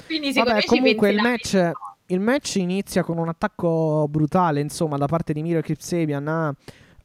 Quindi 0.06 0.32
Vabbè, 0.34 0.64
comunque 0.66 1.10
il 1.12 1.22
match, 1.22 1.72
il 2.08 2.20
match 2.20 2.56
inizia 2.56 3.04
con 3.04 3.18
un 3.18 3.28
attacco 3.30 4.08
brutale, 4.10 4.60
insomma, 4.62 4.98
da 4.98 5.08
parte 5.08 5.34
di 5.34 5.42
Miro 5.42 5.60
e 5.60 5.64
Kip 5.64 5.80
Sabian 5.80 6.28
a 6.28 6.54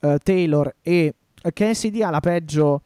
eh, 0.01 0.19
Taylor 0.23 0.75
e 0.83 1.15
Cassidy 1.53 2.03
alla 2.03 2.21
peggio 2.21 2.83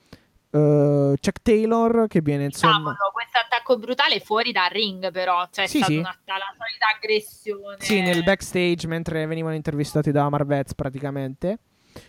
eh, 0.51 1.15
Chuck 1.21 1.43
Taylor 1.43 2.07
che 2.07 2.21
viene 2.21 2.45
insomma... 2.45 2.75
Cavolo, 2.75 2.97
questo 3.13 3.39
attacco 3.39 3.77
brutale 3.79 4.21
fuori 4.21 4.53
dal 4.53 4.71
ring, 4.71 5.11
però. 5.11 5.47
Cioè, 5.51 5.65
è 5.65 5.69
Sì, 5.69 5.79
stata 5.79 5.93
sì. 5.93 5.99
una, 5.99 6.17
la 6.25 6.55
solita 6.57 6.87
aggressione. 6.95 7.77
Sì, 7.81 8.01
nel 8.01 8.23
backstage 8.23 8.87
mentre 8.87 9.27
venivano 9.27 9.55
intervistati 9.55 10.13
da 10.13 10.29
Marvez 10.29 10.75
praticamente, 10.75 11.59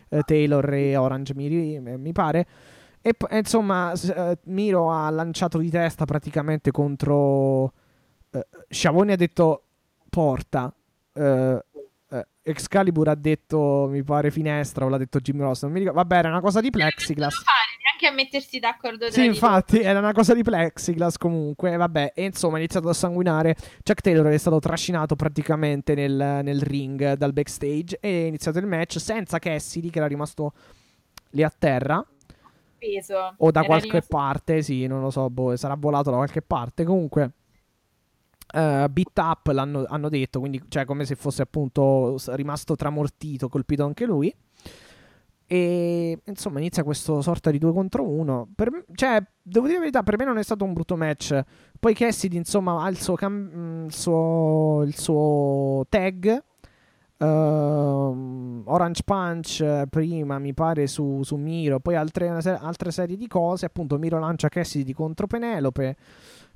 eh, 0.09 0.21
Taylor 0.21 0.73
e 0.73 0.95
Orange 0.95 1.33
mi, 1.33 1.79
mi 1.79 2.11
pare. 2.11 2.47
E 3.01 3.13
p- 3.13 3.27
insomma, 3.31 3.93
eh, 3.93 4.37
Miro 4.45 4.91
ha 4.91 5.09
lanciato 5.09 5.57
di 5.57 5.69
testa 5.69 6.05
praticamente 6.05 6.71
contro 6.71 7.71
eh, 8.31 8.47
Sciavoni 8.69 9.11
ha 9.11 9.15
detto 9.15 9.63
porta. 10.09 10.73
Eh, 12.11 12.27
Excalibur 12.43 13.07
ha 13.09 13.15
detto 13.15 13.87
mi 13.89 14.03
pare 14.03 14.29
finestra 14.31 14.85
o 14.85 14.89
l'ha 14.89 14.97
detto 14.97 15.19
Jimmy 15.19 15.41
Ross. 15.41 15.63
Non 15.63 15.71
mi 15.71 15.79
ricordo. 15.79 15.99
Vabbè, 15.99 16.17
era 16.17 16.29
una 16.29 16.41
cosa 16.41 16.61
di 16.61 16.69
Non 16.71 16.79
plexiglass. 16.81 17.33
fare 17.43 17.57
neanche 17.83 18.07
a 18.07 18.11
mettersi 18.11 18.59
d'accordo 18.59 19.09
Sì, 19.09 19.25
infatti, 19.25 19.79
era 19.79 19.99
una 19.99 20.13
cosa 20.13 20.33
di 20.33 20.43
plexiglass 20.43 21.17
comunque. 21.17 21.75
Vabbè, 21.75 22.13
e 22.15 22.23
insomma, 22.25 22.55
è 22.55 22.59
iniziato 22.59 22.89
a 22.89 22.93
sanguinare. 22.93 23.55
Chuck 23.83 24.01
Taylor 24.01 24.27
è 24.27 24.37
stato 24.37 24.59
trascinato 24.59 25.15
praticamente 25.15 25.95
nel, 25.95 26.41
nel 26.43 26.61
ring 26.61 27.13
dal 27.13 27.33
backstage. 27.33 27.97
E 27.99 28.23
è 28.23 28.27
iniziato 28.27 28.59
il 28.59 28.67
match 28.67 28.99
senza 28.99 29.39
Cassidy, 29.39 29.89
che 29.89 29.97
era 29.97 30.07
rimasto 30.07 30.53
lì 31.31 31.43
a 31.43 31.51
terra. 31.57 32.05
Peso. 32.77 33.33
O 33.37 33.51
da 33.51 33.59
Era 33.61 33.67
qualche 33.67 33.87
rimasto- 33.87 34.15
parte, 34.15 34.61
sì, 34.61 34.85
non 34.85 35.01
lo 35.01 35.09
so, 35.09 35.29
boh, 35.29 35.55
sarà 35.55 35.75
volato 35.75 36.11
da 36.11 36.17
qualche 36.17 36.41
parte. 36.43 36.83
Comunque, 36.83 37.31
eh, 38.53 38.87
beat 38.89 39.17
up 39.19 39.47
l'hanno 39.47 39.85
hanno 39.87 40.09
detto, 40.09 40.39
quindi 40.39 40.61
cioè 40.67 40.85
come 40.85 41.05
se 41.05 41.15
fosse 41.15 41.41
appunto 41.41 42.17
rimasto 42.27 42.75
tramortito, 42.75 43.49
colpito 43.49 43.85
anche 43.85 44.05
lui. 44.05 44.33
E 45.47 46.19
insomma, 46.25 46.57
inizia 46.59 46.83
questo 46.83 47.21
sorta 47.21 47.51
di 47.51 47.59
due 47.59 47.71
contro 47.71 48.07
uno. 48.07 48.47
Per 48.55 48.71
me- 48.71 48.83
cioè, 48.95 49.23
devo 49.41 49.65
dire 49.65 49.77
la 49.77 49.81
verità, 49.81 50.03
per 50.03 50.17
me 50.17 50.25
non 50.25 50.37
è 50.37 50.43
stato 50.43 50.63
un 50.63 50.73
brutto 50.73 50.95
match. 50.95 51.39
Poi 51.79 51.93
Cassidy, 51.93 52.37
insomma, 52.37 52.83
ha 52.83 52.89
il 52.89 52.99
suo, 52.99 53.15
cam- 53.15 53.51
mm, 53.55 53.85
il 53.85 53.93
suo, 53.93 54.81
il 54.85 54.95
suo 54.97 55.85
tag. 55.87 56.43
Ehm, 57.17 58.63
Orange 58.65 59.03
Punch 59.05 59.61
eh, 59.61 59.85
prima 59.89 60.37
mi 60.39 60.53
pare 60.53 60.87
su, 60.87 61.21
su 61.23 61.35
Miro, 61.37 61.79
poi 61.79 61.95
altre, 61.95 62.27
altre 62.29 62.91
serie 62.91 63.15
di 63.15 63.27
cose. 63.27 63.65
Appunto, 63.67 63.97
Miro 63.99 64.19
lancia 64.19 64.49
Cassidy 64.49 64.93
contro 64.93 65.27
Penelope. 65.27 65.95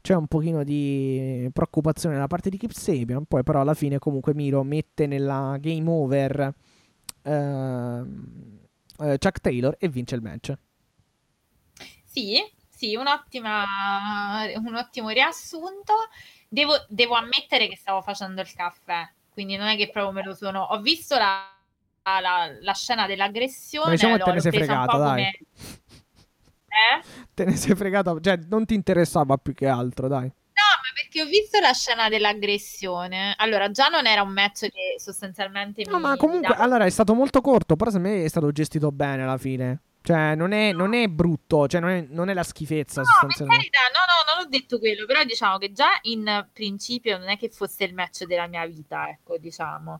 C'è 0.01 0.15
un 0.15 0.27
pochino 0.27 0.63
di 0.63 1.49
preoccupazione 1.53 2.17
da 2.17 2.27
parte 2.27 2.49
di 2.49 2.57
Kip 2.57 2.71
Sabian. 2.71 3.25
Poi, 3.25 3.43
però, 3.43 3.61
alla 3.61 3.73
fine, 3.73 3.99
comunque, 3.99 4.33
Miro 4.33 4.63
mette 4.63 5.07
nella 5.07 5.57
game 5.59 5.89
over 5.89 6.53
ehm, 7.23 8.59
eh, 8.99 9.17
Chuck 9.17 9.39
Taylor 9.41 9.75
e 9.79 9.87
vince 9.89 10.15
il 10.15 10.21
match. 10.21 10.53
Sì, 12.05 12.37
sì, 12.69 12.95
un 12.95 13.05
ottimo 14.75 15.09
riassunto. 15.09 15.93
Devo, 16.47 16.73
devo 16.87 17.15
ammettere 17.15 17.67
che 17.67 17.75
stavo 17.77 18.01
facendo 18.01 18.41
il 18.41 18.51
caffè, 18.53 19.07
quindi 19.29 19.55
non 19.55 19.67
è 19.67 19.75
che 19.77 19.89
proprio 19.89 20.13
me 20.13 20.23
lo 20.23 20.33
sono. 20.33 20.61
Ho 20.63 20.81
visto 20.81 21.15
la, 21.17 21.45
la- 22.03 22.51
la 22.59 22.73
scena 22.73 23.05
dell'aggressione. 23.05 23.85
Ma 23.89 23.91
diciamo 23.91 24.17
che 24.17 24.19
l'ho- 24.19 24.25
l'ho 24.25 24.51
presa 24.51 24.73
un 24.73 24.79
fregata, 24.81 24.85
po' 24.91 24.97
dai. 24.97 25.07
come- 25.07 25.39
Eh? 26.79 27.25
Te 27.33 27.45
ne 27.45 27.55
sei 27.55 27.75
fregato, 27.75 28.19
cioè, 28.21 28.37
non 28.49 28.65
ti 28.65 28.73
interessava 28.73 29.37
più 29.37 29.53
che 29.53 29.67
altro, 29.67 30.07
dai. 30.07 30.25
No, 30.25 30.65
ma 30.81 30.89
perché 30.93 31.21
ho 31.21 31.25
visto 31.25 31.59
la 31.59 31.71
scena 31.73 32.09
dell'aggressione. 32.09 33.33
Allora, 33.37 33.71
già 33.71 33.87
non 33.87 34.05
era 34.05 34.21
un 34.21 34.31
match 34.31 34.69
che 34.69 34.95
sostanzialmente 34.97 35.83
No, 35.89 35.99
ma 35.99 36.15
comunque, 36.17 36.49
dava- 36.49 36.63
allora 36.63 36.85
è 36.85 36.89
stato 36.89 37.13
molto 37.13 37.41
corto, 37.41 37.75
però 37.75 37.89
secondo 37.91 38.13
me 38.13 38.23
è 38.23 38.27
stato 38.27 38.51
gestito 38.51 38.91
bene 38.91 39.23
alla 39.23 39.37
fine. 39.37 39.81
Cioè, 40.01 40.33
non 40.35 40.53
è, 40.53 40.71
non 40.71 40.93
è 40.93 41.07
brutto, 41.07 41.67
cioè 41.67 41.81
non 41.81 41.89
è, 41.91 42.05
non 42.09 42.29
è 42.29 42.33
la 42.33 42.43
schifezza 42.43 43.01
No, 43.01 43.05
per 43.05 43.31
sostanzialmente. 43.31 43.69
carità, 43.69 43.79
no, 43.93 44.33
no, 44.33 44.33
non 44.33 44.45
ho 44.45 44.49
detto 44.49 44.79
quello, 44.79 45.05
però 45.05 45.23
diciamo 45.23 45.57
che 45.57 45.71
già 45.71 45.89
in 46.03 46.47
principio 46.53 47.17
non 47.17 47.27
è 47.29 47.37
che 47.37 47.49
fosse 47.49 47.83
il 47.83 47.93
match 47.93 48.25
della 48.25 48.47
mia 48.47 48.65
vita, 48.65 49.07
ecco, 49.09 49.37
diciamo. 49.37 49.99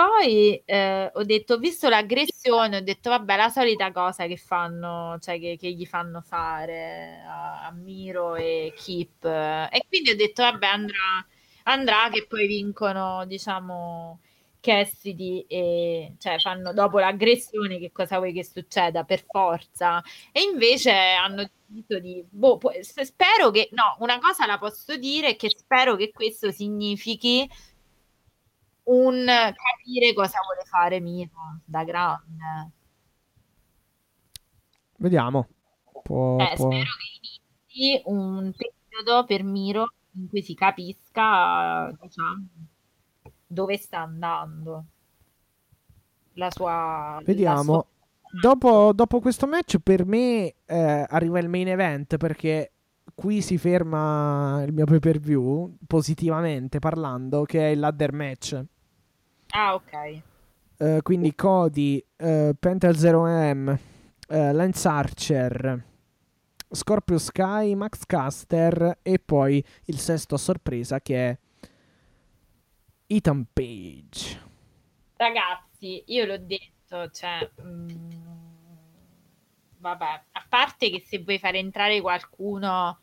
Poi 0.00 0.62
eh, 0.64 1.10
ho 1.12 1.24
detto, 1.24 1.58
visto 1.58 1.90
l'aggressione, 1.90 2.78
ho 2.78 2.80
detto, 2.80 3.10
vabbè, 3.10 3.36
la 3.36 3.50
solita 3.50 3.92
cosa 3.92 4.26
che 4.26 4.38
fanno, 4.38 5.18
cioè 5.20 5.38
che, 5.38 5.58
che 5.60 5.70
gli 5.72 5.84
fanno 5.84 6.22
fare 6.22 7.22
a, 7.26 7.66
a 7.66 7.70
Miro 7.72 8.34
e 8.34 8.72
Kip. 8.74 9.22
E 9.26 9.84
quindi 9.88 10.08
ho 10.10 10.16
detto, 10.16 10.40
vabbè, 10.42 10.66
andrà, 10.66 11.26
andrà 11.64 12.08
che 12.10 12.24
poi 12.26 12.46
vincono, 12.46 13.26
diciamo, 13.26 14.20
Cassidy 14.60 15.44
e 15.46 16.14
cioè 16.18 16.38
fanno 16.38 16.72
dopo 16.72 16.98
l'aggressione 16.98 17.78
che 17.78 17.92
cosa 17.92 18.16
vuoi 18.18 18.32
che 18.32 18.44
succeda 18.44 19.04
per 19.04 19.24
forza 19.26 20.02
e 20.32 20.42
invece 20.42 20.92
hanno 20.92 21.48
deciso 21.66 21.98
di 21.98 22.22
boh, 22.28 22.58
spero 22.80 23.50
che 23.50 23.68
no 23.72 23.96
una 24.00 24.18
cosa 24.18 24.44
la 24.46 24.58
posso 24.58 24.96
dire 24.96 25.34
che 25.36 25.48
spero 25.48 25.96
che 25.96 26.10
questo 26.12 26.50
significhi 26.50 27.48
un 28.90 29.24
capire 29.26 30.12
cosa 30.12 30.38
vuole 30.44 30.66
fare 30.68 31.00
Miro 31.00 31.60
da 31.64 31.84
grande 31.84 32.72
Vediamo. 35.00 35.48
Può, 36.02 36.38
eh, 36.40 36.52
può... 36.56 36.70
spero 36.70 36.90
che 36.98 37.76
inizi 37.76 38.02
un 38.04 38.52
periodo 38.54 39.24
per 39.24 39.42
Miro 39.44 39.92
in 40.12 40.28
cui 40.28 40.42
si 40.42 40.54
capisca 40.54 41.90
diciamo 42.00 42.46
dove 43.46 43.76
sta 43.78 44.00
andando 44.00 44.84
la 46.34 46.50
sua 46.50 47.20
Vediamo. 47.24 47.56
la 47.56 47.62
sua... 47.62 47.86
Dopo, 48.32 48.92
dopo, 48.92 49.20
questo 49.20 49.48
match, 49.48 49.78
per 49.78 50.04
me 50.04 50.54
eh, 50.64 51.06
arriva 51.08 51.40
il 51.40 51.48
main 51.48 51.66
event 51.66 52.16
perché 52.16 52.72
qui 53.12 53.40
si 53.40 53.58
ferma 53.58 54.62
il 54.64 54.72
mio 54.72 54.84
pay 54.84 55.00
per 55.00 55.18
view 55.18 55.76
positivamente 55.86 56.78
parlando, 56.78 57.44
che 57.44 57.58
è 57.66 57.70
il 57.70 57.80
ladder 57.80 58.12
match. 58.12 58.64
Ah, 59.50 59.74
ok. 59.74 60.22
Uh, 60.78 61.02
quindi 61.02 61.34
Cody, 61.34 62.02
uh, 62.18 62.52
Pentel 62.58 62.96
0M, 62.96 63.78
uh, 64.28 64.52
Lance 64.52 64.88
Archer, 64.88 65.84
Scorpio 66.70 67.18
Sky, 67.18 67.74
Max 67.74 68.06
Caster 68.06 68.98
e 69.02 69.18
poi 69.18 69.62
il 69.86 69.98
sesto 69.98 70.36
a 70.36 70.38
sorpresa 70.38 71.00
che 71.00 71.28
è 71.28 71.38
Ethan 73.08 73.44
Page. 73.52 74.48
Ragazzi, 75.16 76.02
io 76.06 76.24
l'ho 76.24 76.38
detto, 76.38 77.10
cioè, 77.10 77.50
mh, 77.56 77.68
mm, 77.68 77.98
vabbè, 79.78 80.22
a 80.32 80.46
parte 80.48 80.90
che 80.90 81.02
se 81.04 81.18
vuoi 81.18 81.38
fare 81.38 81.58
entrare 81.58 82.00
qualcuno, 82.00 83.00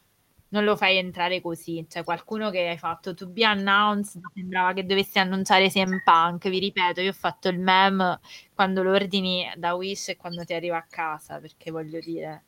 non 0.49 0.63
lo 0.63 0.75
fai 0.75 0.97
entrare 0.97 1.41
così, 1.41 1.85
cioè 1.89 2.03
qualcuno 2.03 2.49
che 2.49 2.69
hai 2.69 2.77
fatto 2.77 3.13
to 3.13 3.27
be 3.27 3.43
announced, 3.43 4.21
sembrava 4.33 4.73
che 4.73 4.85
dovessi 4.85 5.19
annunciare 5.19 5.69
CM 5.69 6.01
Punk, 6.03 6.49
vi 6.49 6.59
ripeto, 6.59 7.01
io 7.01 7.09
ho 7.09 7.13
fatto 7.13 7.49
il 7.49 7.59
meme 7.59 8.19
quando 8.53 8.83
lo 8.83 8.91
ordini 8.91 9.45
da 9.57 9.73
Wish 9.73 10.09
e 10.09 10.17
quando 10.17 10.45
ti 10.45 10.53
arriva 10.53 10.77
a 10.77 10.85
casa, 10.89 11.39
perché 11.39 11.71
voglio 11.71 11.99
dire... 11.99 12.43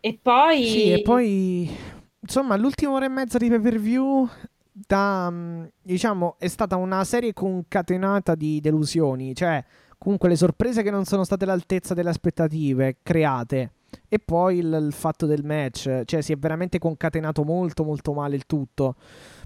E 0.00 0.18
poi... 0.20 0.64
Sì, 0.66 0.92
e 0.92 1.02
poi... 1.02 1.76
Insomma, 2.20 2.56
l'ultima 2.56 2.92
ora 2.92 3.06
e 3.06 3.08
mezza 3.08 3.38
di 3.38 3.48
pay 3.48 3.60
per 3.60 3.78
view 3.78 4.28
da, 4.72 5.30
mm, 5.30 5.64
diciamo, 5.82 6.36
è 6.38 6.48
stata 6.48 6.76
una 6.76 7.02
serie 7.04 7.32
concatenata 7.32 8.34
di 8.34 8.60
delusioni, 8.60 9.34
cioè 9.34 9.64
comunque 9.96 10.28
le 10.28 10.36
sorprese 10.36 10.82
che 10.82 10.90
non 10.90 11.04
sono 11.04 11.24
state 11.24 11.44
all'altezza 11.44 11.92
delle 11.92 12.10
aspettative 12.10 12.98
create 13.02 13.72
e 14.08 14.18
poi 14.18 14.58
il, 14.58 14.78
il, 14.86 14.92
fatto 14.92 15.26
del 15.26 15.44
match, 15.44 16.04
cioè 16.04 16.20
si 16.20 16.32
è 16.32 16.36
veramente 16.36 16.78
concatenato 16.78 17.44
molto 17.44 17.84
molto 17.84 18.12
male 18.12 18.36
il 18.36 18.46
tutto. 18.46 18.96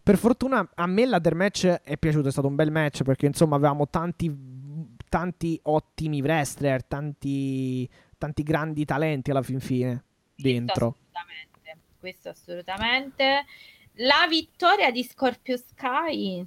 Per 0.02 0.16
fortuna 0.16 0.68
a 0.74 0.86
me 0.86 1.06
l'Other 1.06 1.34
match 1.34 1.66
è 1.66 1.96
piaciuto, 1.96 2.28
è 2.28 2.32
stato 2.32 2.48
un 2.48 2.54
bel 2.54 2.70
match 2.70 3.02
perché 3.02 3.26
insomma 3.26 3.56
avevamo 3.56 3.88
tanti, 3.88 4.34
tanti 5.08 5.58
ottimi 5.64 6.20
wrestler, 6.20 6.84
tanti, 6.84 7.88
tanti 8.18 8.42
grandi 8.42 8.84
talenti 8.84 9.30
alla 9.30 9.42
fin 9.42 9.60
fine 9.60 10.04
dentro. 10.34 10.96
Questo 11.10 11.18
assolutamente, 11.18 11.78
questo 12.00 12.28
assolutamente. 12.28 13.44
La 13.98 14.26
vittoria 14.28 14.90
di 14.90 15.04
Scorpio 15.04 15.56
Sky, 15.56 16.44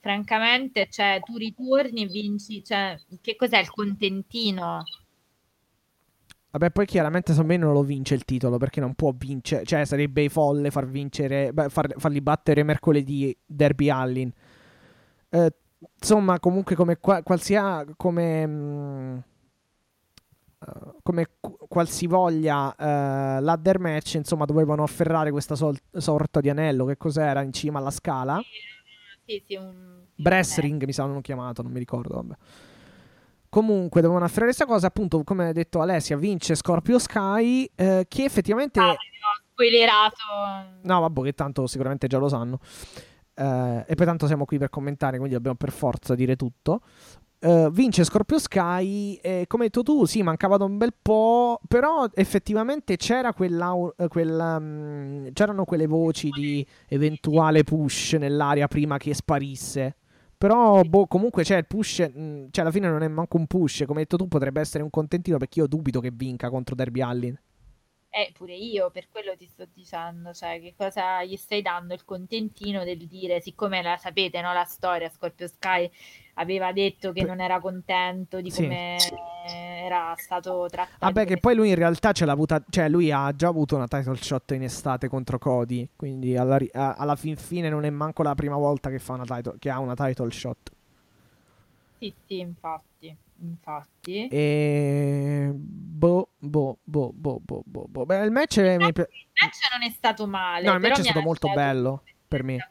francamente, 0.00 0.88
cioè, 0.90 1.20
tu 1.24 1.36
ritorni 1.36 2.02
e 2.02 2.06
vinci, 2.06 2.64
cioè, 2.64 2.98
che 3.20 3.36
cos'è 3.36 3.58
il 3.58 3.70
contentino? 3.70 4.82
Vabbè, 6.56 6.70
poi 6.70 6.86
chiaramente 6.86 7.34
me 7.44 7.58
non 7.58 7.74
lo 7.74 7.82
vince 7.82 8.14
il 8.14 8.24
titolo 8.24 8.56
perché 8.56 8.80
non 8.80 8.94
può 8.94 9.12
vincere, 9.14 9.66
cioè 9.66 9.84
sarebbe 9.84 10.26
folle 10.30 10.70
far 10.70 10.86
vincere, 10.88 11.52
beh, 11.52 11.68
far, 11.68 11.92
farli 11.98 12.22
battere 12.22 12.62
mercoledì 12.62 13.36
Derby 13.44 13.90
Allin. 13.90 14.32
Eh, 15.28 15.54
insomma, 16.00 16.40
comunque 16.40 16.74
come 16.74 16.96
qualsiasi 16.96 17.92
come 17.98 18.46
mh, 18.46 18.52
mm, 18.52 19.18
come 21.02 21.28
qualsivoglia 21.68 22.68
uh, 22.68 23.42
ladder 23.42 23.78
match, 23.78 24.14
insomma, 24.14 24.46
dovevano 24.46 24.82
afferrare 24.82 25.30
questa 25.30 25.56
sol- 25.56 25.78
sorta 25.92 26.40
di 26.40 26.48
anello. 26.48 26.86
Che 26.86 26.96
cos'era 26.96 27.42
in 27.42 27.52
cima 27.52 27.80
alla 27.80 27.90
scala? 27.90 28.40
Sì, 29.26 29.42
sì, 29.46 29.56
un... 29.56 30.04
Brass 30.14 30.58
ring 30.58 30.82
mi 30.82 30.92
avevano 30.96 31.20
chiamato, 31.20 31.60
non 31.60 31.70
mi 31.70 31.78
ricordo. 31.78 32.14
Vabbè. 32.14 32.34
Comunque, 33.48 34.00
dovevano 34.00 34.24
afferrare 34.24 34.52
questa 34.52 34.66
cosa. 34.66 34.88
Appunto, 34.88 35.22
come 35.24 35.48
ha 35.48 35.52
detto 35.52 35.80
Alessia, 35.80 36.16
vince 36.16 36.54
Scorpio 36.54 36.98
Sky. 36.98 37.70
Eh, 37.74 38.06
che 38.08 38.24
effettivamente. 38.24 38.80
Ah, 38.80 38.94
spoilerato. 39.52 40.22
No, 40.82 41.00
vabbè, 41.00 41.22
che 41.22 41.32
tanto 41.32 41.66
sicuramente 41.66 42.06
già 42.06 42.18
lo 42.18 42.28
sanno. 42.28 42.58
Uh, 43.38 43.84
e 43.86 43.94
poi 43.94 44.06
tanto 44.06 44.26
siamo 44.26 44.46
qui 44.46 44.56
per 44.58 44.70
commentare, 44.70 45.18
quindi 45.18 45.34
dobbiamo 45.34 45.56
per 45.56 45.70
forza 45.70 46.14
dire 46.14 46.36
tutto. 46.36 46.80
Uh, 47.38 47.70
vince 47.70 48.02
Scorpio 48.02 48.38
Sky 48.38 49.14
e 49.16 49.44
come 49.46 49.64
hai 49.64 49.68
detto 49.68 49.82
tu, 49.82 50.06
sì, 50.06 50.22
mancava 50.22 50.56
da 50.56 50.64
un 50.64 50.78
bel 50.78 50.94
po', 51.00 51.60
però 51.68 52.06
effettivamente 52.14 52.96
c'era 52.96 53.34
quella, 53.34 53.74
uh, 53.74 53.92
quella 54.08 54.56
um, 54.56 55.30
c'erano 55.34 55.66
quelle 55.66 55.86
voci 55.86 56.30
di 56.30 56.66
eventuale 56.88 57.62
push 57.62 58.14
nell'aria 58.14 58.68
prima 58.68 58.96
che 58.96 59.14
sparisse. 59.14 59.96
Però 60.38 60.82
boh, 60.82 61.06
comunque 61.06 61.42
c'è 61.44 61.56
il 61.56 61.66
push, 61.66 62.00
mh, 62.00 62.48
cioè 62.50 62.62
alla 62.64 62.70
fine 62.70 62.88
non 62.88 63.02
è 63.02 63.08
manco 63.08 63.38
un 63.38 63.46
push, 63.46 63.84
come 63.86 64.00
hai 64.00 64.04
detto 64.04 64.16
tu 64.16 64.28
potrebbe 64.28 64.60
essere 64.60 64.82
un 64.82 64.90
contentino 64.90 65.38
perché 65.38 65.60
io 65.60 65.66
dubito 65.66 66.00
che 66.00 66.10
vinca 66.12 66.50
contro 66.50 66.74
Derby 66.74 67.00
Allin. 67.00 67.38
Eh, 68.18 68.32
pure 68.32 68.54
io, 68.54 68.88
per 68.88 69.08
quello 69.10 69.36
ti 69.36 69.44
sto 69.44 69.66
dicendo, 69.74 70.32
cioè, 70.32 70.58
che 70.58 70.72
cosa 70.74 71.22
gli 71.22 71.36
stai 71.36 71.60
dando 71.60 71.92
il 71.92 72.02
contentino 72.06 72.82
del 72.82 73.06
dire, 73.06 73.42
siccome 73.42 73.82
la 73.82 73.98
sapete, 73.98 74.40
no, 74.40 74.54
la 74.54 74.64
storia, 74.64 75.10
Scorpio 75.10 75.46
Sky 75.46 75.90
aveva 76.36 76.72
detto 76.72 77.12
che 77.12 77.24
non 77.24 77.42
era 77.42 77.60
contento 77.60 78.40
di 78.40 78.50
come 78.50 78.96
sì. 78.98 79.12
era 79.46 80.14
stato 80.16 80.66
trattato. 80.70 80.96
Vabbè, 81.00 81.26
che 81.26 81.36
poi 81.36 81.54
lui 81.54 81.68
in 81.68 81.74
realtà 81.74 82.12
ce 82.12 82.24
l'ha 82.24 82.32
avuta, 82.32 82.64
cioè 82.70 82.88
lui 82.88 83.12
ha 83.12 83.30
già 83.36 83.48
avuto 83.48 83.76
una 83.76 83.86
title 83.86 84.16
shot 84.16 84.50
in 84.52 84.62
estate 84.62 85.08
contro 85.08 85.38
Cody, 85.38 85.86
quindi 85.94 86.38
alla, 86.38 86.58
alla 86.72 87.16
fin 87.16 87.36
fine 87.36 87.68
non 87.68 87.84
è 87.84 87.90
manco 87.90 88.22
la 88.22 88.34
prima 88.34 88.56
volta 88.56 88.88
che, 88.88 88.98
fa 88.98 89.12
una 89.12 89.26
title, 89.26 89.56
che 89.58 89.68
ha 89.68 89.78
una 89.78 89.94
title 89.94 90.30
shot. 90.30 90.72
Sì, 91.98 92.14
sì, 92.26 92.38
infatti 92.38 93.24
infatti. 93.40 94.28
E 94.28 95.50
boh, 95.52 96.28
boh, 96.38 96.78
boh, 96.82 97.12
boh, 97.14 97.40
boh, 97.40 97.62
boh, 97.64 97.86
boh. 97.88 98.06
Beh, 98.06 98.24
il 98.24 98.30
match, 98.30 98.56
il 98.56 98.76
match, 98.78 98.98
il 98.98 99.08
match 99.42 99.58
non 99.72 99.82
è 99.82 99.90
stato 99.90 100.26
male. 100.26 100.66
No, 100.66 100.74
il 100.74 100.80
match 100.80 100.98
è 100.98 101.02
stato 101.02 101.20
molto 101.20 101.52
bello 101.52 102.02
per 102.28 102.42
me. 102.42 102.68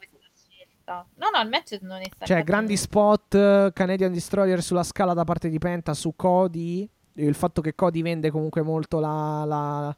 No, 0.85 1.05
no, 1.15 1.41
il 1.41 1.49
match 1.49 1.79
non 1.81 1.99
è 2.01 2.05
stato 2.05 2.25
Cioè, 2.25 2.43
grandi 2.43 2.77
spot, 2.77 3.73
Canadian 3.73 4.11
Destroyer 4.11 4.61
sulla 4.61 4.83
scala 4.83 5.13
da 5.13 5.23
parte 5.23 5.49
di 5.49 5.57
Penta 5.57 5.95
su 5.95 6.13
Cody. 6.15 6.87
Il 7.13 7.33
fatto 7.33 7.61
che 7.61 7.73
Cody 7.73 8.03
vende 8.03 8.29
comunque 8.29 8.61
molto 8.61 8.99
la, 8.99 9.43
la, 9.45 9.97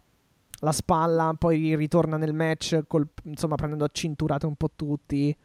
la 0.59 0.71
spalla, 0.71 1.35
poi 1.37 1.75
ritorna 1.75 2.15
nel 2.15 2.33
match, 2.33 2.83
col, 2.87 3.05
insomma, 3.23 3.55
prendendo 3.55 3.83
a 3.83 3.89
cinturate 3.91 4.45
un 4.45 4.55
po' 4.55 4.71
tutti. 4.73 5.35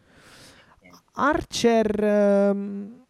Archer... 1.14 2.50
Um, 2.54 3.04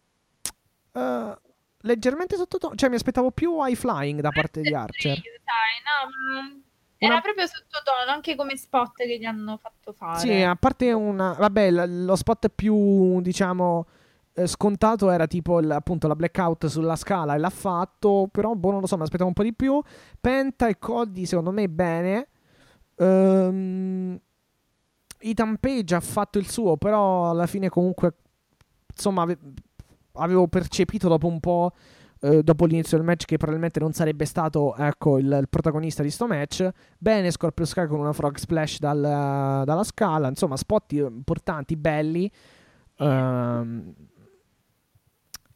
uh, 0.93 1.41
leggermente 1.83 2.35
sottotono. 2.35 2.75
Cioè, 2.75 2.89
mi 2.89 2.95
aspettavo 2.95 3.31
più 3.31 3.63
high 3.65 3.75
flying 3.75 4.19
da 4.19 4.31
parte 4.31 4.61
di 4.61 4.73
Archer. 4.73 5.15
Sì, 5.15 5.21
dai, 5.21 6.51
no, 6.51 6.61
era 6.97 7.19
proprio 7.19 7.45
sottotono, 7.47 8.11
anche 8.11 8.35
come 8.35 8.55
spot 8.55 8.95
che 8.95 9.17
gli 9.17 9.25
hanno 9.25 9.57
fatto 9.57 9.93
fare. 9.93 10.19
Sì, 10.19 10.41
a 10.41 10.55
parte 10.55 10.91
una. 10.93 11.33
Vabbè, 11.33 11.69
lo 11.87 12.15
spot 12.15 12.49
più, 12.49 13.21
diciamo. 13.21 13.87
Eh, 14.35 14.47
scontato 14.47 15.11
era 15.11 15.27
tipo 15.27 15.59
il, 15.59 15.69
appunto 15.69 16.07
la 16.07 16.15
blackout 16.15 16.65
sulla 16.65 16.95
scala 16.95 17.35
e 17.35 17.39
l'ha 17.39 17.49
fatto. 17.49 18.29
Però, 18.31 18.53
boh, 18.55 18.71
non 18.71 18.79
lo 18.79 18.87
so, 18.87 18.95
mi 18.95 19.03
aspettavo 19.03 19.27
un 19.27 19.35
po' 19.35 19.43
di 19.43 19.53
più. 19.53 19.81
Penta 20.19 20.67
e 20.67 20.79
Cody, 20.79 21.25
secondo 21.25 21.51
me, 21.51 21.67
bene. 21.67 22.27
Um, 22.95 24.17
Ethan 25.17 25.57
Page 25.57 25.95
ha 25.95 25.99
fatto 25.99 26.37
il 26.37 26.49
suo, 26.49 26.77
però 26.77 27.31
alla 27.31 27.47
fine, 27.47 27.67
comunque. 27.67 28.15
Insomma, 28.95 29.27
avevo 30.13 30.47
percepito 30.47 31.07
dopo 31.07 31.27
un 31.27 31.39
po' 31.39 31.71
eh, 32.21 32.41
dopo 32.41 32.65
l'inizio 32.65 32.97
del 32.97 33.05
match 33.05 33.25
che 33.25 33.37
probabilmente 33.37 33.79
non 33.79 33.91
sarebbe 33.91 34.25
stato 34.25 34.75
ecco, 34.75 35.17
il, 35.17 35.37
il 35.41 35.49
protagonista 35.49 36.03
di 36.03 36.09
sto 36.09 36.27
match. 36.27 36.69
Bene 36.97 37.31
Scorpio 37.31 37.65
Sky 37.65 37.87
con 37.87 37.99
una 37.99 38.13
frog 38.13 38.37
splash 38.37 38.79
dal, 38.79 39.01
dalla 39.65 39.83
scala, 39.83 40.29
insomma 40.29 40.55
spot 40.55 40.93
importanti, 40.93 41.75
belli. 41.75 42.31
Um, 42.97 43.93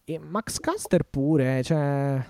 e 0.04 0.20
Max 0.20 0.60
Caster 0.60 1.04
pure, 1.04 1.64
cioè... 1.64 2.26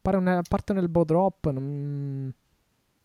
Pare 0.00 0.16
un, 0.18 0.40
parte 0.48 0.72
nel 0.72 0.88
bow 0.88 1.04
drop, 1.04 1.50
non... 1.50 2.32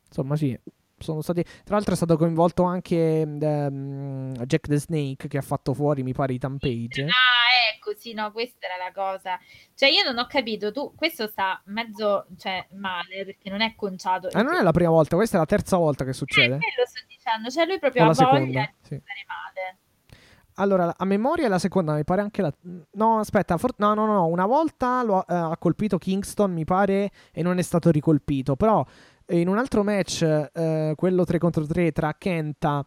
insomma 0.07 0.35
sì, 0.35 0.57
sono 1.03 1.21
stati. 1.21 1.43
Tra 1.43 1.75
l'altro 1.75 1.93
è 1.93 1.95
stato 1.95 2.17
coinvolto 2.17 2.63
anche 2.63 3.23
um, 3.25 4.33
Jack 4.45 4.67
the 4.67 4.77
Snake 4.77 5.27
che 5.27 5.37
ha 5.37 5.41
fatto 5.41 5.73
fuori, 5.73 6.03
mi 6.03 6.13
pare, 6.13 6.33
i 6.33 6.37
Tampage. 6.37 7.03
Ah, 7.03 7.73
ecco, 7.73 7.93
sì, 7.97 8.13
no, 8.13 8.31
questa 8.31 8.67
era 8.67 8.77
la 8.77 8.91
cosa. 8.93 9.39
Cioè, 9.75 9.89
io 9.89 10.03
non 10.03 10.17
ho 10.17 10.27
capito, 10.27 10.71
tu, 10.71 10.93
questo 10.95 11.27
sta 11.27 11.61
mezzo, 11.65 12.27
cioè, 12.37 12.65
male, 12.73 13.25
perché 13.25 13.49
non 13.49 13.61
è 13.61 13.73
conciato. 13.75 14.29
Eh, 14.29 14.41
non 14.43 14.55
è 14.55 14.61
la 14.61 14.71
prima 14.71 14.91
volta, 14.91 15.15
questa 15.15 15.37
è 15.37 15.39
la 15.39 15.45
terza 15.45 15.77
volta 15.77 16.05
che 16.05 16.13
succede. 16.13 16.55
Eh, 16.55 16.73
lo 16.77 16.85
sto 16.85 17.01
dicendo, 17.07 17.49
cioè 17.49 17.65
lui 17.65 17.79
proprio 17.79 18.03
ha 18.03 18.05
voglia 18.05 18.17
seconda, 18.17 18.59
di 18.59 18.67
sì. 18.81 19.01
stare 19.01 19.25
male. 19.27 19.77
Allora, 20.55 20.93
a 20.95 21.05
memoria 21.05 21.45
è 21.45 21.49
la 21.49 21.59
seconda, 21.59 21.93
mi 21.93 22.03
pare 22.03 22.21
anche 22.21 22.41
la... 22.41 22.53
No, 22.91 23.19
aspetta, 23.19 23.57
for... 23.57 23.71
no, 23.77 23.93
no, 23.93 24.05
no, 24.05 24.25
una 24.27 24.45
volta 24.45 25.01
lo, 25.01 25.15
uh, 25.15 25.23
ha 25.25 25.57
colpito 25.57 25.97
Kingston, 25.97 26.51
mi 26.51 26.65
pare, 26.65 27.09
e 27.31 27.41
non 27.41 27.57
è 27.57 27.61
stato 27.61 27.89
ricolpito, 27.89 28.55
però 28.55 28.85
in 29.39 29.47
un 29.47 29.57
altro 29.57 29.83
match, 29.83 30.49
uh, 30.53 30.95
quello 30.95 31.23
3 31.23 31.37
contro 31.37 31.65
3 31.65 31.91
tra 31.91 32.13
Kenta... 32.17 32.85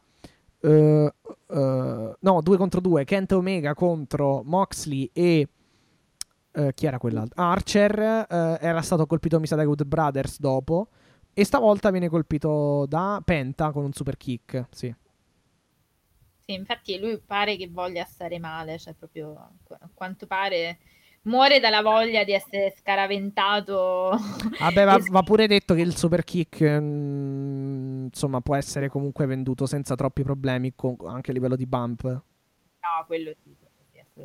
Uh, 0.61 1.11
no, 1.47 2.41
2 2.41 2.57
contro 2.57 2.81
2, 2.81 3.05
Kenta 3.05 3.37
Omega 3.37 3.75
contro 3.75 4.43
Moxley 4.45 5.11
e... 5.13 5.49
chi 6.75 6.87
era 6.87 6.99
quell'altro? 6.99 7.43
Archer 7.43 8.27
era 8.29 8.81
stato 8.81 9.05
colpito, 9.05 9.39
mi 9.39 9.47
sa, 9.47 9.57
dai 9.57 9.67
Good 9.67 9.85
Brothers 9.85 10.41
dopo. 10.41 10.89
E 11.35 11.45
stavolta 11.45 11.91
viene 11.91 12.09
colpito 12.09 12.87
da 12.87 13.21
Penta 13.23 13.73
con 13.73 13.85
un 13.85 13.93
super 13.93 14.17
kick, 14.17 14.67
sì. 14.71 14.95
Sì, 16.47 16.53
infatti 16.53 16.99
lui 16.99 17.19
pare 17.19 17.57
che 17.57 17.69
voglia 17.71 18.05
stare 18.05 18.39
male, 18.39 18.79
cioè 18.79 18.95
proprio 18.95 19.35
a 19.69 19.89
quanto 19.93 20.27
pare 20.27 20.79
muore 21.25 21.61
dalla 21.61 21.83
voglia 21.83 22.25
di 22.25 22.33
essere 22.33 22.75
scaraventato. 22.77 24.11
Vabbè, 24.59 24.85
va, 24.85 24.99
va 25.11 25.23
pure 25.23 25.47
detto 25.47 25.75
che 25.75 25.83
il 25.83 25.97
super 25.97 26.25
kick 26.25 26.61
mh, 26.61 26.83
mm, 26.83 28.05
insomma 28.05 28.41
può 28.41 28.57
essere 28.57 28.89
comunque 28.89 29.27
venduto 29.27 29.67
senza 29.67 29.95
troppi 29.95 30.23
problemi 30.23 30.73
con, 30.75 30.97
anche 31.07 31.31
a 31.31 31.35
livello 31.35 31.57
di 31.57 31.67
bump. 31.67 32.03
No, 32.05 33.05
quello 33.07 33.33
sì. 33.43 33.55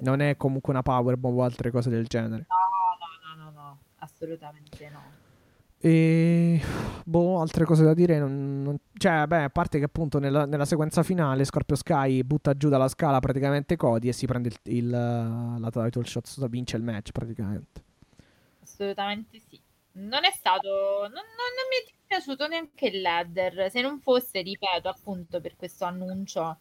non 0.02 0.20
è 0.22 0.36
comunque 0.38 0.74
una 0.74 0.82
powerbomb 0.82 1.38
o 1.38 1.44
altre 1.44 1.72
cose 1.72 1.90
del 1.90 2.08
genere. 2.08 2.46
No, 2.48 3.36
no, 3.36 3.44
no, 3.44 3.52
no, 3.52 3.52
no, 3.52 3.78
assolutamente 4.00 4.90
no. 4.90 5.19
E 5.82 6.62
boh, 7.06 7.40
altre 7.40 7.64
cose 7.64 7.84
da 7.84 7.94
dire. 7.94 8.20
Non, 8.20 8.62
non... 8.62 8.78
Cioè, 8.94 9.26
beh, 9.28 9.44
a 9.44 9.50
parte 9.50 9.80
che 9.80 9.86
appunto 9.86 10.20
nella, 10.20 10.46
nella, 10.46 10.66
sequenza 10.66 11.04
finale 11.04 11.46
Scorpio 11.46 11.76
Sky 11.76 12.22
butta 12.24 12.54
giù 12.54 12.68
dalla 12.68 12.90
scala 12.90 13.20
praticamente 13.20 13.78
Cody 13.78 14.10
e 14.10 14.14
si 14.14 14.26
prende 14.26 14.50
il, 14.50 14.60
il, 14.64 14.90
la 14.90 15.70
title 15.72 16.06
shot, 16.06 16.48
vince 16.50 16.76
il 16.76 16.84
match 16.84 17.12
praticamente. 17.12 17.84
Assolutamente 18.62 19.40
sì. 19.40 19.60
Non 19.94 20.26
è 20.26 20.32
stato. 20.32 20.68
Non, 21.02 21.12
non, 21.12 21.68
mi 21.70 21.88
è 21.88 21.94
piaciuto 22.08 22.48
neanche 22.48 22.88
il 22.88 23.02
ladder. 23.02 23.72
Se 23.72 23.82
non 23.82 24.00
fosse, 24.00 24.42
ripeto, 24.42 24.90
appunto 24.90 25.40
per 25.40 25.56
questo 25.56 25.86
annuncio 25.86 26.58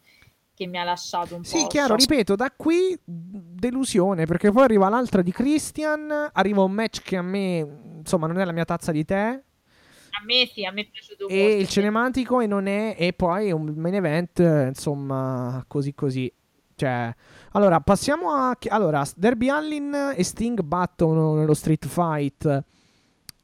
che 0.59 0.67
mi 0.67 0.77
ha 0.77 0.83
lasciato 0.83 1.35
un 1.35 1.41
po'. 1.41 1.47
Sì, 1.47 1.65
chiaro, 1.67 1.95
ripeto, 1.95 2.35
da 2.35 2.51
qui 2.53 2.99
delusione 3.05 4.25
perché 4.25 4.51
poi 4.51 4.63
arriva 4.63 4.89
l'altra 4.89 5.21
di 5.21 5.31
Christian, 5.31 6.29
arriva 6.33 6.61
un 6.63 6.73
match 6.73 7.01
che 7.01 7.15
a 7.15 7.21
me, 7.21 7.65
insomma, 7.99 8.27
non 8.27 8.39
è 8.39 8.43
la 8.43 8.51
mia 8.51 8.65
tazza 8.65 8.91
di 8.91 9.05
tè. 9.05 9.29
A 9.29 10.23
me 10.25 10.49
sì, 10.53 10.65
a 10.65 10.71
me 10.71 10.81
è 10.81 10.89
piaciuto 10.89 11.29
e 11.29 11.33
molto. 11.33 11.47
E 11.47 11.59
il 11.61 11.67
cinematico 11.69 12.41
e 12.41 12.47
non 12.47 12.67
è 12.67 12.93
e 12.99 13.13
poi 13.13 13.53
un 13.53 13.73
main 13.77 13.95
event, 13.95 14.39
insomma, 14.67 15.63
così 15.65 15.93
così. 15.93 16.29
Cioè, 16.75 17.15
allora, 17.53 17.79
passiamo 17.79 18.31
a 18.31 18.57
allora, 18.67 19.05
Derby 19.15 19.47
Allin 19.47 20.13
e 20.13 20.23
Sting 20.25 20.61
battono 20.61 21.35
nello 21.35 21.53
Street 21.53 21.87
Fight 21.87 22.63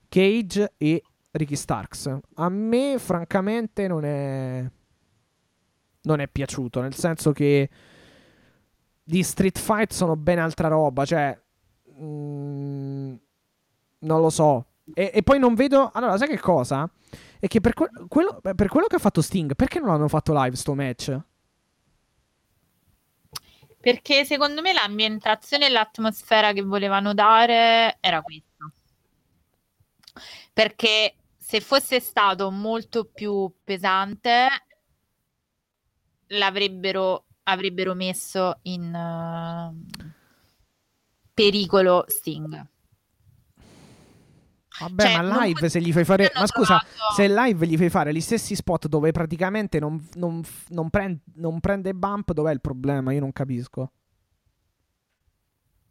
Cage 0.09 0.73
e 0.77 1.01
Ricky 1.31 1.55
Starks. 1.55 2.13
A 2.35 2.49
me 2.49 2.95
francamente 2.97 3.87
non 3.87 4.03
è 4.03 4.69
non 6.05 6.19
è 6.19 6.27
piaciuto, 6.27 6.81
nel 6.81 6.95
senso 6.95 7.31
che 7.31 7.69
di 9.03 9.21
Street 9.21 9.59
Fight 9.59 9.93
sono 9.93 10.15
ben 10.15 10.39
altra 10.39 10.67
roba, 10.67 11.05
cioè... 11.05 11.37
Mm, 12.01 13.13
non 13.99 14.21
lo 14.21 14.29
so. 14.29 14.65
E, 14.93 15.11
e, 15.13 15.23
poi 15.23 15.39
non 15.39 15.53
vedo... 15.53 15.91
Allora, 15.93 16.17
sai 16.17 16.27
che 16.27 16.39
cosa? 16.39 16.89
È 17.39 17.47
che 17.47 17.61
per, 17.61 17.73
que- 17.73 17.89
quello, 18.07 18.39
per 18.41 18.67
quello 18.67 18.87
che 18.87 18.95
ha 18.95 18.99
fatto 18.99 19.21
Sting, 19.21 19.55
perché 19.55 19.79
non 19.79 19.89
l'hanno 19.89 20.07
fatto 20.07 20.33
live 20.33 20.55
sto 20.55 20.73
match? 20.73 21.19
Perché 23.79 24.25
secondo 24.25 24.61
me 24.61 24.73
l'ambientazione 24.73 25.67
e 25.67 25.69
l'atmosfera 25.69 26.53
che 26.53 26.63
volevano 26.63 27.13
dare 27.13 27.97
era 27.99 28.21
questa. 28.23 28.71
Perché 30.51 31.15
se 31.37 31.61
fosse 31.61 31.99
stato 31.99 32.49
molto 32.49 33.05
più 33.05 33.51
pesante, 33.63 34.47
l'avrebbero 36.27 37.25
avrebbero 37.47 37.93
messo 37.93 38.59
in 38.63 38.93
uh, 38.93 40.13
pericolo 41.33 42.05
Sting. 42.07 42.67
Vabbè, 44.77 45.03
cioè, 45.03 45.21
ma 45.21 45.45
live 45.45 45.69
se 45.69 45.79
gli 45.79 45.93
fai 45.93 46.03
fare. 46.03 46.31
Ma 46.35 46.45
scusa, 46.47 46.79
trovato... 46.79 47.13
se 47.15 47.27
live 47.27 47.67
gli 47.67 47.77
fai 47.77 47.89
fare 47.89 48.13
gli 48.13 48.21
stessi 48.21 48.55
spot 48.55 48.87
dove 48.87 49.11
praticamente 49.11 49.79
non, 49.79 50.05
non, 50.15 50.41
non, 50.69 50.89
prend, 50.89 51.19
non 51.35 51.59
prende 51.59 51.93
bump, 51.93 52.33
dov'è 52.33 52.51
il 52.51 52.61
problema? 52.61 53.13
Io 53.13 53.21
non 53.21 53.31
capisco. 53.31 53.91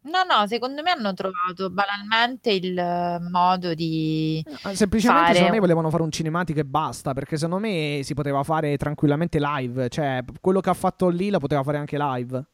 No, 0.05 0.23
no, 0.23 0.45
secondo 0.45 0.83
me 0.83 0.91
hanno 0.91 1.13
trovato 1.15 1.71
banalmente 1.71 2.51
il 2.51 2.77
eh, 2.77 3.19
modo 3.31 3.73
di 3.73 4.43
eh, 4.45 4.75
Semplicemente 4.75 5.23
fare... 5.23 5.33
secondo 5.33 5.53
me 5.53 5.59
volevano 5.59 5.89
fare 5.89 6.03
un 6.03 6.11
cinematico 6.11 6.59
e 6.59 6.65
basta, 6.65 7.13
perché 7.13 7.37
secondo 7.37 7.65
me 7.65 8.01
si 8.03 8.13
poteva 8.13 8.43
fare 8.43 8.77
tranquillamente 8.77 9.39
live, 9.39 9.89
cioè 9.89 10.23
quello 10.41 10.61
che 10.61 10.69
ha 10.69 10.75
fatto 10.75 11.09
lì 11.09 11.29
lo 11.31 11.39
poteva 11.39 11.63
fare 11.63 11.77
anche 11.77 11.97
live. 11.97 12.45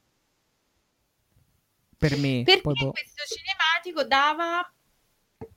Per 1.98 2.18
me. 2.18 2.44
Perché 2.45 2.61
poi... 2.61 2.73
questo 2.73 3.23
cinematico 3.28 4.07
dava 4.07 4.72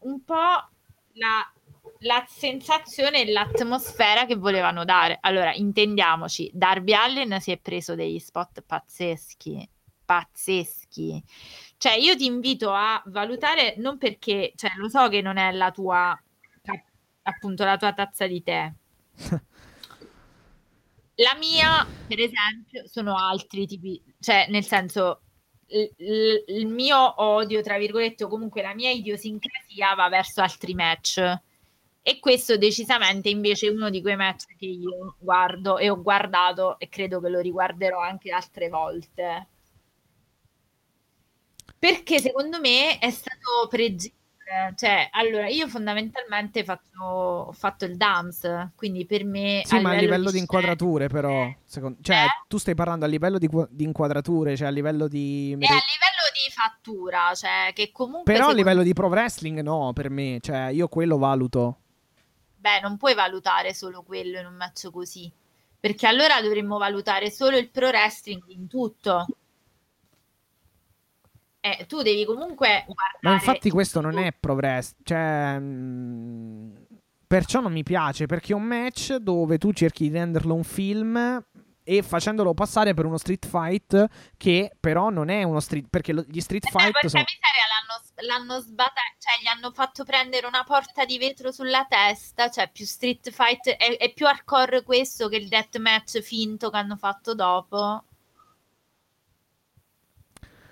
un 0.00 0.24
po' 0.24 0.68
la, 1.12 1.52
la 2.00 2.24
sensazione 2.28 3.20
e 3.20 3.30
l'atmosfera 3.30 4.26
che 4.26 4.34
volevano 4.34 4.84
dare. 4.84 5.18
Allora, 5.20 5.54
intendiamoci, 5.54 6.50
Darby 6.52 6.92
Allen 6.92 7.40
si 7.40 7.52
è 7.52 7.58
preso 7.58 7.94
degli 7.94 8.18
spot 8.18 8.62
pazzeschi, 8.66 9.68
pazzeschi 10.04 11.22
cioè, 11.84 11.96
io 11.96 12.16
ti 12.16 12.24
invito 12.24 12.72
a 12.72 13.02
valutare, 13.08 13.74
non 13.76 13.98
perché, 13.98 14.54
cioè, 14.56 14.70
lo 14.76 14.88
so 14.88 15.10
che 15.10 15.20
non 15.20 15.36
è 15.36 15.52
la 15.52 15.70
tua, 15.70 16.18
appunto, 17.24 17.62
la 17.64 17.76
tua 17.76 17.92
tazza 17.92 18.26
di 18.26 18.42
tè. 18.42 18.72
la 21.16 21.36
mia, 21.38 21.86
per 22.06 22.20
esempio, 22.20 22.88
sono 22.88 23.18
altri 23.18 23.66
tipi, 23.66 24.02
cioè, 24.18 24.46
nel 24.48 24.64
senso, 24.64 25.20
il, 25.66 26.44
il 26.46 26.66
mio 26.68 27.22
odio, 27.22 27.60
tra 27.60 27.76
virgolette, 27.76 28.24
o 28.24 28.28
comunque 28.28 28.62
la 28.62 28.72
mia 28.72 28.90
idiosincrasia 28.90 29.94
va 29.94 30.08
verso 30.08 30.40
altri 30.40 30.72
match. 30.72 31.18
E 32.00 32.18
questo 32.18 32.56
decisamente 32.56 33.28
invece 33.28 33.66
è 33.66 33.70
uno 33.70 33.90
di 33.90 34.00
quei 34.00 34.16
match 34.16 34.46
che 34.56 34.64
io 34.64 35.16
guardo 35.18 35.76
e 35.76 35.90
ho 35.90 36.00
guardato 36.00 36.78
e 36.78 36.88
credo 36.88 37.20
che 37.20 37.28
lo 37.28 37.40
riguarderò 37.40 38.00
anche 38.00 38.30
altre 38.30 38.70
volte 38.70 39.48
perché 41.84 42.18
secondo 42.18 42.60
me 42.60 42.98
è 42.98 43.10
stato 43.10 43.68
pregevole. 43.68 44.22
Cioè, 44.74 45.08
allora, 45.12 45.48
io 45.48 45.68
fondamentalmente 45.68 46.64
faccio, 46.64 47.02
ho 47.02 47.52
fatto 47.52 47.84
il 47.84 47.96
dance, 47.96 48.70
quindi 48.74 49.04
per 49.04 49.24
me... 49.24 49.62
Sì, 49.64 49.76
a 49.76 49.80
ma 49.80 49.90
a 49.90 49.94
livello 49.94 50.30
di, 50.30 50.38
inquadrature 50.38 51.08
però, 51.08 51.50
secondo, 51.64 51.98
cioè, 52.02 52.24
eh? 52.24 52.44
tu 52.46 52.56
stai 52.58 52.74
parlando 52.74 53.04
a 53.04 53.08
livello 53.08 53.36
di, 53.38 53.48
di, 53.70 53.84
inquadrature, 53.84 54.56
cioè 54.56 54.68
a 54.68 54.70
livello 54.70 55.08
di... 55.08 55.52
E 55.52 55.66
a 55.66 55.72
livello 55.72 56.30
di 56.32 56.52
fattura, 56.52 57.34
cioè 57.34 57.72
che 57.74 57.90
comunque... 57.90 58.32
Però 58.32 58.48
a 58.48 58.52
livello 58.52 58.82
di 58.82 58.92
pro 58.92 59.08
wrestling 59.08 59.60
no, 59.60 59.92
per 59.92 60.08
me, 60.08 60.38
cioè 60.40 60.68
io 60.68 60.88
quello 60.88 61.18
valuto. 61.18 61.78
Beh, 62.56 62.80
non 62.80 62.96
puoi 62.96 63.14
valutare 63.14 63.74
solo 63.74 64.02
quello 64.02 64.38
in 64.38 64.46
un 64.46 64.54
match 64.54 64.90
così, 64.90 65.30
perché 65.80 66.06
allora 66.06 66.40
dovremmo 66.40 66.78
valutare 66.78 67.30
solo 67.30 67.56
il 67.56 67.70
pro 67.70 67.88
wrestling 67.88 68.42
in 68.48 68.68
tutto 68.68 69.26
eh, 71.64 71.86
tu 71.86 72.02
devi 72.02 72.26
comunque 72.26 72.84
guardare... 72.84 73.18
Ma 73.22 73.32
infatti 73.32 73.70
questo 73.70 74.02
non 74.02 74.18
è 74.18 74.34
progress, 74.38 74.96
cioè... 75.02 75.58
Mh, 75.58 75.64
mm, 75.64 76.72
perciò 77.26 77.60
non 77.60 77.72
mi 77.72 77.82
piace, 77.82 78.26
perché 78.26 78.52
è 78.52 78.54
un 78.54 78.64
match 78.64 79.14
dove 79.14 79.56
tu 79.56 79.72
cerchi 79.72 80.10
di 80.10 80.14
renderlo 80.14 80.54
un 80.54 80.62
film 80.62 81.42
e 81.82 82.02
facendolo 82.02 82.52
passare 82.52 82.92
per 82.92 83.06
uno 83.06 83.16
street 83.16 83.46
fight 83.46 84.06
che 84.36 84.74
però 84.78 85.10
non 85.10 85.28
è 85.28 85.42
uno 85.42 85.60
street 85.60 85.88
perché 85.90 86.14
lo, 86.14 86.24
gli 86.26 86.40
street 86.40 86.66
fight 86.70 87.04
eh, 87.04 87.08
sono 87.10 87.24
miseria 87.26 87.64
l'hanno 87.68 88.02
l'hanno 88.26 88.60
sbattuto, 88.60 89.00
cioè 89.18 89.42
gli 89.42 89.46
hanno 89.46 89.70
fatto 89.72 90.04
prendere 90.04 90.46
una 90.46 90.64
porta 90.64 91.04
di 91.04 91.18
vetro 91.18 91.50
sulla 91.50 91.86
testa, 91.88 92.50
cioè 92.50 92.70
più 92.70 92.84
Street 92.84 93.30
Fight, 93.30 93.68
è, 93.70 93.96
è 93.96 94.12
più 94.12 94.26
hardcore 94.26 94.82
questo 94.82 95.28
che 95.28 95.36
il 95.36 95.48
deathmatch 95.48 96.20
finto 96.20 96.70
che 96.70 96.76
hanno 96.76 96.96
fatto 96.96 97.34
dopo. 97.34 98.04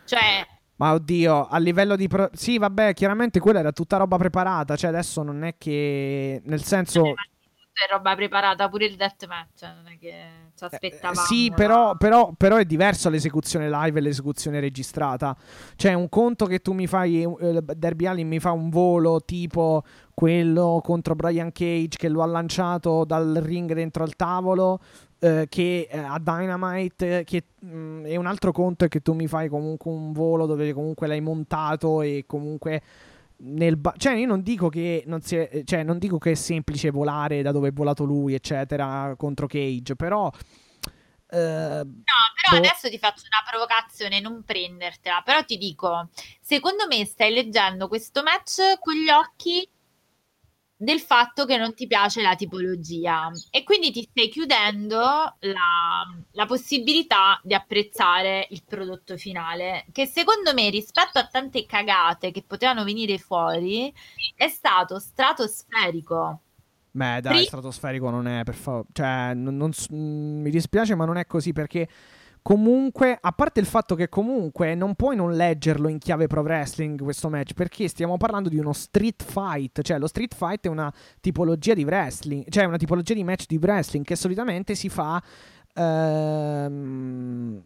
Cioè... 0.04 0.51
Ma 0.82 0.94
oddio, 0.94 1.46
a 1.46 1.58
livello 1.58 1.94
di... 1.94 2.08
Pro- 2.08 2.30
sì, 2.32 2.58
vabbè, 2.58 2.92
chiaramente 2.92 3.38
quella 3.38 3.60
era 3.60 3.70
tutta 3.70 3.98
roba 3.98 4.16
preparata, 4.16 4.74
cioè 4.74 4.90
adesso 4.90 5.22
non 5.22 5.44
è 5.44 5.54
che... 5.56 6.42
Nel 6.44 6.64
senso... 6.64 7.04
Eh, 7.04 7.14
è 7.72 7.88
roba 7.88 8.16
preparata 8.16 8.68
pure 8.68 8.86
il 8.86 8.96
deathmatch, 8.96 9.62
non 9.62 9.92
è 9.92 9.96
che 9.96 10.24
ci 10.56 10.64
aspettavamo. 10.64 11.20
Eh, 11.20 11.24
sì, 11.24 11.52
però, 11.54 11.96
però, 11.96 12.32
però, 12.36 12.56
è 12.56 12.64
diverso 12.64 13.10
l'esecuzione 13.10 13.70
live 13.70 13.96
e 13.96 14.02
l'esecuzione 14.02 14.58
registrata. 14.58 15.36
Cioè, 15.76 15.94
un 15.94 16.08
conto 16.08 16.46
che 16.46 16.58
tu 16.58 16.72
mi 16.72 16.88
fai, 16.88 17.22
eh, 17.22 17.62
Derby 17.62 18.06
Allin 18.06 18.26
mi 18.26 18.40
fa 18.40 18.50
un 18.50 18.68
volo 18.68 19.20
tipo 19.24 19.84
quello 20.12 20.80
contro 20.82 21.14
Brian 21.14 21.52
Cage 21.52 21.96
che 21.96 22.08
lo 22.08 22.22
ha 22.22 22.26
lanciato 22.26 23.04
dal 23.04 23.40
ring 23.40 23.72
dentro 23.72 24.02
al 24.02 24.16
tavolo. 24.16 24.80
Eh, 25.24 25.46
che 25.48 25.86
eh, 25.88 25.98
a 25.98 26.18
Dynamite 26.18 27.22
che 27.22 27.44
mh, 27.60 27.76
mm, 27.76 28.04
è 28.06 28.16
un 28.16 28.26
altro 28.26 28.50
conto 28.50 28.86
è 28.86 28.88
che 28.88 29.02
tu 29.02 29.12
mi 29.12 29.28
fai 29.28 29.48
comunque 29.48 29.88
un 29.88 30.10
volo 30.10 30.46
dove 30.46 30.72
comunque 30.72 31.06
l'hai 31.06 31.20
montato 31.20 32.02
e 32.02 32.24
comunque 32.26 32.82
nel 33.44 33.76
ba- 33.76 33.94
cioè 33.96 34.14
io 34.14 34.26
non 34.26 34.42
dico 34.42 34.68
che 34.68 35.04
non 35.06 35.20
è, 35.24 35.62
cioè 35.64 35.84
non 35.84 35.98
dico 35.98 36.18
che 36.18 36.32
è 36.32 36.34
semplice 36.34 36.90
volare 36.90 37.40
da 37.40 37.52
dove 37.52 37.68
è 37.68 37.72
volato 37.72 38.02
lui 38.02 38.34
eccetera 38.34 39.14
contro 39.16 39.46
Cage 39.46 39.94
però 39.94 40.28
Uh, 41.32 41.78
no, 41.78 42.20
però 42.42 42.60
boh. 42.60 42.66
adesso 42.66 42.90
ti 42.90 42.98
faccio 42.98 43.22
una 43.24 43.42
provocazione, 43.48 44.20
non 44.20 44.42
prendertela, 44.44 45.22
però 45.24 45.42
ti 45.42 45.56
dico, 45.56 46.10
secondo 46.38 46.86
me 46.86 47.06
stai 47.06 47.32
leggendo 47.32 47.88
questo 47.88 48.22
match 48.22 48.78
con 48.80 48.92
gli 48.92 49.08
occhi 49.08 49.66
del 50.82 50.98
fatto 50.98 51.44
che 51.44 51.56
non 51.56 51.74
ti 51.74 51.86
piace 51.86 52.22
la 52.22 52.34
tipologia. 52.34 53.30
E 53.50 53.62
quindi 53.62 53.92
ti 53.92 54.02
stai 54.10 54.28
chiudendo 54.28 54.98
la, 54.98 56.02
la, 56.32 56.46
possibilità 56.46 57.40
di 57.44 57.54
apprezzare 57.54 58.48
il 58.50 58.64
prodotto 58.66 59.16
finale 59.16 59.86
che 59.92 60.06
secondo 60.06 60.52
me 60.52 60.70
rispetto 60.70 61.18
a 61.18 61.26
tante 61.26 61.66
cagate 61.66 62.32
che 62.32 62.42
potevano 62.44 62.82
venire 62.82 63.18
fuori 63.18 63.94
è 64.34 64.48
stato 64.48 64.98
stratosferico. 64.98 66.40
Beh 66.90 67.20
dai, 67.20 67.36
Pri- 67.36 67.44
stratosferico 67.44 68.10
non 68.10 68.26
è 68.26 68.42
per 68.42 68.54
favore 68.54 68.88
cioè 68.92 69.32
non, 69.34 69.56
non, 69.56 69.70
mi 69.88 70.50
dispiace 70.50 70.94
ma 70.94 71.04
non 71.04 71.16
è 71.16 71.26
così 71.26 71.52
perché 71.52 71.88
Comunque, 72.42 73.16
a 73.20 73.30
parte 73.30 73.60
il 73.60 73.66
fatto 73.66 73.94
che 73.94 74.08
comunque 74.08 74.74
non 74.74 74.96
puoi 74.96 75.14
non 75.14 75.32
leggerlo 75.32 75.86
in 75.86 75.98
chiave 75.98 76.26
pro 76.26 76.42
wrestling 76.42 77.00
questo 77.00 77.28
match, 77.28 77.54
perché 77.54 77.86
stiamo 77.86 78.16
parlando 78.16 78.48
di 78.48 78.58
uno 78.58 78.72
street 78.72 79.22
fight, 79.22 79.80
cioè 79.82 79.98
lo 79.98 80.08
street 80.08 80.34
fight 80.34 80.66
è 80.66 80.68
una 80.68 80.92
tipologia 81.20 81.72
di 81.72 81.84
wrestling, 81.84 82.44
cioè 82.48 82.64
una 82.64 82.78
tipologia 82.78 83.14
di 83.14 83.22
match 83.22 83.44
di 83.46 83.58
wrestling 83.62 84.04
che 84.04 84.16
solitamente 84.16 84.74
si 84.74 84.88
fa 84.88 85.22
ehm, 85.74 87.62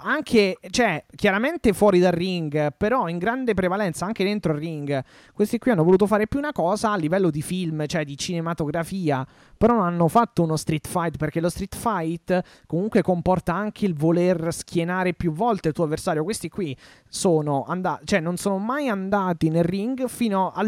anche, 0.00 0.58
cioè, 0.70 1.04
chiaramente 1.14 1.74
fuori 1.74 1.98
dal 1.98 2.12
ring, 2.12 2.72
però 2.76 3.08
in 3.08 3.18
grande 3.18 3.52
prevalenza 3.52 4.06
anche 4.06 4.24
dentro 4.24 4.52
il 4.52 4.58
ring. 4.58 5.02
Questi 5.34 5.58
qui 5.58 5.70
hanno 5.70 5.84
voluto 5.84 6.06
fare 6.06 6.26
più 6.26 6.38
una 6.38 6.52
cosa 6.52 6.92
a 6.92 6.96
livello 6.96 7.30
di 7.30 7.42
film, 7.42 7.84
cioè 7.86 8.04
di 8.04 8.16
cinematografia, 8.16 9.26
però 9.56 9.74
non 9.74 9.84
hanno 9.84 10.08
fatto 10.08 10.42
uno 10.42 10.56
street 10.56 10.88
fight 10.88 11.16
perché 11.18 11.40
lo 11.40 11.50
street 11.50 11.76
fight 11.76 12.42
comunque 12.66 13.02
comporta 13.02 13.54
anche 13.54 13.84
il 13.84 13.94
voler 13.94 14.52
schienare 14.52 15.12
più 15.12 15.32
volte 15.32 15.68
il 15.68 15.74
tuo 15.74 15.84
avversario. 15.84 16.24
Questi 16.24 16.48
qui 16.48 16.76
sono 17.06 17.64
andati, 17.66 18.06
cioè 18.06 18.20
non 18.20 18.36
sono 18.36 18.58
mai 18.58 18.88
andati 18.88 19.50
nel 19.50 19.64
ring 19.64 20.06
fino 20.06 20.50
a 20.50 20.62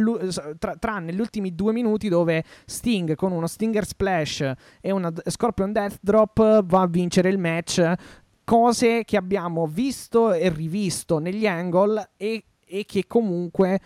tra- 0.59 0.77
tranne 0.77 1.13
gli 1.13 1.21
ultimi 1.21 1.55
due 1.55 1.73
minuti 1.73 2.09
dove 2.09 2.45
Sting 2.67 3.15
con 3.15 3.33
uno 3.33 3.47
Stinger 3.47 3.87
Splash 3.87 4.53
e 4.81 4.91
una 4.91 5.11
Scorpion 5.25 5.73
Death 5.73 5.99
Drop 6.01 6.65
va 6.65 6.81
a 6.83 6.87
vincere 6.87 7.31
il 7.31 7.39
match 7.39 7.95
cose 8.47 9.03
che 9.05 9.17
abbiamo 9.17 9.67
visto 9.67 10.33
e 10.33 10.49
rivisto 10.51 11.19
negli 11.19 11.49
angle 11.49 12.11
e, 12.17 12.45
e 12.65 12.85
che 12.87 13.05
comunque 13.09 13.81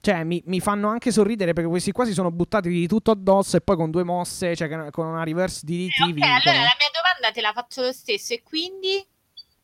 cioè, 0.00 0.24
mi, 0.24 0.42
mi, 0.46 0.58
fanno 0.58 0.88
anche 0.88 1.12
sorridere 1.12 1.52
perché 1.52 1.68
questi 1.68 1.92
qua 1.92 2.04
si 2.04 2.12
sono 2.12 2.32
buttati 2.32 2.68
di 2.68 2.88
tutto 2.88 3.12
addosso 3.12 3.56
e 3.56 3.60
poi 3.60 3.76
con 3.76 3.92
due 3.92 4.02
mosse, 4.02 4.56
cioè 4.56 4.90
con 4.90 5.06
una 5.06 5.22
reverse 5.22 5.60
DDT. 5.64 6.00
Eh, 6.00 6.02
ok, 6.02 6.12
vincono. 6.12 6.32
allora 6.32 6.58
la 6.58 6.76
mia 6.76 6.90
domanda 6.92 7.32
te 7.32 7.40
la 7.40 7.52
faccio 7.52 7.82
lo 7.82 7.92
stesso. 7.92 8.34
E 8.34 8.42
quindi, 8.42 9.06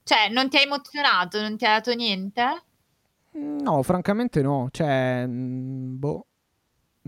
cioè, 0.04 0.28
non 0.28 0.48
ti 0.48 0.58
ha 0.58 0.60
emozionato? 0.60 1.40
Non 1.40 1.56
ti 1.56 1.64
ha 1.64 1.70
dato 1.70 1.92
niente? 1.92 2.62
No, 3.32 3.82
francamente 3.82 4.40
no. 4.40 4.68
Cioè, 4.70 5.24
mm, 5.26 5.98
boh. 5.98 6.26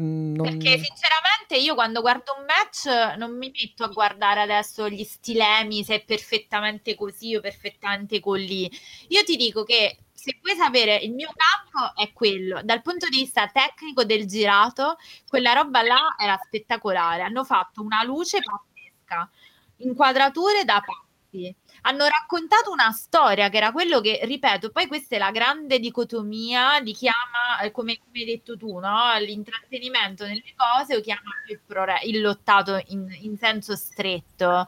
Mm, 0.00 0.34
non... 0.36 0.46
Perché 0.46 0.78
sinceramente 0.78 1.56
io 1.56 1.74
quando 1.74 2.00
guardo 2.00 2.34
un 2.38 2.44
match 2.44 3.16
non 3.18 3.36
mi 3.36 3.52
metto 3.52 3.84
a 3.84 3.88
guardare 3.88 4.40
adesso 4.40 4.88
gli 4.88 5.04
stilemi 5.04 5.84
se 5.84 5.96
è 5.96 6.04
perfettamente 6.04 6.94
così 6.94 7.36
o 7.36 7.40
perfettamente 7.40 8.20
così. 8.20 8.70
Io 9.08 9.22
ti 9.24 9.36
dico 9.36 9.62
che 9.64 9.98
se 10.12 10.38
vuoi 10.42 10.56
sapere 10.56 10.96
il 10.96 11.12
mio 11.12 11.30
campo 11.34 11.94
è 12.00 12.12
quello, 12.12 12.60
dal 12.62 12.82
punto 12.82 13.08
di 13.08 13.18
vista 13.18 13.48
tecnico 13.48 14.04
del 14.04 14.26
girato, 14.26 14.96
quella 15.28 15.52
roba 15.52 15.82
là 15.82 16.14
era 16.18 16.38
spettacolare. 16.42 17.22
Hanno 17.22 17.44
fatto 17.44 17.82
una 17.82 18.02
luce 18.04 18.38
pazzesca, 18.42 19.30
inquadrature 19.78 20.64
da 20.64 20.82
pazzi 20.84 21.54
hanno 21.82 22.06
raccontato 22.06 22.70
una 22.70 22.90
storia 22.92 23.48
che 23.48 23.56
era 23.56 23.72
quello 23.72 24.00
che, 24.00 24.20
ripeto, 24.22 24.70
poi 24.70 24.86
questa 24.86 25.16
è 25.16 25.18
la 25.18 25.30
grande 25.30 25.78
dicotomia 25.78 26.80
di 26.80 26.92
chi 26.92 27.08
ama, 27.08 27.60
eh, 27.62 27.70
come, 27.70 27.98
come 27.98 28.18
hai 28.20 28.24
detto 28.24 28.56
tu, 28.56 28.78
no? 28.78 29.16
l'intrattenimento 29.18 30.24
nelle 30.26 30.54
cose 30.56 30.96
o 30.96 31.00
chi 31.00 31.10
ama 31.10 31.30
il, 31.48 31.60
prore- 31.64 32.00
il 32.04 32.20
lottato 32.20 32.82
in, 32.88 33.08
in 33.20 33.36
senso 33.36 33.76
stretto. 33.76 34.66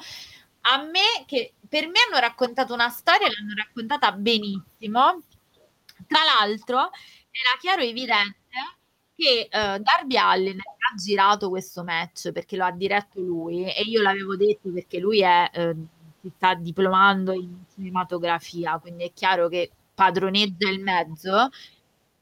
A 0.64 0.82
me, 0.82 1.24
che 1.26 1.55
per 1.68 1.86
me 1.89 1.98
hanno 2.09 2.20
raccontato 2.20 2.72
una 2.74 2.89
storia, 2.89 3.28
l'hanno 3.28 3.55
raccontata 3.56 4.12
benissimo. 4.12 5.22
Tra 6.06 6.20
l'altro, 6.24 6.78
era 6.78 7.59
chiaro 7.60 7.82
e 7.82 7.89
evidente 7.89 8.40
che 9.14 9.48
uh, 9.51 9.78
Darby 9.80 10.16
Allen 10.16 10.59
ha 10.59 10.94
girato 10.97 11.48
questo 11.48 11.84
match 11.84 12.32
perché 12.32 12.56
lo 12.56 12.64
ha 12.64 12.72
diretto 12.72 13.20
lui 13.20 13.64
e 13.64 13.82
io 13.82 14.02
l'avevo 14.02 14.36
detto 14.36 14.70
perché 14.70 14.98
lui 14.98 15.22
è 15.22 15.51
uh, 15.55 15.86
si 16.23 16.32
sta 16.36 16.55
diplomando 16.55 17.32
in 17.32 17.65
cinematografia, 17.74 18.78
quindi 18.78 19.05
è 19.05 19.12
chiaro 19.12 19.49
che 19.49 19.70
padroneggia 19.94 20.70
il 20.70 20.81
mezzo. 20.81 21.51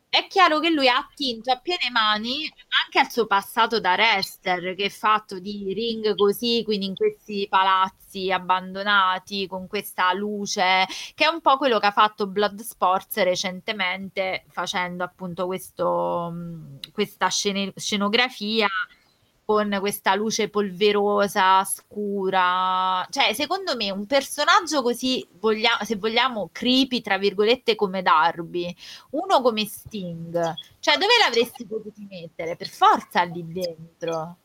È 0.08 0.26
chiaro 0.26 0.58
che 0.58 0.70
lui 0.70 0.88
ha 0.88 0.96
attinto 0.96 1.52
a 1.52 1.60
piene 1.60 1.88
mani 1.92 2.52
anche 2.84 2.98
al 2.98 3.10
suo 3.12 3.26
passato 3.26 3.78
da 3.78 3.92
wrestler, 3.92 4.74
che 4.74 4.86
è 4.86 4.88
fatto 4.88 5.38
di 5.38 5.72
ring 5.72 6.16
così, 6.16 6.62
quindi 6.64 6.86
in 6.86 6.96
questi 6.96 7.46
palazzi 7.48 8.32
abbandonati, 8.32 9.46
con 9.46 9.68
questa 9.68 10.12
luce, 10.12 10.84
che 11.14 11.24
è 11.26 11.28
un 11.28 11.40
po' 11.40 11.56
quello 11.58 11.78
che 11.78 11.86
ha 11.86 11.92
fatto 11.92 12.26
Blood 12.26 12.60
Sports 12.60 13.22
recentemente, 13.22 14.46
facendo 14.48 15.04
appunto 15.04 15.46
questo, 15.46 16.34
questa 16.92 17.28
scene, 17.28 17.72
scenografia 17.76 18.66
con 19.50 19.76
questa 19.80 20.14
luce 20.14 20.48
polverosa, 20.48 21.64
scura. 21.64 23.04
Cioè, 23.10 23.32
secondo 23.32 23.74
me 23.74 23.90
un 23.90 24.06
personaggio 24.06 24.80
così, 24.80 25.26
voglia- 25.40 25.80
se 25.82 25.96
vogliamo, 25.96 26.50
creepy, 26.52 27.00
tra 27.00 27.18
virgolette, 27.18 27.74
come 27.74 28.00
Darby, 28.00 28.72
uno 29.10 29.42
come 29.42 29.66
Sting, 29.66 30.54
cioè 30.78 30.94
dove 30.94 31.14
l'avresti 31.20 31.66
potuti 31.66 32.06
mettere? 32.08 32.54
Per 32.54 32.68
forza 32.68 33.24
lì 33.24 33.44
dentro. 33.44 34.36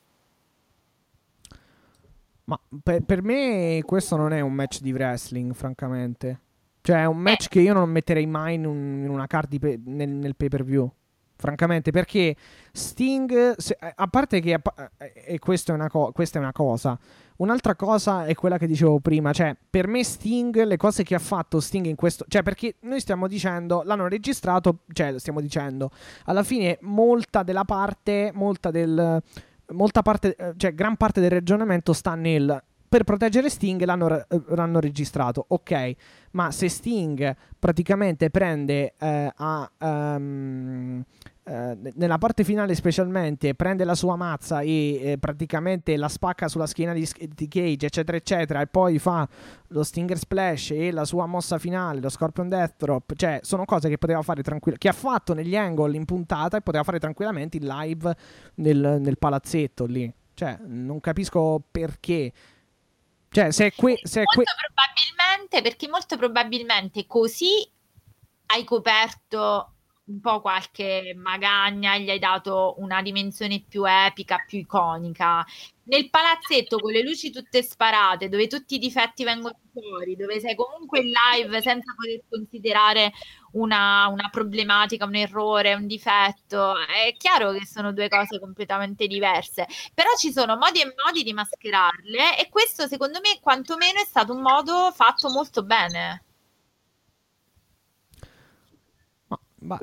Ma 2.46 2.60
per, 2.82 3.04
per 3.04 3.22
me 3.22 3.84
questo 3.86 4.16
non 4.16 4.34
è 4.34 4.40
un 4.40 4.54
match 4.54 4.80
di 4.80 4.92
wrestling, 4.92 5.54
francamente. 5.54 6.40
Cioè, 6.82 7.02
è 7.02 7.06
un 7.06 7.18
match 7.18 7.46
eh. 7.46 7.50
che 7.50 7.60
io 7.60 7.74
non 7.74 7.92
metterei 7.92 8.26
mai 8.26 8.56
in, 8.56 8.66
un, 8.66 9.04
in 9.04 9.10
una 9.10 9.28
card 9.28 9.60
pe- 9.60 9.80
nel, 9.86 10.10
nel 10.10 10.36
pay 10.36 10.48
per 10.48 10.64
view 10.64 10.92
francamente, 11.36 11.92
perché 11.92 12.36
Sting, 12.72 13.56
se, 13.58 13.78
a 13.80 14.08
parte 14.08 14.40
che, 14.40 14.60
eh, 14.98 15.14
e 15.26 15.40
questa 15.40 15.72
è, 15.72 15.76
una 15.76 15.90
co- 15.90 16.12
questa 16.14 16.40
è 16.40 16.42
una 16.42 16.52
cosa, 16.52 16.98
un'altra 17.38 17.76
cosa 17.76 18.26
è 18.26 18.34
quella 18.34 18.58
che 18.58 18.68
dicevo 18.68 19.00
prima, 19.00 19.32
cioè 19.34 19.56
per 19.70 19.88
me 19.88 20.04
Sting, 20.04 20.64
le 20.64 20.78
cose 20.78 21.04
che 21.04 21.16
ha 21.16 21.20
fatto 21.20 21.60
Sting 21.60 21.86
in 21.86 21.96
questo, 21.96 22.26
cioè 22.28 22.44
perché 22.44 22.76
noi 22.82 23.00
stiamo 23.00 23.28
dicendo, 23.28 23.84
l'hanno 23.84 24.08
registrato, 24.08 24.80
cioè 24.94 25.18
stiamo 25.20 25.42
dicendo, 25.42 25.92
alla 26.26 26.44
fine 26.44 26.78
molta 26.82 27.44
della 27.44 27.66
parte, 27.66 28.32
molta 28.34 28.72
del... 28.72 29.22
Molta 29.70 30.04
parte, 30.04 30.36
eh, 30.36 30.54
cioè 30.58 30.76
gran 30.76 30.96
parte 30.96 31.20
del 31.20 31.32
ragionamento 31.32 31.92
sta 31.92 32.14
nel 32.14 32.64
per 32.96 33.04
proteggere 33.04 33.50
Sting 33.50 33.84
l'hanno, 33.84 34.26
l'hanno, 34.50 34.80
registrato. 34.80 35.44
Ok, 35.50 35.96
ma 36.36 36.52
se 36.52 36.70
Sting 36.70 37.36
praticamente 37.58 38.30
prende 38.30 38.94
eh, 39.00 39.32
a, 39.36 39.72
um, 39.80 41.04
eh, 41.44 41.78
nella 41.96 42.18
parte 42.18 42.44
finale 42.44 42.76
specialmente 42.76 43.56
prende 43.56 43.84
la 43.84 43.96
sua 43.96 44.16
mazza 44.16 44.62
e 44.62 45.12
eh, 45.12 45.18
praticamente 45.18 45.96
la 45.96 46.10
spacca 46.10 46.48
sulla 46.48 46.68
schiena 46.68 46.94
di, 46.94 47.08
di, 47.34 47.48
Cage 47.48 47.86
eccetera 47.86 48.18
eccetera 48.18 48.62
e 48.62 48.68
poi 48.68 49.00
fa 49.00 49.28
lo 49.68 49.84
Stinger 49.84 50.18
Splash 50.18 50.72
e 50.72 50.92
la 50.92 51.06
sua 51.06 51.26
mossa 51.26 51.58
finale 51.58 52.02
lo 52.02 52.10
Scorpion 52.10 52.50
Death 52.50 52.74
Drop 52.78 53.14
cioè 53.16 53.40
sono 53.42 53.66
cose 53.66 53.90
che 53.90 53.98
poteva 53.98 54.22
fare 54.22 54.42
tranquillamente 54.42 54.88
che 54.90 54.90
ha 54.90 54.98
fatto 54.98 55.34
negli 55.34 55.56
angle 55.56 55.96
in 55.96 56.06
puntata 56.06 56.58
e 56.58 56.62
poteva 56.62 56.84
fare 56.84 57.00
tranquillamente 57.00 57.58
in 57.58 57.66
live 57.66 58.16
nel, 58.56 58.98
nel 59.00 59.18
palazzetto 59.18 59.86
lì. 59.86 60.12
Cioè 60.34 60.58
non 60.66 61.00
capisco 61.00 61.64
perché. 61.72 62.32
Cioè 63.30 63.52
se 63.52 63.68
è, 63.68 63.72
que- 63.74 64.00
se 64.04 64.22
è 64.22 64.24
que- 64.26 64.44
probabilmente 64.44 65.25
perché 65.48 65.88
molto 65.88 66.18
probabilmente 66.18 67.06
così 67.06 67.70
hai 68.48 68.64
coperto 68.64 69.76
un 70.08 70.20
po' 70.20 70.40
qualche 70.40 71.14
magagna, 71.16 71.98
gli 71.98 72.10
hai 72.10 72.20
dato 72.20 72.76
una 72.78 73.02
dimensione 73.02 73.64
più 73.68 73.86
epica, 73.86 74.44
più 74.46 74.60
iconica. 74.60 75.44
Nel 75.86 76.10
palazzetto 76.10 76.78
con 76.78 76.92
le 76.92 77.02
luci 77.02 77.32
tutte 77.32 77.64
sparate, 77.64 78.30
dove 78.30 78.48
tutti 78.48 78.76
i 78.76 78.80
difetti 78.80 79.24
vengono 79.24 79.58
fuori, 79.72 80.16
dove 80.16 80.40
sei 80.40 80.56
comunque 80.56 81.00
in 81.00 81.12
live 81.12 81.62
senza 81.62 81.94
poter 81.96 82.22
considerare 82.30 83.12
una, 83.56 84.08
una 84.08 84.30
problematica, 84.30 85.06
un 85.06 85.16
errore, 85.16 85.74
un 85.74 85.88
difetto, 85.88 86.74
è 86.78 87.14
chiaro 87.18 87.52
che 87.52 87.66
sono 87.66 87.92
due 87.94 88.08
cose 88.10 88.40
completamente 88.40 89.08
diverse, 89.08 89.66
però 89.94 90.10
ci 90.18 90.32
sono 90.32 90.58
modi 90.58 90.82
e 90.82 90.94
modi 91.06 91.24
di 91.24 91.34
mascherarle 91.34 92.40
e 92.40 92.50
questo 92.50 92.88
secondo 92.88 93.20
me 93.22 93.40
quantomeno 93.42 94.00
è 94.00 94.06
stato 94.06 94.34
un 94.34 94.42
modo 94.42 94.92
fatto 94.94 95.30
molto 95.30 95.64
bene. 95.64 96.24
Ma, 99.66 99.80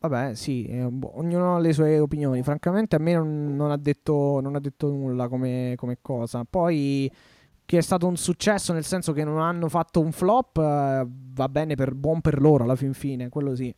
vabbè, 0.00 0.34
sì, 0.34 0.64
eh, 0.66 0.82
ognuno 0.82 1.56
ha 1.56 1.58
le 1.60 1.72
sue 1.72 1.98
opinioni. 1.98 2.42
Francamente, 2.42 2.96
a 2.96 2.98
me 2.98 3.12
non, 3.14 3.54
non 3.54 3.70
ha, 3.70 3.76
detto, 3.76 4.40
non 4.40 4.56
ha 4.56 4.60
detto 4.60 4.88
nulla 4.88 5.28
come, 5.28 5.74
come, 5.76 5.98
cosa. 6.00 6.44
Poi, 6.48 7.10
che 7.70 7.78
è 7.78 7.82
stato 7.82 8.08
un 8.08 8.16
successo 8.16 8.72
nel 8.72 8.84
senso 8.84 9.12
che 9.12 9.22
non 9.22 9.40
hanno 9.40 9.68
fatto 9.68 10.00
un 10.00 10.10
flop, 10.10 10.58
eh, 10.58 11.06
va 11.06 11.48
bene, 11.48 11.76
per, 11.76 11.94
buon 11.94 12.20
per 12.20 12.40
loro 12.40 12.64
alla 12.64 12.74
fin 12.74 12.94
fine, 12.94 13.28
quello 13.28 13.54
sì. 13.54 13.72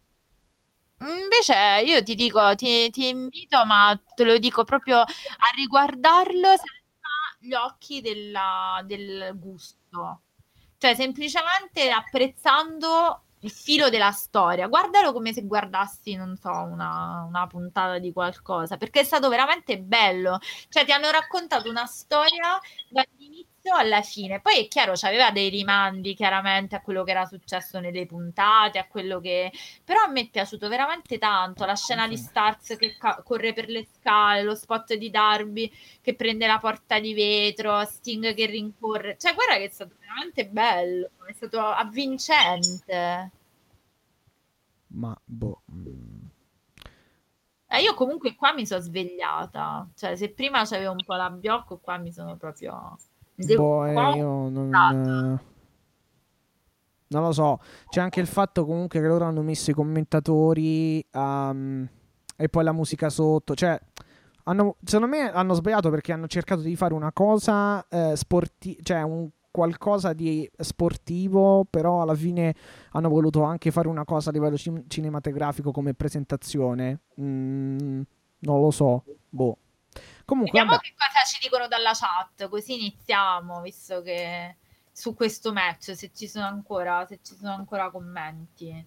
Invece 1.01 1.83
io 1.85 2.03
ti 2.03 2.15
dico, 2.15 2.55
ti, 2.55 2.89
ti 2.89 3.09
invito, 3.09 3.63
ma 3.67 4.01
te 4.15 4.25
lo 4.25 4.39
dico 4.39 4.65
proprio 4.65 5.01
a 5.01 5.07
riguardarlo 5.55 6.49
senza 6.49 7.37
gli 7.39 7.53
occhi 7.53 8.01
della, 8.01 8.83
del 8.87 9.33
gusto. 9.39 10.23
Cioè, 10.79 10.95
semplicemente 10.95 11.91
apprezzando 11.91 13.25
il 13.41 13.51
filo 13.51 13.91
della 13.91 14.13
storia. 14.13 14.69
Guardalo 14.69 15.13
come 15.13 15.35
se 15.35 15.43
guardassi, 15.43 16.15
non 16.15 16.35
so, 16.39 16.51
una, 16.51 17.27
una, 17.29 17.47
puntata 17.47 17.99
di 17.99 18.11
qualcosa, 18.11 18.79
perché 18.79 19.01
è 19.01 19.05
stato 19.05 19.29
veramente 19.29 19.79
bello. 19.79 20.39
Cioè, 20.71 20.87
ti 20.87 20.93
hanno 20.93 21.11
raccontato 21.11 21.69
una 21.69 21.85
storia 21.85 22.59
dall'inizio 22.89 23.52
alla 23.71 24.03
fine. 24.03 24.41
Poi 24.41 24.65
è 24.65 24.69
chiaro, 24.69 24.93
c'aveva 24.95 25.31
dei 25.31 25.49
rimandi 25.49 26.15
chiaramente 26.15 26.75
a 26.75 26.81
quello 26.81 27.05
che 27.05 27.13
era 27.13 27.25
successo 27.27 27.79
nelle 27.81 28.07
puntate, 28.07 28.79
a 28.79 28.87
quello 28.87 29.21
che... 29.21 29.53
Però 29.85 30.03
a 30.03 30.09
me 30.09 30.23
è 30.23 30.29
piaciuto 30.29 30.69
veramente 30.69 31.19
tanto 31.19 31.65
la 31.65 31.77
scena 31.77 32.09
di 32.09 32.17
Stars 32.17 32.77
che 32.77 32.97
ca- 32.97 33.23
corre 33.25 33.53
per 33.53 33.69
le 33.69 33.87
scale, 33.87 34.43
lo 34.43 34.55
spot 34.55 34.95
di 34.95 35.11
Darby 35.11 35.73
che 36.01 36.15
prende 36.15 36.47
la 36.47 36.59
porta 36.59 36.99
di 36.99 37.15
vetro, 37.15 37.85
Sting 37.85 38.35
che 38.35 38.47
rincorre. 38.47 39.17
Cioè, 39.19 39.35
guarda 39.35 39.57
che 39.57 39.65
è 39.65 39.71
stato 39.71 39.95
veramente 40.01 40.47
bello, 40.47 41.11
è 41.27 41.33
stato 41.33 41.61
avvincente. 41.61 43.31
Ma 44.89 45.19
boh. 45.25 45.63
Mm. 45.73 46.21
Eh, 47.69 47.81
io 47.81 47.95
comunque 47.95 48.35
qua 48.35 48.53
mi 48.53 48.67
sono 48.67 48.83
svegliata. 48.83 49.89
Cioè, 49.97 50.15
se 50.17 50.31
prima 50.31 50.65
c'avevo 50.65 50.93
un 50.93 51.03
po' 51.05 51.15
la 51.15 51.31
biocco, 51.31 51.79
qua 51.79 51.97
mi 51.97 52.13
sono 52.13 52.37
proprio 52.37 52.99
Boh, 53.35 53.87
eh, 53.87 54.17
io 54.17 54.49
non... 54.49 55.41
Non 57.13 57.23
lo 57.23 57.33
so. 57.33 57.61
C'è 57.91 58.01
anche 58.01 58.21
il 58.21 58.27
fatto 58.27 58.65
comunque 58.65 58.99
che 59.01 59.07
loro 59.07 59.27
hanno 59.27 59.43
messo 59.43 59.71
i 59.71 59.75
commentatori 59.75 61.05
um, 61.13 61.87
e 62.37 62.49
poi 62.49 62.65
la 62.65 62.73
musica 62.73 63.11
sotto. 63.11 63.55
Cioè, 63.55 63.79
hanno, 64.45 64.77
secondo 64.83 65.15
me 65.15 65.31
hanno 65.31 65.53
sbagliato 65.53 65.91
perché 65.91 66.13
hanno 66.13 66.27
cercato 66.27 66.63
di 66.63 66.75
fare 66.75 66.95
una 66.95 67.13
cosa 67.13 67.87
eh, 67.89 68.17
sportiva, 68.17 68.81
cioè 68.83 69.03
un 69.03 69.29
qualcosa 69.53 70.15
di 70.15 70.51
sportivo, 70.57 71.67
però 71.69 72.01
alla 72.01 72.15
fine 72.15 72.55
hanno 72.93 73.11
voluto 73.11 73.43
anche 73.43 73.71
fare 73.71 73.87
una 73.87 74.05
cosa 74.07 74.31
a 74.31 74.33
livello 74.33 74.57
cin- 74.57 74.85
cinematografico 74.89 75.71
come 75.71 75.93
presentazione. 75.93 77.01
Mm, 77.21 78.01
non 78.39 78.61
lo 78.61 78.71
so. 78.71 79.05
Boh. 79.29 79.59
Comunque, 80.25 80.53
Vediamo 80.53 80.77
vabbè. 80.77 80.83
che 80.83 80.95
cosa 80.97 81.25
ci 81.27 81.39
dicono 81.41 81.69
dalla 81.69 81.93
chat, 81.93 82.49
così 82.49 82.75
iniziamo, 82.75 83.61
visto 83.61 84.03
che 84.03 84.57
su 84.91 85.15
questo 85.15 85.53
match, 85.53 85.97
se 85.97 86.11
ci 86.15 86.29
sono 86.29 86.47
ancora, 86.47 87.05
se 87.07 87.21
ci 87.23 87.35
sono 87.35 87.55
ancora 87.55 87.91
commenti. 87.91 88.87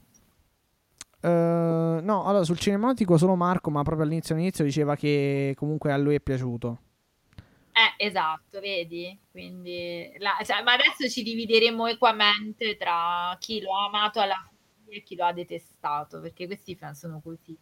Uh, 1.22 1.99
no, 2.03 2.23
allora 2.26 2.44
sul 2.44 2.60
cinematico 2.60 3.18
solo 3.18 3.36
Marco, 3.36 3.72
ma 3.72 3.82
proprio 3.82 4.06
all'inizio, 4.06 4.36
all'inizio 4.36 4.64
diceva 4.64 4.95
che 4.95 5.53
comunque 5.57 5.91
a 5.91 5.98
lui 5.98 6.15
è 6.15 6.19
piaciuto. 6.19 6.82
Eh, 7.72 8.06
esatto, 8.06 8.60
vedi? 8.60 9.19
Quindi, 9.32 10.14
la, 10.19 10.38
cioè, 10.44 10.61
ma 10.64 10.73
adesso 10.73 11.10
ci 11.10 11.23
divideremo 11.23 11.88
equamente 11.88 12.77
tra 12.77 13.36
chi 13.40 13.60
lo 13.60 13.76
ha 13.76 13.88
amato 13.88 14.19
alla 14.22 14.48
fine 14.84 14.98
e 14.98 15.03
chi 15.03 15.15
lo 15.15 15.26
ha 15.26 15.34
detestato, 15.34 16.22
perché 16.22 16.45
questi 16.45 16.76
fan 16.76 16.95
sono 16.95 17.19
così. 17.22 17.57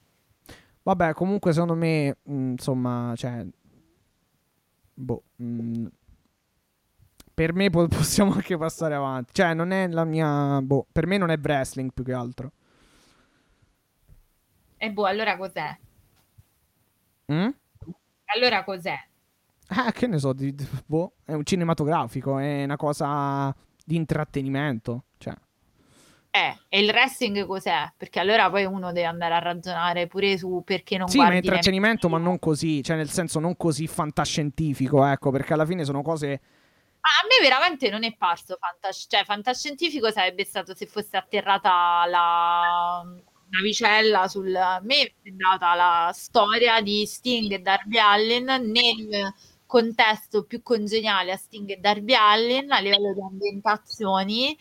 Vabbè, 0.83 1.13
comunque 1.13 1.53
secondo 1.53 1.75
me, 1.75 2.17
mh, 2.23 2.49
insomma, 2.51 3.13
cioè, 3.15 3.45
boh, 4.93 5.23
mh, 5.37 5.45
mm, 5.45 5.85
per 7.33 7.53
me 7.53 7.69
po- 7.69 7.87
possiamo 7.89 8.33
anche 8.33 8.57
passare 8.57 8.95
avanti. 8.95 9.33
Cioè, 9.33 9.53
non 9.53 9.71
è 9.71 9.87
la 9.87 10.03
mia, 10.03 10.61
boh, 10.61 10.85
per 10.91 11.07
me 11.07 11.17
non 11.17 11.29
è 11.29 11.37
wrestling 11.41 11.91
più 11.93 12.03
che 12.03 12.13
altro. 12.13 12.51
E 14.77 14.91
boh, 14.91 15.05
allora 15.05 15.37
cos'è? 15.37 15.77
Mm? 17.31 17.49
Allora 18.35 18.63
cos'è? 18.65 18.97
Ah, 19.67 19.91
che 19.93 20.07
ne 20.07 20.19
so, 20.19 20.33
di, 20.33 20.53
boh, 20.85 21.13
è 21.23 21.31
un 21.31 21.45
cinematografico, 21.45 22.37
è 22.37 22.65
una 22.65 22.75
cosa 22.75 23.55
di 23.85 23.95
intrattenimento, 23.95 25.05
cioè. 25.17 25.33
Eh, 26.35 26.57
e 26.67 26.79
il 26.79 26.89
wrestling 26.89 27.45
cos'è? 27.45 27.93
Perché 27.95 28.19
allora 28.19 28.49
poi 28.49 28.65
uno 28.65 28.91
deve 28.91 29.05
andare 29.05 29.35
a 29.35 29.37
ragionare 29.37 30.07
pure 30.07 30.35
su 30.35 30.63
perché 30.65 30.97
non 30.97 31.07
sì, 31.07 31.17
guardi... 31.17 31.35
Sì, 31.35 31.41
ma 31.41 31.45
intrattenimento, 31.45 32.09
ma 32.09 32.17
non 32.17 32.39
così, 32.39 32.81
cioè 32.81 32.95
nel 32.95 33.11
senso 33.11 33.39
non 33.39 33.55
così 33.55 33.85
fantascientifico, 33.85 35.05
ecco, 35.05 35.29
perché 35.29 35.53
alla 35.53 35.67
fine 35.67 35.85
sono 35.85 36.01
cose... 36.01 36.41
A 37.01 37.27
me 37.27 37.47
veramente 37.47 37.91
non 37.91 38.03
è 38.03 38.15
parso 38.15 38.57
fantas- 38.59 39.05
cioè, 39.07 39.23
fantascientifico 39.25 40.09
sarebbe 40.09 40.43
stato 40.43 40.73
se 40.73 40.87
fosse 40.87 41.17
atterrata 41.17 42.03
la 42.07 43.03
navicella 43.49 44.27
sul... 44.27 44.55
A 44.55 44.81
me 44.81 45.01
è 45.01 45.13
sembrata 45.21 45.75
la 45.75 46.11
storia 46.15 46.81
di 46.81 47.05
Sting 47.05 47.51
e 47.51 47.59
Darby 47.59 47.99
Allen 47.99 48.71
nel 48.71 49.31
contesto 49.67 50.45
più 50.45 50.63
congeniale 50.63 51.31
a 51.31 51.37
Sting 51.37 51.69
e 51.69 51.77
Darby 51.77 52.13
Allen 52.15 52.71
a 52.71 52.79
livello 52.79 53.13
di 53.13 53.21
ambientazioni 53.21 54.57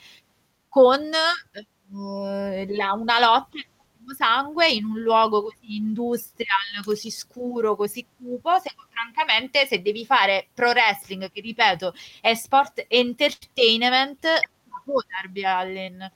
con 0.73 1.03
eh, 1.03 2.67
la, 2.75 2.93
una 2.95 3.21
lotta 3.21 3.59
sangue 4.17 4.71
in 4.71 4.87
un 4.87 5.01
luogo 5.01 5.43
così 5.43 5.77
industrial, 5.77 6.83
così 6.83 7.11
scuro, 7.11 7.77
così 7.77 8.07
cupo, 8.17 8.59
se, 8.59 8.71
francamente 8.89 9.67
se 9.67 9.83
devi 9.83 10.07
fare 10.07 10.49
pro 10.55 10.71
wrestling, 10.71 11.31
che 11.31 11.43
ripeto 11.43 11.93
è 12.23 12.33
sport 12.33 12.87
entertainment, 12.89 14.27
può 14.83 14.99
Darby 15.07 15.45
Allen. 15.45 16.13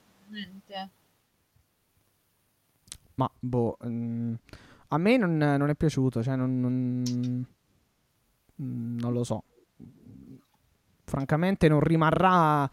Ma 3.16 3.30
boh, 3.38 3.76
mh, 3.78 3.88
mm, 3.88 4.34
a 4.88 4.98
me 4.98 5.16
non, 5.18 5.36
non, 5.36 5.68
è 5.68 5.74
piaciuto, 5.74 6.22
cioè 6.22 6.34
non, 6.34 6.58
non, 6.58 7.46
non 8.56 9.12
lo 9.12 9.22
so. 9.22 9.44
Francamente 11.04 11.68
non 11.68 11.80
rimarrà 11.80 12.68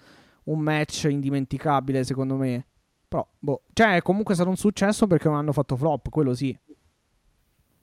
un 0.46 0.60
match 0.60 1.08
indimenticabile, 1.10 2.04
secondo 2.04 2.36
me. 2.36 2.66
Però, 3.08 3.28
boh. 3.38 3.64
Cioè, 3.74 3.96
è 3.96 4.02
comunque 4.02 4.34
stato 4.34 4.50
un 4.50 4.58
successo 4.58 5.08
perché 5.08 5.28
non 5.28 5.38
hanno 5.38 5.54
fatto 5.54 5.76
flop, 5.76 6.10
quello 6.10 6.34
sì. 6.34 6.58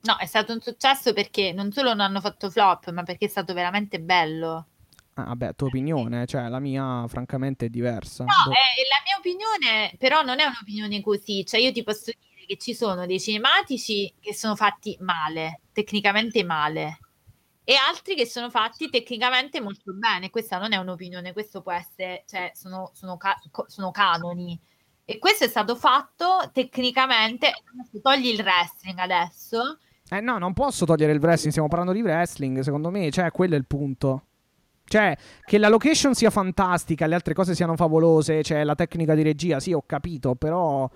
No, 0.03 0.17
è 0.17 0.27
stato 0.27 0.53
un 0.53 0.61
successo 0.61 1.13
perché 1.13 1.53
non 1.53 1.73
solo 1.73 1.91
non 1.91 2.01
hanno 2.01 2.21
fatto 2.21 2.51
flop, 2.51 2.91
ma 2.91 3.03
perché 3.03 3.27
è 3.27 3.29
stato 3.29 3.53
veramente 3.53 4.01
bello. 4.01 4.67
Ah, 5.15 5.25
vabbè, 5.25 5.55
tua 5.55 5.67
opinione, 5.67 6.27
cioè 6.27 6.49
la 6.49 6.61
mia 6.61 7.05
francamente 7.07 7.67
è 7.67 7.69
diversa. 7.69 8.25
No, 8.25 8.33
boh. 8.47 8.51
eh, 8.53 8.87
la 8.89 9.03
mia 9.05 9.19
opinione 9.19 9.95
però 9.99 10.23
non 10.23 10.41
è 10.41 10.45
un'opinione 10.45 11.03
così, 11.03 11.45
cioè 11.45 11.61
io 11.61 11.73
ti 11.73 11.83
posso 11.83 12.05
dire 12.07 12.47
che 12.47 12.57
ci 12.57 12.75
sono 12.75 13.05
dei 13.05 13.21
cinematici 13.21 14.15
che 14.19 14.35
sono 14.35 14.57
fatti 14.57 14.97
male, 15.01 15.61
tecnicamente 15.73 16.43
male, 16.45 16.99
e 17.71 17.77
altri 17.77 18.17
che 18.17 18.27
sono 18.27 18.51
fatti 18.51 18.91
tecnicamente 18.91 19.61
molto 19.61 19.93
bene. 19.93 20.29
Questa 20.29 20.59
non 20.59 20.73
è 20.73 20.77
un'opinione, 20.77 21.33
questo 21.33 21.63
può 21.63 21.71
essere, 21.71 22.25
cioè, 22.27 22.51
sono, 22.53 22.91
sono, 22.95 23.17
ca- 23.17 23.41
sono 23.67 23.93
canoni. 23.93 24.61
E 25.05 25.21
questo 25.21 25.45
è 25.45 25.47
stato 25.47 25.77
fatto 25.77 26.51
tecnicamente. 26.53 27.53
Togli 28.03 28.27
il 28.27 28.41
wrestling 28.41 28.99
adesso. 28.99 29.79
Eh 30.09 30.19
no, 30.19 30.39
non 30.39 30.53
posso 30.53 30.85
togliere 30.85 31.13
il 31.13 31.21
wrestling, 31.21 31.53
stiamo 31.53 31.69
parlando 31.69 31.93
di 31.93 32.03
wrestling, 32.03 32.59
secondo 32.59 32.91
me, 32.91 33.09
cioè 33.13 33.31
quello 33.31 33.55
è 33.55 33.59
il 33.59 33.67
punto. 33.67 34.25
Cioè, 34.85 35.17
che 35.45 35.59
la 35.59 35.69
location 35.69 36.17
sia 36.17 36.31
fantastica, 36.31 37.07
le 37.07 37.15
altre 37.15 37.35
cose 37.35 37.55
siano 37.55 37.77
favolose, 37.77 38.43
cioè 38.43 38.65
la 38.65 38.75
tecnica 38.75 39.15
di 39.15 39.23
regia, 39.23 39.61
sì, 39.61 39.73
ho 39.73 39.85
capito, 39.87 40.35
però 40.35 40.91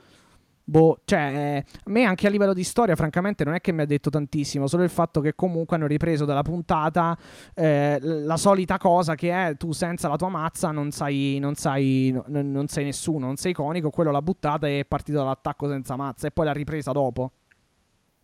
Boh, 0.66 1.00
cioè, 1.04 1.62
a 1.66 1.90
me 1.90 2.04
anche 2.04 2.26
a 2.26 2.30
livello 2.30 2.54
di 2.54 2.64
storia, 2.64 2.96
francamente, 2.96 3.44
non 3.44 3.54
è 3.54 3.60
che 3.60 3.70
mi 3.72 3.82
ha 3.82 3.84
detto 3.84 4.08
tantissimo. 4.08 4.66
Solo 4.66 4.82
il 4.82 4.88
fatto 4.88 5.20
che 5.20 5.34
comunque 5.34 5.76
hanno 5.76 5.86
ripreso 5.86 6.24
dalla 6.24 6.42
puntata 6.42 7.16
eh, 7.54 7.98
la 8.00 8.36
solita 8.38 8.78
cosa 8.78 9.14
che 9.14 9.30
è 9.30 9.56
tu 9.56 9.72
senza 9.72 10.08
la 10.08 10.16
tua 10.16 10.30
mazza 10.30 10.70
non 10.70 10.90
sai, 10.90 11.38
non 11.38 11.54
sai, 11.54 12.10
n- 12.12 12.50
non 12.50 12.66
sei 12.68 12.84
nessuno, 12.84 13.26
non 13.26 13.36
sei 13.36 13.50
iconico. 13.50 13.90
Quello 13.90 14.10
l'ha 14.10 14.22
buttata 14.22 14.66
e 14.66 14.80
è 14.80 14.84
partito 14.86 15.18
dall'attacco 15.18 15.68
senza 15.68 15.96
mazza 15.96 16.26
e 16.28 16.30
poi 16.30 16.46
l'ha 16.46 16.52
ripresa 16.52 16.92
dopo. 16.92 17.32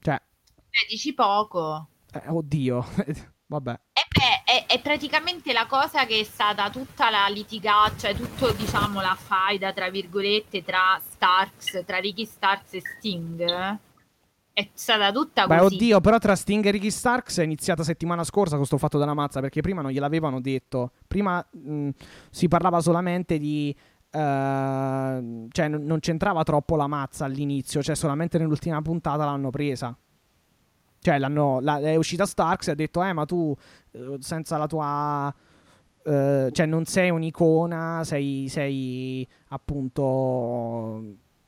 Cioè, 0.00 0.14
eh, 0.14 0.86
dici 0.88 1.12
poco. 1.12 1.88
Eh, 2.12 2.22
oddio, 2.28 2.84
vabbè. 3.50 3.70
E 3.70 4.06
beh, 4.08 4.52
è, 4.52 4.66
è, 4.66 4.80
praticamente 4.80 5.52
la 5.52 5.66
cosa 5.66 6.06
che 6.06 6.20
è 6.20 6.22
stata 6.22 6.70
tutta 6.70 7.10
la 7.10 7.26
litigata, 7.28 7.96
cioè 7.96 8.14
tutto, 8.14 8.52
diciamo, 8.52 9.00
la 9.00 9.16
faida, 9.20 9.72
tra 9.72 9.90
virgolette, 9.90 10.62
tra 10.62 11.00
Starks, 11.10 11.82
tra 11.84 11.98
Ricky 11.98 12.24
Starks 12.24 12.74
e 12.74 12.80
Sting. 12.80 13.78
È 14.52 14.68
stata 14.72 15.10
tutta 15.10 15.46
Beh, 15.46 15.58
così. 15.58 15.74
oddio, 15.74 16.00
però 16.00 16.18
tra 16.18 16.36
Sting 16.36 16.64
e 16.64 16.70
Ricky 16.70 16.90
Starks 16.90 17.38
è 17.38 17.42
iniziata 17.42 17.82
settimana 17.82 18.24
scorsa 18.24 18.56
questo 18.56 18.78
fatto 18.78 18.98
della 18.98 19.14
mazza, 19.14 19.40
perché 19.40 19.60
prima 19.60 19.82
non 19.82 19.90
gliel'avevano 19.90 20.40
detto. 20.40 20.92
Prima 21.08 21.44
mh, 21.50 21.88
si 22.30 22.48
parlava 22.48 22.80
solamente 22.80 23.38
di... 23.38 23.74
Uh, 24.12 25.46
cioè, 25.50 25.68
non 25.68 25.98
c'entrava 26.00 26.42
troppo 26.42 26.74
la 26.74 26.88
mazza 26.88 27.26
all'inizio, 27.26 27.80
cioè 27.80 27.94
solamente 27.94 28.38
nell'ultima 28.38 28.82
puntata 28.82 29.24
l'hanno 29.24 29.50
presa. 29.50 29.96
Cioè, 31.00 31.18
la, 31.18 31.78
è 31.80 31.96
uscita 31.96 32.26
Starks 32.26 32.68
e 32.68 32.70
ha 32.72 32.74
detto, 32.74 33.02
eh, 33.02 33.12
ma 33.12 33.24
tu 33.24 33.56
eh, 33.92 34.16
senza 34.20 34.56
la 34.56 34.66
tua... 34.66 35.34
Eh, 36.02 36.48
cioè, 36.52 36.66
non 36.66 36.84
sei 36.84 37.10
un'icona, 37.10 38.02
sei, 38.04 38.46
sei 38.48 39.26
appunto 39.48 41.02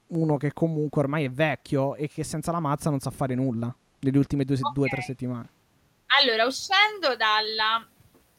uno 0.07 0.37
che 0.37 0.53
comunque 0.53 1.03
ormai 1.03 1.25
è 1.25 1.31
vecchio 1.31 1.95
e 1.95 2.09
che 2.09 2.25
senza 2.25 2.53
la 2.53 2.61
mazza 2.61 2.91
non 2.91 3.01
sa 3.01 3.11
fare 3.11 3.35
nulla 3.35 3.75
nelle 4.01 4.19
ultime 4.19 4.45
due 4.45 4.57
o 4.61 4.71
okay. 4.71 4.89
tre 4.89 5.03
settimane. 5.03 5.49
Allora, 6.21 6.45
uscendo 6.45 7.17
dalla 7.17 7.87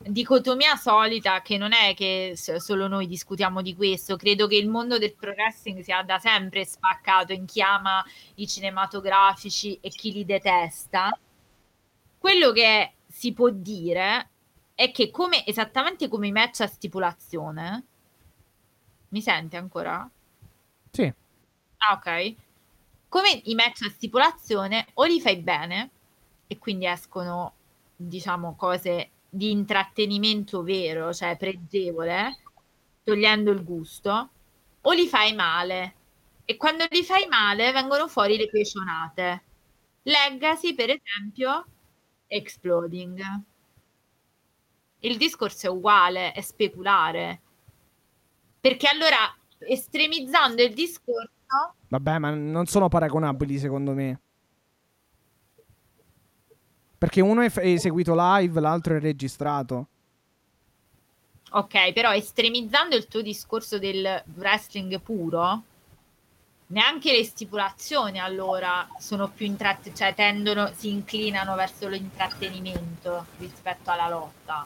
dicotomia 0.05 0.75
solita 0.75 1.41
che 1.41 1.57
non 1.57 1.71
è 1.73 1.93
che 1.93 2.33
solo 2.35 2.87
noi 2.87 3.07
discutiamo 3.07 3.61
di 3.61 3.75
questo, 3.75 4.15
credo 4.15 4.47
che 4.47 4.55
il 4.55 4.69
mondo 4.69 4.97
del 4.97 5.15
pro 5.15 5.31
wrestling 5.31 5.81
sia 5.81 6.03
da 6.03 6.19
sempre 6.19 6.65
spaccato 6.65 7.33
in 7.33 7.45
chi 7.45 7.61
ama 7.61 8.03
i 8.35 8.47
cinematografici 8.47 9.77
e 9.81 9.89
chi 9.89 10.11
li 10.11 10.25
detesta. 10.25 11.17
Quello 12.17 12.51
che 12.51 12.93
si 13.07 13.33
può 13.33 13.49
dire 13.49 14.29
è 14.75 14.91
che 14.91 15.11
come 15.11 15.45
esattamente 15.45 16.07
come 16.07 16.27
i 16.27 16.31
match 16.31 16.61
a 16.61 16.67
stipulazione 16.67 17.83
mi 19.09 19.21
sente 19.21 19.57
ancora? 19.57 20.09
Sì. 20.91 21.13
Ah, 21.77 21.93
ok. 21.93 22.35
Come 23.09 23.41
i 23.43 23.55
match 23.55 23.83
a 23.83 23.89
stipulazione 23.89 24.87
o 24.95 25.05
li 25.05 25.21
fai 25.21 25.37
bene 25.37 25.89
e 26.47 26.57
quindi 26.57 26.87
escono 26.87 27.53
diciamo 27.95 28.55
cose 28.55 29.11
di 29.35 29.49
intrattenimento 29.49 30.61
vero, 30.61 31.11
cioè 31.11 31.35
pregevole, 31.35 32.37
togliendo 33.03 33.49
il 33.49 33.63
gusto, 33.63 34.29
o 34.79 34.91
li 34.91 35.07
fai 35.07 35.33
male. 35.33 35.95
E 36.45 36.55
quando 36.55 36.85
li 36.91 37.03
fai 37.03 37.25
male 37.27 37.71
vengono 37.71 38.07
fuori 38.07 38.37
le 38.37 38.47
questionate. 38.47 39.43
Legacy, 40.03 40.75
per 40.75 40.89
esempio, 40.91 41.65
exploding. 42.27 43.21
Il 44.99 45.17
discorso 45.17 45.65
è 45.65 45.69
uguale, 45.69 46.31
è 46.31 46.41
speculare. 46.41 47.41
Perché 48.59 48.87
allora, 48.87 49.35
estremizzando 49.57 50.61
il 50.61 50.73
discorso... 50.73 51.31
Vabbè, 51.87 52.19
ma 52.19 52.29
non 52.29 52.67
sono 52.67 52.87
paragonabili 52.87 53.57
secondo 53.57 53.93
me. 53.93 54.19
Perché 57.03 57.19
uno 57.19 57.41
è, 57.41 57.49
f- 57.49 57.59
è 57.59 57.67
eseguito 57.67 58.13
live, 58.15 58.61
l'altro 58.61 58.95
è 58.95 58.99
registrato. 59.01 59.87
Ok, 61.51 61.91
però 61.91 62.13
estremizzando 62.13 62.95
il 62.95 63.07
tuo 63.07 63.21
discorso 63.21 63.77
del 63.77 64.23
wrestling 64.37 65.01
puro, 65.01 65.63
neanche 66.67 67.11
le 67.11 67.25
stipulazioni 67.25 68.21
allora 68.21 68.87
sono 68.99 69.27
più 69.27 69.45
intrattenimento, 69.45 70.01
cioè 70.01 70.15
tendono, 70.15 70.71
si 70.77 70.91
inclinano 70.91 71.55
verso 71.55 71.89
l'intrattenimento 71.89 73.25
rispetto 73.37 73.91
alla 73.91 74.07
lotta, 74.07 74.65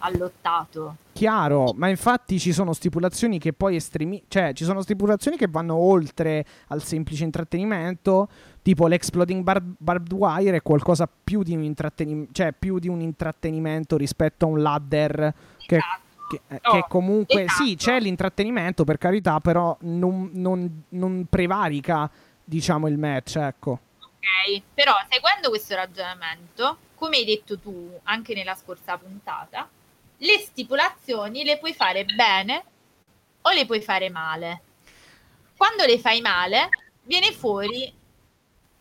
al 0.00 0.18
lottato. 0.18 0.96
Chiaro, 1.14 1.72
ma 1.74 1.88
infatti 1.88 2.38
ci 2.38 2.52
sono 2.52 2.74
stipulazioni 2.74 3.38
che 3.38 3.54
poi 3.54 3.76
estremi, 3.76 4.22
cioè 4.28 4.52
ci 4.52 4.64
sono 4.64 4.82
stipulazioni 4.82 5.38
che 5.38 5.48
vanno 5.48 5.76
oltre 5.76 6.44
al 6.66 6.82
semplice 6.82 7.24
intrattenimento 7.24 8.28
tipo 8.66 8.88
l'exploding 8.88 9.44
bar- 9.44 9.62
barbed 9.62 10.12
wire 10.12 10.56
è 10.56 10.60
qualcosa 10.60 11.06
più 11.06 11.44
di 11.44 11.54
un 11.54 11.62
intrattenimento, 11.62 12.32
cioè 12.32 12.50
più 12.50 12.80
di 12.80 12.88
un 12.88 13.00
intrattenimento 13.00 13.96
rispetto 13.96 14.44
a 14.44 14.48
un 14.48 14.60
ladder 14.60 15.32
che, 15.64 15.76
esatto. 15.76 16.26
che, 16.28 16.40
eh, 16.48 16.60
oh, 16.64 16.72
che 16.72 16.84
comunque 16.88 17.44
esatto. 17.44 17.62
sì, 17.62 17.76
c'è 17.76 18.00
l'intrattenimento 18.00 18.82
per 18.82 18.98
carità, 18.98 19.38
però 19.38 19.76
non, 19.82 20.30
non, 20.32 20.82
non 20.88 21.26
prevarica 21.30 22.10
diciamo 22.42 22.88
il 22.88 22.98
match, 22.98 23.36
ecco. 23.36 23.78
Ok, 24.00 24.62
però 24.74 24.94
seguendo 25.08 25.48
questo 25.48 25.76
ragionamento, 25.76 26.76
come 26.96 27.18
hai 27.18 27.24
detto 27.24 27.60
tu 27.60 27.96
anche 28.02 28.34
nella 28.34 28.56
scorsa 28.56 28.98
puntata, 28.98 29.68
le 30.16 30.38
stipulazioni 30.38 31.44
le 31.44 31.58
puoi 31.58 31.72
fare 31.72 32.04
bene 32.04 32.64
o 33.42 33.52
le 33.52 33.64
puoi 33.64 33.80
fare 33.80 34.10
male. 34.10 34.60
Quando 35.56 35.84
le 35.84 36.00
fai 36.00 36.20
male, 36.20 36.68
viene 37.04 37.30
fuori 37.30 37.94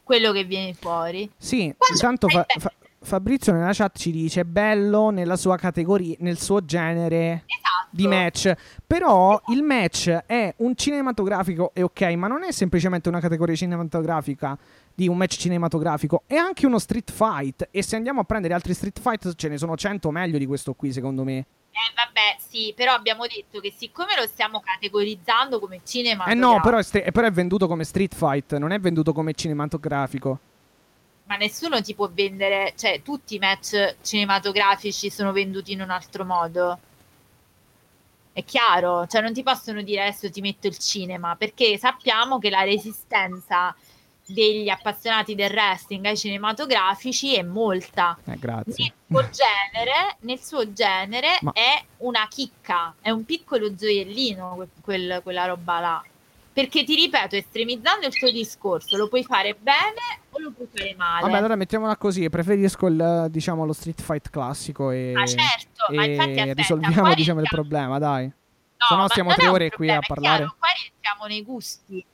quello 0.06 0.32
che 0.32 0.44
viene 0.44 0.74
fuori. 0.74 1.30
Sì, 1.36 1.74
Quando 1.76 1.96
intanto 1.96 2.30
fa, 2.30 2.46
fa, 2.60 2.72
Fabrizio 3.00 3.54
nella 3.54 3.74
chat 3.74 3.98
ci 3.98 4.12
dice 4.12 4.46
bello 4.46 5.10
nella 5.10 5.36
sua 5.36 5.58
categoria, 5.58 6.16
nel 6.20 6.38
suo 6.38 6.64
genere 6.64 7.44
esatto. 7.46 7.88
di 7.90 8.08
match. 8.08 8.54
Però 8.86 9.34
esatto. 9.34 9.52
il 9.52 9.64
match 9.64 10.10
è 10.10 10.54
un 10.58 10.76
cinematografico, 10.76 11.72
è 11.74 11.84
ok, 11.84 12.02
ma 12.14 12.28
non 12.28 12.44
è 12.44 12.52
semplicemente 12.52 13.10
una 13.10 13.20
categoria 13.20 13.56
cinematografica 13.56 14.58
di 14.94 15.08
un 15.08 15.18
match 15.18 15.38
cinematografico, 15.38 16.24
è 16.28 16.36
anche 16.36 16.66
uno 16.66 16.78
street 16.78 17.12
fight. 17.12 17.68
E 17.72 17.82
se 17.82 17.96
andiamo 17.96 18.22
a 18.22 18.24
prendere 18.24 18.54
altri 18.54 18.74
street 18.74 19.00
fight, 19.00 19.36
ce 19.36 19.50
ne 19.50 19.58
sono 19.58 19.76
100 19.76 20.12
meglio 20.12 20.38
di 20.38 20.46
questo 20.46 20.74
qui, 20.74 20.92
secondo 20.92 21.24
me. 21.24 21.46
Eh, 21.76 21.92
vabbè, 21.94 22.38
sì, 22.40 22.72
però 22.74 22.94
abbiamo 22.94 23.28
detto 23.28 23.60
che 23.60 23.70
siccome 23.76 24.16
lo 24.16 24.26
stiamo 24.28 24.62
categorizzando 24.62 25.60
come 25.60 25.82
cinema. 25.84 26.24
Eh 26.24 26.34
no, 26.34 26.62
però 26.62 26.78
è, 26.78 26.84
st- 26.84 27.12
però 27.12 27.28
è 27.28 27.32
venduto 27.32 27.68
come 27.68 27.84
street 27.84 28.16
fight, 28.16 28.56
non 28.56 28.72
è 28.72 28.80
venduto 28.80 29.12
come 29.12 29.34
cinematografico. 29.34 30.40
Ma 31.26 31.36
nessuno 31.36 31.82
ti 31.82 31.94
può 31.94 32.10
vendere, 32.10 32.74
cioè 32.78 33.02
tutti 33.02 33.36
i 33.36 33.40
match 33.40 33.98
cinematografici 34.02 35.10
sono 35.10 35.34
venduti 35.34 35.74
in 35.74 35.82
un 35.82 35.90
altro 35.90 36.24
modo. 36.24 36.80
È 38.32 38.44
chiaro, 38.46 39.06
cioè 39.08 39.22
non 39.22 39.34
ti 39.34 39.44
possono 39.44 39.82
dire 39.82 40.04
adesso 40.04 40.30
ti 40.30 40.40
metto 40.40 40.68
il 40.68 40.78
cinema, 40.78 41.36
perché 41.36 41.78
sappiamo 41.78 42.40
che 42.40 42.50
la 42.50 42.62
resistenza 42.62 43.76
degli 44.26 44.70
appassionati 44.70 45.36
del 45.36 45.52
wrestling 45.52 46.06
ai 46.06 46.18
cinematografici 46.18 47.36
è 47.36 47.44
molta. 47.44 48.18
Eh, 48.26 48.38
grazie. 48.40 48.94
Nel 49.08 49.30
suo 49.30 49.30
genere, 49.30 50.16
nel 50.22 50.40
suo 50.40 50.74
genere 50.74 51.38
Ma... 51.42 51.52
è 51.54 51.84
una 51.98 52.28
chicca, 52.28 52.96
è 53.02 53.12
un 53.12 53.24
piccolo 53.26 53.74
gioiellino 53.74 54.54
quel, 54.56 54.70
quel, 54.82 55.20
quella 55.24 55.46
roba 55.46 55.80
là. 55.80 56.04
Perché 56.52 56.86
ti 56.86 56.96
ripeto, 56.96 57.36
estremizzando 57.36 58.08
il 58.08 58.18
tuo 58.18 58.32
discorso, 58.32 58.96
lo 58.96 59.10
puoi 59.10 59.26
fare 59.26 59.56
bene 59.60 60.22
o 60.30 60.40
lo 60.40 60.52
puoi 60.52 60.68
fare 60.74 60.96
male. 60.96 61.24
Vabbè, 61.24 61.36
allora 61.36 61.58
mettiamola 61.58 61.98
così: 61.98 62.30
preferisco 62.30 62.88
il, 62.88 63.28
diciamo, 63.30 63.66
lo 63.66 63.74
street 63.74 64.02
fight 64.02 64.30
classico 64.30 64.90
e, 64.90 65.12
ah, 65.14 65.26
certo, 65.26 65.88
e 65.92 65.96
ma 65.96 66.06
infatti, 66.06 66.30
aspetta, 66.40 66.54
risolviamo 66.54 67.14
diciamo, 67.14 67.42
il 67.42 67.50
problema, 67.50 68.00
dai. 68.00 68.24
No, 68.28 68.88
Se 68.88 68.96
no 68.96 69.08
stiamo 69.10 69.34
tre 69.34 69.50
ore 69.50 69.70
qui 69.70 69.92
a 69.92 70.00
parlare. 70.00 70.38
Chiaro, 70.38 70.56
qua 70.58 70.68
rientriamo 70.80 71.26
nei 71.26 71.44
gusti 71.44 72.06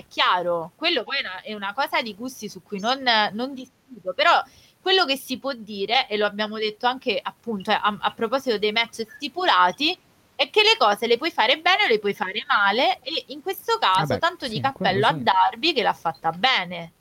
è 0.00 0.04
chiaro, 0.08 0.72
quello 0.76 1.04
poi 1.04 1.18
è 1.42 1.54
una 1.54 1.72
cosa 1.72 2.02
di 2.02 2.14
gusti 2.14 2.48
su 2.48 2.62
cui 2.62 2.80
non, 2.80 3.02
non 3.32 3.54
discuto, 3.54 4.12
però 4.14 4.42
quello 4.80 5.04
che 5.04 5.16
si 5.16 5.38
può 5.38 5.52
dire, 5.52 6.08
e 6.08 6.16
lo 6.16 6.26
abbiamo 6.26 6.56
detto 6.56 6.86
anche 6.86 7.20
appunto 7.22 7.70
a, 7.70 7.96
a, 8.00 8.12
proposito 8.12 8.58
dei 8.58 8.72
match 8.72 9.06
stipulati, 9.16 9.96
è 10.34 10.48
che 10.48 10.62
le 10.62 10.76
cose 10.78 11.06
le 11.06 11.18
puoi 11.18 11.30
fare 11.30 11.58
bene 11.58 11.84
o 11.84 11.86
le 11.86 11.98
puoi 11.98 12.14
fare 12.14 12.44
male, 12.46 13.00
e 13.02 13.24
in 13.28 13.42
questo 13.42 13.78
caso 13.78 14.06
Vabbè, 14.06 14.18
tanto 14.18 14.46
sì, 14.46 14.52
di 14.52 14.60
cappello 14.60 15.06
a 15.06 15.12
Darby 15.12 15.72
che 15.74 15.82
l'ha 15.82 15.92
fatta 15.92 16.30
bene. 16.32 16.92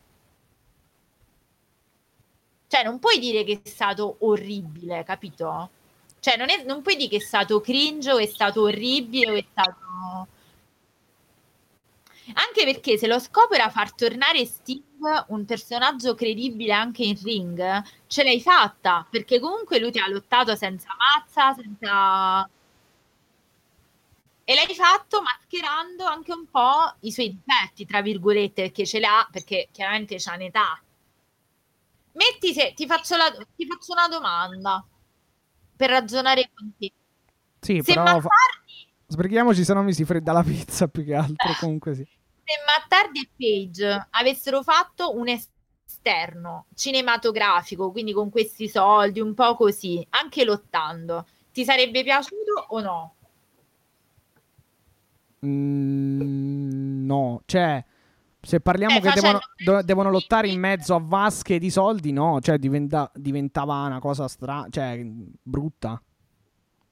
Cioè, 2.68 2.84
non 2.84 3.00
puoi 3.00 3.18
dire 3.18 3.44
che 3.44 3.62
è 3.64 3.68
stato 3.68 4.18
orribile, 4.20 5.04
capito? 5.04 5.70
Cioè, 6.20 6.36
non, 6.36 6.50
è, 6.50 6.64
non 6.66 6.82
puoi 6.82 6.98
dire 6.98 7.10
che 7.10 7.16
è 7.16 7.20
stato 7.20 7.62
cringe 7.62 8.12
o 8.12 8.18
è 8.18 8.28
stato 8.28 8.62
orribile 8.64 9.32
o 9.32 9.36
è 9.36 9.46
stato 9.50 10.28
Anche 12.34 12.66
perché 12.66 12.98
se 12.98 13.08
lo 13.08 13.20
scopo 13.20 13.54
era 13.54 13.70
far 13.70 13.94
tornare 13.94 14.46
Sting 14.46 15.26
un 15.28 15.46
personaggio 15.46 16.16
credibile 16.16 16.74
anche 16.74 17.04
in 17.04 17.18
ring, 17.24 17.84
ce 18.08 18.24
l'hai 18.24 18.42
fatta, 18.42 19.06
perché 19.10 19.40
comunque 19.40 19.80
lui 19.80 19.92
ti 19.92 20.00
ha 20.00 20.08
lottato 20.08 20.56
senza 20.56 20.90
mazza, 20.98 21.54
senza... 21.54 22.50
E 24.44 24.56
l'hai 24.56 24.74
fatto 24.74 25.22
mascherando 25.22 26.06
anche 26.06 26.34
un 26.34 26.48
po' 26.50 26.96
i 27.02 27.12
suoi 27.12 27.30
difetti, 27.30 27.86
tra 27.86 28.02
virgolette, 28.02 28.64
perché 28.64 28.86
ce 28.86 29.00
l'ha, 29.00 29.28
perché 29.32 29.70
chiaramente 29.72 30.16
c'ha 30.18 30.34
un'età. 30.34 30.82
Metti 32.14 32.54
se 32.54 32.74
ti 32.76 32.88
faccio, 32.88 33.16
la, 33.16 33.30
ti 33.56 33.68
faccio 33.68 33.92
una 33.92 34.08
domanda 34.08 34.84
per 35.76 35.90
ragionare 35.92 36.50
con 36.54 36.72
te. 36.78 36.92
Sì, 37.60 37.82
se 37.84 37.94
però 37.94 38.04
Mattardi... 38.04 38.88
sbrighiamoci 39.08 39.64
se 39.64 39.74
no 39.74 39.84
mi 39.84 39.94
si 39.94 40.04
fredda 40.04 40.32
la 40.32 40.44
pizza 40.44 40.88
più 40.88 41.06
che 41.06 41.14
altro, 41.14 41.54
comunque 41.60 41.94
sì. 41.94 42.08
Se 42.50 42.56
Mattardi 42.66 43.20
e 43.20 43.30
Page 43.38 44.08
avessero 44.10 44.64
fatto 44.64 45.16
un 45.16 45.28
esterno 45.28 46.66
cinematografico, 46.74 47.92
quindi 47.92 48.12
con 48.12 48.32
questi 48.32 48.68
soldi, 48.68 49.20
un 49.20 49.36
po' 49.36 49.56
così, 49.56 50.04
anche 50.10 50.44
lottando, 50.44 51.28
ti 51.54 51.64
sarebbe 51.64 52.02
piaciuto 52.02 52.66
o 52.70 52.82
no? 52.82 53.16
Mm, 55.46 57.06
no, 57.06 57.44
cioè 57.46 57.86
se 58.42 58.60
parliamo 58.62 58.98
eh, 58.98 59.02
che 59.02 59.12
devono, 59.14 59.40
do, 59.64 59.84
devono, 59.84 60.10
lottare 60.10 60.48
in 60.48 60.60
mezzo 60.60 60.96
a 60.96 61.02
vasche 61.04 61.60
di 61.60 61.70
soldi, 61.70 62.12
no, 62.12 62.40
cioè 62.42 62.58
diventa, 62.58 63.12
diventava 63.14 63.86
una 63.86 64.00
cosa 64.00 64.28
strana, 64.28 64.68
cioè 64.72 65.00
brutta 65.04 66.02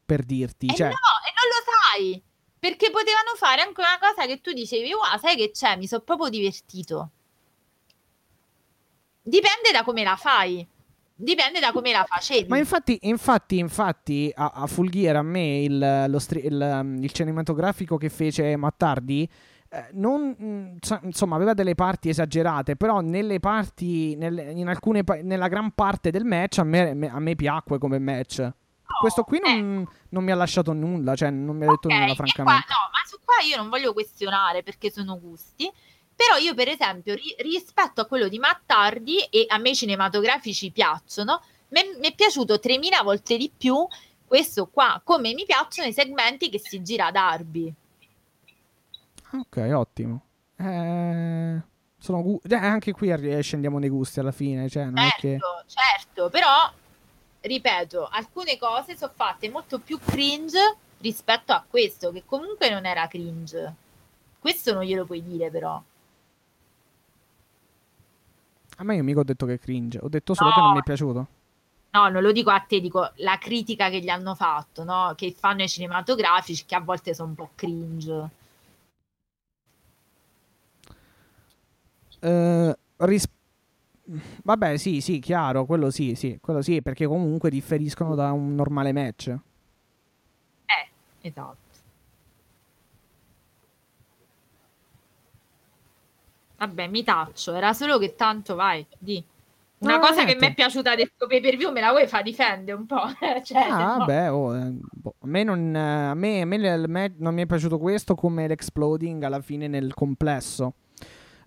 per 0.05 0.23
dirti. 0.23 0.67
Eh 0.67 0.75
cioè... 0.75 0.89
no, 0.89 0.93
e 0.93 1.34
non 1.34 1.47
lo 1.49 2.11
sai. 2.13 2.23
Perché 2.68 2.91
potevano 2.91 3.34
fare 3.38 3.61
anche 3.61 3.80
una 3.80 3.98
cosa 3.98 4.27
che 4.27 4.41
tu 4.41 4.52
dicevi, 4.52 4.91
wow, 4.91 5.18
sai 5.18 5.38
che 5.38 5.52
c'è, 5.52 5.77
mi 5.77 5.88
sono 5.88 6.02
proprio 6.02 6.27
divertito. 6.27 7.11
Dipende 9.22 9.72
da 9.72 9.85
come 9.85 10.03
la 10.03 10.18
fai. 10.18 10.68
Dipende 11.15 11.61
da 11.61 11.72
come 11.72 11.94
la 11.94 12.03
facevi. 12.06 12.49
Ma 12.49 12.57
infatti, 12.57 12.99
infatti, 13.03 13.57
infatti 13.57 14.30
a, 14.35 14.52
a 14.53 14.68
Gear 14.68 15.15
a 15.15 15.22
me 15.22 15.64
il, 15.64 16.15
stri- 16.18 16.45
il, 16.45 16.60
um, 16.61 17.02
il 17.02 17.11
cinematografico 17.14 17.95
che 17.95 18.10
fece 18.10 18.57
Mattardi 18.57 19.30
eh, 19.69 19.88
non, 19.94 20.35
mm, 20.38 20.76
insomma, 21.03 21.35
aveva 21.38 21.53
delle 21.53 21.73
parti 21.73 22.10
esagerate, 22.10 22.76
però 22.76 22.99
nelle 22.99 23.39
parti, 23.39 24.18
nel, 24.18 24.38
in 24.38 24.68
alcune, 24.68 25.03
nella 25.23 25.48
gran 25.48 25.72
parte 25.72 26.11
del 26.11 26.26
match 26.26 26.60
a 26.60 26.64
me, 26.65 27.10
a 27.10 27.19
me 27.19 27.35
piacque 27.35 27.77
come 27.77 27.98
match. 27.98 28.52
Questo 28.99 29.23
qui 29.23 29.39
non, 29.39 29.81
eh. 29.81 29.97
non, 30.09 30.23
mi 30.23 30.31
ha 30.31 30.35
lasciato 30.35 30.73
nulla, 30.73 31.15
cioè 31.15 31.30
non 31.30 31.55
mi 31.55 31.65
ha 31.65 31.69
detto 31.69 31.88
okay, 31.88 31.99
nulla, 31.99 32.15
francamente. 32.15 32.65
Qua, 32.65 32.76
no, 32.76 32.89
ma 32.91 33.07
su 33.07 33.18
qua 33.23 33.35
io 33.47 33.57
non 33.57 33.69
voglio 33.69 33.93
questionare 33.93 34.64
perché 34.64 34.91
sono 34.91 35.19
gusti. 35.19 35.72
Però 36.15 36.35
io, 36.38 36.55
per 36.55 36.68
esempio, 36.68 37.14
ri- 37.14 37.35
rispetto 37.39 38.01
a 38.01 38.05
quello 38.05 38.27
di 38.27 38.39
Mattardi, 38.39 39.19
e 39.30 39.45
a 39.47 39.59
me 39.59 39.69
i 39.69 39.76
cinematografici 39.76 40.72
piacciono, 40.72 41.41
mi 41.69 41.81
è 42.01 42.15
piaciuto 42.15 42.59
3000 42.59 43.03
volte 43.03 43.38
di 43.38 43.51
più 43.55 43.85
questo 44.26 44.68
qua, 44.68 44.99
come 45.03 45.34
mi 45.34 45.45
piacciono 45.45 45.88
i 45.88 45.93
segmenti 45.93 46.49
che 46.49 46.59
si 46.59 46.81
gira 46.81 47.07
a 47.07 47.11
Darby. 47.11 47.73
Ok, 49.34 49.69
ottimo. 49.73 50.22
Eh, 50.57 51.61
sono 51.99 52.22
gu- 52.23 52.51
eh, 52.51 52.55
anche 52.55 52.91
qui 52.93 53.14
scendiamo 53.41 53.77
nei 53.77 53.89
gusti 53.89 54.19
alla 54.19 54.31
fine. 54.31 54.68
Cioè, 54.69 54.89
certo, 54.93 55.18
che... 55.19 55.39
certo, 55.68 56.30
però 56.30 56.72
ripeto, 57.47 58.07
alcune 58.07 58.57
cose 58.57 58.95
sono 58.95 59.11
fatte 59.15 59.49
molto 59.49 59.79
più 59.79 59.99
cringe 59.99 60.75
rispetto 60.99 61.53
a 61.53 61.63
questo, 61.67 62.11
che 62.11 62.23
comunque 62.25 62.69
non 62.69 62.85
era 62.85 63.07
cringe. 63.07 63.73
Questo 64.39 64.73
non 64.73 64.83
glielo 64.83 65.05
puoi 65.05 65.23
dire, 65.23 65.49
però. 65.49 65.81
A 68.79 68.83
me 68.83 68.95
io 68.95 69.03
mica 69.03 69.19
ho 69.19 69.23
detto 69.23 69.45
che 69.45 69.53
è 69.53 69.59
cringe, 69.59 69.99
ho 70.01 70.07
detto 70.07 70.33
solo 70.33 70.49
no. 70.49 70.55
che 70.55 70.61
non 70.61 70.73
mi 70.73 70.79
è 70.79 70.83
piaciuto. 70.83 71.27
No, 71.91 72.09
non 72.09 72.21
lo 72.21 72.31
dico 72.31 72.51
a 72.51 72.59
te, 72.59 72.79
dico 72.79 73.11
la 73.15 73.37
critica 73.39 73.89
che 73.89 73.99
gli 73.99 74.09
hanno 74.09 74.35
fatto, 74.35 74.83
no? 74.83 75.13
Che 75.15 75.33
fanno 75.37 75.63
i 75.63 75.69
cinematografici, 75.69 76.65
che 76.65 76.75
a 76.75 76.79
volte 76.79 77.13
sono 77.15 77.29
un 77.29 77.35
po' 77.35 77.49
cringe. 77.55 78.29
Uh, 82.19 82.73
ris- 82.97 83.29
Vabbè, 84.43 84.77
sì, 84.77 85.01
sì, 85.01 85.19
chiaro, 85.19 85.65
quello 85.65 85.89
sì, 85.89 86.15
sì, 86.15 86.39
quello 86.41 86.61
sì, 86.61 86.81
perché 86.81 87.05
comunque 87.05 87.49
differiscono 87.49 88.15
da 88.15 88.31
un 88.31 88.55
normale 88.55 88.93
match. 88.93 89.27
Eh, 90.65 90.88
esatto. 91.21 91.65
Vabbè, 96.57 96.88
mi 96.88 97.03
taccio, 97.03 97.53
era 97.53 97.73
solo 97.73 97.97
che 97.97 98.15
tanto 98.15 98.55
vai, 98.55 98.85
di. 98.97 99.23
Una 99.79 99.97
no, 99.97 99.99
cosa 99.99 100.25
che 100.25 100.35
mi 100.35 100.47
è 100.47 100.55
piaciuta 100.55 100.95
del 100.95 101.11
tuo 101.15 101.27
pay 101.27 101.39
per 101.39 101.55
view 101.55 101.71
me 101.71 101.81
la 101.81 101.91
vuoi 101.91 102.07
fa 102.07 102.23
difende 102.23 102.71
un 102.71 102.88
po'. 102.88 103.03
cioè, 103.43 103.61
ah, 103.69 103.97
no. 103.97 103.97
vabbè, 103.97 104.31
oh, 104.31 104.57
eh, 104.57 104.73
boh. 104.73 105.13
a 105.19 105.27
me, 105.27 105.43
non, 105.43 105.75
a 105.75 106.15
me, 106.15 106.41
a 106.41 106.45
me 106.45 107.13
non 107.17 107.35
mi 107.35 107.43
è 107.43 107.45
piaciuto 107.45 107.77
questo 107.77 108.15
come 108.15 108.47
l'exploding 108.47 109.21
alla 109.21 109.41
fine 109.41 109.67
nel 109.67 109.93
complesso. 109.93 110.73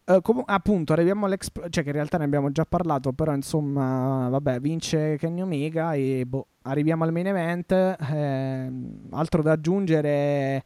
Uh, 0.05 0.21
com- 0.21 0.43
appunto, 0.47 0.93
arriviamo 0.93 1.27
all'exp- 1.27 1.69
cioè 1.69 1.83
che 1.83 1.91
in 1.91 1.95
realtà 1.95 2.19
ne 2.19 2.25
abbiamo 2.25 2.51
già 2.51 2.65
parlato, 2.65 3.13
però 3.13 3.35
insomma, 3.35 4.29
vabbè, 4.29 4.59
vince 4.61 5.17
Kenny 5.19 5.41
Omega 5.41 5.93
e 5.95 6.25
boh, 6.27 6.47
arriviamo 6.63 7.05
al 7.05 7.13
main 7.13 7.27
event. 7.29 7.73
Eh, 7.73 8.73
altro 9.11 9.43
da 9.43 9.53
aggiungere. 9.53 10.65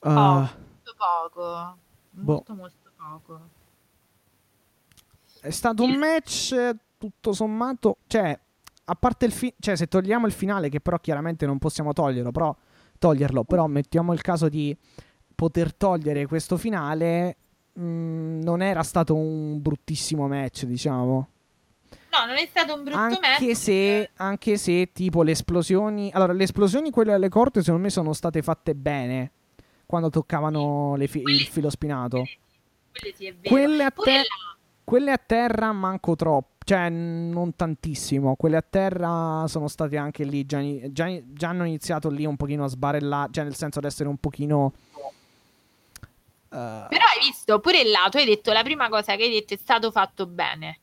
Uh, 0.00 0.08
oh, 0.08 0.32
molto 0.32 0.94
poco. 0.96 1.76
Molto, 2.10 2.54
boh. 2.54 2.60
molto 2.60 2.90
poco. 2.96 3.40
È 5.40 5.50
stato 5.50 5.82
un 5.84 5.96
match 5.96 6.76
tutto 6.98 7.32
sommato, 7.32 7.98
cioè, 8.06 8.38
a 8.84 8.94
parte 8.94 9.26
il 9.26 9.32
fi- 9.32 9.54
cioè 9.58 9.76
se 9.76 9.86
togliamo 9.86 10.26
il 10.26 10.32
finale 10.32 10.68
che 10.68 10.80
però 10.80 10.98
chiaramente 10.98 11.46
non 11.46 11.58
possiamo 11.58 11.92
toglierlo, 11.92 12.30
però 12.30 12.54
toglierlo, 12.98 13.44
però 13.44 13.66
mettiamo 13.66 14.12
il 14.12 14.22
caso 14.22 14.48
di 14.48 14.76
poter 15.34 15.74
togliere 15.74 16.26
questo 16.26 16.56
finale 16.56 17.36
mh, 17.76 17.82
mm, 17.82 18.42
non 18.42 18.62
era 18.62 18.82
stato 18.82 19.14
un 19.14 19.60
bruttissimo 19.60 20.26
match, 20.26 20.64
diciamo. 20.64 21.28
No, 22.10 22.26
non 22.26 22.36
è 22.36 22.46
stato 22.46 22.74
un 22.74 22.82
brutto 22.82 22.98
anche 22.98 23.18
match. 23.20 23.56
Se, 23.56 24.10
anche 24.16 24.56
se, 24.56 24.90
tipo, 24.92 25.22
le 25.22 25.32
esplosioni... 25.32 26.10
Allora, 26.12 26.32
le 26.32 26.44
esplosioni, 26.44 26.90
quelle 26.90 27.12
alle 27.12 27.28
corte, 27.28 27.60
secondo 27.60 27.82
me 27.82 27.90
sono 27.90 28.12
state 28.12 28.40
fatte 28.42 28.74
bene. 28.74 29.32
Quando 29.84 30.08
toccavano 30.08 30.96
fi- 31.06 31.22
il 31.22 31.40
filo 31.42 31.70
spinato. 31.70 32.24
Quelle, 32.92 33.14
sì, 33.14 33.34
quelle, 33.42 33.84
a 33.84 33.90
te- 33.90 34.22
quelle 34.82 35.12
a 35.12 35.18
terra 35.18 35.72
manco 35.72 36.16
troppo. 36.16 36.54
Cioè, 36.64 36.88
non 36.88 37.54
tantissimo. 37.54 38.34
Quelle 38.34 38.56
a 38.56 38.64
terra 38.68 39.44
sono 39.46 39.68
state 39.68 39.96
anche 39.96 40.24
lì. 40.24 40.44
Già, 40.46 40.60
già, 40.90 41.08
già 41.24 41.48
hanno 41.50 41.64
iniziato 41.64 42.08
lì 42.08 42.24
un 42.24 42.36
pochino 42.36 42.64
a 42.64 42.68
sbarellare. 42.68 43.30
Cioè, 43.30 43.44
nel 43.44 43.54
senso 43.54 43.78
ad 43.78 43.84
essere 43.84 44.08
un 44.08 44.16
pochino 44.16 44.72
Uh... 46.56 46.88
Però 46.88 47.04
hai 47.04 47.20
visto 47.20 47.60
pure 47.60 47.82
il 47.82 47.90
lato, 47.90 48.16
hai 48.16 48.24
detto 48.24 48.50
la 48.50 48.62
prima 48.62 48.88
cosa 48.88 49.14
che 49.14 49.24
hai 49.24 49.30
detto 49.30 49.52
è 49.52 49.58
stato 49.58 49.90
fatto 49.90 50.26
bene, 50.26 50.80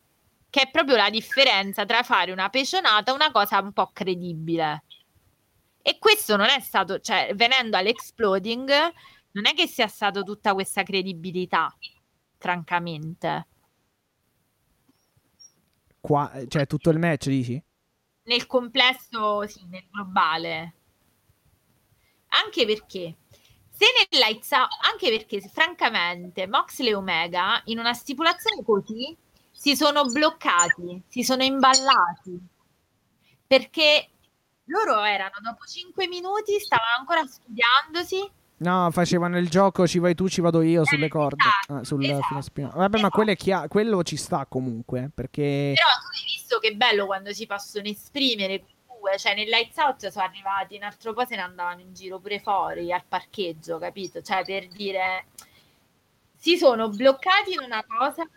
che 0.52 0.62
è 0.62 0.70
proprio 0.70 0.96
la 0.96 1.10
differenza 1.10 1.84
tra 1.84 2.04
fare 2.04 2.32
una 2.32 2.50
pecionata 2.50 3.12
e 3.12 3.16
una 3.16 3.32
cosa 3.32 3.60
un 3.60 3.74
po' 3.74 3.90
credibile. 3.92 4.84
E 5.82 5.98
questo 5.98 6.36
non 6.36 6.50
è 6.50 6.60
stato, 6.60 7.00
cioè, 7.00 7.32
venendo 7.34 7.76
all'exploding, 7.76 8.70
non 9.32 9.48
è 9.48 9.56
che 9.56 9.66
sia 9.66 9.88
stata 9.88 10.22
tutta 10.22 10.54
questa 10.54 10.84
credibilità, 10.84 11.76
francamente. 12.38 13.48
Qua, 16.00 16.32
cioè, 16.48 16.68
tutto 16.68 16.92
il 16.92 17.00
match, 17.00 17.30
dici? 17.30 17.62
Nel 18.26 18.46
complesso, 18.46 19.48
sì, 19.48 19.66
nel 19.68 19.88
globale. 19.90 20.76
Anche 22.28 22.66
perché 22.66 23.16
se 23.76 23.86
nel 23.98 24.22
Lights 24.22 24.52
Out, 24.52 24.70
anche 24.92 25.10
perché 25.10 25.42
francamente 25.42 26.48
Moxley 26.48 26.92
e 26.92 26.96
Omega 26.96 27.62
in 27.66 27.80
una 27.80 27.94
stipulazione 27.94 28.64
così 28.64 29.16
si 29.52 29.76
sono 29.76 30.06
bloccati, 30.06 31.02
si 31.08 31.24
sono 31.24 31.44
imballati. 31.44 32.40
Perché 33.48 34.10
loro 34.66 35.04
erano 35.04 35.36
dopo 35.42 35.66
5 35.66 36.08
minuti, 36.08 36.60
stavano 36.60 36.96
ancora 37.00 37.26
studiandosi. 37.26 38.32
No, 38.58 38.90
facevano 38.92 39.38
il 39.40 39.50
gioco, 39.50 39.88
ci 39.88 40.00
vai 40.00 40.16
tu, 40.16 40.30
ci 40.30 40.40
vado 40.40 40.62
io 40.62 40.86
sulle 40.86 41.08
eh, 41.08 41.10
corde, 41.10 41.44
esatto, 41.44 41.80
ah, 41.80 41.84
sul 41.84 42.04
esatto, 42.06 42.78
Vabbè, 42.78 43.02
ma 43.02 43.10
quello, 43.10 43.32
è 43.32 43.36
chia- 43.36 43.68
quello 43.68 44.04
ci 44.04 44.16
sta 44.16 44.46
comunque, 44.46 45.10
perché... 45.14 45.74
Però 45.76 45.90
tu 46.00 46.18
hai 46.18 46.24
visto 46.26 46.60
che 46.60 46.76
bello 46.76 47.06
quando 47.06 47.34
si 47.34 47.46
possono 47.46 47.88
esprimere 47.88 48.64
due, 49.04 49.18
cioè 49.18 49.36
nel 49.36 49.50
lights 49.50 49.78
out 49.78 50.08
sono 50.08 50.26
arrivati, 50.26 50.76
in 50.76 50.84
altro 50.84 51.14
po' 51.14 51.26
se 51.26 51.36
ne 51.36 51.42
andavano 51.42 51.82
in 51.82 51.94
giro 51.94 52.20
pure 52.20 52.40
fuori 52.40 52.92
al 52.94 53.04
parcheggio, 53.06 53.78
capito? 53.78 54.22
Cioè 54.22 54.44
per 54.46 54.68
dire 54.70 55.26
si 56.36 56.58
sono 56.58 56.90
bloccati 56.90 57.54
in 57.54 57.62
una 57.64 57.84
cosa 57.86 58.28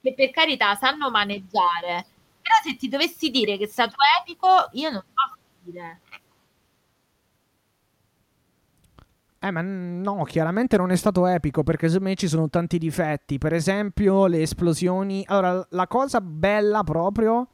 che 0.00 0.14
per 0.14 0.30
carità 0.30 0.74
sanno 0.74 1.10
maneggiare. 1.10 2.06
Però 2.42 2.54
se 2.62 2.76
ti 2.76 2.88
dovessi 2.88 3.30
dire 3.30 3.56
che 3.56 3.64
è 3.64 3.68
stato 3.68 3.94
epico, 4.20 4.68
io 4.72 4.90
non 4.90 5.04
posso 5.12 5.38
dire. 5.60 6.00
Eh, 9.38 9.50
ma 9.50 9.60
no, 9.60 10.22
chiaramente 10.24 10.76
non 10.76 10.92
è 10.92 10.96
stato 10.96 11.26
epico 11.26 11.62
perché 11.64 11.88
secondo 11.88 12.10
me 12.10 12.14
ci 12.14 12.28
sono 12.28 12.48
tanti 12.48 12.78
difetti. 12.78 13.38
Per 13.38 13.52
esempio, 13.52 14.26
le 14.26 14.42
esplosioni. 14.42 15.24
Allora, 15.26 15.66
la 15.70 15.86
cosa 15.86 16.20
bella 16.20 16.82
proprio 16.82 17.51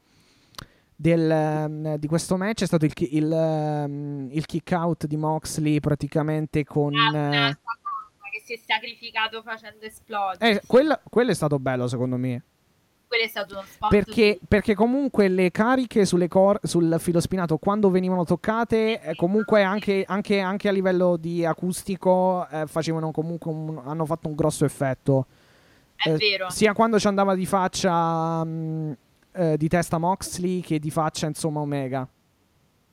del, 1.01 1.65
um, 1.65 1.95
di 1.95 2.07
questo 2.07 2.35
match 2.35 2.63
è 2.63 2.65
stato 2.65 2.83
il, 2.83 2.93
il, 2.97 3.31
um, 3.31 4.27
il, 4.31 4.45
kick 4.45 4.71
out 4.71 5.05
di 5.05 5.15
Moxley 5.15 5.79
praticamente 5.79 6.65
con. 6.65 6.93
Ah, 6.93 7.49
uh, 7.49 7.53
che 8.29 8.41
si 8.43 8.53
è 8.53 8.59
sacrificato 8.67 9.41
facendo 9.41 9.85
esplodere. 9.85 10.51
Eh, 10.51 10.61
quello, 10.67 10.99
quello 11.09 11.31
è 11.31 11.33
stato 11.33 11.57
bello 11.57 11.87
secondo 11.87 12.17
me 12.17 12.43
quello 13.07 13.23
è 13.23 13.27
stato 13.27 13.53
uno 13.53 13.63
spot. 13.65 13.89
Perché, 13.89 14.37
di... 14.39 14.45
perché 14.45 14.75
comunque 14.75 15.29
le 15.29 15.49
cariche 15.51 16.05
cor- 16.27 16.59
sul 16.61 16.97
filo 16.99 17.19
spinato 17.21 17.57
quando 17.57 17.89
venivano 17.89 18.23
toccate, 18.23 19.01
eh, 19.01 19.15
comunque 19.15 19.63
anche, 19.63 20.03
anche, 20.05 20.39
anche, 20.41 20.67
a 20.67 20.71
livello 20.71 21.17
di 21.17 21.43
acustico, 21.43 22.47
eh, 22.49 22.67
facevano 22.67 23.09
comunque 23.11 23.51
un, 23.51 23.81
hanno 23.83 24.05
fatto 24.05 24.27
un 24.27 24.35
grosso 24.35 24.63
effetto. 24.63 25.25
È 25.95 26.09
eh, 26.09 26.17
vero. 26.17 26.49
Sia 26.51 26.73
quando 26.73 26.99
ci 26.99 27.07
andava 27.07 27.33
di 27.33 27.47
faccia 27.47 28.43
mh, 28.43 28.49
mm, 28.49 28.91
eh, 29.39 29.57
di 29.57 29.67
testa 29.67 29.97
Moxley 29.97 30.61
che 30.61 30.79
di 30.79 30.91
faccia 30.91 31.27
insomma 31.27 31.61
Omega. 31.61 32.07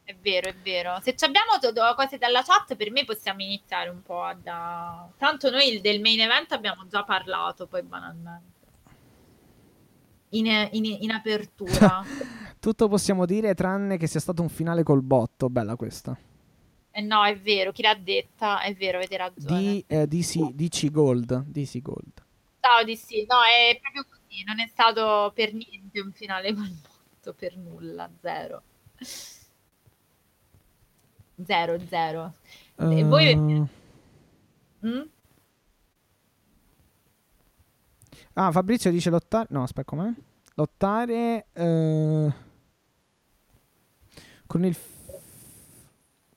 È 0.04 0.14
vero, 0.20 0.48
è 0.48 0.54
vero. 0.62 1.00
Se 1.02 1.16
abbiamo 1.24 1.58
to- 1.60 1.72
cose 1.96 2.16
dalla 2.16 2.42
chat, 2.42 2.76
per 2.76 2.92
me 2.92 3.04
possiamo 3.04 3.42
iniziare 3.42 3.88
un 3.88 4.02
po' 4.02 4.24
da... 4.40 5.08
Tanto 5.18 5.50
noi 5.50 5.80
del 5.80 6.00
main 6.00 6.20
event 6.20 6.52
abbiamo 6.52 6.86
già 6.86 7.02
parlato, 7.02 7.66
poi 7.66 7.82
banalmente 7.82 8.54
in, 10.30 10.46
in, 10.72 10.84
in 11.00 11.10
apertura. 11.10 12.04
Tutto 12.58 12.88
possiamo 12.88 13.26
dire 13.26 13.54
tranne 13.54 13.96
che 13.96 14.06
sia 14.06 14.20
stato 14.20 14.42
un 14.42 14.48
finale 14.48 14.82
col 14.82 15.02
botto. 15.02 15.48
Bella 15.48 15.76
questa. 15.76 16.16
Eh 16.90 17.00
no, 17.02 17.24
è 17.24 17.38
vero, 17.38 17.72
chi 17.72 17.82
l'ha 17.82 17.94
detta? 17.94 18.60
È 18.62 18.74
vero, 18.74 18.98
avete 18.98 19.16
ragione. 19.16 19.60
Di, 19.60 19.84
eh, 19.86 20.06
DC, 20.06 20.52
DC 20.52 20.90
Gold. 20.90 21.44
DC 21.46 21.82
Gold. 21.82 22.24
Ciao 22.60 22.82
DC, 22.82 23.26
no, 23.28 23.42
è 23.42 23.78
proprio 23.80 24.04
così, 24.36 24.44
non 24.44 24.60
è 24.60 24.66
stato 24.66 25.32
per 25.34 25.54
niente 25.54 26.00
un 26.00 26.12
finale 26.12 26.52
col 26.54 26.68
botto, 26.68 27.32
per 27.32 27.56
nulla, 27.56 28.10
zero. 28.20 28.62
Zero, 31.44 31.78
zero. 31.86 32.34
Uh... 32.76 32.90
E 32.90 33.04
voi... 33.04 33.68
Mm? 34.86 35.02
Ah, 38.34 38.52
Fabrizio 38.52 38.90
dice 38.90 39.10
lottare. 39.10 39.46
No, 39.50 39.62
aspetta, 39.62 39.96
com'è? 39.96 40.12
Lottare. 40.54 41.46
Eh... 41.52 42.32
Con 44.46 44.64
il. 44.64 44.76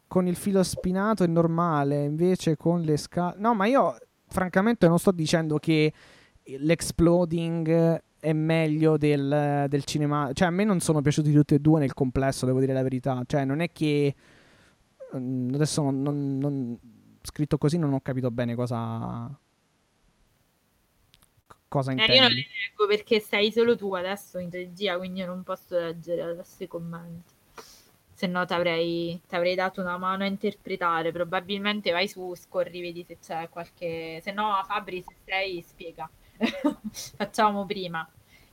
Con 0.07 0.25
il 0.25 0.35
filo 0.35 0.63
spinato 0.63 1.23
è 1.23 1.27
normale, 1.27 2.03
invece 2.03 2.57
con 2.57 2.81
le 2.81 2.97
scale. 2.97 3.35
No, 3.37 3.53
ma 3.53 3.67
io 3.67 3.95
francamente 4.27 4.87
non 4.87 4.97
sto 4.97 5.11
dicendo 5.11 5.59
che 5.59 5.93
l'exploding 6.57 8.01
è 8.19 8.33
meglio 8.33 8.97
del, 8.97 9.65
del, 9.67 9.83
cinema. 9.83 10.31
Cioè, 10.33 10.47
a 10.47 10.51
me 10.51 10.63
non 10.63 10.79
sono 10.79 11.01
piaciuti 11.01 11.31
tutti 11.31 11.53
e 11.55 11.59
due 11.59 11.79
nel 11.79 11.93
complesso, 11.93 12.45
devo 12.45 12.59
dire 12.59 12.73
la 12.73 12.83
verità. 12.83 13.21
Cioè, 13.25 13.45
non 13.45 13.59
è 13.61 13.71
che. 13.71 14.15
Mm, 15.15 15.53
adesso 15.53 15.81
non, 15.81 16.01
non, 16.01 16.37
non 16.37 16.79
scritto 17.21 17.57
così 17.57 17.77
non 17.77 17.93
ho 17.93 17.99
capito 18.01 18.31
bene 18.31 18.55
cosa 18.55 19.29
cosa 21.69 21.91
intendi? 21.91 22.11
Eh, 22.11 22.15
io 22.15 22.21
non 22.21 22.31
le 22.31 22.35
leggo 22.35 22.87
perché 22.87 23.19
sei 23.21 23.51
solo 23.51 23.77
tu 23.77 23.93
adesso 23.93 24.39
in 24.39 24.49
regia, 24.49 24.97
quindi 24.97 25.21
io 25.21 25.27
non 25.27 25.43
posso 25.43 25.77
leggere 25.79 26.21
adesso 26.23 26.63
i 26.63 26.67
commenti. 26.67 27.33
Se 28.11 28.27
no 28.27 28.45
ti 28.45 28.51
avrei 28.51 29.55
dato 29.55 29.79
una 29.79 29.97
mano 29.97 30.23
a 30.23 30.27
interpretare. 30.27 31.13
Probabilmente 31.13 31.91
vai 31.91 32.09
su, 32.09 32.35
scorri, 32.35 32.81
vedi 32.81 33.05
se 33.07 33.17
c'è 33.17 33.47
qualche... 33.47 34.19
Se 34.21 34.33
no, 34.33 34.61
Fabri, 34.67 35.01
se 35.01 35.13
sei, 35.23 35.63
spiega. 35.65 36.09
Facciamo 37.17 37.65
prima. 37.65 38.07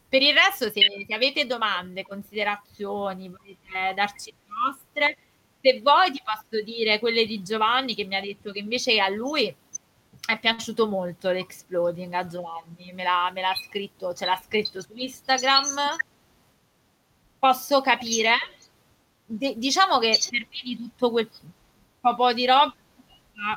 Per 0.09 0.23
il 0.23 0.35
resto, 0.35 0.71
se, 0.71 0.81
se 1.07 1.15
avete 1.15 1.47
domande, 1.47 2.05
considerazioni, 2.05 3.29
volete 3.29 3.95
darci 3.95 4.31
le 4.31 4.53
vostre, 4.65 5.17
se 5.61 5.81
vuoi 5.81 6.13
ti 6.13 6.23
posso 6.25 6.63
dire 6.63 6.99
quelle 6.99 7.27
di 7.27 7.43
Giovanni 7.43 7.95
che 7.95 8.05
mi 8.05 8.17
ha 8.17 8.21
detto 8.21 8.53
che 8.53 8.61
invece 8.61 9.01
a 9.01 9.09
lui 9.09 9.55
è 10.27 10.39
piaciuto 10.39 10.87
molto 10.89 11.31
l'exploding 11.31 12.13
a 12.15 12.27
Giovanni, 12.27 12.93
me 12.93 13.03
l'ha, 13.05 13.31
me 13.33 13.41
l'ha 13.41 13.55
scritto, 13.55 14.15
ce 14.15 14.25
l'ha 14.27 14.37
scritto 14.37 14.81
su 14.81 14.93
Instagram. 14.95 15.97
Posso 17.39 17.81
capire, 17.81 18.35
De- 19.27 19.55
diciamo 19.57 19.99
che 19.99 20.19
per 20.31 20.41
me 20.51 20.61
di 20.63 20.77
tutto 20.77 21.11
quel 21.11 21.29
po' 22.01 22.33
di 22.33 22.47
roba, 22.47 22.75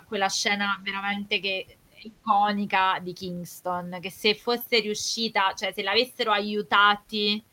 quella 0.07 0.27
scena 0.29 0.79
veramente 0.83 1.39
che 1.39 1.77
iconica 2.03 2.99
di 3.01 3.13
Kingston, 3.13 3.97
che 4.01 4.11
se 4.11 4.35
fosse 4.35 4.79
riuscita, 4.79 5.53
cioè 5.55 5.71
se 5.73 5.83
l'avessero 5.83 6.31
aiutati 6.31 7.43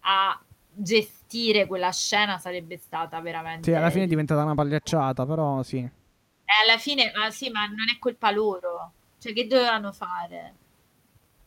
a 0.00 0.40
gestire 0.70 1.66
quella 1.66 1.90
scena 1.90 2.38
sarebbe 2.38 2.76
stata 2.76 3.20
veramente... 3.20 3.70
Sì, 3.70 3.76
alla 3.76 3.90
fine 3.90 4.04
è 4.04 4.08
diventata 4.08 4.42
una 4.42 4.54
pagliacciata, 4.54 5.26
però 5.26 5.62
sì. 5.62 5.78
E 5.78 5.90
alla 6.66 6.78
fine, 6.78 7.12
ma 7.14 7.30
sì, 7.30 7.50
ma 7.50 7.66
non 7.66 7.90
è 7.94 7.98
colpa 7.98 8.30
loro. 8.30 8.92
Cioè, 9.18 9.32
che 9.32 9.46
dovevano 9.46 9.92
fare? 9.92 10.54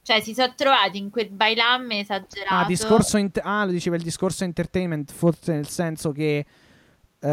Cioè, 0.04 0.20
si 0.20 0.34
sono 0.34 0.54
trovati 0.56 0.98
in 0.98 1.10
quel 1.10 1.30
bailamme 1.30 2.00
esagerato. 2.00 2.54
Ah, 2.54 2.66
discorso 2.66 3.18
int- 3.18 3.42
ah, 3.42 3.66
lo 3.66 3.72
diceva 3.72 3.96
il 3.96 4.04
discorso 4.04 4.44
entertainment, 4.44 5.12
forse 5.12 5.54
nel 5.54 5.68
senso 5.68 6.12
che 6.12 6.46
uh, 7.20 7.28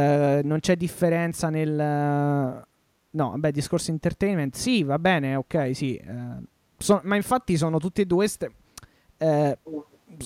non 0.44 0.58
c'è 0.60 0.76
differenza 0.76 1.50
nel... 1.50 2.66
No, 3.10 3.30
vabbè, 3.30 3.50
discorso 3.52 3.90
entertainment, 3.90 4.54
sì, 4.54 4.82
va 4.82 4.98
bene, 4.98 5.34
ok, 5.36 5.70
sì. 5.74 6.00
Uh, 6.04 6.42
so- 6.76 7.00
ma 7.04 7.16
infatti 7.16 7.56
sono 7.56 7.78
tutti 7.78 8.02
e 8.02 8.06
due... 8.06 8.28
St- 8.28 8.50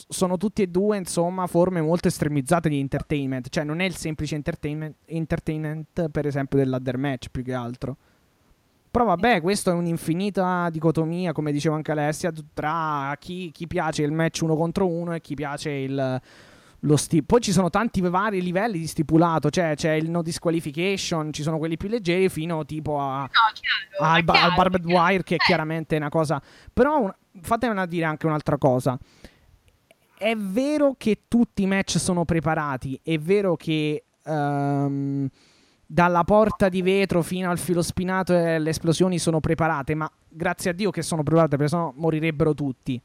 sono 0.09 0.37
tutti 0.37 0.63
e 0.63 0.69
due, 0.69 0.97
insomma, 0.97 1.47
forme 1.47 1.81
molto 1.81 2.09
estremizzate 2.09 2.69
di 2.69 2.79
entertainment. 2.79 3.49
Cioè, 3.49 3.65
non 3.65 3.81
è 3.81 3.85
il 3.85 3.97
semplice 3.97 4.35
entertainment, 4.35 4.97
entertainment 5.07 6.09
per 6.09 6.27
esempio, 6.27 6.59
dell'ladder 6.59 6.97
match, 6.97 7.29
più 7.31 7.43
che 7.43 7.53
altro. 7.53 7.97
Però 8.91 9.05
vabbè, 9.07 9.41
questo 9.41 9.71
è 9.71 9.73
un'infinita 9.73 10.69
dicotomia, 10.71 11.33
come 11.33 11.51
diceva 11.51 11.75
anche 11.77 11.93
Alessia, 11.93 12.31
tra 12.53 13.17
chi, 13.19 13.51
chi 13.51 13.67
piace 13.67 14.03
il 14.03 14.13
match 14.13 14.41
uno 14.43 14.55
contro 14.55 14.87
uno 14.87 15.15
e 15.15 15.21
chi 15.21 15.35
piace 15.35 15.71
il, 15.71 16.21
sti- 16.97 17.23
Poi 17.23 17.41
ci 17.41 17.53
sono 17.53 17.71
tanti 17.71 18.01
vari 18.01 18.43
livelli 18.43 18.79
di 18.79 18.87
stipulato, 18.87 19.51
cioè 19.51 19.75
c'è 19.77 19.93
il 19.93 20.11
no 20.11 20.23
disqualification, 20.23 21.33
ci 21.33 21.43
sono 21.43 21.59
quelli 21.59 21.77
più 21.77 21.89
leggeri 21.89 22.29
fino 22.29 22.65
tipo 22.65 22.99
a, 22.99 23.21
no, 23.21 23.29
chiaro, 23.29 24.15
al, 24.15 24.25
chiaro, 24.25 24.49
al 24.49 24.55
barbed 24.55 24.85
chiaro. 24.85 25.03
wire 25.05 25.23
che 25.23 25.35
è 25.37 25.39
chiaramente 25.39 25.97
una 25.97 26.09
cosa... 26.09 26.43
Però 26.73 27.01
un, 27.01 27.15
fatemi 27.41 27.87
dire 27.87 28.05
anche 28.05 28.27
un'altra 28.27 28.59
cosa 28.59 28.99
è 30.23 30.37
vero 30.37 30.95
che 30.97 31.23
tutti 31.27 31.63
i 31.63 31.67
match 31.67 31.99
sono 31.99 32.25
preparati, 32.25 32.99
è 33.03 33.19
vero 33.19 33.57
che 33.57 34.05
um, 34.23 35.29
dalla 35.85 36.23
porta 36.23 36.69
di 36.69 36.81
vetro 36.81 37.23
fino 37.23 37.51
al 37.51 37.59
filo 37.59 37.83
spinato 37.83 38.33
e 38.33 38.61
le 38.61 38.71
esplosioni 38.71 39.19
sono 39.19 39.41
preparate, 39.41 39.97
ma 39.97 40.09
grazie 40.29 40.71
a 40.71 40.75
Dio 40.75 40.91
che 40.91 41.03
sono 41.03 41.25
preparate, 41.25 41.57
perché 41.57 41.73
sennò 41.73 41.93
morirebbero 41.97 42.55
tutti. 42.55 43.03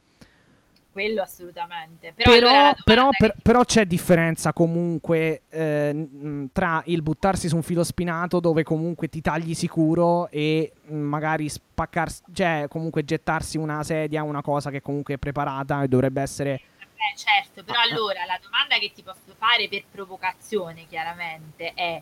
Quello 0.98 1.22
assolutamente. 1.22 2.12
Però, 2.16 2.32
però, 2.32 2.50
allora 2.50 2.76
però, 2.84 3.10
per, 3.16 3.36
però 3.40 3.64
c'è 3.64 3.86
differenza 3.86 4.52
comunque 4.52 5.44
eh, 5.48 6.48
tra 6.52 6.82
il 6.86 7.04
buttarsi 7.04 7.48
su 7.48 7.56
un 7.56 7.62
filo 7.62 7.84
spinato 7.84 8.40
dove 8.40 8.64
comunque 8.64 9.08
ti 9.08 9.22
tagli 9.22 9.54
sicuro 9.54 10.28
e 10.32 10.72
magari 10.88 11.50
spaccarsi, 11.50 12.24
cioè 12.34 12.66
comunque 12.68 13.06
gettarsi 13.06 13.60
una 13.60 13.84
sedia, 13.84 14.24
una 14.24 14.42
cosa 14.42 14.72
che 14.72 14.82
comunque 14.82 15.14
è 15.14 15.18
preparata 15.18 15.84
e 15.84 15.88
dovrebbe 15.88 16.20
essere 16.24 16.62
eh, 16.98 17.16
certo, 17.16 17.64
però 17.64 17.80
allora 17.80 18.26
la 18.26 18.40
domanda 18.42 18.80
che 18.80 18.92
ti 18.92 19.04
posso 19.04 19.36
fare 19.38 19.68
per 19.70 19.84
provocazione 19.92 20.88
chiaramente 20.88 21.74
è 21.76 22.02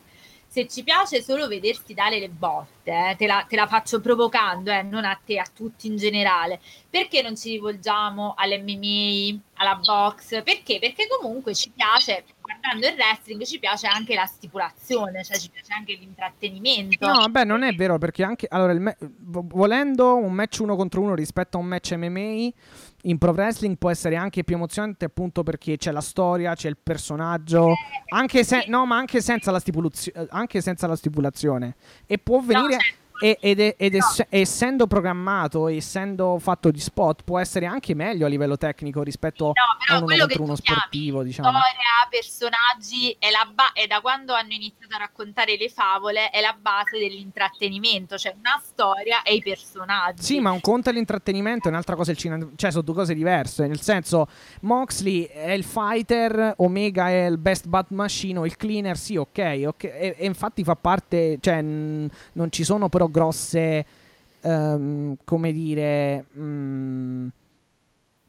se 0.55 0.69
ci 0.69 0.83
piace 0.83 1.21
solo 1.21 1.49
vedersi 1.49 1.93
dare 1.93 2.17
le 2.17 2.29
botte, 2.29 3.09
eh, 3.09 3.15
te, 3.17 3.27
la, 3.27 3.45
te, 3.45 3.57
la, 3.57 3.67
faccio 3.67 3.99
provocando, 3.99 4.71
eh, 4.71 4.83
non 4.83 5.03
a 5.03 5.19
te, 5.21 5.37
a 5.37 5.45
tutti 5.53 5.87
in 5.87 5.97
generale, 5.97 6.61
perché 6.89 7.21
non 7.21 7.35
ci 7.35 7.49
rivolgiamo 7.49 8.35
all'MMA, 8.37 9.37
alla 9.55 9.75
box? 9.75 10.43
Perché? 10.43 10.79
Perché 10.79 11.07
comunque 11.09 11.53
ci 11.53 11.71
piace, 11.71 12.23
guardando 12.39 12.87
il 12.87 12.93
wrestling, 12.93 13.43
ci 13.43 13.59
piace 13.59 13.87
anche 13.87 14.15
la 14.15 14.25
stipulazione, 14.25 15.25
cioè 15.25 15.37
ci 15.37 15.49
piace 15.49 15.73
anche 15.73 15.93
l'intrattenimento. 15.93 17.05
No, 17.05 17.27
beh, 17.27 17.43
non 17.43 17.63
è 17.63 17.73
vero, 17.73 17.97
perché 17.97 18.23
anche, 18.23 18.47
allora, 18.49 18.71
me- 18.75 18.95
volendo 19.01 20.15
un 20.15 20.31
match 20.31 20.59
uno 20.59 20.77
contro 20.77 21.01
uno 21.01 21.15
rispetto 21.15 21.57
a 21.57 21.59
un 21.59 21.65
match 21.65 21.91
MMA, 21.95 22.49
in 23.05 23.17
pro 23.17 23.31
wrestling 23.31 23.77
può 23.77 23.89
essere 23.89 24.15
anche 24.15 24.43
più 24.43 24.55
emozionante 24.55 25.05
appunto 25.05 25.43
perché 25.43 25.77
c'è 25.77 25.91
la 25.91 26.01
storia, 26.01 26.55
c'è 26.55 26.69
il 26.69 26.77
personaggio, 26.81 27.73
anche, 28.09 28.43
se- 28.43 28.65
no, 28.67 28.85
ma 28.85 28.97
anche 28.97 29.21
senza, 29.21 29.51
la 29.51 29.59
stipulazio- 29.59 30.27
anche 30.29 30.61
senza 30.61 30.87
la 30.87 30.95
stipulazione. 30.95 31.75
E 32.05 32.17
può 32.17 32.39
venire... 32.39 32.75
No, 32.75 32.79
certo 32.79 33.03
ed, 33.19 33.37
ed, 33.39 33.75
ed 33.77 33.95
ess- 33.95 34.25
essendo 34.29 34.87
programmato, 34.87 35.67
essendo 35.67 36.37
fatto 36.39 36.71
di 36.71 36.79
spot, 36.79 37.23
può 37.23 37.39
essere 37.39 37.65
anche 37.65 37.93
meglio 37.93 38.25
a 38.25 38.29
livello 38.29 38.57
tecnico 38.57 39.03
rispetto 39.03 39.45
no, 39.45 39.95
a 39.95 39.97
uno 40.01 40.15
contro 40.17 40.43
uno 40.43 40.55
sportivo. 40.55 41.23
Diciamo. 41.23 41.49
Storia, 41.49 42.07
personaggi, 42.09 43.15
è, 43.19 43.27
ba- 43.53 43.73
è, 43.73 43.87
da 43.87 44.01
quando 44.01 44.33
hanno 44.33 44.53
iniziato 44.53 44.95
a 44.95 44.99
raccontare 44.99 45.57
le 45.57 45.69
favole, 45.69 46.29
è 46.29 46.41
la 46.41 46.55
base 46.59 46.97
dell'intrattenimento, 46.99 48.17
cioè 48.17 48.33
una 48.37 48.61
storia 48.63 49.23
e 49.23 49.35
i 49.35 49.41
personaggi. 49.41 50.23
Sì, 50.23 50.39
ma 50.39 50.51
un 50.51 50.61
conto 50.61 50.89
è 50.89 50.93
l'intrattenimento, 50.93 51.67
e 51.67 51.71
un'altra 51.71 51.95
cosa 51.95 52.11
è 52.11 52.13
il 52.13 52.19
cinema, 52.19 52.47
cioè 52.55 52.71
sono 52.71 52.83
due 52.83 52.95
cose 52.95 53.13
diverse. 53.13 53.67
Nel 53.67 53.81
senso, 53.81 54.27
Moxley 54.61 55.23
è 55.23 55.51
il 55.51 55.63
fighter, 55.63 56.53
Omega 56.57 57.09
è 57.09 57.25
il 57.25 57.37
best 57.37 57.67
bat 57.67 57.87
machine, 57.89 58.45
il 58.45 58.55
cleaner, 58.55 58.97
sì, 58.97 59.15
ok, 59.15 59.63
ok. 59.67 59.83
E, 59.83 60.15
e 60.17 60.25
infatti 60.25 60.63
fa 60.63 60.75
parte, 60.75 61.37
cioè, 61.39 61.61
n- 61.61 62.09
non 62.33 62.51
ci 62.51 62.63
sono 62.63 62.89
però 62.89 63.04
grosse, 63.09 63.85
um, 64.41 65.15
come 65.23 65.51
dire... 65.51 66.25
Um, 66.33 67.31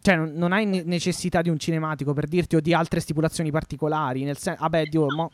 cioè, 0.00 0.14
non, 0.14 0.34
non, 0.34 0.52
hai 0.52 0.66
necessità 0.84 1.42
di 1.42 1.48
un 1.48 1.58
cinematico 1.58 2.12
per 2.12 2.28
dirti 2.28 2.54
o 2.54 2.60
di 2.60 2.72
altre 2.72 3.00
stipulazioni 3.00 3.50
particolari. 3.50 4.22
Nel 4.22 4.38
senso, 4.38 4.60
vabbè, 4.62 4.84
Dio, 4.86 5.06
mo... 5.12 5.32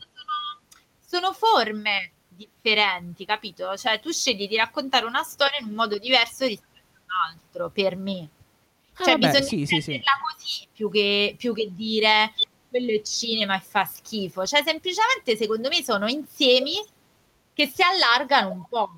sono 1.05 1.31
forme 1.31 2.13
differenti, 2.27 3.23
capito? 3.23 3.77
Cioè, 3.77 3.99
tu 3.99 4.11
scegli 4.11 4.47
di 4.47 4.55
raccontare 4.55 5.05
una 5.05 5.21
storia 5.21 5.59
in 5.59 5.67
un 5.67 5.75
modo 5.75 5.99
diverso 5.99 6.47
rispetto 6.47 6.89
a 6.95 7.01
un 7.03 7.33
altro, 7.33 7.69
per 7.69 7.95
me. 7.95 8.29
Ah, 8.93 9.03
cioè, 9.03 9.13
vabbè, 9.13 9.27
bisogna 9.27 9.43
sì, 9.43 9.65
sì, 9.67 9.81
sì. 9.81 10.01
così 10.01 10.67
più 10.71 10.89
che, 10.89 11.35
più 11.37 11.53
che 11.53 11.69
dire 11.71 12.33
quello 12.69 12.91
è 12.91 13.01
cinema 13.03 13.55
e 13.55 13.61
fa 13.61 13.85
schifo. 13.85 14.45
Cioè, 14.45 14.63
semplicemente, 14.63 15.35
secondo 15.37 15.69
me, 15.69 15.83
sono 15.83 16.07
insiemi 16.07 16.83
che 17.53 17.67
si 17.67 17.83
allargano 17.83 18.49
un 18.49 18.65
po'. 18.67 18.91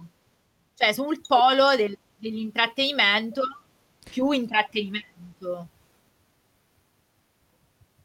Cioè, 0.76 0.92
sul 0.94 1.22
polo 1.26 1.76
del, 1.76 1.98
dell'intrattenimento 2.18 3.42
più 4.10 4.32
intrattenimento. 4.32 5.68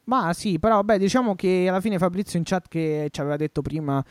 Ma 0.03 0.33
sì, 0.33 0.59
però 0.59 0.81
beh, 0.81 0.97
diciamo 0.97 1.35
che 1.35 1.67
alla 1.69 1.79
fine 1.79 1.97
Fabrizio 1.97 2.37
in 2.37 2.43
chat 2.43 2.67
che 2.67 3.09
ci 3.11 3.21
aveva 3.21 3.37
detto 3.37 3.61
prima 3.61 4.03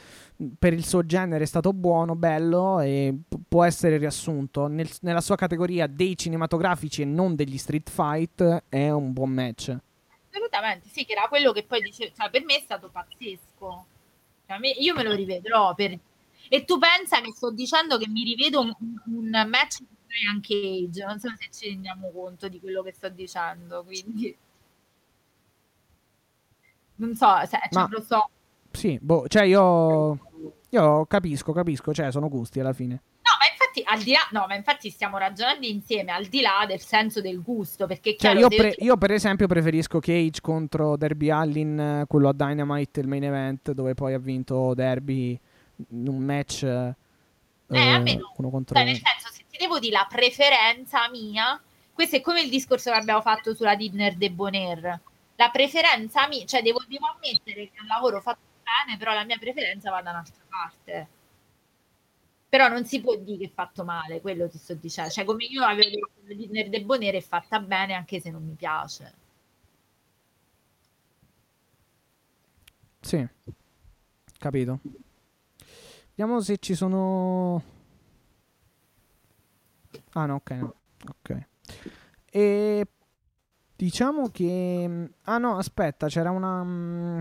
per 0.58 0.72
il 0.72 0.86
suo 0.86 1.04
genere 1.04 1.44
è 1.44 1.46
stato 1.46 1.72
buono, 1.72 2.14
bello 2.14 2.80
e 2.80 3.14
p- 3.28 3.36
può 3.46 3.64
essere 3.64 3.98
riassunto 3.98 4.66
Nel, 4.66 4.88
nella 5.00 5.20
sua 5.20 5.36
categoria 5.36 5.86
dei 5.86 6.16
cinematografici 6.16 7.02
e 7.02 7.04
non 7.04 7.34
degli 7.34 7.58
street 7.58 7.90
fight 7.90 8.62
è 8.68 8.88
un 8.90 9.12
buon 9.12 9.30
match. 9.30 9.76
Assolutamente, 10.30 10.88
sì, 10.88 11.04
che 11.04 11.12
era 11.12 11.26
quello 11.28 11.52
che 11.52 11.64
poi 11.64 11.82
dicevo, 11.82 12.12
cioè 12.16 12.30
per 12.30 12.44
me 12.44 12.56
è 12.56 12.60
stato 12.60 12.88
pazzesco. 12.88 13.86
Cioè, 14.46 14.58
me, 14.58 14.70
io 14.70 14.94
me 14.94 15.02
lo 15.02 15.12
rivedrò 15.12 15.74
per... 15.74 15.98
e 16.52 16.64
tu 16.64 16.78
pensa 16.78 17.20
che 17.20 17.30
sto 17.32 17.52
dicendo 17.52 17.96
che 17.96 18.08
mi 18.08 18.24
rivedo 18.24 18.60
un, 18.60 18.74
un 19.06 19.46
match 19.48 19.78
Brian 20.04 20.40
Cage, 20.40 21.04
non 21.06 21.20
so 21.20 21.28
se 21.38 21.48
ci 21.52 21.68
rendiamo 21.70 22.10
conto 22.10 22.48
di 22.48 22.58
quello 22.58 22.82
che 22.82 22.92
sto 22.92 23.08
dicendo, 23.08 23.84
quindi 23.84 24.36
non 26.96 27.14
so, 27.14 27.28
se, 27.46 27.56
cioè, 27.70 27.86
lo 27.88 28.00
so. 28.02 28.28
Sì, 28.72 28.98
boh, 29.00 29.28
cioè 29.28 29.44
io, 29.44 30.18
io 30.70 31.06
capisco, 31.06 31.52
capisco, 31.52 31.94
cioè 31.94 32.10
sono 32.10 32.28
gusti 32.28 32.58
alla 32.58 32.72
fine. 32.72 32.94
No, 32.94 33.36
ma 33.38 33.46
infatti, 33.48 33.82
al 33.84 34.02
di 34.02 34.10
là, 34.10 34.26
no, 34.32 34.46
ma 34.48 34.56
infatti 34.56 34.90
stiamo 34.90 35.18
ragionando 35.18 35.64
insieme 35.64 36.10
al 36.10 36.26
di 36.26 36.40
là 36.40 36.64
del 36.66 36.80
senso 36.80 37.20
del 37.20 37.40
gusto, 37.40 37.86
perché 37.86 38.16
cioè, 38.18 38.34
io, 38.34 38.48
pre- 38.48 38.74
io, 38.78 38.96
per 38.96 39.12
esempio 39.12 39.46
preferisco 39.46 40.00
Cage 40.00 40.40
contro 40.40 40.96
Derby 40.96 41.30
Allin, 41.30 42.06
quello 42.08 42.28
a 42.28 42.32
Dynamite, 42.32 42.98
il 42.98 43.06
main 43.06 43.22
event, 43.22 43.70
dove 43.70 43.94
poi 43.94 44.14
ha 44.14 44.18
vinto 44.18 44.74
Derby 44.74 45.38
in 45.88 46.08
un 46.08 46.18
match 46.18 46.62
eh, 46.62 46.94
eh, 47.70 48.16
no. 48.16 48.32
uno 48.36 48.50
contro 48.50 48.74
cioè, 48.74 48.84
uno. 48.84 48.92
Nel 48.92 49.02
senso, 49.02 49.44
devo 49.56 49.78
dire 49.78 49.92
la 49.92 50.06
preferenza 50.08 51.08
mia, 51.10 51.60
questo 51.92 52.16
è 52.16 52.20
come 52.20 52.42
il 52.42 52.50
discorso 52.50 52.90
che 52.90 52.96
abbiamo 52.96 53.20
fatto 53.20 53.54
sulla 53.54 53.76
Dinner 53.76 54.16
de 54.16 54.30
Bonaire. 54.30 55.00
La 55.36 55.50
preferenza 55.50 56.26
mia, 56.28 56.44
cioè 56.44 56.62
devo, 56.62 56.82
devo 56.88 57.06
ammettere 57.06 57.70
che 57.70 57.76
è 57.76 57.80
un 57.80 57.86
lavoro 57.86 58.20
fatto 58.20 58.40
bene, 58.62 58.98
però 58.98 59.12
la 59.12 59.24
mia 59.24 59.38
preferenza 59.38 59.90
va 59.90 60.02
da 60.02 60.10
un'altra 60.10 60.44
parte. 60.48 61.08
Però 62.48 62.68
non 62.68 62.84
si 62.84 63.00
può 63.00 63.14
dire 63.16 63.38
che 63.38 63.44
è 63.46 63.52
fatto 63.54 63.84
male, 63.84 64.20
quello 64.20 64.48
ti 64.48 64.58
sto 64.58 64.74
dicendo. 64.74 65.10
Cioè, 65.10 65.24
come 65.24 65.44
io 65.44 65.62
avevo 65.62 65.88
detto, 65.88 66.10
la 66.24 66.34
Dinner 66.34 66.68
de 66.68 66.82
Bonaire 66.82 67.18
è 67.18 67.22
fatta 67.22 67.60
bene 67.60 67.94
anche 67.94 68.20
se 68.20 68.30
non 68.30 68.44
mi 68.44 68.54
piace. 68.54 69.14
Sì, 73.00 73.26
capito. 74.38 74.80
Vediamo 76.14 76.40
se 76.40 76.58
ci 76.58 76.74
sono 76.74 77.62
Ah 80.12 80.26
no, 80.26 80.36
ok, 80.36 80.50
no. 80.52 80.74
ok. 81.08 81.46
E 82.30 82.86
diciamo 83.76 84.28
che... 84.28 85.10
Ah 85.22 85.38
no, 85.38 85.56
aspetta, 85.56 86.08
c'era 86.08 86.30
una... 86.30 86.62
Mm, 86.64 87.20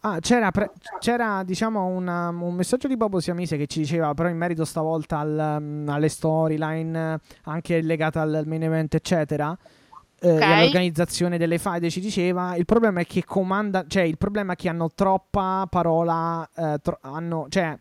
ah, 0.00 0.18
c'era, 0.20 0.50
pre- 0.50 0.72
c'era 0.98 1.42
diciamo 1.42 1.86
una, 1.86 2.28
un 2.28 2.54
messaggio 2.54 2.86
di 2.88 2.96
Bobo 2.96 3.20
Siamise 3.20 3.56
che 3.56 3.66
ci 3.66 3.80
diceva, 3.80 4.12
però 4.14 4.28
in 4.28 4.36
merito 4.36 4.64
stavolta 4.64 5.18
al, 5.18 5.56
um, 5.60 5.88
alle 5.88 6.08
storyline, 6.08 7.18
anche 7.44 7.80
legate 7.80 8.18
al 8.18 8.42
main 8.46 8.62
event, 8.64 8.94
eccetera, 8.94 9.56
eh, 10.20 10.32
okay. 10.32 10.52
all'organizzazione 10.52 11.38
delle 11.38 11.58
faide, 11.58 11.90
ci 11.90 12.00
diceva, 12.00 12.56
il 12.56 12.64
problema 12.64 13.00
è 13.00 13.06
che 13.06 13.24
comanda, 13.24 13.84
cioè 13.86 14.02
il 14.02 14.18
problema 14.18 14.54
è 14.54 14.56
che 14.56 14.68
hanno 14.68 14.90
troppa 14.94 15.66
parola, 15.70 16.48
eh, 16.54 16.78
tro- 16.82 16.98
hanno, 17.02 17.46
cioè 17.48 17.78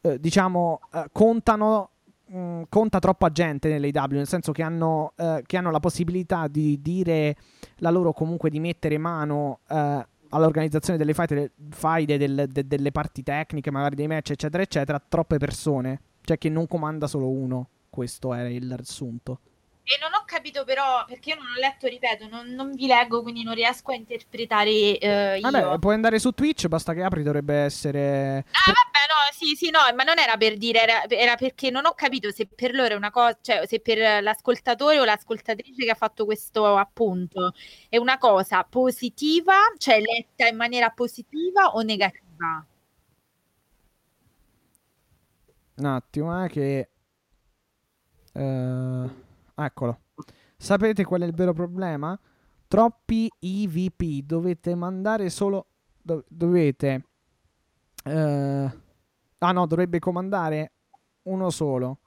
eh, 0.00 0.18
diciamo, 0.20 0.80
eh, 0.92 1.06
contano 1.12 1.90
mh, 2.26 2.38
mm, 2.38 2.62
conta 2.68 2.98
troppa 2.98 3.30
gente 3.30 3.68
nell'AW, 3.68 4.10
nel 4.10 4.26
senso 4.26 4.52
che 4.52 4.62
hanno, 4.62 5.12
eh, 5.16 5.42
che 5.44 5.56
hanno, 5.56 5.70
la 5.70 5.80
possibilità 5.80 6.48
di 6.48 6.80
dire 6.80 7.36
la 7.76 7.90
loro 7.90 8.12
comunque 8.12 8.50
di 8.50 8.60
mettere 8.60 8.98
mano 8.98 9.60
eh, 9.68 10.06
all'organizzazione 10.30 10.98
delle 10.98 11.14
faide, 11.14 12.16
del, 12.18 12.46
de, 12.48 12.66
delle 12.66 12.90
parti 12.90 13.22
tecniche, 13.22 13.70
magari 13.70 13.96
dei 13.96 14.06
match, 14.06 14.30
eccetera, 14.30 14.62
eccetera, 14.62 15.02
troppe 15.06 15.38
persone. 15.38 16.00
Cioè 16.24 16.38
che 16.38 16.48
non 16.48 16.66
comanda 16.66 17.06
solo 17.06 17.28
uno. 17.28 17.68
Questo 17.90 18.32
era 18.32 18.48
il 18.48 18.72
riassunto. 18.72 19.40
E 19.84 19.98
non 20.00 20.12
ho 20.14 20.22
capito 20.24 20.62
però, 20.64 21.04
perché 21.06 21.30
io 21.30 21.36
non 21.36 21.46
ho 21.46 21.58
letto, 21.58 21.88
ripeto, 21.88 22.28
non, 22.28 22.50
non 22.50 22.72
vi 22.72 22.86
leggo, 22.86 23.20
quindi 23.20 23.42
non 23.42 23.54
riesco 23.54 23.90
a 23.90 23.96
interpretare 23.96 24.70
eh, 24.96 25.38
io. 25.40 25.50
Vabbè, 25.50 25.78
puoi 25.80 25.94
andare 25.94 26.20
su 26.20 26.30
Twitch, 26.30 26.68
basta 26.68 26.94
che 26.94 27.02
apri, 27.02 27.24
dovrebbe 27.24 27.56
essere... 27.56 28.38
Ah, 28.38 28.70
vabbè, 28.70 29.02
no, 29.08 29.32
sì, 29.32 29.56
sì, 29.56 29.70
no, 29.70 29.80
ma 29.96 30.04
non 30.04 30.20
era 30.20 30.36
per 30.36 30.56
dire, 30.56 30.82
era, 30.82 31.04
era, 31.08 31.34
perché 31.34 31.70
non 31.70 31.84
ho 31.84 31.94
capito 31.94 32.30
se 32.30 32.46
per 32.46 32.74
loro 32.74 32.94
è 32.94 32.96
una 32.96 33.10
cosa, 33.10 33.36
cioè 33.40 33.66
se 33.66 33.80
per 33.80 34.22
l'ascoltatore 34.22 35.00
o 35.00 35.04
l'ascoltatrice 35.04 35.84
che 35.84 35.90
ha 35.90 35.96
fatto 35.96 36.26
questo 36.26 36.76
appunto 36.76 37.52
è 37.88 37.96
una 37.96 38.18
cosa 38.18 38.62
positiva, 38.62 39.56
cioè 39.78 40.00
letta 40.00 40.46
in 40.46 40.56
maniera 40.56 40.90
positiva 40.90 41.72
o 41.74 41.80
negativa? 41.82 42.64
Un 45.74 45.84
attimo, 45.86 46.44
eh, 46.44 46.48
che... 46.48 46.88
Uh... 48.34 49.21
Eccolo. 49.54 50.00
Sapete 50.56 51.04
qual 51.04 51.22
è 51.22 51.26
il 51.26 51.34
vero 51.34 51.52
problema? 51.52 52.18
Troppi 52.68 53.30
IVP. 53.38 54.24
Dovete 54.24 54.74
mandare 54.74 55.30
solo... 55.30 55.66
Do- 56.00 56.24
dovete... 56.28 57.04
Uh... 58.04 58.70
ah 59.38 59.52
no, 59.52 59.66
dovrebbe 59.66 59.98
comandare 59.98 60.72
uno 61.22 61.50
solo. 61.50 61.98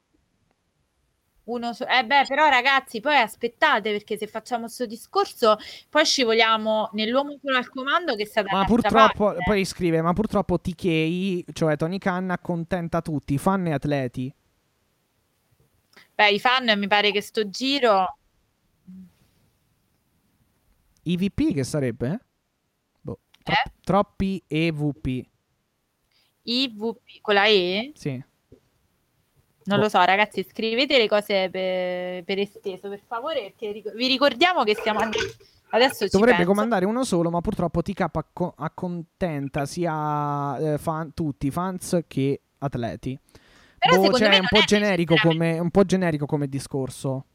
Uno 1.45 1.73
so- 1.73 1.85
eh 1.85 2.03
beh, 2.03 2.25
però 2.27 2.49
ragazzi, 2.49 2.99
poi 3.01 3.17
aspettate 3.17 3.91
perché 3.91 4.17
se 4.17 4.25
facciamo 4.25 4.63
questo 4.63 4.87
discorso, 4.87 5.57
poi 5.89 6.03
scivoliamo 6.03 6.89
nell'uomo 6.93 7.37
solo 7.39 7.57
al 7.57 7.69
comando 7.69 8.15
che 8.15 8.25
sta 8.25 8.41
da 8.41 8.51
Ma 8.51 8.65
purtroppo, 8.65 9.25
parte. 9.25 9.43
poi 9.45 9.63
scrive, 9.63 10.01
ma 10.01 10.13
purtroppo 10.13 10.59
TK, 10.59 11.51
cioè 11.53 11.77
Tony 11.77 11.99
Khan, 11.99 12.31
accontenta 12.31 13.01
tutti, 13.01 13.37
fan 13.37 13.67
e 13.67 13.73
atleti. 13.73 14.33
Beh, 16.15 16.29
i 16.31 16.39
fan 16.39 16.77
mi 16.77 16.87
pare 16.87 17.11
che 17.11 17.21
sto 17.21 17.49
giro... 17.49 18.17
EVP 21.03 21.53
che 21.53 21.63
sarebbe? 21.63 22.19
Boh, 23.01 23.19
tro- 23.43 23.53
eh? 23.53 23.71
Troppi 23.83 24.41
EVP. 24.47 25.23
IVP 26.43 27.21
con 27.21 27.33
la 27.35 27.45
E? 27.47 27.91
Sì. 27.95 28.23
Non 29.67 29.77
boh. 29.77 29.83
lo 29.83 29.89
so, 29.89 30.03
ragazzi, 30.03 30.43
scrivete 30.49 30.97
le 30.97 31.07
cose 31.07 31.49
per, 31.49 32.23
per 32.23 32.39
esteso, 32.39 32.87
per 32.89 33.01
favore, 33.05 33.41
perché 33.41 33.71
ric- 33.71 33.93
vi 33.93 34.07
ricordiamo 34.07 34.63
che 34.63 34.75
stiamo 34.75 34.99
andando... 34.99 35.27
Adesso 35.69 36.07
Dovrebbe 36.07 36.37
penso. 36.37 36.51
comandare 36.51 36.85
uno 36.85 37.03
solo, 37.03 37.29
ma 37.29 37.41
purtroppo 37.41 37.81
TK 37.81 37.99
acco- 38.13 38.53
accontenta 38.55 39.65
sia 39.65 40.57
eh, 40.57 40.77
fan, 40.77 41.13
tutti, 41.13 41.51
fans 41.51 41.99
che 42.07 42.39
atleti. 42.59 43.19
Però 43.85 44.01
boh, 44.01 44.17
cioè, 44.17 44.29
è 44.29 44.39
un 44.39 44.47
po', 44.49 44.61
generico 44.61 45.15
come, 45.21 45.59
un 45.59 45.69
po' 45.69 45.83
generico 45.85 46.25
come 46.25 46.47
discorso. 46.47 47.25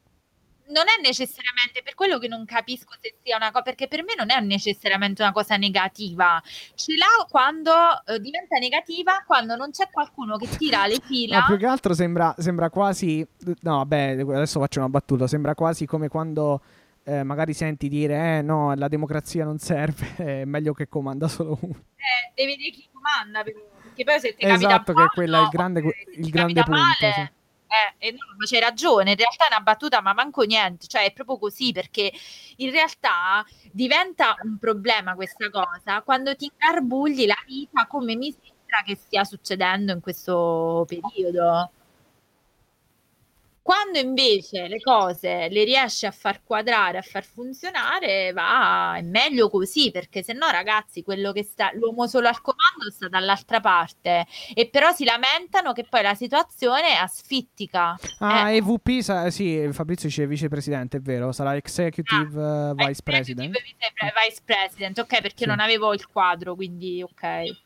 non 0.67 0.83
è 0.87 1.01
necessariamente 1.01 1.81
per 1.83 1.95
quello 1.95 2.17
che 2.17 2.27
non 2.27 2.45
capisco 2.45 2.93
se 2.99 3.15
sia 3.23 3.35
una 3.35 3.51
cosa, 3.51 3.63
perché 3.63 3.87
per 3.87 4.03
me 4.03 4.13
non 4.17 4.31
è 4.31 4.39
necessariamente 4.41 5.21
una 5.21 5.31
cosa 5.31 5.55
negativa. 5.57 6.41
Ce 6.75 6.93
l'ha 6.95 7.25
quando 7.29 7.71
eh, 8.05 8.19
diventa 8.19 8.57
negativa 8.57 9.23
quando 9.25 9.55
non 9.55 9.71
c'è 9.71 9.89
qualcuno 9.89 10.37
che 10.37 10.47
tira 10.57 10.87
le 10.87 10.99
fila. 11.03 11.39
Ma 11.39 11.45
più 11.45 11.57
che 11.57 11.65
altro 11.65 11.93
sembra, 11.93 12.35
sembra 12.37 12.69
quasi. 12.69 13.25
No, 13.61 13.77
vabbè, 13.77 14.19
adesso 14.19 14.59
faccio 14.59 14.79
una 14.79 14.89
battuta. 14.89 15.27
Sembra 15.27 15.55
quasi 15.55 15.85
come 15.85 16.07
quando. 16.07 16.61
Eh, 17.03 17.23
magari 17.23 17.53
senti 17.53 17.89
dire 17.89 18.37
eh 18.37 18.41
no 18.43 18.75
la 18.75 18.87
democrazia 18.87 19.43
non 19.43 19.57
serve 19.57 20.13
è 20.43 20.45
meglio 20.45 20.71
che 20.71 20.87
comanda 20.87 21.27
solo 21.27 21.57
uno 21.59 21.73
eh, 21.95 22.31
devi 22.35 22.55
dire 22.57 22.69
chi 22.69 22.87
comanda 22.93 23.41
perché 23.41 23.70
poi 24.03 24.19
se 24.19 24.35
ti 24.35 24.45
esatto 24.45 24.67
capita 24.67 24.93
che 24.93 25.03
è 25.03 25.07
quella 25.07 25.41
il 25.41 25.49
grande, 25.49 25.79
il 26.15 26.29
grande 26.29 26.63
punto 26.63 26.71
male, 26.71 27.13
sì 27.13 27.39
eh, 27.71 28.07
eh, 28.07 28.11
no, 28.11 28.17
ma 28.37 28.45
c'hai 28.45 28.59
ragione, 28.59 29.11
in 29.11 29.15
realtà 29.15 29.45
è 29.45 29.53
una 29.53 29.61
battuta, 29.61 30.01
ma 30.01 30.13
manco 30.13 30.41
niente, 30.43 30.87
cioè 30.87 31.05
è 31.05 31.13
proprio 31.13 31.37
così 31.37 31.71
perché 31.71 32.11
in 32.57 32.69
realtà 32.69 33.45
diventa 33.71 34.35
un 34.43 34.57
problema 34.57 35.15
questa 35.15 35.49
cosa 35.49 36.01
quando 36.01 36.35
ti 36.35 36.51
ingarbugli 36.51 37.25
la 37.25 37.41
vita 37.45 37.87
come 37.87 38.15
mi 38.15 38.31
sembra 38.31 38.81
che 38.85 38.95
stia 38.95 39.23
succedendo 39.23 39.93
in 39.93 40.01
questo 40.01 40.85
periodo. 40.85 41.71
Quando 43.63 43.99
invece 43.99 44.67
le 44.67 44.79
cose 44.79 45.47
le 45.49 45.63
riesci 45.63 46.07
a 46.07 46.11
far 46.11 46.41
quadrare, 46.43 46.97
a 46.97 47.01
far 47.03 47.23
funzionare, 47.23 48.31
va, 48.33 48.95
è 48.97 49.01
meglio 49.03 49.49
così, 49.49 49.91
perché 49.91 50.23
se 50.23 50.33
no, 50.33 50.49
ragazzi, 50.49 51.03
quello 51.03 51.31
che 51.31 51.43
sta, 51.43 51.71
l'uomo 51.75 52.07
solo 52.07 52.27
al 52.27 52.41
comando 52.41 52.89
sta 52.91 53.07
dall'altra 53.07 53.59
parte 53.59 54.25
e 54.55 54.67
però 54.67 54.91
si 54.91 55.03
lamentano 55.03 55.73
che 55.73 55.85
poi 55.87 56.01
la 56.01 56.15
situazione 56.15 56.87
è 56.87 56.95
asfittica. 56.95 57.95
Ah, 58.17 58.49
eh. 58.49 58.55
EVP, 58.57 59.01
sa- 59.01 59.29
sì, 59.29 59.69
Fabrizio 59.71 60.07
dice 60.09 60.25
vicepresidente, 60.25 60.97
è 60.97 61.01
vero, 61.01 61.31
sarà 61.31 61.55
executive 61.55 62.41
ah, 62.41 62.71
uh, 62.71 62.75
vice 62.75 62.89
executive 62.89 63.03
president. 63.03 63.51
Vice, 63.51 63.75
vice 64.27 64.41
president, 64.43 64.97
ok, 64.97 65.21
perché 65.21 65.43
sì. 65.43 65.45
non 65.45 65.59
avevo 65.59 65.93
il 65.93 66.07
quadro, 66.07 66.55
quindi 66.55 67.03
ok. 67.03 67.60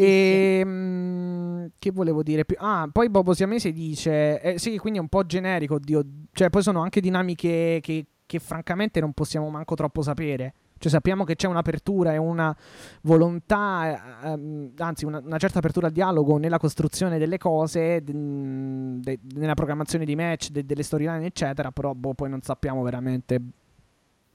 E 0.00 0.60
ehm, 0.60 1.70
che 1.76 1.90
volevo 1.90 2.22
dire 2.22 2.44
più? 2.44 2.54
Ah, 2.60 2.88
poi 2.92 3.10
Bobo 3.10 3.34
Siamese 3.34 3.72
dice: 3.72 4.40
eh, 4.40 4.56
Sì, 4.56 4.78
quindi 4.78 5.00
è 5.00 5.02
un 5.02 5.08
po' 5.08 5.26
generico. 5.26 5.74
Oddio. 5.74 6.04
Cioè, 6.32 6.50
poi 6.50 6.62
sono 6.62 6.82
anche 6.82 7.00
dinamiche 7.00 7.80
che, 7.82 8.06
che 8.24 8.38
francamente 8.38 9.00
non 9.00 9.12
possiamo 9.12 9.50
manco 9.50 9.74
troppo 9.74 10.00
sapere. 10.02 10.54
Cioè, 10.78 10.92
sappiamo 10.92 11.24
che 11.24 11.34
c'è 11.34 11.48
un'apertura 11.48 12.12
e 12.12 12.16
una 12.16 12.56
volontà, 13.02 14.22
ehm, 14.22 14.70
anzi, 14.76 15.04
una, 15.04 15.18
una, 15.18 15.38
certa 15.38 15.58
apertura 15.58 15.88
al 15.88 15.92
dialogo 15.92 16.36
nella 16.38 16.58
costruzione 16.58 17.18
delle 17.18 17.36
cose, 17.36 18.00
de, 18.04 18.12
de, 18.12 19.18
nella 19.34 19.54
programmazione 19.54 20.04
di 20.04 20.14
match, 20.14 20.50
de, 20.50 20.64
delle 20.64 20.84
storyline, 20.84 21.26
eccetera. 21.26 21.72
Però, 21.72 21.92
boh, 21.92 22.14
poi 22.14 22.30
non 22.30 22.40
sappiamo 22.42 22.84
veramente. 22.84 23.40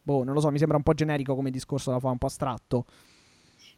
Boh, 0.02 0.26
non 0.26 0.34
lo 0.34 0.42
so, 0.42 0.52
mi 0.52 0.58
sembra 0.58 0.76
un 0.76 0.84
po' 0.84 0.94
generico 0.94 1.36
come 1.36 1.52
discorso 1.52 1.90
da 1.90 2.00
fare, 2.00 2.12
un 2.12 2.18
po' 2.18 2.26
astratto. 2.26 2.86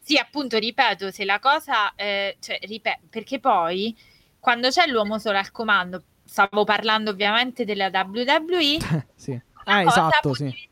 Sì, 0.06 0.18
appunto, 0.18 0.60
ripeto, 0.60 1.10
se 1.10 1.26
la 1.26 1.40
cosa, 1.40 1.96
eh, 1.96 2.38
cioè, 2.40 2.60
ripeto, 2.62 3.08
perché 3.10 3.40
poi 3.40 3.98
quando 4.40 4.70
c'è 4.70 4.86
l'uomo 4.86 5.18
solo 5.18 5.40
al 5.40 5.50
comando, 5.50 6.04
stavo 6.24 6.64
parlando 6.64 7.10
ovviamente 7.10 7.66
della 7.66 7.90
WWE, 7.90 8.78
sì. 9.16 9.42
Ah, 9.64 9.82
esatto, 9.82 10.36
sì. 10.36 10.70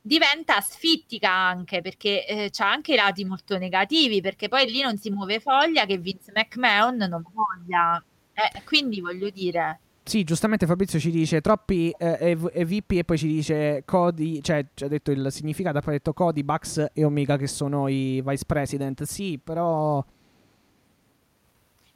Diventa 0.00 0.56
asfittica 0.56 1.30
anche 1.30 1.80
perché 1.80 2.26
eh, 2.26 2.50
c'ha 2.50 2.68
anche 2.68 2.94
i 2.94 2.96
lati 2.96 3.24
molto 3.24 3.56
negativi, 3.56 4.20
perché 4.20 4.48
poi 4.48 4.68
lì 4.68 4.82
non 4.82 4.98
si 4.98 5.10
muove 5.10 5.38
foglia 5.38 5.86
che 5.86 5.98
Vince 5.98 6.32
McMahon 6.34 6.96
non 6.96 7.24
voglia. 7.32 8.02
Eh, 8.32 8.64
quindi 8.64 9.00
voglio 9.00 9.30
dire. 9.30 9.78
Sì, 10.06 10.22
giustamente 10.22 10.66
Fabrizio 10.66 11.00
ci 11.00 11.10
dice 11.10 11.40
troppi 11.40 11.90
eh, 11.98 12.38
EVP 12.52 12.92
e 12.92 13.04
poi 13.04 13.18
ci 13.18 13.26
dice 13.26 13.82
Cody, 13.84 14.40
cioè 14.40 14.64
ci 14.72 14.84
ha 14.84 14.88
detto 14.88 15.10
il 15.10 15.32
significato, 15.32 15.80
poi 15.80 15.94
ha 15.94 15.96
detto 15.96 16.12
Cody, 16.12 16.44
Bucks 16.44 16.90
e 16.92 17.04
Omega 17.04 17.36
che 17.36 17.48
sono 17.48 17.88
i 17.88 18.22
vice 18.24 18.44
president. 18.46 19.02
Sì, 19.02 19.40
però... 19.42 20.04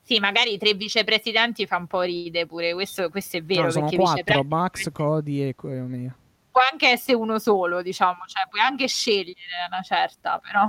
Sì, 0.03 0.19
magari 0.19 0.59
tre 0.59 0.75
vicepresidenti 0.75 1.67
fa 1.67 1.77
un 1.77 1.87
po' 1.87 2.01
ride 2.01 2.47
pure, 2.47 2.75
questo, 2.75 3.11
questo 3.11 3.37
è 3.37 3.45
vero. 3.45 3.67
No, 3.67 3.71
sono 3.71 3.89
quattro, 3.89 4.43
Bucks, 4.43 4.91
Cody 4.91 5.43
e, 5.43 5.55
e 5.63 5.81
Omega. 5.81 6.17
Può 6.51 6.63
anche 6.69 6.89
essere 6.89 7.17
uno 7.17 7.39
solo, 7.39 7.81
diciamo, 7.81 8.25
cioè 8.27 8.43
puoi 8.51 8.61
anche 8.61 8.89
scegliere 8.89 9.69
una 9.71 9.83
certa, 9.83 10.41
però... 10.41 10.67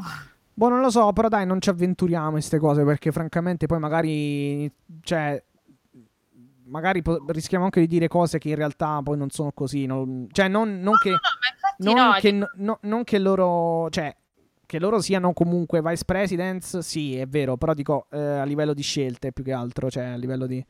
Boh, 0.54 0.70
non 0.70 0.80
lo 0.80 0.92
so, 0.92 1.12
però 1.12 1.28
dai, 1.28 1.48
non 1.48 1.60
ci 1.60 1.70
avventuriamo 1.70 2.28
in 2.28 2.34
queste 2.34 2.60
cose 2.60 2.84
perché 2.84 3.12
francamente 3.12 3.66
poi 3.66 3.80
magari... 3.80 4.72
Cioè, 5.02 5.44
magari 6.72 7.02
po- 7.02 7.24
rischiamo 7.28 7.66
anche 7.66 7.82
di 7.82 7.88
dire 7.88 8.08
cose 8.08 8.40
che 8.40 8.50
in 8.50 8.56
realtà 8.56 9.02
poi 9.04 9.18
non 9.18 9.30
sono 9.30 9.52
così. 9.54 9.86
Non, 9.86 10.28
cioè, 10.32 10.48
non, 10.48 10.80
non 10.80 10.96
che. 10.98 11.12
Non, 11.78 11.96
no, 11.96 12.12
che 12.20 12.32
no, 12.32 12.80
non 12.82 13.04
che 13.04 13.20
loro. 13.20 13.90
Cioè, 13.90 14.16
che 14.66 14.80
loro 14.80 15.02
siano 15.02 15.34
comunque 15.34 15.82
vice 15.82 16.06
presidents, 16.06 16.78
sì, 16.80 17.18
è 17.18 17.28
vero, 17.28 17.58
però 17.58 17.74
dico 17.74 18.08
eh, 18.10 18.18
a 18.18 18.44
livello 18.46 18.74
di 18.74 18.82
scelte 18.82 19.34
più 19.34 19.44
che 19.44 19.52
altro, 19.52 19.92
cioè 19.92 20.06
a 20.06 20.16
livello 20.16 20.48
di. 20.48 20.66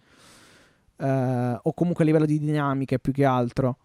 Eh, 0.97 1.59
o 1.61 1.73
comunque 1.73 2.03
a 2.03 2.07
livello 2.07 2.25
di 2.25 2.39
dinamiche 2.39 2.99
più 2.99 3.13
che 3.13 3.23
altro. 3.23 3.77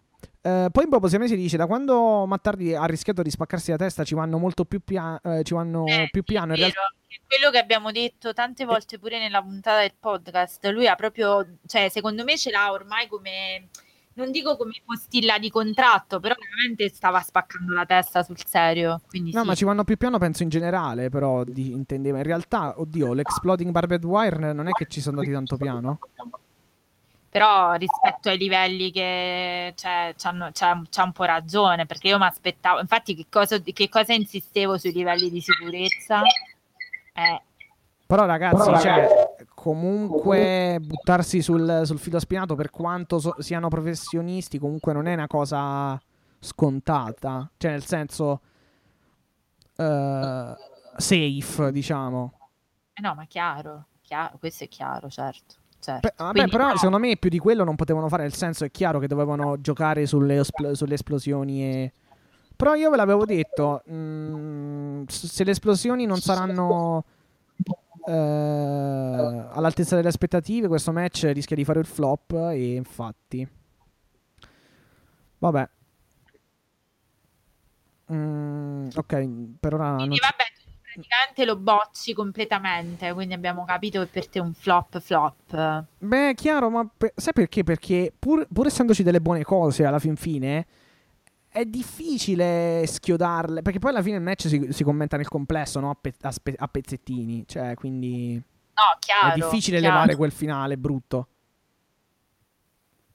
Eh, 0.47 0.69
poi 0.71 0.87
Bobo 0.87 1.07
Siamese 1.07 1.35
dice: 1.35 1.57
Da 1.57 1.65
quando 1.65 2.25
Mattardi 2.25 2.73
ha 2.73 2.85
rischiato 2.85 3.21
di 3.21 3.29
spaccarsi 3.29 3.71
la 3.71 3.77
testa, 3.77 4.05
ci 4.05 4.15
vanno 4.15 4.37
molto 4.37 4.63
più, 4.63 4.79
pia- 4.79 5.19
eh, 5.21 5.43
ci 5.43 5.53
vanno 5.53 5.85
eh, 5.85 6.07
più 6.09 6.23
piano. 6.23 6.53
In 6.53 6.59
realtà 6.59 6.93
quello 7.27 7.51
che 7.51 7.57
abbiamo 7.57 7.91
detto 7.91 8.33
tante 8.33 8.63
volte 8.63 8.97
pure 8.97 9.19
nella 9.19 9.41
puntata 9.41 9.81
del 9.81 9.93
podcast, 9.99 10.65
lui 10.67 10.87
ha 10.87 10.95
proprio, 10.95 11.45
cioè 11.65 11.89
secondo 11.89 12.23
me 12.23 12.37
ce 12.37 12.51
l'ha 12.51 12.71
ormai 12.71 13.07
come, 13.07 13.67
non 14.13 14.31
dico 14.31 14.55
come 14.55 14.81
postilla 14.85 15.37
di 15.37 15.49
contratto, 15.49 16.21
però 16.21 16.35
veramente 16.39 16.95
stava 16.95 17.19
spaccando 17.19 17.73
la 17.73 17.85
testa 17.85 18.23
sul 18.23 18.37
serio. 18.45 19.01
no, 19.11 19.41
sì. 19.41 19.45
ma 19.45 19.55
ci 19.55 19.65
vanno 19.65 19.83
più 19.83 19.97
piano 19.97 20.17
penso 20.17 20.43
in 20.43 20.49
generale, 20.49 21.09
però 21.09 21.43
di, 21.43 21.73
intendeva. 21.73 22.17
In 22.17 22.23
realtà, 22.23 22.79
oddio, 22.79 23.11
l'exploding 23.11 23.71
barbed 23.71 24.05
wire 24.05 24.53
non 24.53 24.67
è 24.67 24.71
che 24.71 24.85
ci 24.87 25.01
sono 25.01 25.19
andati 25.19 25.35
tanto 25.35 25.57
piano? 25.57 25.99
però 27.37 27.73
rispetto 27.73 28.29
ai 28.29 28.37
livelli 28.37 28.91
che 28.91 29.73
cioè, 29.75 30.15
c'ha, 30.17 30.51
c'ha, 30.51 31.03
un 31.03 31.11
po' 31.11 31.23
ragione 31.23 31.85
perché 31.85 32.07
io 32.07 32.17
mi 32.17 32.25
aspettavo 32.25 32.79
infatti 32.79 33.13
che 33.13 33.27
cosa, 33.29 33.59
che 33.59 33.89
cosa 33.89 34.13
insistevo 34.13 34.79
sui 34.79 34.91
livelli 34.91 35.29
di 35.29 35.39
sicurezza 35.39 36.21
eh. 37.13 37.41
Però 38.07 38.25
ragazzi, 38.25 38.79
cioè, 38.79 39.35
comunque 39.53 40.77
buttarsi 40.79 41.41
sul, 41.41 41.81
sul 41.83 41.99
filo 41.99 42.19
spinato 42.19 42.55
per 42.55 42.69
quanto 42.69 43.19
so- 43.19 43.35
siano 43.39 43.67
professionisti 43.67 44.57
comunque 44.57 44.93
non 44.93 45.07
è 45.07 45.13
una 45.13 45.27
cosa 45.27 45.99
scontata. 46.39 47.51
Cioè 47.57 47.71
nel 47.71 47.83
senso 47.83 48.41
uh, 49.75 50.55
safe, 50.95 51.71
diciamo. 51.71 52.33
Eh 52.93 53.01
no, 53.01 53.13
ma 53.13 53.25
chiaro, 53.25 53.87
chiaro, 54.01 54.37
questo 54.37 54.63
è 54.63 54.67
chiaro, 54.69 55.09
certo. 55.09 55.55
Certo. 55.79 56.07
Beh, 56.07 56.23
vabbè, 56.23 56.47
però 56.47 56.69
no. 56.69 56.75
secondo 56.75 56.99
me 56.99 57.17
più 57.17 57.29
di 57.29 57.39
quello 57.39 57.63
non 57.63 57.75
potevano 57.75 58.07
fare, 58.07 58.23
nel 58.23 58.33
senso 58.33 58.65
è 58.65 58.71
chiaro 58.71 58.99
che 58.99 59.07
dovevano 59.07 59.59
giocare 59.59 60.05
sulle, 60.05 60.39
espl- 60.39 60.71
sulle 60.73 60.93
esplosioni 60.95 61.63
e... 61.63 61.91
Però 62.55 62.73
io 62.73 62.89
ve 62.89 62.97
l'avevo 62.97 63.25
detto, 63.25 63.83
mh, 63.85 63.95
mm, 63.95 65.03
se 65.07 65.43
le 65.43 65.51
esplosioni 65.51 66.05
non 66.05 66.19
saranno 66.19 67.03
eh, 68.07 68.11
all'altezza 68.11 69.95
delle 69.95 70.07
aspettative, 70.07 70.67
questo 70.67 70.91
match 70.91 71.29
rischia 71.33 71.55
di 71.55 71.65
fare 71.65 71.79
il 71.79 71.85
flop 71.85 72.31
e 72.51 72.75
infatti... 72.75 73.47
Vabbè. 75.39 75.69
Mm, 78.13 78.87
ok, 78.95 79.27
per 79.59 79.73
ora... 79.73 79.95
Quindi 79.95 80.19
vabbè, 80.19 80.43
praticamente 80.97 81.45
lo 81.45 81.55
bocci 81.57 82.13
completamente, 82.13 83.13
quindi 83.13 83.33
abbiamo 83.33 83.65
capito 83.65 83.99
che 84.01 84.07
per 84.07 84.27
te 84.27 84.39
è 84.39 84.41
un 84.41 84.53
flop 84.53 84.99
flop. 84.99 85.85
Beh, 85.99 86.33
chiaro, 86.35 86.69
ma 86.69 86.89
per, 86.95 87.13
sai 87.15 87.33
perché? 87.33 87.63
Perché 87.63 88.11
pur, 88.17 88.47
pur 88.51 88.65
essendoci 88.65 89.03
delle 89.03 89.21
buone 89.21 89.43
cose 89.43 89.85
alla 89.85 89.99
fin 89.99 90.15
fine 90.15 90.65
è 91.49 91.65
difficile 91.65 92.83
schiodarle, 92.85 93.61
perché 93.61 93.79
poi 93.79 93.91
alla 93.91 94.01
fine 94.01 94.17
il 94.17 94.21
match 94.21 94.47
si, 94.47 94.67
si 94.71 94.83
commenta 94.83 95.17
nel 95.17 95.27
complesso, 95.27 95.79
no? 95.79 95.91
a, 95.91 95.97
pe- 95.99 96.15
a, 96.21 96.31
spe- 96.31 96.55
a, 96.57 96.67
pezzettini, 96.67 97.45
cioè 97.47 97.73
quindi... 97.75 98.33
No, 98.33 98.97
chiaro. 98.99 99.33
È 99.33 99.39
difficile 99.39 99.79
chiaro. 99.79 99.95
levare 99.95 100.15
quel 100.15 100.31
finale 100.31 100.77
brutto. 100.77 101.29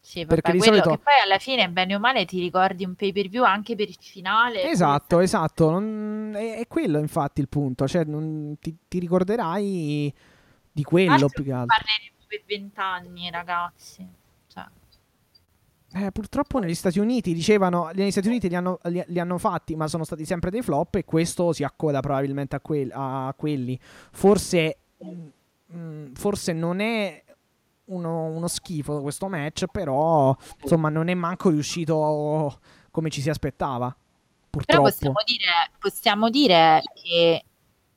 Sì, 0.04 0.24
vabbè, 0.24 0.40
perché 0.40 0.52
di 0.58 0.60
solito... 0.60 0.90
che 0.90 0.98
poi 0.98 1.14
alla 1.24 1.38
fine, 1.38 1.70
bene 1.70 1.94
o 1.94 2.00
male, 2.00 2.24
ti 2.24 2.40
ricordi 2.40 2.84
un 2.84 2.96
pay 2.96 3.12
per 3.12 3.28
view 3.28 3.44
anche 3.44 3.76
per 3.76 3.88
il 3.88 3.96
finale. 4.00 4.68
Esatto, 4.68 5.20
esatto. 5.20 5.70
Non... 5.70 6.32
È, 6.34 6.56
è, 6.58 6.66
quello 6.66 6.98
infatti 6.98 7.40
il 7.40 7.48
punto. 7.48 7.86
Cioè, 7.86 8.02
non... 8.04 8.56
ti, 8.60 8.76
ti, 8.88 8.98
ricorderai 8.98 10.12
di 10.72 10.82
quello 10.82 11.28
più 11.28 11.44
che 11.44 11.52
altro. 11.52 11.76
Parleremo 11.76 12.16
per 12.26 12.42
vent'anni, 12.44 13.30
ragazzi. 13.30 14.04
Cioè. 14.48 14.64
Eh, 15.94 16.10
purtroppo 16.10 16.58
negli 16.58 16.74
Stati 16.74 16.98
Uniti 16.98 17.32
dicevano, 17.32 17.90
negli 17.94 18.10
Stati 18.10 18.26
Uniti 18.26 18.48
li 18.48 18.56
hanno, 18.56 18.80
li, 18.84 19.04
li 19.06 19.20
hanno, 19.20 19.38
fatti, 19.38 19.76
ma 19.76 19.86
sono 19.86 20.02
stati 20.02 20.24
sempre 20.24 20.50
dei 20.50 20.62
flop 20.62 20.96
e 20.96 21.04
questo 21.04 21.52
si 21.52 21.62
accoda 21.62 22.00
probabilmente 22.00 22.56
a, 22.56 22.60
quel, 22.60 22.90
a 22.92 23.32
quelli. 23.36 23.78
Forse, 24.10 24.78
mh, 24.98 25.76
mm, 25.76 26.12
forse 26.14 26.52
non 26.52 26.80
è 26.80 27.22
uno, 27.86 28.24
uno 28.26 28.48
schifo 28.48 29.00
questo 29.00 29.28
match, 29.28 29.66
però 29.66 30.36
insomma 30.62 30.88
non 30.88 31.08
è 31.08 31.14
manco 31.14 31.50
riuscito 31.50 32.58
come 32.90 33.10
ci 33.10 33.20
si 33.20 33.30
aspettava. 33.30 33.94
Purtroppo. 34.50 34.82
Però 34.82 34.82
possiamo 34.82 35.22
dire, 35.24 35.70
possiamo 35.78 36.28
dire 36.30 36.82
che 36.94 37.44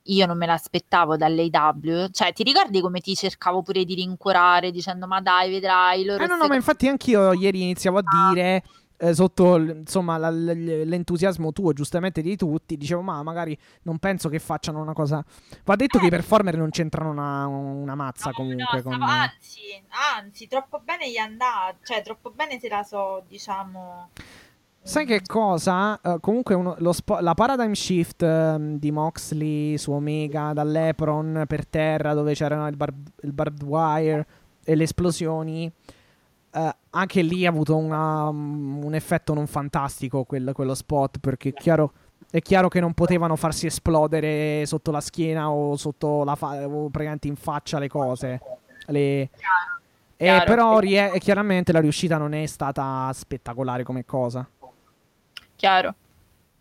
io 0.02 0.26
non 0.26 0.38
me 0.38 0.46
l'aspettavo 0.46 1.16
dall'AW. 1.16 2.08
Cioè, 2.10 2.32
ti 2.32 2.42
ricordi 2.42 2.80
come 2.80 3.00
ti 3.00 3.14
cercavo 3.14 3.62
pure 3.62 3.84
di 3.84 3.94
rincuorare 3.94 4.70
dicendo 4.70 5.06
ma 5.06 5.20
dai, 5.20 5.50
vedrai 5.50 6.04
loro... 6.04 6.24
Ah 6.24 6.26
no, 6.26 6.36
no, 6.36 6.46
ma 6.46 6.54
infatti 6.54 6.88
anch'io 6.88 7.32
ieri 7.32 7.62
iniziavo 7.62 7.98
a 7.98 8.02
ah. 8.04 8.32
dire... 8.32 8.62
Eh, 8.98 9.12
sotto 9.12 9.58
insomma 9.58 10.16
la, 10.16 10.30
l'entusiasmo 10.30 11.52
tuo 11.52 11.74
giustamente 11.74 12.22
di 12.22 12.34
tutti 12.34 12.78
dicevo 12.78 13.02
ma 13.02 13.22
magari 13.22 13.56
non 13.82 13.98
penso 13.98 14.30
che 14.30 14.38
facciano 14.38 14.80
una 14.80 14.94
cosa 14.94 15.22
va 15.64 15.76
detto 15.76 15.98
eh. 15.98 16.00
che 16.00 16.06
i 16.06 16.10
performer 16.10 16.56
non 16.56 16.70
c'entrano 16.70 17.10
una, 17.10 17.46
una 17.46 17.94
mazza 17.94 18.30
no, 18.30 18.36
comunque 18.36 18.78
no, 18.78 18.82
con... 18.82 19.02
anzi 19.02 19.60
anzi 20.16 20.48
troppo 20.48 20.80
bene 20.82 21.10
gli 21.10 21.16
è 21.16 21.18
andato 21.18 21.76
cioè 21.82 22.02
troppo 22.02 22.30
bene 22.30 22.58
se 22.58 22.68
la 22.68 22.82
so 22.84 23.22
diciamo 23.28 24.08
Sai 24.86 25.04
che 25.04 25.20
cosa? 25.26 25.98
Uh, 26.00 26.20
comunque 26.20 26.54
uno, 26.54 26.76
spo- 26.92 27.18
la 27.18 27.34
paradigm 27.34 27.72
shift 27.72 28.22
um, 28.22 28.78
di 28.78 28.92
Moxley 28.92 29.76
su 29.78 29.90
Omega 29.90 30.52
dall'Epron 30.52 31.42
per 31.48 31.66
terra 31.66 32.14
dove 32.14 32.34
c'era 32.34 32.68
il, 32.68 32.76
bar- 32.76 32.94
il 33.22 33.32
barbed 33.32 33.64
wire 33.64 34.26
e 34.64 34.76
le 34.76 34.84
esplosioni. 34.84 35.68
Uh, 36.52 36.70
anche 36.98 37.22
lì 37.22 37.46
ha 37.46 37.50
avuto 37.50 37.76
una, 37.76 38.28
un 38.28 38.94
effetto 38.94 39.34
non 39.34 39.46
fantastico 39.46 40.24
quel, 40.24 40.52
quello 40.52 40.74
spot 40.74 41.18
perché 41.18 41.50
è 41.50 41.52
chiaro, 41.52 41.92
è 42.30 42.40
chiaro, 42.40 42.68
che 42.68 42.80
non 42.80 42.94
potevano 42.94 43.36
farsi 43.36 43.66
esplodere 43.66 44.64
sotto 44.66 44.90
la 44.90 45.00
schiena 45.00 45.50
o 45.50 45.76
sotto 45.76 46.24
la 46.24 46.34
fa- 46.34 46.66
o 46.66 46.88
praticamente 46.88 47.28
in 47.28 47.36
faccia 47.36 47.78
le 47.78 47.88
cose. 47.88 48.40
Le... 48.86 49.30
Chiaro. 49.36 49.74
Eh, 50.18 50.44
però 50.46 50.78
rie- 50.78 51.18
chiaramente 51.18 51.72
la 51.72 51.80
riuscita 51.80 52.16
non 52.16 52.32
è 52.32 52.46
stata 52.46 53.10
spettacolare 53.12 53.82
come 53.82 54.06
cosa 54.06 54.48
chiaro. 55.56 55.94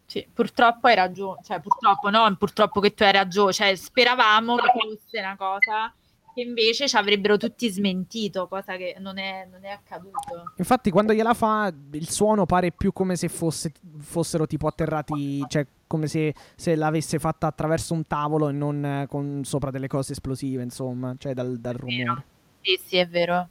Sì, 0.07 0.27
purtroppo 0.31 0.87
hai 0.87 0.95
ragione, 0.95 1.41
cioè 1.43 1.59
purtroppo 1.59 2.09
no, 2.09 2.33
purtroppo 2.37 2.79
che 2.79 2.93
tu 2.93 3.03
hai 3.03 3.11
ragione, 3.11 3.53
cioè 3.53 3.75
speravamo 3.75 4.55
che 4.55 4.71
fosse 4.71 5.19
una 5.19 5.35
cosa 5.35 5.93
che 6.35 6.41
invece 6.41 6.87
ci 6.89 6.97
avrebbero 6.97 7.37
tutti 7.37 7.69
smentito, 7.69 8.49
cosa 8.49 8.75
che 8.75 8.97
non 8.99 9.17
è, 9.17 9.47
non 9.49 9.63
è 9.63 9.69
accaduto. 9.69 10.51
Infatti 10.57 10.91
quando 10.91 11.13
gliela 11.13 11.33
fa 11.33 11.73
il 11.91 12.09
suono 12.09 12.45
pare 12.45 12.73
più 12.73 12.91
come 12.91 13.15
se 13.15 13.29
fosse, 13.29 13.71
fossero 13.99 14.45
tipo 14.45 14.67
atterrati, 14.67 15.45
cioè 15.47 15.65
come 15.87 16.07
se, 16.07 16.35
se, 16.55 16.75
l'avesse 16.75 17.19
fatta 17.19 17.47
attraverso 17.47 17.93
un 17.93 18.05
tavolo 18.05 18.49
e 18.49 18.51
non 18.51 18.83
eh, 18.83 19.07
con 19.07 19.43
sopra 19.45 19.71
delle 19.71 19.87
cose 19.87 20.11
esplosive, 20.11 20.61
insomma, 20.61 21.15
cioè 21.17 21.33
dal, 21.33 21.57
dal 21.57 21.75
rumore. 21.75 22.23
Sì, 22.61 22.79
sì, 22.85 22.97
è 22.97 23.07
vero. 23.07 23.47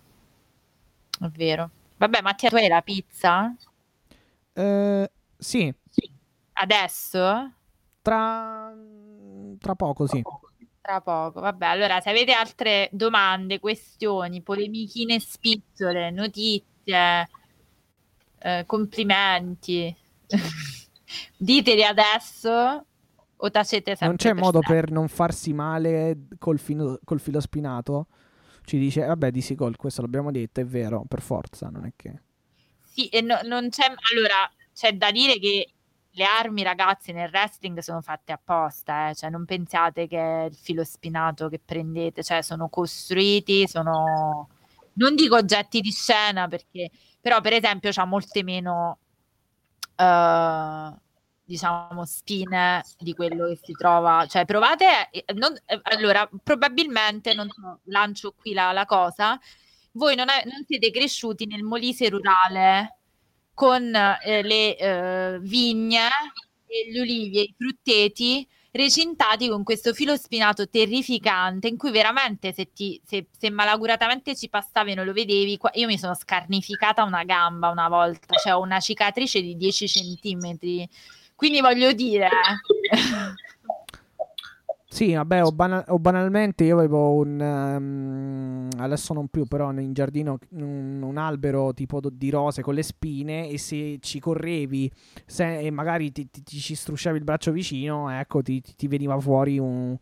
È 1.18 1.28
vero. 1.28 1.70
Vabbè, 1.96 2.20
Mattia, 2.20 2.50
tu 2.50 2.56
hai 2.56 2.68
la 2.68 2.82
pizza? 2.82 3.54
Eh... 4.52 5.10
Sì. 5.38 5.74
Adesso? 6.52 7.52
Tra... 8.02 8.74
Tra 9.58 9.74
poco, 9.74 10.06
sì. 10.06 10.22
Tra 10.84 11.00
poco, 11.00 11.40
vabbè. 11.40 11.64
Allora, 11.64 11.98
se 12.02 12.10
avete 12.10 12.32
altre 12.32 12.90
domande, 12.92 13.58
questioni, 13.58 14.42
polemichine 14.42 15.18
spicciole, 15.18 16.10
notizie, 16.10 17.26
eh, 18.38 18.64
complimenti, 18.66 19.96
diteli 21.38 21.82
adesso 21.82 22.84
o 23.34 23.50
tacete 23.50 23.96
sempre. 23.96 24.06
Non 24.08 24.16
c'è 24.16 24.34
modo 24.34 24.58
sempre. 24.60 24.74
per 24.74 24.90
non 24.90 25.08
farsi 25.08 25.54
male 25.54 26.26
col, 26.38 26.58
fino, 26.58 26.98
col 27.02 27.18
filo 27.18 27.40
spinato? 27.40 28.08
Ci 28.62 28.76
dice, 28.76 29.06
vabbè, 29.06 29.30
di 29.30 29.40
Seagull, 29.40 29.76
questo 29.76 30.02
l'abbiamo 30.02 30.30
detto, 30.30 30.60
è 30.60 30.66
vero, 30.66 31.06
per 31.08 31.22
forza, 31.22 31.70
non 31.70 31.86
è 31.86 31.94
che... 31.96 32.20
Sì, 32.82 33.08
e 33.08 33.22
no, 33.22 33.40
non 33.44 33.70
c'è... 33.70 33.86
Allora, 34.12 34.52
c'è 34.74 34.92
da 34.92 35.10
dire 35.10 35.38
che 35.38 35.73
le 36.16 36.24
armi, 36.24 36.62
ragazzi, 36.62 37.12
nel 37.12 37.30
wrestling 37.30 37.78
sono 37.80 38.00
fatte 38.00 38.32
apposta, 38.32 39.10
eh? 39.10 39.14
cioè 39.14 39.30
non 39.30 39.44
pensiate 39.44 40.06
che 40.06 40.48
il 40.50 40.56
filo 40.56 40.84
spinato 40.84 41.48
che 41.48 41.60
prendete, 41.64 42.22
cioè 42.22 42.42
sono 42.42 42.68
costruiti, 42.68 43.66
sono 43.66 44.48
non 44.94 45.14
dico 45.14 45.36
oggetti 45.36 45.80
di 45.80 45.90
scena 45.90 46.46
perché 46.48 46.90
però 47.20 47.40
per 47.40 47.52
esempio 47.54 47.90
c'ha 47.90 48.04
molte 48.04 48.42
meno 48.42 48.98
uh, 49.96 50.96
diciamo 51.44 52.04
spine 52.04 52.84
di 52.98 53.14
quello 53.14 53.46
che 53.48 53.58
si 53.62 53.72
trova, 53.72 54.26
cioè 54.26 54.44
provate 54.44 55.08
eh, 55.10 55.24
non, 55.34 55.54
eh, 55.66 55.80
allora 55.84 56.28
probabilmente 56.42 57.34
non 57.34 57.48
so, 57.50 57.80
lancio 57.84 58.34
qui 58.38 58.52
la, 58.52 58.72
la 58.72 58.84
cosa, 58.86 59.38
voi 59.92 60.14
non, 60.14 60.28
è, 60.28 60.44
non 60.44 60.64
siete 60.66 60.90
cresciuti 60.90 61.46
nel 61.46 61.62
Molise 61.62 62.08
rurale 62.08 62.98
con 63.54 63.94
eh, 63.94 64.42
le 64.42 64.76
eh, 64.76 65.38
vigne 65.40 66.08
gli 66.90 66.98
ulivi 66.98 67.38
e 67.38 67.42
i 67.42 67.54
frutteti 67.56 68.46
recintati 68.72 69.48
con 69.48 69.62
questo 69.62 69.94
filo 69.94 70.16
spinato 70.16 70.68
terrificante 70.68 71.68
in 71.68 71.76
cui 71.76 71.92
veramente 71.92 72.52
se, 72.52 72.72
ti, 72.72 73.00
se, 73.04 73.28
se 73.30 73.48
malaguratamente 73.48 74.34
ci 74.34 74.48
passavi 74.48 74.90
e 74.90 74.94
non 74.96 75.06
lo 75.06 75.12
vedevi, 75.12 75.56
qua, 75.56 75.70
io 75.74 75.86
mi 75.86 75.96
sono 75.96 76.14
scarnificata 76.14 77.04
una 77.04 77.22
gamba 77.22 77.70
una 77.70 77.88
volta, 77.88 78.34
cioè 78.34 78.54
ho 78.54 78.60
una 78.60 78.80
cicatrice 78.80 79.40
di 79.40 79.56
10 79.56 79.88
centimetri. 79.88 80.88
Quindi 81.36 81.60
voglio 81.60 81.92
dire... 81.92 82.28
Sì, 84.94 85.12
vabbè, 85.12 85.42
o, 85.42 85.50
bana- 85.50 85.84
o, 85.88 85.98
banalmente 85.98 86.62
io 86.62 86.76
avevo 86.76 87.14
un... 87.14 87.40
Um, 87.40 88.68
adesso 88.78 89.12
non 89.12 89.26
più, 89.26 89.44
però 89.44 89.72
in 89.72 89.92
giardino 89.92 90.38
un, 90.50 91.02
un 91.02 91.16
albero 91.16 91.74
tipo 91.74 92.00
di 92.12 92.30
rose 92.30 92.62
con 92.62 92.74
le 92.74 92.84
spine 92.84 93.48
e 93.48 93.58
se 93.58 93.98
ci 94.00 94.20
correvi 94.20 94.88
se, 95.26 95.58
e 95.58 95.70
magari 95.72 96.12
ti, 96.12 96.30
ti, 96.30 96.44
ti, 96.44 96.58
ci 96.60 96.76
strusciavi 96.76 97.18
il 97.18 97.24
braccio 97.24 97.50
vicino, 97.50 98.08
ecco, 98.08 98.40
ti, 98.40 98.62
ti 98.62 98.86
veniva 98.86 99.18
fuori 99.18 99.58
un 99.58 99.96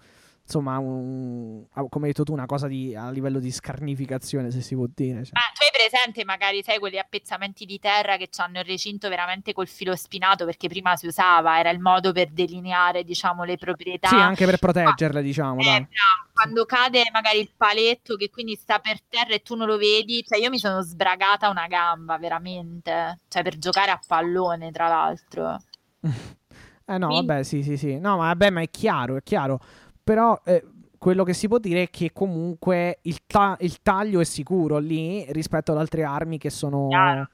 insomma, 0.53 0.77
un, 0.77 1.65
come 1.89 2.07
hai 2.07 2.13
detto 2.13 2.25
tu, 2.25 2.33
una 2.33 2.45
cosa 2.45 2.67
di, 2.67 2.95
a 2.95 3.11
livello 3.11 3.39
di 3.39 3.51
scarnificazione, 3.51 4.51
se 4.51 4.61
si 4.61 4.75
può 4.75 4.85
dire. 4.87 5.25
Cioè. 5.25 5.33
Ah, 5.35 5.51
tu 5.55 5.65
hai 5.65 5.71
presente 5.73 6.25
magari, 6.25 6.63
sai, 6.63 6.79
quegli 6.79 6.99
appezzamenti 6.99 7.65
di 7.65 7.79
terra 7.79 8.19
che 8.19 8.29
hanno 8.37 8.59
il 8.59 8.65
recinto 8.65 9.09
veramente 9.09 9.55
col 9.55 9.67
filo 9.67 9.97
spinato, 9.97 10.45
perché 10.45 10.69
prima 10.69 10.95
si 10.97 11.07
usava, 11.07 11.59
era 11.59 11.71
il 11.71 11.81
modo 11.81 12.13
per 12.13 12.29
delineare, 12.29 13.03
diciamo, 13.03 13.45
le 13.45 13.57
proprietà. 13.57 14.09
Sì, 14.09 14.17
anche 14.17 14.45
per 14.45 14.59
proteggerle, 14.59 15.21
ah, 15.21 15.23
diciamo. 15.23 15.61
Eh, 15.61 15.89
quando 16.35 16.67
cade 16.67 17.05
magari 17.13 17.39
il 17.41 17.51
paletto 17.57 18.17
che 18.17 18.29
quindi 18.29 18.55
sta 18.55 18.79
per 18.79 19.01
terra 19.09 19.33
e 19.33 19.41
tu 19.41 19.55
non 19.55 19.67
lo 19.67 19.79
vedi, 19.79 20.23
cioè 20.23 20.39
io 20.39 20.51
mi 20.51 20.59
sono 20.59 20.83
sbragata 20.83 21.49
una 21.49 21.67
gamba, 21.67 22.19
veramente, 22.19 23.21
cioè 23.29 23.43
per 23.43 23.57
giocare 23.57 23.91
a 23.91 24.01
pallone, 24.07 24.71
tra 24.71 24.89
l'altro. 24.89 25.63
eh 26.85 26.99
no, 26.99 27.09
vabbè, 27.09 27.43
sì, 27.43 27.63
sì, 27.63 27.79
sì. 27.79 27.99
No, 27.99 28.19
ma 28.19 28.27
vabbè, 28.27 28.51
ma 28.51 28.61
è 28.61 28.69
chiaro, 28.71 29.17
è 29.17 29.23
chiaro 29.23 29.61
però 30.03 30.41
eh, 30.45 30.65
quello 31.03 31.25
che 31.25 31.33
si 31.33 31.49
può 31.49 31.59
dire 31.59 31.83
è 31.83 31.91
che 31.91 32.13
comunque 32.13 33.01
il, 33.03 33.27
ta- 33.27 33.57
il, 33.61 33.83
taglio 33.83 34.21
è 34.21 34.25
sicuro 34.25 34.79
lì 34.79 35.27
rispetto 35.33 35.73
ad 35.73 35.79
altre 35.79 36.05
armi 36.05 36.39
che 36.39 36.49
sono 36.49 36.89
Chiaro. 36.89 37.29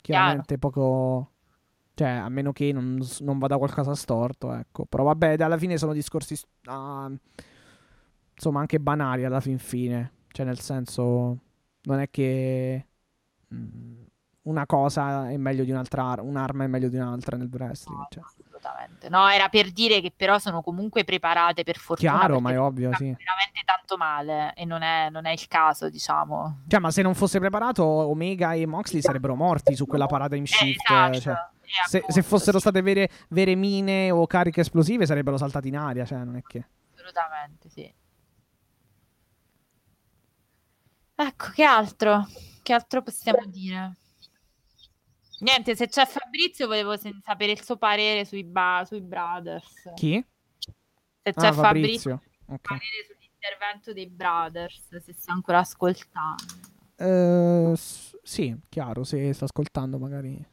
chiaramente 0.00 0.56
Chiaro. 0.56 0.60
poco... 0.60 1.30
Cioè, 1.92 2.08
a 2.08 2.30
meno 2.30 2.52
che 2.52 2.72
non, 2.72 2.98
non, 3.18 3.38
vada 3.38 3.58
qualcosa 3.58 3.94
storto, 3.94 4.54
ecco. 4.54 4.86
Però 4.86 5.04
vabbè, 5.04 5.36
alla 5.38 5.58
fine 5.58 5.76
sono 5.76 5.92
discorsi... 5.92 6.34
Uh, 6.66 7.14
insomma, 8.32 8.60
anche 8.60 8.80
banali 8.80 9.26
alla 9.26 9.40
fin 9.40 9.58
fine. 9.58 10.12
Cioè, 10.28 10.46
nel 10.46 10.58
senso... 10.58 11.38
Non 11.82 11.98
è 12.00 12.08
che... 12.08 12.86
Mh, 13.48 13.56
mm, 13.56 14.02
una 14.42 14.64
cosa 14.64 15.28
è 15.28 15.36
meglio 15.36 15.64
di 15.64 15.70
un'altra, 15.70 16.16
un'arma 16.22 16.64
è 16.64 16.68
meglio 16.68 16.88
di 16.88 16.96
un'altra 16.96 17.36
nel 17.36 17.50
wrestling. 17.52 18.06
Cioè 18.08 18.22
assolutamente. 18.60 19.08
No, 19.08 19.28
era 19.28 19.48
per 19.48 19.70
dire 19.72 20.00
che 20.00 20.12
però 20.14 20.38
sono 20.38 20.62
comunque 20.62 21.04
preparate 21.04 21.64
per 21.64 21.76
fortuna. 21.76 22.18
Chiaro, 22.18 22.40
ma 22.40 22.52
è 22.52 22.60
ovvio, 22.60 22.90
sì. 22.94 23.04
Veramente 23.04 23.62
tanto 23.64 23.96
male 23.96 24.52
e 24.54 24.64
non 24.64 24.82
è, 24.82 25.08
non 25.10 25.26
è, 25.26 25.32
il 25.32 25.48
caso, 25.48 25.88
diciamo. 25.88 26.62
Cioè, 26.68 26.80
ma 26.80 26.90
se 26.90 27.02
non 27.02 27.14
fosse 27.14 27.38
preparato, 27.38 27.82
Omega 27.84 28.52
e 28.52 28.66
Moxley 28.66 29.00
sarebbero 29.00 29.34
morti 29.34 29.74
su 29.74 29.86
quella 29.86 30.06
parata 30.06 30.36
in 30.36 30.46
shift. 30.46 30.88
Eh, 30.90 31.16
esatto. 31.16 31.58
Cioè, 31.62 31.88
se, 31.88 32.04
se, 32.06 32.22
fossero 32.22 32.58
state 32.58 32.82
vere, 32.82 33.08
vere, 33.28 33.54
mine 33.54 34.10
o 34.10 34.26
cariche 34.26 34.60
esplosive, 34.60 35.06
sarebbero 35.06 35.36
saltati 35.36 35.68
in 35.68 35.76
aria. 35.76 36.04
Cioè, 36.04 36.18
non 36.18 36.36
è 36.36 36.42
che. 36.42 36.64
Assolutamente, 36.94 37.68
sì. 37.68 37.94
Ecco, 41.14 41.50
che 41.52 41.64
altro? 41.64 42.26
Che 42.62 42.72
altro 42.72 43.02
possiamo 43.02 43.44
dire? 43.46 43.94
Niente, 45.40 45.74
se 45.76 45.88
c'è 45.88 46.06
Fabrizio 46.06 46.66
volevo 46.66 46.96
sen- 46.96 47.20
sapere 47.22 47.52
il 47.52 47.62
suo 47.62 47.76
parere 47.76 48.24
sui, 48.24 48.44
ba- 48.44 48.84
sui 48.86 49.00
Brothers. 49.00 49.92
Chi? 49.94 50.24
Se 51.22 51.32
c'è 51.32 51.46
ah, 51.48 51.52
Fabrizio, 51.52 51.62
Fabrizio. 51.62 52.20
Okay. 52.46 52.78
parere 52.78 53.06
sull'intervento 53.06 53.92
dei 53.92 54.08
Brothers, 54.08 54.98
se 54.98 55.12
sta 55.12 55.32
ancora 55.32 55.58
ascoltando. 55.58 56.44
Uh, 56.96 57.74
sì, 58.22 58.54
chiaro, 58.68 59.04
se 59.04 59.32
sta 59.32 59.46
ascoltando 59.46 59.98
magari 59.98 60.46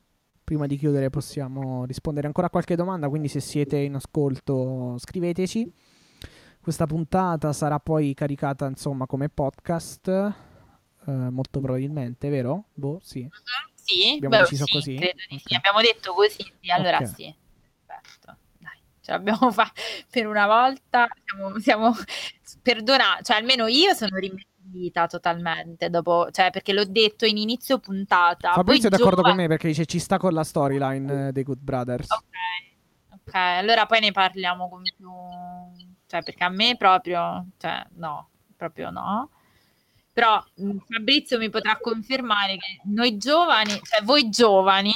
prima 0.47 0.65
di 0.65 0.77
chiudere 0.77 1.09
possiamo 1.09 1.83
rispondere 1.83 2.25
ancora 2.27 2.47
a 2.47 2.49
qualche 2.49 2.77
domanda, 2.77 3.09
quindi 3.09 3.27
se 3.27 3.41
siete 3.41 3.77
in 3.77 3.95
ascolto 3.95 4.97
scriveteci. 4.97 5.69
Questa 6.61 6.85
puntata 6.85 7.51
sarà 7.51 7.79
poi 7.79 8.13
caricata 8.13 8.65
insomma 8.65 9.05
come 9.05 9.27
podcast 9.27 10.07
eh, 10.07 11.11
molto 11.11 11.59
probabilmente, 11.59 12.29
vero? 12.29 12.65
Boh, 12.73 12.99
sì. 13.01 13.27
Sì, 13.87 14.15
abbiamo 14.15 14.35
beh, 14.35 14.41
deciso 14.41 14.65
sì, 14.65 14.71
così. 14.73 14.95
credo 14.95 15.21
di 15.29 15.35
Ok. 15.35 15.41
sì. 15.45 15.55
Abbiamo 15.55 15.81
detto 15.81 16.13
così, 16.13 16.53
sì, 16.59 16.69
allora 16.71 16.97
Ok. 16.97 17.07
sì. 17.15 17.35
Perfetto. 17.85 18.37
Dai, 18.57 18.77
ce 19.01 19.11
l'abbiamo 19.11 19.49
fatta 19.51 19.81
per 20.11 20.27
una 20.27 20.45
volta. 20.45 21.07
Siamo, 21.25 21.59
siamo 21.59 21.95
perdona, 22.61 23.19
cioè 23.21 23.37
almeno 23.37 23.67
io 23.67 23.93
sono 23.93 24.17
rimettita 24.17 25.07
totalmente 25.07 25.89
dopo, 25.89 26.29
cioè 26.31 26.51
perché 26.51 26.73
l'ho 26.73 26.83
detto 26.83 27.25
in 27.25 27.37
inizio 27.37 27.79
puntata. 27.79 28.51
Fabrizio 28.51 28.87
è 28.87 28.91
d'accordo 28.91 29.21
con 29.21 29.31
giovani- 29.31 29.41
me 29.43 29.47
perché 29.47 29.67
dice 29.69 29.85
ci 29.85 29.99
sta 29.99 30.17
con 30.17 30.33
la 30.33 30.43
storyline 30.43 31.27
eh, 31.27 31.31
dei 31.31 31.43
Good 31.43 31.59
Brothers. 31.61 32.11
Ok, 32.11 33.15
ok, 33.25 33.33
allora 33.35 33.85
poi 33.85 34.01
ne 34.01 34.11
parliamo 34.11 34.67
con 34.67 34.81
più, 34.83 35.09
cioè 36.07 36.21
perché 36.23 36.43
a 36.43 36.49
me 36.49 36.75
proprio, 36.75 37.45
cioè 37.57 37.85
no, 37.95 38.29
proprio 38.57 38.89
no. 38.89 39.29
Però 40.17 40.43
mh, 40.55 40.77
Fabrizio 40.89 41.37
mi 41.37 41.51
potrà 41.51 41.77
confermare 41.77 42.57
che 42.57 42.81
noi 42.85 43.17
giovani, 43.17 43.79
cioè 43.83 44.01
voi 44.01 44.29
giovani, 44.29 44.91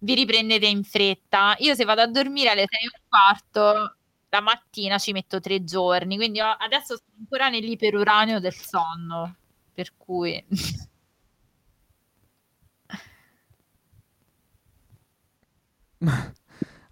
vi 0.00 0.14
riprendete 0.14 0.66
in 0.66 0.84
fretta. 0.84 1.54
Io 1.60 1.74
se 1.74 1.84
vado 1.84 2.02
a 2.02 2.06
dormire 2.06 2.50
alle 2.50 2.66
6 2.68 2.80
e 2.82 2.90
un 2.92 3.08
quarto, 3.08 3.96
la 4.28 4.40
mattina 4.42 4.98
ci 4.98 5.12
metto 5.12 5.40
tre 5.40 5.64
giorni, 5.64 6.16
quindi 6.16 6.38
adesso 6.38 6.96
sto 6.96 7.10
ancora 7.18 7.48
nell'iperuranio 7.48 8.40
del 8.40 8.52
sonno, 8.52 9.36
per 9.72 9.94
cui... 9.96 10.44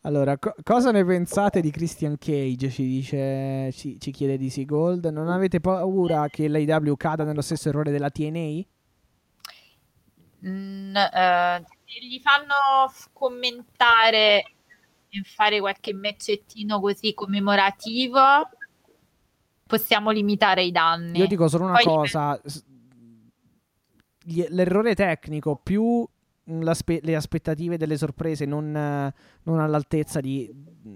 Allora, 0.09 0.39
co- 0.39 0.55
cosa 0.62 0.90
ne 0.90 1.05
pensate 1.05 1.60
di 1.60 1.70
Christian 1.70 2.16
Cage? 2.16 2.70
Ci 2.70 2.82
dice, 2.82 3.70
ci, 3.72 4.01
ci 4.01 4.10
chiede 4.10 4.39
DC 4.39 4.64
Gold. 4.64 5.05
Non 5.05 5.28
avete 5.28 5.60
paura 5.60 6.28
che 6.28 6.48
l'AEW 6.48 6.97
cada 6.97 7.24
nello 7.24 7.43
stesso 7.43 7.68
errore 7.68 7.90
della 7.90 8.09
TNA? 8.09 8.64
Mm, 10.47 10.97
eh, 10.97 11.62
se 11.85 12.06
gli 12.06 12.18
fanno 12.20 12.90
commentare 13.12 14.44
e 15.10 15.22
fare 15.24 15.60
qualche 15.60 15.93
matchettino 15.93 16.80
così 16.80 17.12
commemorativo, 17.12 18.18
possiamo 19.66 20.10
limitare 20.10 20.62
i 20.62 20.70
danni. 20.70 21.18
Io 21.18 21.26
dico 21.26 21.48
solo 21.48 21.64
una 21.64 21.74
Poi 21.74 21.85
cosa: 21.85 22.40
gli- 24.22 24.47
l'errore 24.48 24.94
tecnico 24.94 25.60
più 25.62 26.09
mm, 26.50 26.62
l'aspe- 26.62 27.00
le 27.02 27.16
aspettative 27.16 27.76
delle 27.76 27.96
sorprese 27.96 28.44
non, 28.44 28.70
non 28.70 29.60
all'altezza 29.60 30.20
di. 30.20 30.50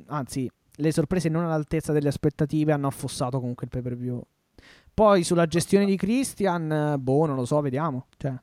Anzi, 0.06 0.50
le 0.76 0.92
sorprese 0.92 1.28
non 1.28 1.44
all'altezza 1.44 1.92
delle 1.92 2.08
aspettative 2.08 2.72
hanno 2.72 2.86
affossato 2.86 3.38
comunque 3.38 3.66
il 3.66 3.70
pay 3.70 3.82
per 3.82 3.96
view. 3.96 4.22
Poi 4.94 5.24
sulla 5.24 5.46
gestione 5.46 5.84
di 5.86 5.96
Christian, 5.96 6.96
boh, 6.98 7.26
non 7.26 7.36
lo 7.36 7.44
so, 7.44 7.60
vediamo. 7.60 8.06
Cioè, 8.16 8.34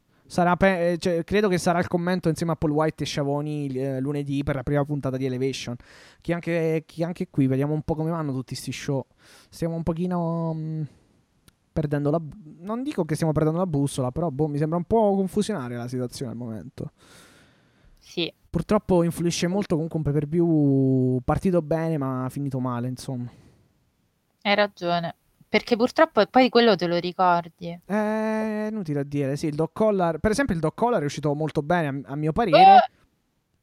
pe- 0.58 0.92
eh, 0.92 0.98
cioè, 0.98 1.24
credo 1.24 1.48
che 1.48 1.58
sarà 1.58 1.80
il 1.80 1.88
commento 1.88 2.30
insieme 2.30 2.54
a 2.54 2.56
Paul 2.56 2.72
White 2.72 3.04
e 3.04 3.06
Sciavoni 3.06 3.68
eh, 3.68 4.00
lunedì 4.00 4.44
per 4.44 4.56
la 4.56 4.64
prima 4.64 4.84
puntata 4.84 5.18
di 5.18 5.26
Elevation. 5.26 5.76
Che 6.22 6.34
anche, 6.34 6.84
che 6.86 7.04
anche 7.04 7.30
qui 7.30 7.48
vediamo 7.48 7.74
un 7.74 7.82
po' 7.84 7.96
come 7.96 8.10
vanno 8.12 8.32
tutti 8.32 8.54
questi 8.54 8.72
show. 8.72 9.06
Stiamo 9.50 9.76
un 9.76 9.84
pochino 9.84 10.54
mh, 10.54 10.88
perdendo 11.80 12.10
la. 12.10 12.22
Non 12.60 12.84
dico 12.84 13.06
che 13.06 13.16
stiamo 13.16 13.32
perdendo 13.32 13.60
la 13.60 13.66
bussola, 13.68 14.12
però 14.12 14.30
boh, 14.30 14.48
mi 14.48 14.58
sembra 14.58 14.78
un 14.78 14.84
po' 14.84 15.16
confusionaria 15.16 15.78
la 15.78 15.88
situazione 15.88 16.32
al 16.32 16.38
momento. 16.38 16.92
Sì, 17.98 18.32
Purtroppo 18.50 19.04
influisce 19.04 19.46
molto 19.46 19.76
comunque 19.76 19.98
un 19.98 20.04
pay 20.04 20.14
per 20.14 20.28
view 20.28 21.20
partito 21.24 21.62
bene, 21.62 21.98
ma 22.00 22.28
finito 22.30 22.60
male, 22.60 22.88
insomma. 22.88 23.30
hai 24.42 24.56
ragione. 24.56 25.16
Perché 25.48 25.76
purtroppo 25.76 26.26
poi 26.28 26.50
quello 26.50 26.76
te 26.76 26.88
lo 26.88 26.98
ricordi. 26.98 27.68
Eh, 27.70 27.82
È 27.86 28.68
inutile 28.70 29.02
a 29.02 29.04
dire, 29.04 29.36
sì, 29.36 29.48
il 29.48 29.56
Doc 29.56 29.72
Collar, 29.74 30.18
per 30.18 30.32
esempio 30.32 30.56
il 30.56 30.62
Doc 30.62 30.76
Collar 30.76 31.02
è 31.02 31.06
uscito 31.06 31.34
molto 31.36 31.62
bene 31.62 32.02
a, 32.06 32.16
mio 32.16 32.32
parere, 32.32 32.90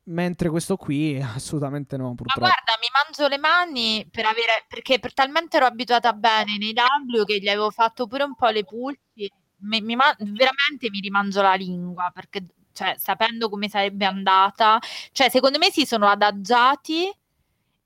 mentre 0.06 0.48
questo 0.50 0.76
qui 0.76 1.20
assolutamente 1.22 1.96
no, 1.96 2.08
Ma 2.08 2.14
purtroppo. 2.14 2.40
guarda, 2.40 2.72
mi 2.80 2.88
mangio 2.92 3.28
le 3.28 3.38
mani 3.38 4.08
per 4.10 4.24
avere, 4.26 4.64
perché 4.68 4.98
per 4.98 5.12
talmente 5.14 5.56
ero 5.56 5.66
abituata 5.66 6.12
bene 6.12 6.56
nei 6.58 6.72
W 6.74 7.24
che 7.24 7.38
gli 7.38 7.48
avevo 7.48 7.70
fatto 7.70 8.06
pure 8.06 8.24
un 8.24 8.34
po' 8.34 8.48
le 8.48 8.64
pulci. 8.64 9.30
Mi- 9.58 9.80
mi 9.80 9.96
ma- 9.96 10.14
veramente 10.18 10.90
mi 10.90 11.00
rimangio 11.00 11.40
la 11.42 11.54
lingua 11.54 12.10
perché, 12.12 12.44
cioè, 12.72 12.94
sapendo 12.98 13.48
come 13.48 13.68
sarebbe 13.68 14.04
andata, 14.04 14.78
cioè, 15.12 15.28
secondo 15.30 15.58
me 15.58 15.70
si 15.70 15.86
sono 15.86 16.08
adagiati 16.08 17.10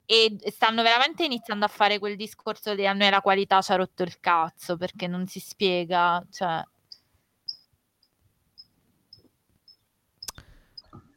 e 0.06 0.36
stanno 0.50 0.82
veramente 0.82 1.24
iniziando 1.24 1.64
a 1.64 1.68
fare 1.68 1.98
quel 2.00 2.16
discorso 2.16 2.74
di 2.74 2.86
a 2.86 2.92
noi 2.92 3.10
la 3.10 3.20
qualità 3.20 3.60
ci 3.62 3.72
ha 3.72 3.76
rotto 3.76 4.02
il 4.02 4.18
cazzo 4.20 4.76
perché 4.76 5.06
non 5.06 5.26
si 5.26 5.38
spiega, 5.40 6.24
cioè. 6.30 6.62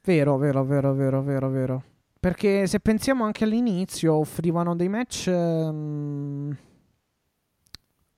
Vero, 0.05 0.37
vero, 0.37 0.63
vero, 0.65 0.93
vero, 0.93 1.21
vero, 1.23 1.49
vero. 1.49 1.83
Perché 2.19 2.67
se 2.67 2.79
pensiamo 2.79 3.23
anche 3.25 3.43
all'inizio 3.45 4.15
offrivano 4.15 4.75
dei 4.75 4.89
match 4.89 5.27
ehm, 5.27 6.57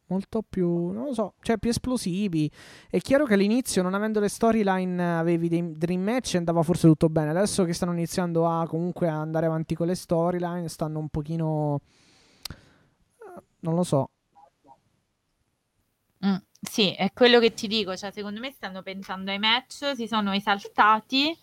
molto 0.08 0.44
più, 0.48 0.90
non 0.90 1.06
lo 1.06 1.14
so, 1.14 1.34
cioè 1.42 1.58
più 1.58 1.70
esplosivi. 1.70 2.50
È 2.90 3.00
chiaro 3.00 3.26
che 3.26 3.34
all'inizio, 3.34 3.82
non 3.82 3.94
avendo 3.94 4.20
le 4.20 4.30
storyline, 4.30 5.18
avevi 5.18 5.48
dei 5.48 5.74
dream 5.78 6.02
match 6.02 6.36
e 6.36 6.38
andava 6.38 6.62
forse 6.64 6.88
tutto 6.88 7.10
bene. 7.10 7.32
Adesso 7.32 7.64
che 7.66 7.74
stanno 7.74 7.94
iniziando 7.94 8.48
a 8.48 8.68
comunque 8.68 9.08
andare 9.08 9.46
avanti 9.48 9.76
con 9.76 9.88
le 9.88 9.96
storyline, 9.96 10.68
stanno 10.70 11.00
un 11.00 11.10
pochino... 11.10 11.82
eh, 13.20 13.42
Non 13.60 13.76
lo 13.76 13.84
so. 13.84 14.10
Mm, 16.26 16.36
sì, 16.66 16.92
è 16.92 17.12
quello 17.14 17.40
che 17.40 17.54
ti 17.54 17.68
dico, 17.68 17.96
cioè 17.96 18.12
secondo 18.12 18.40
me 18.40 18.52
stanno 18.52 18.82
pensando 18.82 19.32
ai 19.32 19.40
match, 19.40 19.96
si 19.96 20.08
sono 20.08 20.34
esaltati 20.34 21.38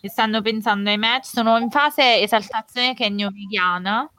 e 0.00 0.08
stanno 0.08 0.40
pensando 0.42 0.88
ai 0.90 0.98
match, 0.98 1.26
sono 1.26 1.58
in 1.58 1.70
fase 1.70 2.20
esaltazione 2.20 2.94
che 2.94 3.06
è 3.06 3.08
neomediana 3.08 4.10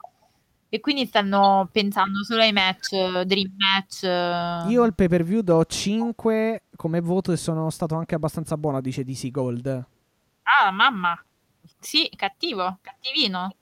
e 0.68 0.80
quindi 0.80 1.04
stanno 1.06 1.68
pensando 1.72 2.22
solo 2.22 2.42
ai 2.42 2.52
match, 2.52 3.22
dream 3.22 3.54
match. 3.56 4.70
Io 4.70 4.82
al 4.82 4.94
pay 4.94 5.08
per 5.08 5.24
view 5.24 5.40
do 5.40 5.64
5 5.64 6.62
come 6.76 7.00
voto 7.00 7.32
e 7.32 7.36
sono 7.36 7.70
stato 7.70 7.96
anche 7.96 8.14
abbastanza 8.14 8.56
buono, 8.56 8.80
dice 8.80 9.02
DC 9.02 9.30
Gold. 9.30 9.86
Ah, 10.42 10.70
mamma. 10.70 11.20
Sì, 11.78 12.10
cattivo, 12.14 12.78
cattivino. 12.80 13.54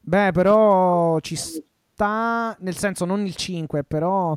Beh, 0.00 0.32
però 0.32 1.18
ci 1.20 1.36
sta, 1.36 2.56
nel 2.60 2.76
senso 2.76 3.04
non 3.04 3.24
il 3.24 3.34
5, 3.34 3.84
però 3.84 4.36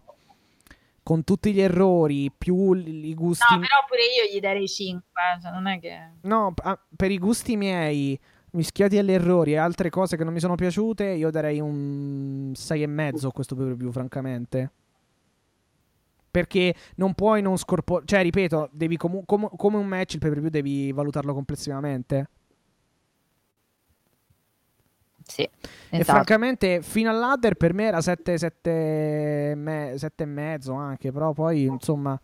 con 1.06 1.24
tutti 1.24 1.54
gli 1.54 1.62
errori, 1.62 2.32
più 2.36 2.74
i 2.74 3.14
gusti... 3.14 3.46
No, 3.54 3.60
però 3.60 3.76
pure 3.88 4.02
io 4.02 4.34
gli 4.34 4.40
darei 4.40 4.68
5, 4.68 5.04
cioè 5.40 5.52
non 5.52 5.68
è 5.68 5.80
che... 5.80 5.96
No, 6.22 6.52
per 6.96 7.12
i 7.12 7.20
gusti 7.20 7.56
miei, 7.56 8.20
mischiati 8.54 8.98
agli 8.98 9.12
errori 9.12 9.52
e 9.52 9.58
altre 9.58 9.92
cose 9.92 10.18
che 10.18 10.24
non 10.24 10.34
mi 10.34 10.40
sono 10.40 10.56
piaciute, 10.56 11.04
io 11.04 11.30
darei 11.30 11.60
un 11.60 12.54
6,5 12.56 13.28
a 13.28 13.32
questo 13.32 13.54
pay 13.54 13.66
per 13.68 13.76
view, 13.76 13.92
francamente. 13.92 14.72
Perché 16.32 16.74
non 16.96 17.14
puoi 17.14 17.44
non 17.44 17.58
scorporare... 17.58 18.08
Cioè, 18.08 18.24
ripeto, 18.24 18.70
devi 18.72 18.98
comu- 18.98 19.26
com- 19.28 19.56
come 19.56 19.78
un 19.78 19.86
match 19.86 20.14
il 20.16 20.20
pay 20.20 20.32
per 20.32 20.40
view 20.40 20.50
devi 20.50 20.92
valutarlo 20.92 21.36
complessivamente. 21.36 22.30
Sì, 25.28 25.42
E 25.42 25.50
esatto. 25.90 26.04
francamente, 26.04 26.82
fino 26.84 27.10
all'Adder 27.10 27.56
per 27.56 27.74
me 27.74 27.86
era 27.86 28.00
7, 28.00 28.38
7, 28.38 29.54
me- 29.56 29.94
sette 29.98 30.24
e 30.24 30.28
mezzo 30.28 30.74
anche, 30.74 31.12
però 31.12 31.34
poi 31.34 31.64
insomma, 31.64 32.20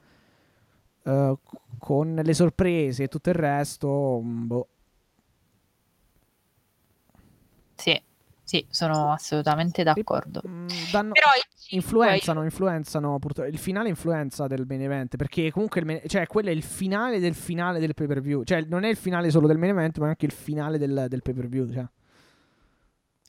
eh, 1.04 1.38
con 1.80 2.14
le 2.24 2.34
sorprese 2.34 3.04
e 3.04 3.08
tutto 3.08 3.30
il 3.30 3.36
resto, 3.36 4.20
boh. 4.24 4.68
Sì, 7.76 8.00
sì, 8.44 8.64
sono 8.70 9.12
assolutamente 9.12 9.82
d'accordo. 9.82 10.42
Mm, 10.48 10.68
danno- 10.92 11.14
Però 11.14 11.28
influenzano, 11.70 12.44
influenzano 12.44 13.18
purtroppo. 13.18 13.50
Il 13.50 13.58
finale 13.58 13.90
influenza 13.90 14.46
del 14.46 14.66
main 14.68 14.84
event, 14.84 15.16
perché 15.16 15.50
comunque 15.52 15.80
il 15.80 15.86
main- 15.88 16.02
cioè, 16.06 16.28
quello 16.28 16.50
è 16.50 16.54
il 16.54 16.62
finale 16.62 17.20
del 17.20 17.34
finale 17.34 17.80
del 17.80 17.96
pay 17.96 18.06
per 18.06 18.22
view. 18.22 18.44
Cioè, 18.44 18.62
non 18.68 18.84
è 18.84 18.90
il 18.90 18.98
finale 18.98 19.32
solo 19.32 19.48
del 19.48 19.58
main 19.58 19.72
event, 19.72 19.98
ma 19.98 20.06
è 20.06 20.10
anche 20.10 20.26
il 20.28 20.32
finale 20.32 20.78
del, 20.78 21.08
del 21.10 21.22
pay 21.24 21.34
per 21.34 21.48
view. 21.48 21.72
Cioè. 21.72 21.86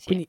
Sì. 0.02 0.06
Quindi, 0.06 0.28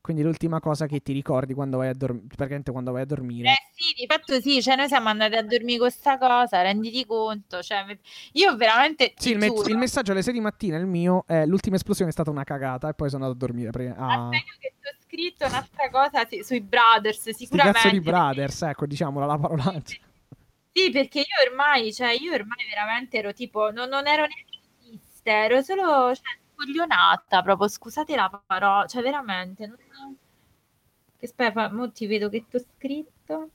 quindi 0.00 0.22
l'ultima 0.22 0.60
cosa 0.60 0.86
che 0.86 1.00
ti 1.00 1.12
ricordi 1.12 1.54
quando 1.54 1.78
vai 1.78 1.88
a 1.88 1.94
dormire, 1.94 2.26
praticamente 2.28 2.70
quando 2.70 2.92
vai 2.92 3.02
a 3.02 3.04
dormire. 3.04 3.50
Eh 3.50 3.72
sì, 3.72 3.94
di 3.96 4.06
fatto 4.06 4.40
sì, 4.40 4.62
cioè 4.62 4.76
noi 4.76 4.86
siamo 4.86 5.08
andati 5.08 5.34
a 5.34 5.42
dormire 5.42 5.78
con 5.78 5.90
sta 5.90 6.18
cosa, 6.18 6.62
renditi 6.62 7.04
conto, 7.04 7.62
cioè 7.62 7.84
io 8.32 8.56
veramente 8.56 9.12
Sì, 9.16 9.30
il, 9.30 9.38
me- 9.38 9.52
il 9.66 9.76
messaggio 9.76 10.12
alle 10.12 10.22
6 10.22 10.32
di 10.32 10.40
mattina, 10.40 10.76
il 10.76 10.86
mio, 10.86 11.24
è 11.26 11.46
l'ultima 11.46 11.76
esplosione 11.76 12.10
è 12.10 12.12
stata 12.12 12.30
una 12.30 12.44
cagata 12.44 12.88
e 12.88 12.94
poi 12.94 13.10
sono 13.10 13.24
andato 13.24 13.44
a 13.44 13.46
dormire. 13.46 13.70
Pre- 13.70 13.94
ah, 13.96 14.28
aspetta 14.28 14.52
che 14.60 14.74
ti 14.80 14.86
ho 14.86 14.94
scritto 15.04 15.46
un'altra 15.46 15.90
cosa 15.90 16.24
sì, 16.26 16.42
sui 16.42 16.60
brothers, 16.60 17.18
sti 17.18 17.32
sicuramente. 17.32 17.78
cazzo 17.78 17.90
di 17.90 18.00
brothers, 18.00 18.62
ecco, 18.62 18.86
diciamola 18.86 19.26
la 19.26 19.38
parolaccia. 19.38 19.96
Sì, 20.72 20.90
perché 20.90 21.18
io 21.18 21.50
ormai, 21.50 21.92
cioè 21.92 22.12
io 22.12 22.32
ormai 22.32 22.64
veramente 22.68 23.18
ero 23.18 23.32
tipo, 23.32 23.70
non, 23.72 23.88
non 23.88 24.06
ero 24.06 24.26
neanche 24.26 24.58
triste, 24.80 25.30
ero 25.30 25.60
solo 25.62 26.14
cioè, 26.14 26.40
spoglionata 26.62 27.42
proprio, 27.42 27.68
scusate 27.68 28.14
la 28.14 28.42
parola, 28.46 28.86
cioè 28.86 29.02
veramente. 29.02 29.66
Non... 29.66 29.76
Che 31.18 31.26
aspetta, 31.26 31.70
mo 31.72 31.90
ti 31.90 32.06
vedo 32.06 32.28
che 32.28 32.44
ti 32.48 32.56
ho 32.56 32.60
scritto. 32.60 33.50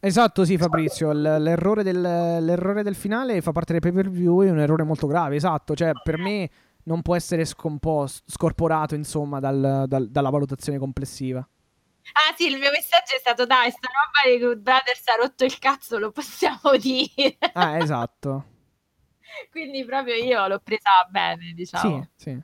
Esatto, 0.00 0.44
sì, 0.44 0.58
Fabrizio. 0.58 1.12
L'errore 1.12 1.82
del, 1.82 2.00
l'errore 2.00 2.82
del 2.82 2.94
finale 2.94 3.40
fa 3.40 3.52
parte 3.52 3.72
del 3.72 3.80
pay 3.80 3.92
per 3.92 4.10
view. 4.10 4.42
È 4.42 4.50
un 4.50 4.58
errore 4.58 4.82
molto 4.82 5.06
grave. 5.06 5.36
Esatto, 5.36 5.74
cioè 5.74 5.92
per 6.02 6.18
me 6.18 6.50
non 6.84 7.00
può 7.00 7.16
essere 7.16 7.44
scomposto, 7.46 8.22
scorporato, 8.30 8.94
insomma, 8.94 9.40
dal, 9.40 9.84
dal, 9.86 10.08
dalla 10.10 10.30
valutazione 10.30 10.78
complessiva. 10.78 11.38
Ah 11.38 12.34
sì, 12.36 12.48
il 12.48 12.58
mio 12.58 12.70
messaggio 12.70 13.16
è 13.16 13.18
stato 13.18 13.46
dai, 13.46 13.70
sta 13.70 13.88
roba 13.88 14.36
di 14.36 14.44
Good 14.44 14.58
Brothers 14.58 15.08
ha 15.08 15.14
rotto 15.22 15.44
il 15.46 15.58
cazzo, 15.58 15.98
lo 15.98 16.10
possiamo 16.10 16.76
dire. 16.78 17.38
Ah, 17.54 17.78
esatto. 17.78 18.52
Quindi 19.50 19.84
proprio 19.84 20.14
io 20.14 20.46
l'ho 20.46 20.60
presa 20.60 21.06
bene, 21.10 21.52
diciamo. 21.54 22.08
Sì, 22.16 22.30
sì. 22.30 22.42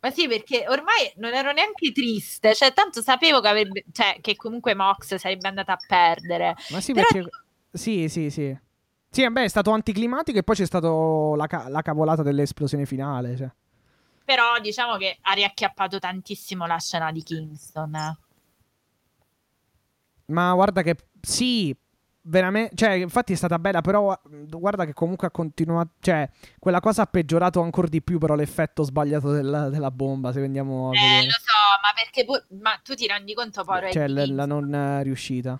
Ma 0.00 0.10
sì, 0.10 0.28
perché 0.28 0.66
ormai 0.68 1.10
non 1.16 1.32
ero 1.32 1.52
neanche 1.52 1.90
triste, 1.90 2.54
cioè 2.54 2.72
tanto 2.72 3.02
sapevo 3.02 3.40
che, 3.40 3.48
avrebbe, 3.48 3.84
cioè, 3.92 4.18
che 4.20 4.36
comunque 4.36 4.74
Mox 4.74 5.16
sarebbe 5.16 5.48
andata 5.48 5.72
a 5.72 5.78
perdere. 5.86 6.54
Ma 6.70 6.80
sì, 6.80 6.92
Però... 6.92 7.06
perché... 7.10 7.28
Sì, 7.72 8.08
sì, 8.08 8.30
sì. 8.30 8.56
Sì, 9.10 9.30
beh, 9.30 9.44
è 9.44 9.48
stato 9.48 9.70
anticlimatico 9.70 10.38
e 10.38 10.42
poi 10.42 10.56
c'è 10.56 10.66
stata 10.66 10.88
la, 10.88 11.46
ca- 11.46 11.68
la, 11.68 11.82
cavolata 11.82 12.22
dell'esplosione 12.22 12.84
finale. 12.84 13.36
Cioè. 13.36 13.50
Però 14.24 14.58
diciamo 14.60 14.96
che 14.96 15.18
ha 15.22 15.32
riacchiappato 15.32 15.98
tantissimo 15.98 16.66
la 16.66 16.78
scena 16.78 17.10
di 17.10 17.22
Kingston. 17.22 17.94
Eh. 17.94 18.16
Ma 20.26 20.52
guarda 20.54 20.82
che 20.82 20.96
sì, 21.20 21.74
veramente, 22.26 22.74
cioè, 22.76 22.92
infatti 22.92 23.32
è 23.32 23.36
stata 23.36 23.58
bella, 23.58 23.80
però 23.80 24.18
guarda 24.48 24.84
che 24.84 24.92
comunque 24.92 25.26
ha 25.26 25.30
continuato, 25.30 25.92
cioè, 26.00 26.28
quella 26.58 26.80
cosa 26.80 27.02
ha 27.02 27.06
peggiorato 27.06 27.60
ancora 27.60 27.88
di 27.88 28.02
più, 28.02 28.18
però 28.18 28.34
l'effetto 28.34 28.82
sbagliato 28.82 29.30
della, 29.32 29.68
della 29.68 29.90
bomba, 29.90 30.32
se 30.32 30.42
andiamo 30.42 30.90
a 30.90 30.96
eh, 30.96 31.00
vedere. 31.00 31.24
lo 31.26 31.30
so, 31.30 31.80
ma 31.82 31.92
perché 31.94 32.24
pu- 32.24 32.60
ma 32.62 32.80
tu 32.82 32.94
ti 32.94 33.06
rendi 33.06 33.34
conto 33.34 33.64
poi 33.64 33.92
Cioè, 33.92 34.08
la, 34.08 34.26
la 34.26 34.46
non 34.46 35.00
riuscita. 35.02 35.58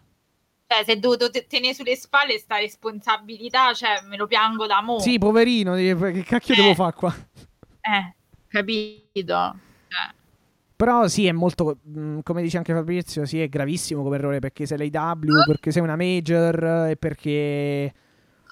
Cioè, 0.69 0.85
se 0.85 0.93
è 0.95 0.97
dovuto 0.99 1.31
tenere 1.31 1.75
sulle 1.75 1.95
spalle 1.95 2.39
sta 2.39 2.59
responsabilità, 2.59 3.73
cioè, 3.73 4.01
me 4.05 4.17
lo 4.17 4.27
piango 4.27 4.67
da 4.67 4.83
mo'. 4.83 4.99
Sì, 4.99 5.19
poverino, 5.19 5.75
che 5.75 6.25
cacchio 6.25 6.55
eh. 6.55 6.57
devo 6.57 6.75
fare 6.75 6.93
qua? 6.93 7.15
Eh, 7.81 8.15
capito. 8.49 9.57
Però 10.77 11.09
sì, 11.09 11.27
è 11.27 11.33
molto, 11.33 11.79
mm, 11.89 12.19
come 12.23 12.43
dice 12.43 12.59
anche 12.59 12.75
Fabrizio, 12.75 13.25
sì, 13.25 13.41
è 13.41 13.49
gravissimo 13.49 14.03
come 14.03 14.17
errore 14.17 14.41
perché 14.41 14.67
sei 14.67 14.91
l'AW, 14.91 15.45
perché 15.47 15.73
sei 15.73 15.81
una 15.81 15.97
major 15.97 16.89
e 16.91 16.97
perché... 16.97 17.95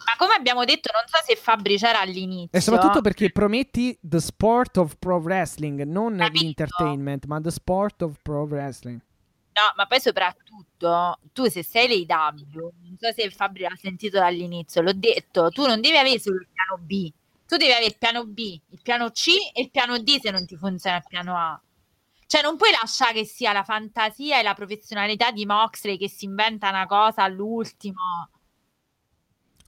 Ma 0.07 0.17
come 0.17 0.35
abbiamo 0.35 0.65
detto, 0.65 0.91
non 0.93 1.03
so 1.07 1.19
se 1.25 1.37
Fabri 1.37 1.77
c'era 1.77 2.01
all'inizio. 2.01 2.59
E 2.59 2.61
soprattutto 2.61 3.03
perché 3.03 3.31
prometti 3.31 3.97
the 4.01 4.21
sport 4.21 4.79
of 4.79 4.97
pro 4.99 5.17
wrestling, 5.17 5.83
non 5.83 6.17
Capito. 6.17 6.45
l'entertainment, 6.45 7.27
ma 7.27 7.41
the 7.41 7.51
sport 7.51 8.03
of 8.03 8.17
pro 8.23 8.45
wrestling. 8.45 8.99
No, 8.99 9.73
ma 9.77 9.87
poi 9.87 10.01
soprattutto, 10.01 11.19
tu 11.33 11.47
se 11.49 11.63
sei 11.63 12.07
l'AW, 12.07 12.73
non 12.83 12.97
so 12.99 13.13
se 13.15 13.31
Fabri 13.31 13.63
l'ha 13.63 13.77
sentito 13.81 14.19
dall'inizio, 14.19 14.81
l'ho 14.81 14.95
detto, 14.95 15.51
tu 15.51 15.67
non 15.67 15.81
devi 15.81 15.97
avere 15.97 16.19
solo 16.19 16.37
il 16.37 16.49
piano 16.51 16.83
B, 16.83 17.13
tu 17.47 17.57
devi 17.57 17.71
avere 17.71 17.87
il 17.87 17.97
piano 17.99 18.25
B, 18.25 18.39
il 18.39 18.81
piano 18.83 19.11
C 19.11 19.29
e 19.53 19.61
il 19.61 19.71
piano 19.71 19.99
D 19.99 20.19
se 20.21 20.31
non 20.31 20.47
ti 20.47 20.57
funziona 20.57 20.97
il 20.97 21.05
piano 21.07 21.37
A. 21.37 21.61
Cioè, 22.27 22.43
non 22.43 22.57
puoi 22.57 22.71
lasciare 22.71 23.13
che 23.13 23.25
sia 23.25 23.53
la 23.53 23.65
fantasia 23.65 24.39
e 24.39 24.43
la 24.43 24.55
professionalità 24.55 25.31
di 25.31 25.47
Moxley 25.47 25.97
che 25.99 26.09
si 26.09 26.25
inventa 26.25 26.69
una 26.71 26.87
cosa 26.87 27.23
all'ultimo. 27.23 28.31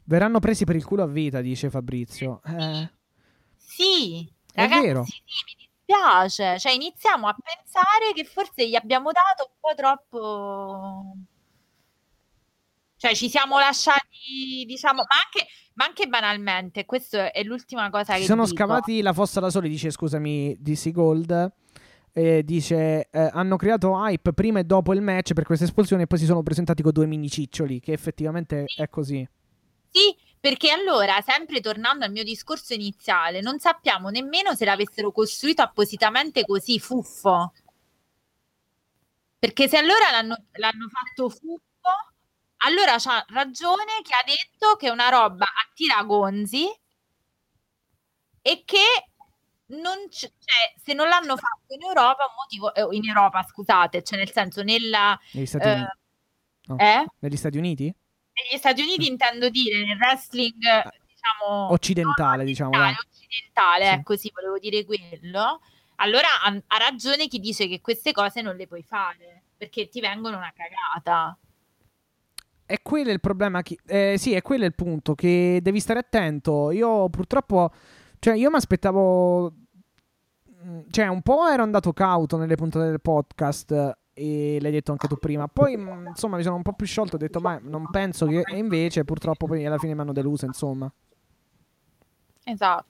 Verranno 0.05 0.39
presi 0.39 0.65
per 0.65 0.77
il 0.77 0.85
culo 0.85 1.03
a 1.03 1.07
vita, 1.07 1.41
dice 1.41 1.69
Fabrizio. 1.69 2.41
Eh. 2.45 2.91
Sì, 3.57 4.31
ragazzi, 4.55 4.79
è 4.79 4.87
vero. 4.87 5.05
Sì, 5.05 5.23
mi 5.25 5.67
dispiace. 5.67 6.59
Cioè, 6.59 6.73
iniziamo 6.73 7.29
a 7.29 7.35
pensare 7.35 8.13
che 8.15 8.25
forse 8.25 8.69
gli 8.69 8.75
abbiamo 8.75 9.11
dato 9.13 9.51
un 9.51 9.57
po' 9.61 9.75
troppo. 9.75 11.17
Cioè, 12.97 13.15
ci 13.15 13.29
siamo 13.29 13.59
lasciati, 13.59 14.65
diciamo, 14.67 15.03
ma 15.03 15.17
anche, 15.25 15.49
ma 15.75 15.85
anche 15.85 16.07
banalmente, 16.07 16.87
questa 16.87 17.31
è 17.31 17.43
l'ultima 17.43 17.91
cosa 17.91 18.15
che. 18.15 18.21
Si 18.21 18.27
sono 18.27 18.45
dico. 18.45 18.57
scavati 18.57 19.03
la 19.03 19.13
fossa 19.13 19.41
da 19.41 19.51
soli, 19.51 19.69
dice 19.69 19.91
scusami, 19.91 20.57
DC 20.59 20.93
Gold 20.93 21.53
eh, 22.19 22.43
dice 22.45 23.09
eh, 23.11 23.31
hanno 23.31 23.57
creato 23.57 23.95
hype 23.95 24.33
prima 24.33 24.59
e 24.59 24.65
dopo 24.65 24.95
il 24.95 25.03
match 25.03 25.35
per 25.35 25.45
questa 25.45 25.67
espulsione 25.67 26.05
e 26.05 26.07
poi 26.07 26.19
si 26.19 26.25
sono 26.25 26.43
presentati 26.43 26.83
con 26.83 26.91
due 26.91 27.05
mini 27.05 27.29
ciccioli, 27.29 27.79
che 27.79 27.93
effettivamente 27.93 28.65
è 28.75 28.89
così. 28.89 29.29
Sì, 29.91 30.17
perché 30.41 30.71
allora, 30.71 31.21
sempre 31.21 31.61
tornando 31.61 32.07
al 32.07 32.13
mio 32.13 32.25
discorso 32.25 32.73
iniziale, 32.73 33.43
non 33.43 33.59
sappiamo 33.59 34.09
nemmeno 34.09 34.55
se 34.55 34.65
l'avessero 34.65 35.13
costruito 35.13 35.61
appositamente 35.61 36.47
così 36.47 36.81
fuffo. 36.81 37.53
Perché 39.39 39.69
se 39.69 39.77
allora 39.77 40.11
l'hanno, 40.11 40.43
l'hanno 40.53 40.89
fatto 40.89 41.29
fuffo, 41.29 42.15
allora 42.65 42.97
c'ha 42.99 43.23
ragione 43.29 44.01
che 44.03 44.15
ha 44.15 44.25
detto 44.25 44.77
che 44.77 44.87
è 44.87 44.91
una 44.91 45.11
roba 45.11 45.45
a 45.45 45.71
tiragonzi 45.75 46.67
e 48.41 48.63
che 48.65 49.11
non 49.69 50.09
c- 50.09 50.21
cioè, 50.21 50.75
se 50.83 50.93
non 50.93 51.09
l'hanno 51.09 51.37
fatto 51.37 51.75
in 51.75 51.83
Europa, 51.83 52.25
un 52.25 52.35
motivo, 52.37 52.75
eh, 52.75 52.97
in 52.97 53.09
Europa, 53.09 53.43
scusate, 53.43 54.03
cioè 54.03 54.19
nel 54.19 54.31
senso 54.31 54.63
nella... 54.63 55.19
Negli 55.33 55.47
Stati, 55.47 55.69
eh, 55.69 55.87
no. 56.67 56.79
eh? 56.79 57.05
Negli 57.19 57.37
Stati 57.37 57.59
Uniti? 57.59 57.85
Negli 57.85 58.59
Stati 58.59 58.83
Uniti 58.83 59.09
intendo 59.09 59.49
dire 59.49 59.85
nel 59.85 59.97
wrestling, 59.97 60.63
ah, 60.65 60.93
diciamo... 61.07 61.73
Occidentale, 61.73 62.45
diciamo. 62.45 62.71
Occidentale, 62.71 63.87
sì. 63.87 63.93
ecco 63.93 64.17
sì, 64.17 64.31
volevo 64.35 64.59
dire 64.59 64.85
quello. 64.85 65.61
Allora 65.97 66.29
ha, 66.43 66.49
ha 66.49 66.77
ragione 66.77 67.27
chi 67.27 67.41
dice 67.41 67.67
che 67.69 67.81
queste 67.81 68.13
cose 68.13 68.43
non 68.43 68.57
le 68.57 68.67
puoi 68.67 68.83
fare, 68.83 69.45
perché 69.57 69.89
ti 69.89 70.01
vengono 70.01 70.37
una 70.37 70.53
cagata. 70.55 71.37
È 72.67 72.83
quello 72.83 73.11
il 73.13 73.21
problema. 73.21 73.63
Chi... 73.63 73.79
Eh, 73.87 74.17
sì, 74.19 74.35
è 74.35 74.43
quello 74.43 74.65
il 74.65 74.75
punto. 74.75 75.15
Che 75.15 75.61
devi 75.63 75.81
stare 75.81 76.01
attento. 76.01 76.71
Io 76.73 77.09
purtroppo 77.09 77.73
cioè, 78.19 78.35
io 78.37 78.51
mi 78.51 78.57
aspettavo. 78.57 79.53
Mm, 80.65 80.81
cioè, 80.91 81.07
un 81.09 81.23
po' 81.23 81.47
ero 81.49 81.63
andato 81.63 81.93
cauto 81.93 82.37
nelle 82.37 82.55
puntate 82.57 82.87
del 82.87 83.01
podcast. 83.01 83.99
E 84.19 84.59
l'hai 84.61 84.71
detto 84.73 84.93
anche 84.93 85.09
tu 85.09 85.17
prima. 85.17 85.47
Poi, 85.47 85.77
mm, 85.77 86.07
insomma, 86.09 86.37
mi 86.37 86.43
sono 86.43 86.57
un 86.57 86.63
po' 86.63 86.73
più 86.73 86.87
sciolto. 86.87 87.17
Ho 87.17 87.19
detto, 87.19 87.41
ma 87.41 87.59
non 87.63 87.89
penso 87.91 88.27
che. 88.27 88.43
E 88.45 88.57
invece, 88.57 89.05
purtroppo, 89.05 89.47
poi 89.47 89.65
alla 89.67 89.79
fine 89.79 89.95
mi 89.95 90.01
hanno 90.01 90.13
deluso, 90.13 90.47
insomma. 90.47 90.91
Esatto. 92.45 92.85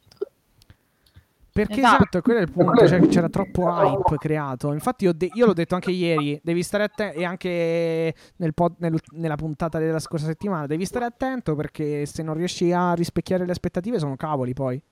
Perché 1.57 1.79
esatto, 1.79 1.95
esatto 1.95 2.19
è 2.19 2.21
quello 2.21 2.41
il 2.41 2.51
punto, 2.53 2.87
cioè 2.87 3.01
c'era 3.07 3.31
troppo 3.31 3.63
hype 3.67 4.19
creato. 4.19 4.75
Infatti 4.75 5.05
io, 5.05 5.15
de- 5.15 5.31
io 5.33 5.47
l'ho 5.47 5.55
detto 5.55 5.75
anche 5.75 5.91
ieri, 5.91 6.39
devi 6.43 6.63
stare 6.63 6.85
attento, 6.85 7.19
e 7.19 7.25
anche 7.25 8.15
nel 8.37 8.53
pod- 8.53 8.75
nel- 8.77 9.01
nella 9.13 9.37
puntata 9.37 9.79
della 9.79 9.99
scorsa 9.99 10.27
settimana, 10.27 10.67
devi 10.67 10.85
stare 10.85 11.07
attento 11.07 11.55
perché 11.55 12.05
se 12.05 12.23
non 12.23 12.35
riesci 12.35 12.73
a 12.73 12.93
rispecchiare 12.93 13.47
le 13.47 13.53
aspettative 13.53 13.99
sono 13.99 14.17
cavoli 14.17 14.53
poi. 14.53 14.83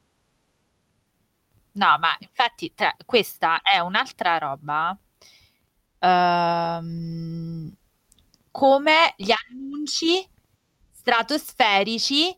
No, 1.74 1.98
ma 1.98 2.16
infatti 2.20 2.72
tra- 2.74 2.94
questa 3.04 3.60
è 3.62 3.78
un'altra 3.78 4.38
roba. 4.38 4.96
ehm, 6.00 7.72
come 8.50 9.14
gli 9.16 9.30
annunci 9.32 10.26
stratosferici, 10.92 12.36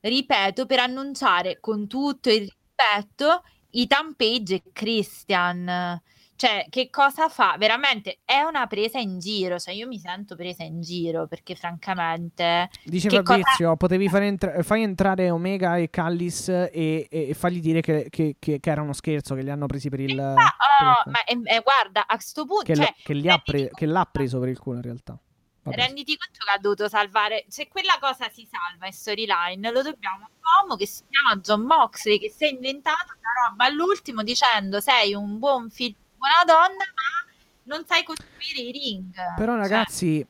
ripeto, 0.00 0.66
per 0.66 0.78
annunciare 0.80 1.58
con 1.60 1.86
tutto 1.88 2.30
il 2.30 2.40
rispetto 2.48 3.42
Ethan 3.70 4.14
Page 4.14 4.54
e 4.56 4.62
Christian. 4.72 6.00
Cioè, 6.36 6.66
che 6.68 6.90
cosa 6.90 7.30
fa? 7.30 7.56
Veramente 7.58 8.18
è 8.24 8.42
una 8.42 8.66
presa 8.66 8.98
in 8.98 9.18
giro. 9.18 9.58
Cioè, 9.58 9.72
io 9.72 9.86
mi 9.86 9.98
sento 9.98 10.36
presa 10.36 10.62
in 10.64 10.82
giro 10.82 11.26
perché, 11.26 11.54
francamente. 11.54 12.68
Dice 12.84 13.08
Fabrizio: 13.08 13.44
cosa... 13.56 13.76
potevi 13.76 14.08
fare 14.08 14.26
entra- 14.26 14.62
fai 14.62 14.82
entrare 14.82 15.30
Omega 15.30 15.78
e 15.78 15.88
Callis 15.88 16.48
e, 16.48 16.70
e, 16.72 17.08
e 17.10 17.34
fargli 17.34 17.60
dire 17.60 17.80
che, 17.80 18.08
che, 18.10 18.36
che, 18.38 18.60
che, 18.60 18.70
era 18.70 18.82
uno 18.82 18.92
scherzo, 18.92 19.34
che 19.34 19.42
li 19.42 19.50
hanno 19.50 19.66
presi 19.66 19.88
per 19.88 20.00
il. 20.00 20.14
Ma, 20.14 20.34
oh, 20.34 21.10
ma 21.10 21.24
eh, 21.24 21.60
guarda, 21.62 22.06
a 22.06 22.14
questo 22.14 22.44
punto. 22.44 22.64
Che, 22.64 22.74
cioè, 22.74 23.14
l- 23.14 23.42
pre- 23.42 23.70
che 23.72 23.86
l'ha 23.86 24.06
preso 24.10 24.38
per 24.38 24.50
il 24.50 24.58
culo, 24.58 24.76
in 24.76 24.82
realtà. 24.82 25.18
Vabbè. 25.62 25.76
Renditi 25.76 26.16
conto 26.16 26.44
che 26.44 26.50
ha 26.50 26.58
dovuto 26.58 26.86
salvare. 26.88 27.44
Se 27.48 27.66
quella 27.66 27.96
cosa 27.98 28.28
si 28.28 28.46
salva 28.48 28.86
in 28.86 28.92
storyline, 28.92 29.72
lo 29.72 29.82
dobbiamo 29.82 30.24
a 30.24 30.28
un 30.28 30.62
uomo 30.62 30.76
che 30.76 30.86
si 30.86 31.02
chiama 31.08 31.40
John 31.40 31.62
Moxley, 31.62 32.18
che 32.18 32.28
si 32.30 32.44
è 32.44 32.48
inventato 32.48 33.14
una 33.18 33.48
roba 33.48 33.64
all'ultimo 33.64 34.22
dicendo 34.22 34.80
sei 34.80 35.14
un 35.14 35.38
buon 35.38 35.70
figlio 35.70 36.04
una 36.26 36.52
donna, 36.54 36.84
ma 36.94 37.32
non 37.64 37.84
sai 37.86 38.02
costruire 38.04 38.60
i 38.60 38.72
ring. 38.72 39.12
Però, 39.36 39.52
cioè 39.52 39.60
ragazzi. 39.60 40.26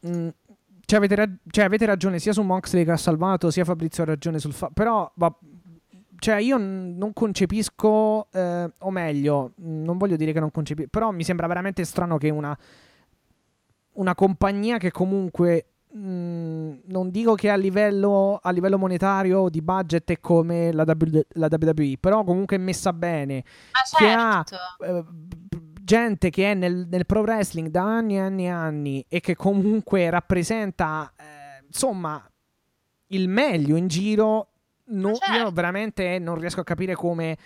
Cioè... 0.00 0.10
Mh, 0.10 0.28
cioè, 0.90 0.98
avete, 0.98 1.14
rag- 1.14 1.36
cioè, 1.50 1.64
avete, 1.64 1.86
ragione 1.86 2.18
sia 2.18 2.32
su 2.32 2.42
Moxley 2.42 2.84
che 2.84 2.90
ha 2.90 2.96
salvato, 2.96 3.50
sia 3.52 3.64
Fabrizio 3.64 4.02
ha 4.02 4.06
ragione 4.06 4.40
sul 4.40 4.52
fatto. 4.52 4.72
Però, 4.74 5.08
va- 5.14 5.32
cioè, 6.18 6.36
io 6.40 6.58
n- 6.58 6.96
non 6.96 7.12
concepisco, 7.12 8.26
eh, 8.32 8.72
o 8.76 8.90
meglio, 8.90 9.52
non 9.56 9.98
voglio 9.98 10.16
dire 10.16 10.32
che 10.32 10.40
non 10.40 10.50
concepisco, 10.50 10.88
però 10.90 11.12
mi 11.12 11.22
sembra 11.22 11.46
veramente 11.46 11.84
strano 11.84 12.18
che 12.18 12.30
una, 12.30 12.56
una 13.92 14.14
compagnia 14.14 14.78
che 14.78 14.90
comunque 14.90 15.66
Mm, 15.96 16.78
non 16.84 17.10
dico 17.10 17.34
che 17.34 17.50
a 17.50 17.56
livello, 17.56 18.38
a 18.40 18.50
livello 18.52 18.78
monetario 18.78 19.48
di 19.48 19.60
budget 19.60 20.08
è 20.12 20.20
come 20.20 20.72
la, 20.72 20.84
w, 20.84 21.20
la 21.30 21.48
WWE, 21.50 21.96
però 21.98 22.22
comunque 22.22 22.56
è 22.56 22.60
messa 22.60 22.92
bene. 22.92 23.42
Ma 23.72 23.98
certo. 23.98 24.56
Che 24.78 24.86
ha 24.86 24.88
eh, 24.88 25.04
gente 25.82 26.30
che 26.30 26.52
è 26.52 26.54
nel, 26.54 26.86
nel, 26.88 27.06
pro 27.06 27.22
wrestling 27.22 27.68
da 27.68 27.82
anni 27.82 28.14
e 28.14 28.20
anni 28.20 28.44
e 28.44 28.48
anni 28.48 29.04
e 29.08 29.18
che 29.18 29.34
comunque 29.34 30.08
rappresenta, 30.10 31.12
eh, 31.16 31.64
insomma, 31.66 32.24
il 33.08 33.28
meglio 33.28 33.74
in 33.74 33.88
giro, 33.88 34.48
no, 34.84 35.14
certo. 35.14 35.32
io 35.34 35.50
veramente 35.50 36.20
non 36.20 36.36
riesco 36.36 36.60
a 36.60 36.64
capire 36.64 36.94
come 36.94 37.36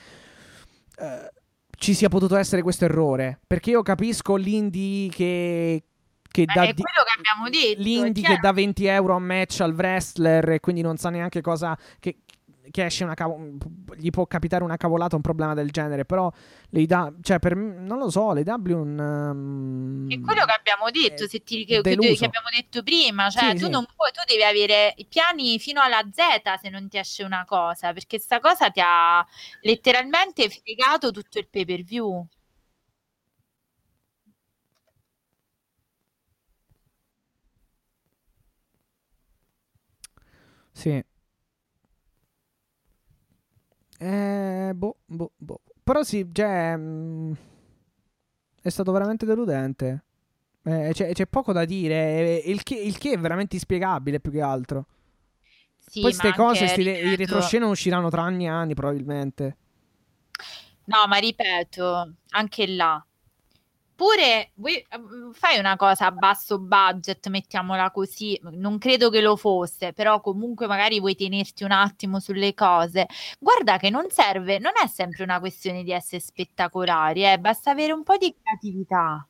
eh, 0.97 1.32
ci 1.76 1.94
sia 1.94 2.08
potuto 2.08 2.36
essere 2.36 2.60
questo 2.60 2.84
errore. 2.84 3.40
Perché 3.47 3.70
io 3.70 3.82
capisco 3.82 4.36
l'indie 4.36 5.08
che, 5.08 5.82
che 6.35 6.43
eh, 6.43 6.47
dà 6.47 6.63
è 6.65 6.75
quello 6.75 7.49
che. 7.49 7.75
L'indie 7.77 8.25
che 8.25 8.39
dà 8.41 8.53
20 8.53 8.87
euro 8.87 9.15
a 9.15 9.21
match 9.21 9.61
al 9.61 9.73
wrestler 9.73 10.49
e 10.51 10.61
quindi 10.61 10.83
non 10.83 10.97
sa 10.97 11.09
neanche 11.09 11.41
cosa. 11.41 11.79
Che, 12.01 12.17
che 12.73 12.87
esce 12.87 13.05
una 13.05 13.15
cavo- 13.15 13.39
gli 13.97 14.11
può 14.11 14.27
capitare 14.27 14.65
una 14.65 14.77
cavolata, 14.77 15.15
un 15.15 15.23
problema 15.23 15.55
del 15.55 15.71
genere, 15.71 16.05
però 16.05 16.33
le 16.71 16.87
da- 16.87 17.13
cioè 17.23 17.39
per 17.39 17.55
non 17.55 17.99
lo 17.99 18.11
so, 18.11 18.33
le 18.33 18.43
W 18.45 18.73
un, 18.73 18.99
um, 18.99 20.11
è 20.11 20.21
quello 20.21 20.45
che 20.45 20.53
abbiamo 20.53 20.91
detto, 20.91 21.29
se 21.29 21.45
ti, 21.45 21.65
che, 21.65 21.83
che, 21.83 21.97
che, 21.97 22.25
abbiamo 22.25 22.49
detto 22.51 22.83
prima, 22.83 23.31
cioè 23.31 23.51
sì, 23.51 23.59
tu 23.59 23.65
sì. 23.67 23.71
non 23.71 23.87
puoi, 23.95 24.11
tu 24.11 24.23
devi 24.27 24.43
avere 24.43 24.93
i 24.97 25.07
piani 25.07 25.57
fino 25.61 25.81
alla 25.81 26.03
Z 26.11 26.61
se 26.61 26.69
non 26.69 26.89
ti 26.89 26.99
esce 26.99 27.23
una 27.23 27.45
cosa, 27.47 27.93
perché 27.93 28.19
sta 28.19 28.41
cosa 28.41 28.71
ti 28.71 28.81
ha 28.83 29.25
letteralmente 29.61 30.49
fregato 30.49 31.13
tutto 31.13 31.39
il 31.39 31.47
pay 31.49 31.65
per 31.65 31.83
view. 31.83 32.27
Sì, 40.75 41.03
eh, 43.99 44.73
boh, 44.75 44.97
boh, 45.07 45.33
boh. 45.36 45.61
Però 45.83 46.03
sì, 46.03 46.28
cioè, 46.33 46.77
mh, 46.77 46.83
mm, 46.83 47.33
è 48.61 48.69
stato 48.69 48.93
veramente 48.93 49.25
deludente. 49.25 50.05
Eh, 50.62 50.91
c'è, 50.93 51.12
c'è, 51.12 51.27
poco 51.27 51.53
da 51.53 51.65
dire, 51.65 52.36
il 52.44 52.62
che, 52.62 52.75
il 52.75 52.99
che, 52.99 53.12
è 53.12 53.19
veramente 53.19 53.55
inspiegabile 53.55 54.20
più 54.20 54.31
che 54.31 54.41
altro. 54.41 54.86
Sì, 55.78 56.01
Poi 56.01 56.11
queste 56.11 56.33
cose, 56.35 56.67
sti, 56.67 56.83
ripeto... 56.83 57.07
i 57.07 57.17
retroscena 57.17 57.67
usciranno 57.67 58.09
tra 58.11 58.23
anni 58.23 58.44
e 58.44 58.49
anni 58.49 58.75
probabilmente. 58.75 59.57
No, 60.85 61.07
ma 61.07 61.17
ripeto, 61.17 62.15
anche 62.31 62.67
là, 62.67 63.05
Oppure 63.97 64.50
vuoi, 64.55 64.84
mm, 64.98 65.31
fai 65.31 65.60
una 65.60 65.76
cosa 65.76 66.06
a 66.06 66.10
basso 66.10 66.58
budget, 66.58 67.28
mettiamola 67.28 67.92
così, 67.92 68.36
non 68.42 68.76
credo 68.78 69.08
che 69.08 69.20
lo 69.20 69.36
fosse, 69.36 69.92
però 69.92 70.20
comunque 70.20 70.66
magari 70.66 70.98
vuoi 70.98 71.14
tenerti 71.14 71.62
un 71.62 71.70
attimo 71.70 72.18
sulle 72.18 72.55
cose. 72.55 73.06
Guarda 73.39 73.76
che 73.76 73.90
non 73.90 74.10
serve, 74.10 74.58
non 74.58 74.73
è 74.82 74.89
sempre 74.89 75.23
una 75.23 75.39
questione 75.39 75.84
di 75.84 75.92
essere 75.92 76.20
spettacolari, 76.20 77.24
eh, 77.24 77.39
basta 77.39 77.70
avere 77.70 77.92
un 77.92 78.02
po' 78.02 78.16
di 78.16 78.34
creatività. 78.42 79.24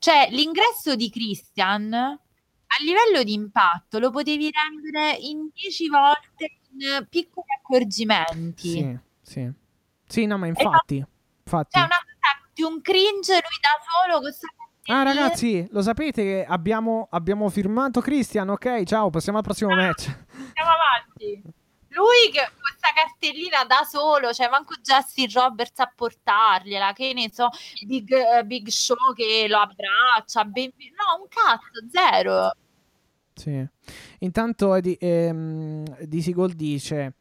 Cioè, 0.00 0.28
l'ingresso 0.30 0.96
di 0.96 1.08
Christian 1.08 1.92
a 1.92 2.82
livello 2.82 3.22
di 3.22 3.34
impatto 3.34 4.00
lo 4.00 4.10
potevi 4.10 4.50
rendere 4.50 5.16
in 5.16 5.48
dieci 5.54 5.88
volte 5.88 6.58
in 6.72 7.06
piccoli 7.08 7.46
accorgimenti. 7.56 8.68
Sì, 8.68 8.98
sì. 9.22 9.52
Sì, 10.06 10.26
no, 10.26 10.38
ma 10.38 10.48
infatti. 10.48 10.98
No, 10.98 11.08
infatti. 11.44 11.78
C'è 11.78 11.84
una 11.84 11.98
di 12.60 12.62
un 12.62 12.80
cringe 12.82 13.32
lui 13.32 13.58
da 13.60 13.80
solo 13.88 14.20
con 14.20 14.30
Ah 14.92 15.02
ragazzi, 15.02 15.66
lo 15.70 15.82
sapete 15.82 16.22
che 16.22 16.44
abbiamo, 16.46 17.06
abbiamo 17.10 17.48
firmato 17.48 18.00
Christian, 18.00 18.48
ok? 18.48 18.82
Ciao, 18.84 19.08
passiamo 19.08 19.38
al 19.38 19.44
prossimo 19.44 19.72
ah, 19.72 19.76
match. 19.76 20.06
Andiamo 20.06 20.70
avanti. 20.70 21.42
Lui 21.90 22.30
che 22.32 22.48
questa 22.58 22.88
cartellina 22.94 23.64
da 23.64 23.84
solo, 23.84 24.32
cioè 24.32 24.48
manco 24.48 24.74
Justin 24.82 25.30
Roberts 25.32 25.78
a 25.78 25.92
portargliela, 25.94 26.92
che 26.92 27.12
ne 27.12 27.30
so, 27.32 27.50
Big, 27.86 28.10
uh, 28.10 28.44
Big 28.44 28.68
Show 28.68 29.12
che 29.14 29.46
lo 29.48 29.58
abbraccia, 29.58 30.44
ben... 30.44 30.72
no, 30.76 31.22
un 31.22 31.28
cazzo, 31.28 31.86
zero. 31.88 32.52
Sì. 33.34 33.64
Intanto 34.20 34.74
Eddie, 34.74 34.96
ehm, 34.98 35.84
DC 36.00 36.30
Gold 36.30 36.54
dice 36.54 37.14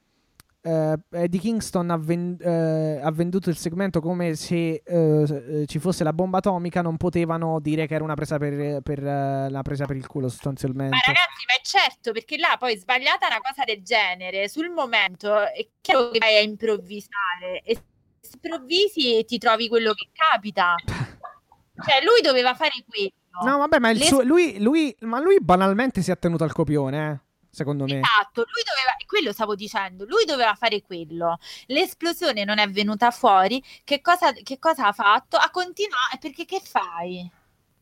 Uh, 0.70 1.00
Eddie 1.10 1.40
Kingston 1.40 1.90
ha, 1.90 1.98
ven- 1.98 2.38
uh, 2.40 3.04
ha, 3.04 3.10
venduto 3.12 3.50
il 3.50 3.58
segmento 3.58 4.00
come 4.00 4.36
se 4.36 4.84
uh, 4.86 5.66
ci 5.66 5.80
fosse 5.80 6.04
la 6.04 6.14
bomba 6.14 6.38
atomica, 6.38 6.84
non 6.84 6.96
potevano 6.96 7.60
dire 7.60 7.88
che 7.88 7.96
era 7.96 8.04
una 8.04 8.14
presa 8.14 8.38
per, 8.38 8.82
per 8.82 9.02
la 9.02 9.62
presa 9.64 9.86
per 9.86 9.96
il 9.96 10.06
culo 10.06 10.30
sostanzialmente. 10.30 10.96
Ma 10.96 11.02
ragazzi, 11.04 11.46
ma 11.48 11.56
è 11.56 11.62
certo, 11.64 12.12
perché 12.12 12.38
là 12.38 12.56
poi 12.60 12.78
sbagliata 12.78 13.26
una 13.26 13.40
cosa 13.42 13.64
del 13.66 13.82
genere, 13.82 14.48
sul 14.48 14.70
momento 14.70 15.42
è 15.42 15.68
chiaro 15.82 16.12
che 16.12 16.20
vai 16.20 16.38
a 16.38 16.42
improvvisare 16.42 17.62
e 17.64 17.74
se 18.22 18.38
improvvisi 18.40 19.26
ti 19.26 19.40
trovi 19.40 19.68
quello 19.68 19.94
che 19.94 20.10
capita. 20.14 20.76
cioè 20.86 22.04
lui 22.04 22.22
doveva 22.22 22.54
fare 22.54 22.84
quello. 22.88 23.10
No, 23.44 23.58
vabbè, 23.58 23.80
ma, 23.80 23.92
Le... 23.92 24.06
suo, 24.06 24.22
lui, 24.22 24.60
lui, 24.60 24.96
ma 25.00 25.20
lui 25.20 25.40
banalmente 25.42 26.04
si 26.04 26.12
è 26.12 26.20
tenuto 26.20 26.44
al 26.44 26.52
copione, 26.52 27.12
eh 27.12 27.28
secondo 27.50 27.86
me. 27.86 28.00
Esatto, 28.00 28.42
lui 28.42 28.64
doveva, 28.64 28.96
quello 29.06 29.32
stavo 29.32 29.56
dicendo, 29.56 30.06
lui 30.06 30.26
doveva 30.26 30.54
fare 30.56 30.82
quello. 30.82 31.38
L'esplosione 31.68 32.44
non 32.44 32.60
è 32.60 32.70
venuta 32.70 33.12
fuori, 33.12 33.64
che 33.84 34.02
cosa, 34.02 34.32
che 34.34 34.60
cosa 34.60 34.88
ha 34.88 34.94
fatto? 34.94 35.38
Ha 35.38 35.50
continuato, 35.50 36.18
perché 36.20 36.46
che 36.46 36.62
fai? 36.64 37.30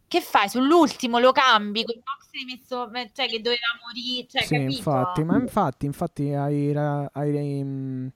Che 0.07 0.21
fai? 0.21 0.47
Sull'ultimo 0.47 1.19
lo 1.19 1.31
cambi, 1.31 1.83
con 1.83 1.95
Moxley 1.95 2.45
messo, 2.45 2.89
cioè 3.13 3.27
che 3.27 3.41
doveva 3.41 3.67
morire, 3.85 4.27
cioè, 4.27 4.43
sì, 4.43 4.55
capito? 4.55 4.77
infatti, 4.77 5.23
ma 5.23 5.37
infatti, 5.37 5.85
infatti 5.85 6.33
hai, 6.33 6.73
hai, 6.73 7.07
hai, 7.11 8.11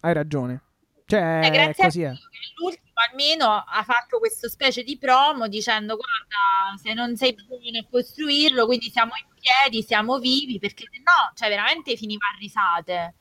hai 0.00 0.12
ragione. 0.12 0.62
Cioè, 1.10 1.40
eh, 1.44 1.50
grazie 1.50 1.84
così 1.84 2.04
a 2.04 2.14
l'ultimo 2.60 2.88
almeno 3.10 3.46
ha 3.46 3.82
fatto 3.82 4.18
questo 4.18 4.48
specie 4.48 4.82
di 4.82 4.96
promo 4.98 5.48
dicendo 5.48 5.96
guarda 5.96 6.76
se 6.80 6.92
non 6.92 7.16
sei 7.16 7.34
buono 7.34 7.78
a 7.78 7.86
costruirlo 7.90 8.66
quindi 8.66 8.90
siamo 8.90 9.12
in 9.16 9.26
piedi, 9.40 9.82
siamo 9.82 10.18
vivi 10.18 10.58
perché 10.58 10.84
se 10.90 10.98
no 10.98 11.32
cioè 11.34 11.48
veramente 11.48 11.96
finiva 11.96 12.26
a 12.32 12.38
risate. 12.38 13.14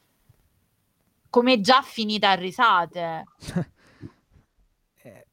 Come 1.31 1.61
già 1.61 1.81
finita 1.81 2.29
a 2.31 2.35
risate. 2.35 3.23
Eh, 5.01 5.25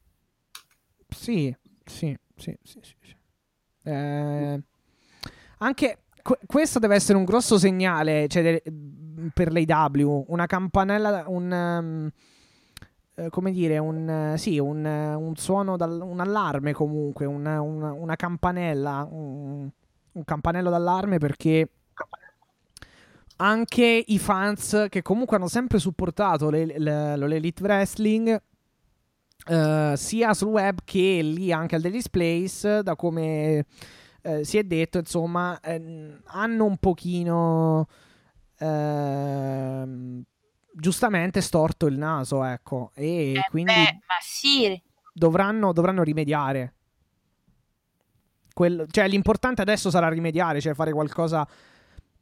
sì, 1.09 1.53
sì, 1.83 2.17
sì, 2.37 2.57
sì, 2.63 2.79
sì. 2.81 3.15
Eh, 3.83 4.61
anche 5.57 6.03
qu- 6.21 6.39
questo 6.45 6.79
deve 6.79 6.95
essere 6.95 7.17
un 7.17 7.25
grosso 7.25 7.57
segnale 7.57 8.29
cioè, 8.29 8.43
de- 8.43 8.63
per 9.33 9.51
l'AW 9.51 10.25
una 10.29 10.45
campanella 10.45 11.25
un 11.27 11.51
um, 11.51 12.11
eh, 13.19 13.29
come 13.31 13.51
dire, 13.51 13.79
un, 13.79 14.35
sì, 14.37 14.59
un, 14.59 14.85
un 14.85 15.35
suono, 15.37 15.75
dal, 15.75 15.99
un 16.01 16.19
allarme 16.19 16.71
comunque, 16.71 17.25
una, 17.25 17.61
una, 17.61 17.91
una 17.91 18.15
campanella, 18.15 19.07
un, 19.09 19.67
un, 20.11 20.23
campanello 20.23 20.69
d'allarme 20.69 21.17
perché 21.17 21.67
anche 23.37 24.03
i 24.05 24.19
fans 24.19 24.85
che 24.89 25.01
comunque 25.01 25.35
hanno 25.35 25.47
sempre 25.47 25.79
supportato 25.79 26.51
le, 26.51 26.65
le, 26.77 27.17
l'Elite 27.17 27.63
Wrestling, 27.63 28.39
uh, 29.47 29.95
sia 29.95 30.35
sul 30.35 30.49
web 30.49 30.79
che 30.85 31.19
lì 31.23 31.51
anche 31.51 31.73
al 31.73 31.81
Daily 31.81 31.97
Displays, 31.97 32.81
da 32.81 32.95
come 32.95 33.65
uh, 34.21 34.43
si 34.43 34.59
è 34.59 34.63
detto, 34.63 34.99
insomma, 34.99 35.59
uh, 35.65 36.21
hanno 36.25 36.65
un 36.65 36.77
pochino... 36.77 37.87
Uh, 38.59 40.23
giustamente 40.79 41.41
storto 41.41 41.87
il 41.87 41.97
naso, 41.97 42.43
ecco, 42.43 42.91
e 42.93 43.33
eh 43.33 43.47
quindi 43.49 43.73
beh, 43.73 43.99
sì. 44.21 44.81
dovranno, 45.13 45.73
dovranno, 45.73 46.03
rimediare. 46.03 46.73
Quello, 48.53 48.85
cioè, 48.87 49.07
l'importante 49.07 49.61
adesso 49.61 49.89
sarà 49.89 50.07
rimediare, 50.09 50.61
cioè 50.61 50.73
fare 50.73 50.91
qualcosa 50.91 51.47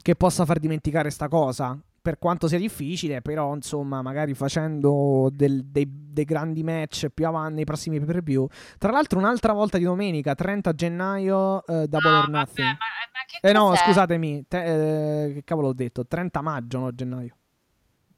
che 0.02 0.14
possa 0.14 0.44
far 0.44 0.58
dimenticare 0.58 1.10
sta 1.10 1.28
cosa. 1.28 1.78
Per 2.06 2.18
quanto 2.20 2.46
sia 2.46 2.58
difficile, 2.58 3.20
però, 3.20 3.52
insomma, 3.52 4.00
magari 4.00 4.32
facendo 4.32 5.28
del, 5.32 5.64
dei, 5.64 5.88
dei, 5.88 6.24
grandi 6.24 6.62
match 6.62 7.08
più 7.08 7.26
avanti 7.26 7.54
nei 7.54 7.64
prossimi 7.64 7.98
pay 7.98 8.06
per 8.06 8.22
view. 8.22 8.46
Tra 8.78 8.92
l'altro, 8.92 9.18
un'altra 9.18 9.52
volta 9.52 9.76
di 9.76 9.82
domenica, 9.82 10.36
30 10.36 10.72
gennaio, 10.72 11.64
uh, 11.66 11.86
Double 11.86 12.10
no, 12.10 12.18
or 12.18 12.28
Nothing. 12.28 12.68
Vabbè, 12.68 12.78
ma, 12.78 13.40
ma 13.42 13.48
eh 13.48 13.52
no, 13.52 13.74
scusatemi, 13.74 14.44
te, 14.46 15.24
eh, 15.24 15.32
che 15.32 15.42
cavolo 15.42 15.68
ho 15.68 15.72
detto? 15.72 16.06
30 16.06 16.40
maggio, 16.42 16.78
no, 16.78 16.92
gennaio 16.92 17.34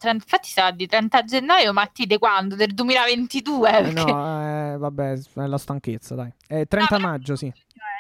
infatti 0.07 0.49
sarà 0.49 0.71
di 0.71 0.87
30 0.87 1.25
gennaio, 1.25 1.73
ma 1.73 1.87
ti 1.87 2.07
di 2.07 2.19
quando? 2.19 2.55
Del 2.55 2.73
2022? 2.75 3.69
Eh, 3.69 3.83
perché... 3.83 4.13
No, 4.13 4.75
eh, 4.75 4.77
vabbè, 4.77 5.19
è 5.35 5.47
la 5.47 5.59
stanchezza, 5.59 6.15
dai. 6.15 6.33
È 6.47 6.67
30 6.67 6.99
no, 6.99 7.07
maggio, 7.07 7.37
sì. 7.37 7.47
Il 7.47 7.55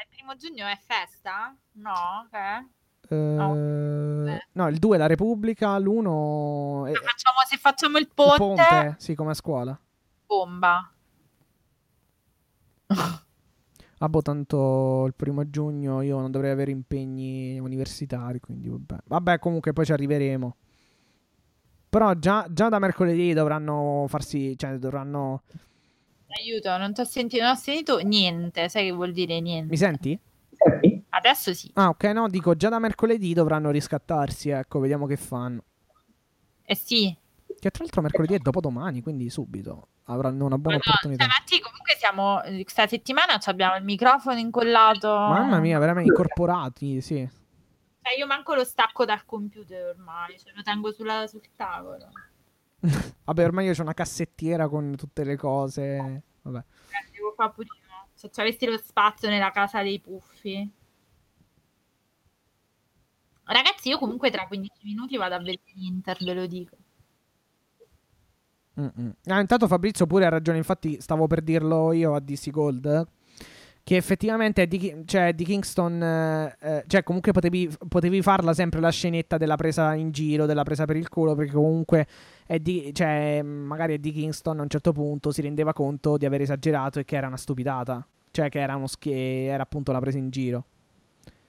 primo 0.08 0.36
giugno 0.36 0.66
è 0.66 0.78
festa? 0.80 1.54
No, 1.72 2.26
okay. 2.26 2.66
Uh, 3.08 3.14
no. 3.14 4.38
no. 4.52 4.68
il 4.68 4.78
2 4.78 4.96
è 4.96 4.98
la 4.98 5.06
Repubblica, 5.06 5.78
l'1 5.78 6.88
è... 6.88 6.92
facciamo, 6.92 7.38
se 7.48 7.56
facciamo 7.56 7.96
il 7.96 8.08
ponte, 8.12 8.32
il 8.32 8.38
ponte 8.38 8.94
sì, 8.98 9.14
come 9.14 9.30
a 9.30 9.34
scuola. 9.34 9.80
Bomba. 10.26 10.92
Ah, 14.00 14.08
boh, 14.08 14.22
tanto 14.22 15.06
il 15.06 15.14
primo 15.14 15.50
giugno 15.50 16.02
io 16.02 16.20
non 16.20 16.30
dovrei 16.30 16.52
avere 16.52 16.70
impegni 16.70 17.58
universitari, 17.58 18.38
quindi 18.38 18.68
vabbè. 18.68 18.96
Vabbè, 19.06 19.40
comunque 19.40 19.72
poi 19.72 19.84
ci 19.84 19.90
arriveremo. 19.90 20.56
Però 21.88 22.14
già, 22.14 22.46
già 22.50 22.68
da 22.68 22.78
mercoledì 22.78 23.32
dovranno 23.32 24.04
farsi, 24.08 24.56
cioè 24.58 24.76
dovranno 24.76 25.42
Aiuto, 26.30 26.76
non 26.76 26.92
ti 26.92 27.00
ho 27.00 27.04
sentito, 27.04 27.42
non 27.42 27.52
ho 27.52 27.56
sentito 27.56 27.98
niente. 27.98 28.68
Sai 28.68 28.86
che 28.86 28.92
vuol 28.92 29.12
dire 29.12 29.40
niente? 29.40 29.70
Mi 29.70 29.76
senti? 29.76 30.18
Adesso 31.10 31.54
sì. 31.54 31.70
Ah, 31.74 31.88
ok, 31.88 32.04
no, 32.04 32.28
dico 32.28 32.54
già 32.54 32.68
da 32.68 32.78
mercoledì 32.78 33.32
dovranno 33.32 33.70
riscattarsi, 33.70 34.50
ecco, 34.50 34.78
vediamo 34.78 35.06
che 35.06 35.16
fanno. 35.16 35.62
Eh 36.64 36.74
sì. 36.74 37.16
Che 37.58 37.70
tra 37.70 37.82
l'altro 37.82 38.02
mercoledì 38.02 38.34
è 38.34 38.38
dopodomani, 38.38 39.00
quindi 39.00 39.30
subito 39.30 39.88
avranno 40.04 40.44
una 40.44 40.58
buona 40.58 40.76
Madonna, 40.76 40.96
opportunità. 40.96 41.24
Cioè, 41.24 41.32
Matti, 41.32 41.60
comunque 41.60 41.96
siamo 41.98 42.40
questa 42.62 42.86
settimana 42.86 43.38
abbiamo 43.42 43.76
il 43.76 43.84
microfono 43.84 44.38
incollato. 44.38 45.08
Mamma 45.08 45.58
mia, 45.60 45.78
veramente 45.78 46.10
incorporati, 46.10 47.00
sì. 47.00 47.28
Cioè, 48.08 48.18
io 48.18 48.26
manco 48.26 48.54
lo 48.54 48.64
stacco 48.64 49.04
dal 49.04 49.26
computer 49.26 49.88
ormai, 49.88 50.38
cioè, 50.38 50.52
lo 50.54 50.62
tengo 50.62 50.90
sulla, 50.92 51.26
sul 51.26 51.42
tavolo. 51.54 52.08
Vabbè, 53.24 53.44
ormai 53.44 53.66
io 53.66 53.74
ho 53.76 53.82
una 53.82 53.92
cassettiera 53.92 54.66
con 54.66 54.96
tutte 54.96 55.24
le 55.24 55.36
cose. 55.36 56.22
Vabbè. 56.40 56.58
Eh, 56.58 57.10
devo 57.12 57.34
fare 57.36 57.52
pure 57.52 57.68
Se 58.14 58.30
ci 58.30 58.40
avessi 58.40 58.64
lo 58.64 58.78
spazio 58.78 59.28
nella 59.28 59.50
casa 59.50 59.82
dei 59.82 60.00
puffi. 60.00 60.72
Ragazzi, 63.44 63.88
io 63.90 63.98
comunque 63.98 64.30
tra 64.30 64.46
15 64.46 64.72
minuti 64.84 65.16
vado 65.18 65.34
a 65.34 65.38
vedere 65.38 65.60
l'Inter, 65.74 66.16
ve 66.24 66.34
lo 66.34 66.46
dico. 66.46 66.76
Ah, 68.74 69.40
intanto 69.40 69.66
Fabrizio 69.66 70.06
pure 70.06 70.24
ha 70.24 70.30
ragione, 70.30 70.58
infatti 70.58 71.00
stavo 71.00 71.26
per 71.26 71.42
dirlo 71.42 71.92
io 71.92 72.14
a 72.14 72.20
DC 72.20 72.50
Gold. 72.50 73.08
Che 73.88 73.96
effettivamente 73.96 74.66
di, 74.66 75.02
cioè, 75.06 75.32
di 75.32 75.44
Kingston, 75.44 76.02
eh, 76.02 76.56
eh, 76.60 76.84
cioè 76.86 77.02
comunque 77.02 77.32
potevi, 77.32 77.74
potevi, 77.88 78.20
farla 78.20 78.52
sempre 78.52 78.80
la 78.80 78.90
scenetta 78.90 79.38
della 79.38 79.56
presa 79.56 79.94
in 79.94 80.10
giro, 80.10 80.44
della 80.44 80.62
presa 80.62 80.84
per 80.84 80.96
il 80.96 81.08
culo, 81.08 81.34
perché 81.34 81.52
comunque 81.52 82.06
è 82.44 82.58
di, 82.58 82.92
cioè, 82.92 83.40
magari 83.40 83.98
di 83.98 84.12
Kingston 84.12 84.58
a 84.58 84.62
un 84.62 84.68
certo 84.68 84.92
punto 84.92 85.30
si 85.30 85.40
rendeva 85.40 85.72
conto 85.72 86.18
di 86.18 86.26
aver 86.26 86.42
esagerato 86.42 86.98
e 86.98 87.06
che 87.06 87.16
era 87.16 87.28
una 87.28 87.38
stupidata, 87.38 88.06
cioè 88.30 88.50
che 88.50 88.60
era, 88.60 88.76
uno 88.76 88.88
schi- 88.88 89.10
era 89.10 89.62
appunto 89.62 89.90
la 89.90 90.00
presa 90.00 90.18
in 90.18 90.28
giro. 90.28 90.64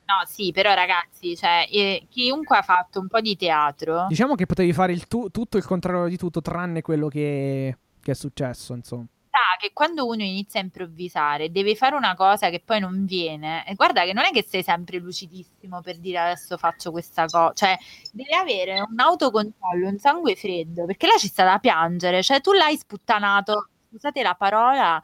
No, 0.05 0.25
sì, 0.25 0.53
però 0.53 0.73
ragazzi, 0.73 1.35
cioè, 1.35 1.67
eh, 1.69 2.05
chiunque 2.07 2.55
ha 2.55 2.61
fatto 2.61 3.01
un 3.01 3.09
po' 3.09 3.19
di 3.19 3.35
teatro... 3.35 4.05
Diciamo 4.07 4.35
che 4.35 4.45
potevi 4.45 4.71
fare 4.71 4.93
il 4.93 5.07
tu- 5.07 5.29
tutto 5.29 5.57
il 5.57 5.65
contrario 5.65 6.07
di 6.07 6.15
tutto, 6.15 6.41
tranne 6.41 6.81
quello 6.81 7.09
che, 7.09 7.77
che 8.01 8.11
è 8.11 8.15
successo, 8.15 8.73
insomma 8.75 9.07
Sa 9.31 9.57
che 9.59 9.71
quando 9.73 10.07
uno 10.07 10.23
inizia 10.23 10.59
a 10.59 10.63
improvvisare 10.63 11.51
deve 11.51 11.75
fare 11.75 11.95
una 11.95 12.15
cosa 12.15 12.49
che 12.49 12.61
poi 12.65 12.79
non 12.79 13.05
viene 13.05 13.65
e 13.67 13.75
guarda 13.75 14.03
che 14.03 14.13
non 14.13 14.23
è 14.25 14.31
che 14.31 14.43
sei 14.43 14.63
sempre 14.63 14.97
lucidissimo 14.97 15.81
per 15.81 15.99
dire 15.99 16.17
adesso 16.17 16.57
faccio 16.57 16.89
questa 16.89 17.25
cosa 17.25 17.53
cioè 17.53 17.77
devi 18.11 18.33
avere 18.33 18.81
un 18.81 18.99
autocontrollo 18.99 19.87
un 19.87 19.99
sangue 19.99 20.35
freddo 20.35 20.85
perché 20.85 21.05
là 21.05 21.17
ci 21.19 21.27
sta 21.27 21.43
da 21.43 21.59
piangere 21.59 22.23
cioè 22.23 22.41
tu 22.41 22.53
l'hai 22.53 22.75
sputtanato 22.75 23.69
scusate 23.89 24.23
la 24.23 24.33
parola 24.33 24.99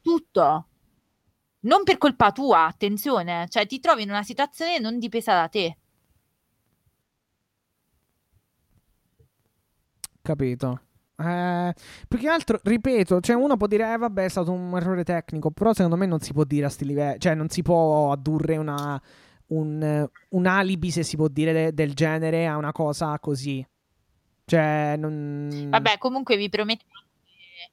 tutto 0.00 0.66
non 1.62 1.84
per 1.84 1.98
colpa 1.98 2.32
tua, 2.32 2.66
attenzione, 2.66 3.46
cioè 3.48 3.66
ti 3.66 3.78
trovi 3.80 4.02
in 4.02 4.10
una 4.10 4.22
situazione 4.22 4.78
non 4.78 4.98
dipesa 4.98 5.34
da 5.34 5.48
te. 5.48 5.76
Capito. 10.22 10.80
Eh, 11.16 11.74
più 12.08 12.18
che 12.18 12.28
altro, 12.28 12.58
ripeto, 12.62 13.20
cioè 13.20 13.36
uno 13.36 13.56
può 13.56 13.66
dire, 13.66 13.92
eh 13.92 13.96
vabbè, 13.96 14.24
è 14.24 14.28
stato 14.28 14.50
un 14.52 14.74
errore 14.76 15.04
tecnico, 15.04 15.50
però 15.50 15.72
secondo 15.72 15.96
me 15.96 16.06
non 16.06 16.20
si 16.20 16.32
può 16.32 16.44
dire 16.44 16.66
a 16.66 16.68
sti 16.68 16.84
livelli, 16.84 17.18
cioè 17.20 17.34
non 17.34 17.48
si 17.48 17.62
può 17.62 18.10
addurre 18.12 18.56
una, 18.56 19.00
un, 19.48 20.08
un 20.28 20.46
alibi, 20.46 20.90
se 20.90 21.02
si 21.02 21.16
può 21.16 21.28
dire, 21.28 21.52
de- 21.52 21.72
del 21.74 21.94
genere 21.94 22.46
a 22.46 22.56
una 22.56 22.72
cosa 22.72 23.18
così. 23.18 23.64
Cioè, 24.44 24.96
non... 24.98 25.68
Vabbè, 25.70 25.98
comunque 25.98 26.36
vi 26.36 26.48
prometto 26.48 26.84
che 27.22 27.70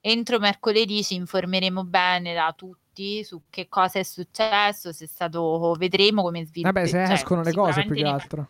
entro 0.00 0.38
mercoledì 0.38 1.02
ci 1.02 1.14
informeremo 1.14 1.84
bene 1.84 2.34
da 2.34 2.52
tutti 2.56 3.22
su 3.22 3.42
che 3.48 3.68
cosa 3.68 4.00
è 4.00 4.02
successo, 4.02 4.92
se 4.92 5.04
è 5.04 5.08
stato 5.08 5.74
vedremo 5.78 6.22
come 6.22 6.44
sviluppa. 6.44 6.72
Vabbè, 6.72 6.86
se 6.86 7.04
cioè, 7.04 7.14
escono 7.14 7.42
le 7.42 7.52
cose 7.52 7.84
più 7.84 7.94
che 7.94 8.04
altro. 8.04 8.48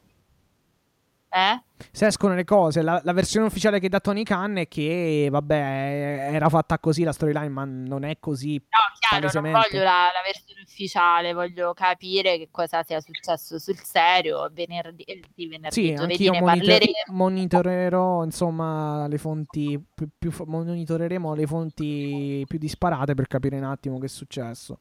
Eh? 1.32 1.62
Se 1.92 2.06
escono 2.06 2.34
le 2.34 2.42
cose, 2.44 2.82
la, 2.82 3.00
la, 3.04 3.12
versione 3.12 3.46
ufficiale 3.46 3.78
che 3.78 3.88
dà 3.88 4.00
Tony 4.00 4.24
Khan 4.24 4.58
è 4.58 4.68
che, 4.68 5.28
vabbè, 5.30 6.28
era 6.32 6.48
fatta 6.48 6.78
così 6.80 7.04
la 7.04 7.12
storyline, 7.12 7.48
ma 7.48 7.64
non 7.64 8.02
è 8.02 8.18
così. 8.18 8.54
No, 8.54 8.78
chiaro, 8.98 9.40
non 9.40 9.52
voglio 9.52 9.82
la, 9.82 10.10
la, 10.12 10.22
versione 10.24 10.62
ufficiale, 10.62 11.32
voglio 11.32 11.72
capire 11.72 12.36
che 12.36 12.48
cosa 12.50 12.82
sia 12.82 13.00
successo 13.00 13.60
sul 13.60 13.78
serio. 13.78 14.50
Venerdì, 14.52 15.04
eh, 15.04 15.22
sì, 15.34 15.46
venerdì 15.46 15.74
sì, 15.74 15.94
anch'io 15.96 16.34
monitor- 16.34 16.84
monitorerò, 17.06 18.24
insomma, 18.24 19.06
le 19.06 19.18
fonti, 19.18 19.80
più, 19.94 20.08
più, 20.18 20.32
monitoreremo 20.44 21.34
le 21.34 21.46
fonti 21.46 22.44
più 22.46 22.58
disparate 22.58 23.14
per 23.14 23.28
capire 23.28 23.56
un 23.56 23.64
attimo 23.64 23.98
che 23.98 24.06
è 24.06 24.08
successo. 24.08 24.80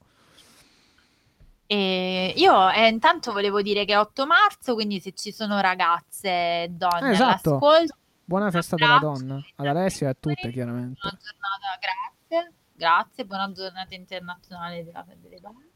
E 1.71 2.33
io 2.35 2.71
eh, 2.71 2.87
intanto 2.87 3.31
volevo 3.31 3.61
dire 3.61 3.85
che 3.85 3.93
è 3.93 3.99
8 3.99 4.25
marzo, 4.25 4.73
quindi 4.73 4.99
se 4.99 5.11
ci 5.11 5.31
sono 5.31 5.61
ragazze 5.61 6.63
e 6.63 6.67
donne 6.71 7.09
eh, 7.09 7.11
esatto. 7.11 7.49
all'ascolto, 7.57 7.97
buona 8.25 8.49
festa 8.49 8.75
della 8.75 8.97
donna, 8.97 9.39
ad 9.55 9.67
Alessia 9.67 10.07
e 10.07 10.09
a 10.09 10.15
tutte 10.19 10.49
chiaramente. 10.51 10.99
Buona 10.99 11.19
giornata, 11.21 11.77
grazie, 11.79 12.53
grazie, 12.73 13.25
buona 13.25 13.51
giornata 13.51 13.93
internazionale 13.93 14.83
della 14.83 15.05
delle 15.21 15.39
donne. 15.39 15.69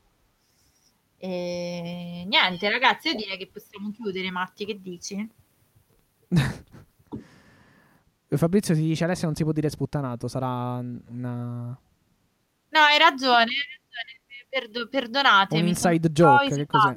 E 1.17 2.25
niente, 2.27 2.71
ragazzi, 2.71 3.09
io 3.09 3.15
direi 3.15 3.37
che 3.37 3.51
possiamo 3.53 3.91
chiudere, 3.91 4.31
Matti, 4.31 4.65
che 4.65 4.81
dici? 4.81 5.29
Fabrizio 8.35 8.73
si 8.73 8.81
dice 8.81 9.03
Alessia 9.03 9.27
non 9.27 9.35
si 9.35 9.43
può 9.43 9.51
dire 9.51 9.69
sputtanato, 9.69 10.27
sarà 10.27 10.79
una... 10.79 11.79
No, 12.69 12.79
hai 12.79 12.97
ragione, 12.97 13.53
perdo- 14.53 14.87
perdonatemi. 14.87 15.61
Un 15.61 15.67
inside 15.67 16.11
joke, 16.11 16.53
che 16.53 16.65
cos'è? 16.67 16.95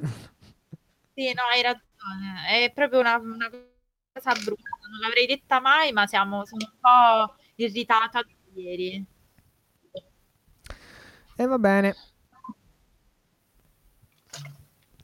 Sì, 1.13 1.33
no, 1.33 1.41
hai 1.51 1.61
ragione. 1.63 2.63
È 2.63 2.71
proprio 2.71 2.99
una, 2.99 3.17
una 3.17 3.49
cosa 3.49 4.33
brutta. 4.33 4.69
Non 4.89 4.99
l'avrei 5.01 5.25
detta 5.25 5.59
mai, 5.59 5.91
ma 5.91 6.05
siamo, 6.05 6.45
sono 6.45 6.65
un 6.71 6.77
po' 6.79 7.35
irritata 7.55 8.21
ieri. 8.53 9.03
E 11.35 11.45
va 11.45 11.57
bene. 11.57 11.95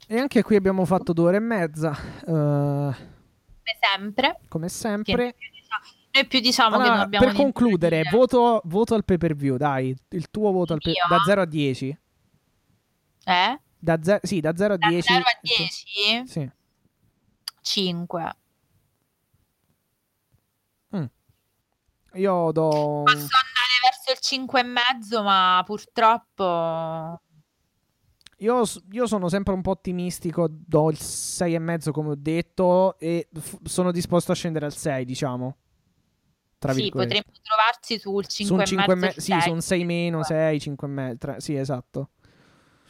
E 0.06 0.18
anche 0.18 0.42
qui 0.42 0.54
abbiamo 0.54 0.84
fatto 0.84 1.12
due 1.12 1.28
ore 1.28 1.36
e 1.36 1.40
mezza. 1.40 1.90
Uh, 2.26 2.92
come 2.92 3.78
sempre. 3.80 4.40
Come 4.48 4.68
sempre. 4.68 5.34
Noi 6.12 6.26
più 6.26 6.38
diciamo 6.38 6.76
allora, 6.76 6.84
che 6.84 6.94
non 6.94 7.00
abbiamo 7.00 7.26
Per 7.26 7.34
concludere, 7.34 8.02
voto, 8.08 8.60
voto, 8.66 8.94
al 8.94 9.04
pay 9.04 9.16
per 9.18 9.34
view, 9.34 9.56
dai. 9.56 9.96
Il 10.10 10.30
tuo 10.30 10.52
voto 10.52 10.72
al 10.74 10.78
pay- 10.80 10.94
da 11.08 11.18
0 11.24 11.40
a 11.40 11.44
10. 11.44 11.98
Eh? 13.24 13.58
Da, 13.78 13.98
ze- 14.02 14.20
sì, 14.22 14.40
da 14.40 14.56
0 14.56 14.74
a 14.74 14.76
10. 14.76 15.12
Da 15.12 15.14
0 15.14 15.24
a 15.24 15.38
10? 15.40 16.26
Sì. 16.26 16.50
5. 17.60 18.36
Mm. 20.96 21.04
Io 22.14 22.52
do... 22.52 23.02
Posso 23.04 23.12
andare 23.12 23.74
verso 23.82 24.12
il 24.12 24.18
5 24.18 24.60
e 24.60 24.62
mezzo, 24.62 25.22
ma 25.22 25.62
purtroppo... 25.64 27.20
Io, 28.38 28.62
io, 28.90 29.06
sono 29.06 29.28
sempre 29.28 29.54
un 29.54 29.62
po' 29.62 29.70
ottimistico, 29.70 30.48
do 30.50 30.90
il 30.90 30.98
6 30.98 31.54
e 31.54 31.58
mezzo 31.58 31.92
come 31.92 32.10
ho 32.10 32.16
detto 32.16 32.98
e 32.98 33.28
f- 33.32 33.58
sono 33.64 33.90
disposto 33.90 34.32
a 34.32 34.34
scendere 34.34 34.66
al 34.66 34.74
6, 34.74 35.04
diciamo. 35.04 35.56
Tra 36.58 36.72
sì, 36.72 36.90
potremmo 36.90 37.32
trovarci 37.42 37.98
sul 37.98 38.26
5 38.26 38.66
su 38.66 38.74
e 38.74 38.94
mezzo. 38.94 39.20
Sì, 39.20 39.40
su 39.40 39.50
un 39.50 39.60
6 39.60 39.84
meno, 39.84 40.22
6, 40.22 40.60
5 40.60 40.86
e 40.86 40.90
mezzo. 40.90 41.34
Sì, 41.40 41.54
esatto 41.54 42.10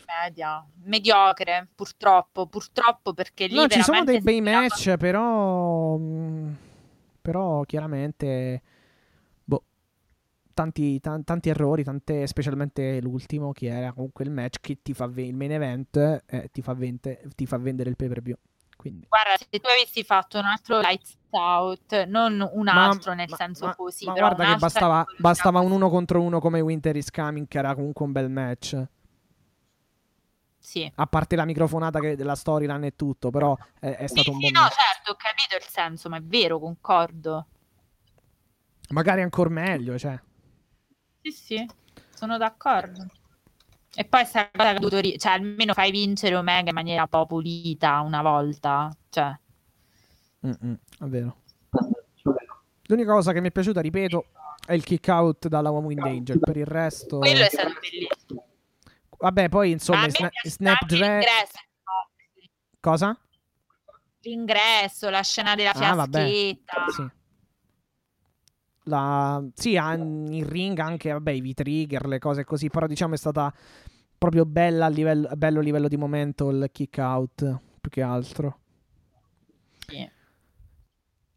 media, 0.07 0.65
mediocre, 0.84 1.68
purtroppo, 1.74 2.47
purtroppo 2.47 3.12
perché 3.15 3.47
lì 3.47 3.55
No, 3.55 3.66
ci 3.66 3.83
sono 3.83 4.05
dei 4.05 4.20
bei 4.20 4.41
match, 4.41 4.97
però 4.97 5.97
mm, 5.97 6.52
però 7.20 7.62
chiaramente 7.62 8.62
boh, 9.44 9.65
tanti, 10.52 11.00
t- 11.00 11.24
tanti 11.24 11.49
errori, 11.49 11.83
tante, 11.83 12.26
specialmente 12.26 13.00
l'ultimo 13.00 13.52
che 13.52 13.68
era 13.68 13.92
comunque 13.92 14.24
il 14.24 14.31
match 14.31 14.57
che 14.60 14.78
ti 14.83 14.92
fa 14.92 15.07
v- 15.07 15.18
il 15.18 15.34
main 15.34 15.52
event 15.52 16.23
eh, 16.26 16.50
ti, 16.52 16.60
fa 16.60 16.74
vente- 16.74 17.23
ti 17.34 17.47
fa 17.47 17.57
vendere 17.57 17.89
il 17.89 17.97
pay-per-view. 17.97 18.36
Quindi. 18.76 19.07
Guarda, 19.08 19.36
se 19.39 19.47
tu 19.49 19.66
avessi 19.66 20.05
fatto 20.05 20.39
un 20.39 20.44
altro 20.44 20.81
Lights 20.81 21.16
Out, 21.31 22.05
non 22.05 22.47
un 22.52 22.68
altro 22.68 23.12
ma, 23.12 23.16
nel 23.16 23.28
ma, 23.31 23.36
senso 23.36 23.66
ma, 23.66 23.74
così, 23.74 24.05
ma 24.05 24.12
guarda 24.12 24.44
che 24.52 24.57
bastava, 24.57 25.05
bastava 25.18 25.60
un 25.60 25.73
uno 25.73 25.89
contro 25.89 26.20
uno 26.20 26.41
come 26.41 26.60
Winter 26.60 26.94
is 26.94 27.10
Coming, 27.10 27.49
che 27.49 27.58
era 27.58 27.74
comunque 27.74 28.05
un 28.05 28.12
bel 28.12 28.31
match. 28.31 28.86
Sì. 30.75 30.91
A 30.97 31.07
parte 31.07 31.36
la 31.36 31.44
microfonata 31.44 32.01
che, 32.01 32.17
della 32.17 32.35
storyline 32.35 32.89
e 32.89 32.97
tutto, 32.97 33.31
però 33.31 33.57
è, 33.78 33.91
è 33.91 34.07
stato 34.09 34.23
sì, 34.23 34.31
un 34.31 34.41
sì, 34.41 34.51
buon 34.51 34.65
no, 34.65 34.69
certo, 34.70 35.12
ho 35.12 35.15
capito 35.15 35.55
il 35.55 35.62
senso, 35.62 36.09
ma 36.09 36.17
è 36.17 36.20
vero, 36.20 36.59
concordo. 36.59 37.47
Magari 38.89 39.23
ancora 39.23 39.51
meglio, 39.51 39.97
cioè. 39.97 40.20
Sì, 41.23 41.31
sì, 41.31 41.70
sono 42.12 42.39
d'accordo. 42.39 43.07
E 43.94 44.05
poi 44.05 44.25
sta 44.25 44.51
cosa 44.51 44.73
che 44.73 44.81
dovuto 44.81 44.99
ri- 44.99 45.17
cioè 45.17 45.35
almeno 45.35 45.75
fai 45.75 45.93
vincere 45.93 46.35
Omega 46.35 46.70
in 46.70 46.75
maniera 46.75 47.03
un 47.03 47.09
po' 47.09 47.25
pulita 47.27 48.01
una 48.01 48.23
volta, 48.23 48.91
cioè. 49.11 49.33
Mm-mm, 50.44 50.75
è 50.99 51.05
vero. 51.05 51.36
L'unica 52.86 53.12
cosa 53.12 53.31
che 53.31 53.41
mi 53.41 53.47
è 53.47 53.53
piaciuta, 53.53 53.81
ripeto, 53.81 54.27
E 54.67 54.75
il 54.75 54.83
kick 54.83 55.07
out 55.07 55.47
dalla 55.47 55.70
uomo 55.70 55.93
in 55.93 56.01
danger. 56.01 56.41
Per 56.41 56.57
il 56.57 56.67
resto. 56.67 57.19
Quello 57.19 57.44
è 57.44 57.49
stato 57.49 57.75
bellissimo. 57.81 58.44
Vabbè, 59.25 59.49
poi 59.49 59.70
insomma, 59.70 60.07
sna- 60.11 60.28
Snapdragon. 60.43 61.23
Cosa? 62.78 63.19
L'ingresso, 64.20 65.09
la 65.09 65.23
scena 65.23 65.55
della 65.55 65.73
fiaschetta. 65.73 66.85
Ah, 66.85 66.91
sì. 66.91 67.11
La... 68.83 69.43
Sì, 69.55 69.73
in 69.73 70.47
ring 70.47 70.78
anche, 70.78 71.11
vabbè, 71.11 71.31
i 71.31 71.41
V-trigger, 71.41 72.07
le 72.07 72.19
cose 72.19 72.44
così, 72.44 72.69
però 72.69 72.86
diciamo 72.86 73.15
è 73.15 73.17
stata 73.17 73.51
proprio 74.19 74.44
bella 74.44 74.85
a 74.85 74.89
livello, 74.91 75.31
bello 75.35 75.61
a 75.61 75.62
livello 75.62 75.89
di 75.89 75.97
momento 75.97 76.51
il 76.51 76.69
kick 76.70 76.99
out, 76.99 77.61
più 77.81 77.91
che 77.91 78.03
altro. 78.03 78.59
Sì. 79.86 80.11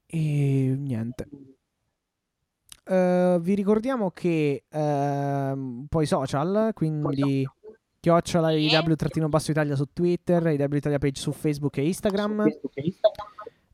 E 0.08 0.76
niente. 0.78 1.30
Uh, 2.84 3.40
vi 3.40 3.54
ricordiamo 3.54 4.12
che 4.12 4.64
uh, 4.70 5.86
poi 5.90 6.06
social, 6.06 6.72
quindi 6.74 7.46
chiocciola 8.00 8.52
IW-basso 8.52 9.52
Italia 9.52 9.76
su 9.76 9.86
Twitter, 9.94 10.46
IW 10.48 10.76
Italia 10.76 10.98
page 11.00 11.20
su 11.20 11.32
Facebook 11.32 11.78
e 11.78 11.86
Instagram, 11.88 12.46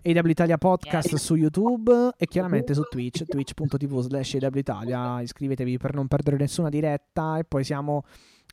IW 0.06 0.28
Italia 0.30 0.58
podcast 0.58 1.16
su 1.16 1.36
YouTube 1.36 2.12
e 2.18 2.26
chiaramente 2.28 2.74
su 2.74 2.82
Twitch, 2.90 3.24
twitch.tv 3.26 4.00
slash 4.02 4.34
IW 4.34 4.58
Italia. 4.58 5.22
Iscrivetevi 5.22 5.78
per 5.78 5.94
non 5.94 6.08
perdere 6.08 6.38
nessuna 6.38 6.70
diretta 6.70 7.38
e 7.38 7.44
poi 7.46 7.64
siamo 7.64 8.04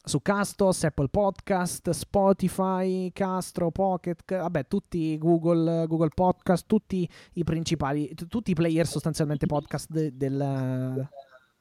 su 0.02 0.20
Castos, 0.22 0.84
Apple 0.84 1.08
Podcast, 1.08 1.90
Spotify, 1.90 3.10
Castro, 3.12 3.70
Pocket, 3.70 4.22
vabbè, 4.26 4.66
tutti 4.66 5.18
Google, 5.18 5.86
Google 5.86 6.08
Podcast, 6.14 6.66
tutti 6.66 7.08
i 7.34 7.44
principali, 7.44 8.08
t- 8.14 8.26
tutti 8.26 8.52
i 8.52 8.54
player 8.54 8.86
sostanzialmente 8.86 9.44
podcast 9.46 9.90
de- 9.90 10.16
del, 10.16 11.06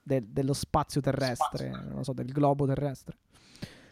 de- 0.02 0.24
dello 0.32 0.54
spazio 0.54 1.02
terrestre, 1.02 1.70
non 1.92 2.04
so, 2.04 2.14
del 2.14 2.32
globo 2.32 2.66
terrestre. 2.66 3.18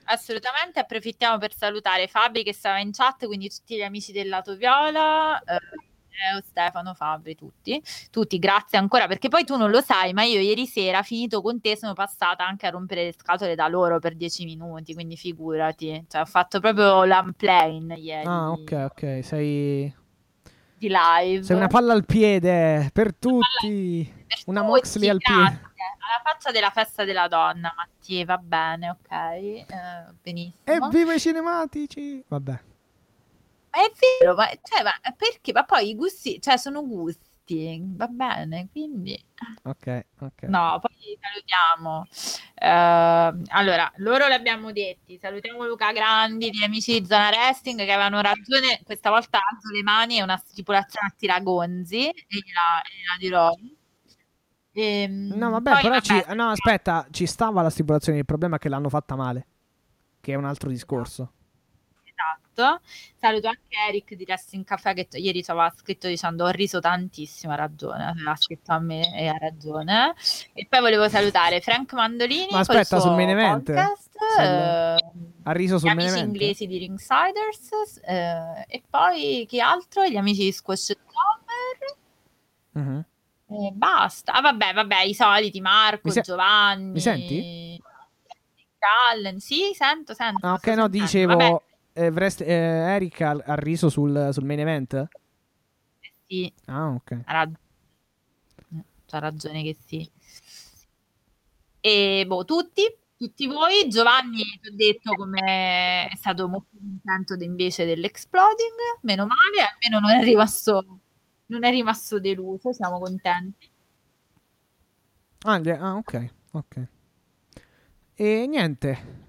Assolutamente, 0.09 0.79
approfittiamo 0.79 1.37
per 1.37 1.53
salutare 1.53 2.07
Fabri 2.07 2.43
che 2.43 2.53
stava 2.53 2.79
in 2.79 2.91
chat, 2.91 3.25
quindi 3.25 3.49
tutti 3.49 3.75
gli 3.75 3.81
amici 3.81 4.11
del 4.11 4.29
lato 4.29 4.55
viola. 4.55 5.39
Eh 5.39 5.59
Stefano, 6.43 6.93
Fabri, 6.95 7.35
tutti, 7.35 7.81
tutti, 8.09 8.39
grazie 8.39 8.79
ancora 8.79 9.05
perché 9.05 9.29
poi 9.29 9.43
tu 9.43 9.55
non 9.55 9.69
lo 9.69 9.81
sai, 9.81 10.13
ma 10.13 10.23
io 10.23 10.39
ieri 10.39 10.65
sera, 10.65 11.03
finito 11.03 11.41
con 11.41 11.61
te, 11.61 11.77
sono 11.77 11.93
passata 11.93 12.45
anche 12.45 12.65
a 12.65 12.71
rompere 12.71 13.03
le 13.03 13.13
scatole 13.13 13.53
da 13.53 13.67
loro 13.67 13.99
per 13.99 14.15
dieci 14.15 14.43
minuti, 14.43 14.95
quindi 14.95 15.15
figurati, 15.15 16.05
cioè 16.07 16.21
ho 16.21 16.25
fatto 16.25 16.59
proprio 16.59 17.05
l'unplane 17.05 17.95
ieri. 17.95 18.25
Ah, 18.25 18.49
ok, 18.49 18.89
ok, 18.91 19.19
sei 19.23 19.93
di 20.77 20.89
live. 20.89 21.43
Sei 21.43 21.55
una 21.55 21.67
palla 21.67 21.93
al 21.93 22.05
piede 22.05 22.89
per 22.93 23.15
tutti. 23.15 24.13
Per 24.27 24.37
una 24.45 24.61
tutti, 24.61 24.71
Moxley 24.71 25.09
al 25.09 25.17
piede. 25.17 25.41
Alla 25.41 26.21
faccia 26.23 26.51
della 26.51 26.69
festa 26.69 27.03
della 27.03 27.27
donna, 27.27 27.73
Mattia, 27.75 28.25
va 28.25 28.37
bene, 28.37 28.89
ok. 28.89 29.11
Eh, 29.11 29.65
benissimo. 30.21 30.55
Evviva 30.63 31.13
i 31.13 31.19
cinematici! 31.19 32.23
Vabbè 32.27 32.59
è 33.77 33.91
vero, 34.19 34.33
ma, 34.33 34.47
cioè, 34.63 34.83
ma 34.83 34.91
perché? 35.15 35.51
Ma 35.51 35.63
poi 35.63 35.89
i 35.89 35.95
gusti, 35.95 36.41
cioè, 36.41 36.57
sono 36.57 36.85
gusti, 36.85 37.26
va 37.95 38.07
bene, 38.07 38.67
quindi... 38.71 39.17
Ok, 39.63 40.05
ok. 40.19 40.43
No, 40.43 40.79
poi 40.81 41.17
salutiamo. 41.21 42.05
Uh, 42.59 43.43
allora, 43.49 43.91
loro 43.97 44.27
l'abbiamo 44.27 44.71
detti, 44.71 45.17
salutiamo 45.17 45.65
Luca 45.65 45.91
Grandi, 45.91 46.49
gli 46.49 46.63
amici 46.63 46.99
di 46.99 47.05
Zona 47.05 47.29
Wrestling 47.29 47.79
che 47.79 47.91
avevano 47.91 48.21
ragione, 48.21 48.81
questa 48.83 49.09
volta 49.09 49.39
alzo 49.39 49.71
le 49.71 49.83
mani, 49.83 50.17
è 50.17 50.21
una 50.21 50.37
stipulazione 50.37 51.07
a 51.07 51.15
tiragonzi, 51.17 52.09
e 52.09 52.25
gliela, 52.27 52.81
gliela 52.83 53.17
dirò. 53.19 53.51
Ehm, 54.73 55.33
no, 55.35 55.49
vabbè, 55.51 55.71
poi, 55.71 55.81
però 55.81 55.93
vabbè, 55.93 56.03
ci, 56.03 56.35
no, 56.35 56.49
aspetta, 56.49 57.07
ci 57.11 57.25
stava 57.25 57.61
la 57.61 57.69
stipulazione, 57.69 58.19
il 58.19 58.25
problema 58.25 58.57
è 58.57 58.59
che 58.59 58.69
l'hanno 58.69 58.89
fatta 58.89 59.15
male, 59.15 59.47
che 60.19 60.33
è 60.33 60.35
un 60.35 60.45
altro 60.45 60.69
discorso 60.69 61.33
esatto. 62.57 62.81
Saluto 63.15 63.47
anche 63.47 63.61
Eric 63.87 64.15
di 64.15 64.25
Wrestling 64.27 64.63
Caffè 64.63 64.93
che 64.93 65.07
t- 65.07 65.15
ieri 65.15 65.43
ci 65.43 65.51
aveva 65.51 65.71
scritto 65.75 66.07
dicendo 66.07 66.45
ho 66.45 66.49
riso 66.49 66.79
tantissimo, 66.79 67.53
ha 67.53 67.55
ragione, 67.55 68.13
l'ha 68.15 68.35
scritto 68.35 68.71
a 68.71 68.79
me 68.79 69.15
e 69.15 69.27
ha 69.27 69.37
ragione. 69.37 70.13
E 70.53 70.65
poi 70.67 70.79
volevo 70.79 71.07
salutare 71.07 71.61
Frank 71.61 71.93
Mandolini 71.93 72.47
Ma 72.51 72.59
aspetta, 72.59 72.99
sul 72.99 73.11
main 73.11 73.29
event. 73.29 73.65
Podcast, 73.65 74.15
eh, 74.39 75.05
ha 75.43 75.51
riso 75.51 75.77
sul 75.77 75.89
event. 75.89 76.07
Gli 76.07 76.11
amici 76.11 76.25
inglesi 76.25 76.67
di 76.67 76.77
Ringsiders 76.79 77.99
eh, 78.03 78.65
e 78.67 78.83
poi 78.89 79.45
chi 79.47 79.59
altro? 79.59 80.05
Gli 80.05 80.17
amici 80.17 80.43
di 80.43 80.51
Squash 80.51 80.95
Summer. 80.95 81.95
Uh-huh. 82.73 83.03
E 83.49 83.71
basta. 83.71 84.33
Ah, 84.33 84.41
vabbè, 84.41 84.73
vabbè, 84.73 85.01
i 85.03 85.13
soliti 85.13 85.61
Marco, 85.61 86.09
se- 86.11 86.21
Giovanni. 86.21 86.91
Mi 86.91 86.99
senti? 86.99 87.81
Allen, 89.11 89.39
sì, 89.39 89.71
sento, 89.73 90.13
sento. 90.13 90.47
Ah, 90.47 90.53
ok, 90.53 90.67
no, 90.67 90.87
dicevo, 90.87 91.35
vabbè 91.35 91.61
eh, 91.97 92.11
Vrest, 92.11 92.41
eh, 92.41 92.45
Eric 92.47 93.21
ha, 93.21 93.31
ha, 93.43 93.55
riso 93.55 93.89
sul, 93.89 94.29
sul 94.31 94.45
main 94.45 94.59
event? 94.59 95.07
Sì. 96.27 96.53
Ah, 96.65 96.89
ok. 96.89 97.21
Ha 97.25 97.31
rag- 97.31 97.59
c'ha 99.05 99.19
ragione 99.19 99.63
che 99.63 99.75
sì. 99.85 100.09
E 101.79 102.25
boh, 102.27 102.45
tutti, 102.45 102.83
tutti 103.17 103.47
voi. 103.47 103.89
Giovanni, 103.89 104.43
ti 104.61 104.69
ho 104.69 104.75
detto 104.75 105.13
come 105.15 106.07
è 106.07 106.15
stato 106.15 106.47
molto 106.47 106.77
contento 106.77 107.33
invece 107.33 107.85
dell'exploding. 107.85 108.99
Meno 109.01 109.25
male, 109.25 109.67
almeno 109.67 109.99
non 110.05 110.19
è 110.19 110.23
rimasto, 110.23 110.99
non 111.47 111.63
è 111.63 111.71
rimasto 111.71 112.19
deluso. 112.19 112.73
Siamo 112.73 112.99
contenti. 112.99 113.69
Ah, 115.43 115.61
ah 115.79 115.95
ok, 115.95 116.33
ok. 116.51 116.87
E 118.15 118.45
niente, 118.47 119.26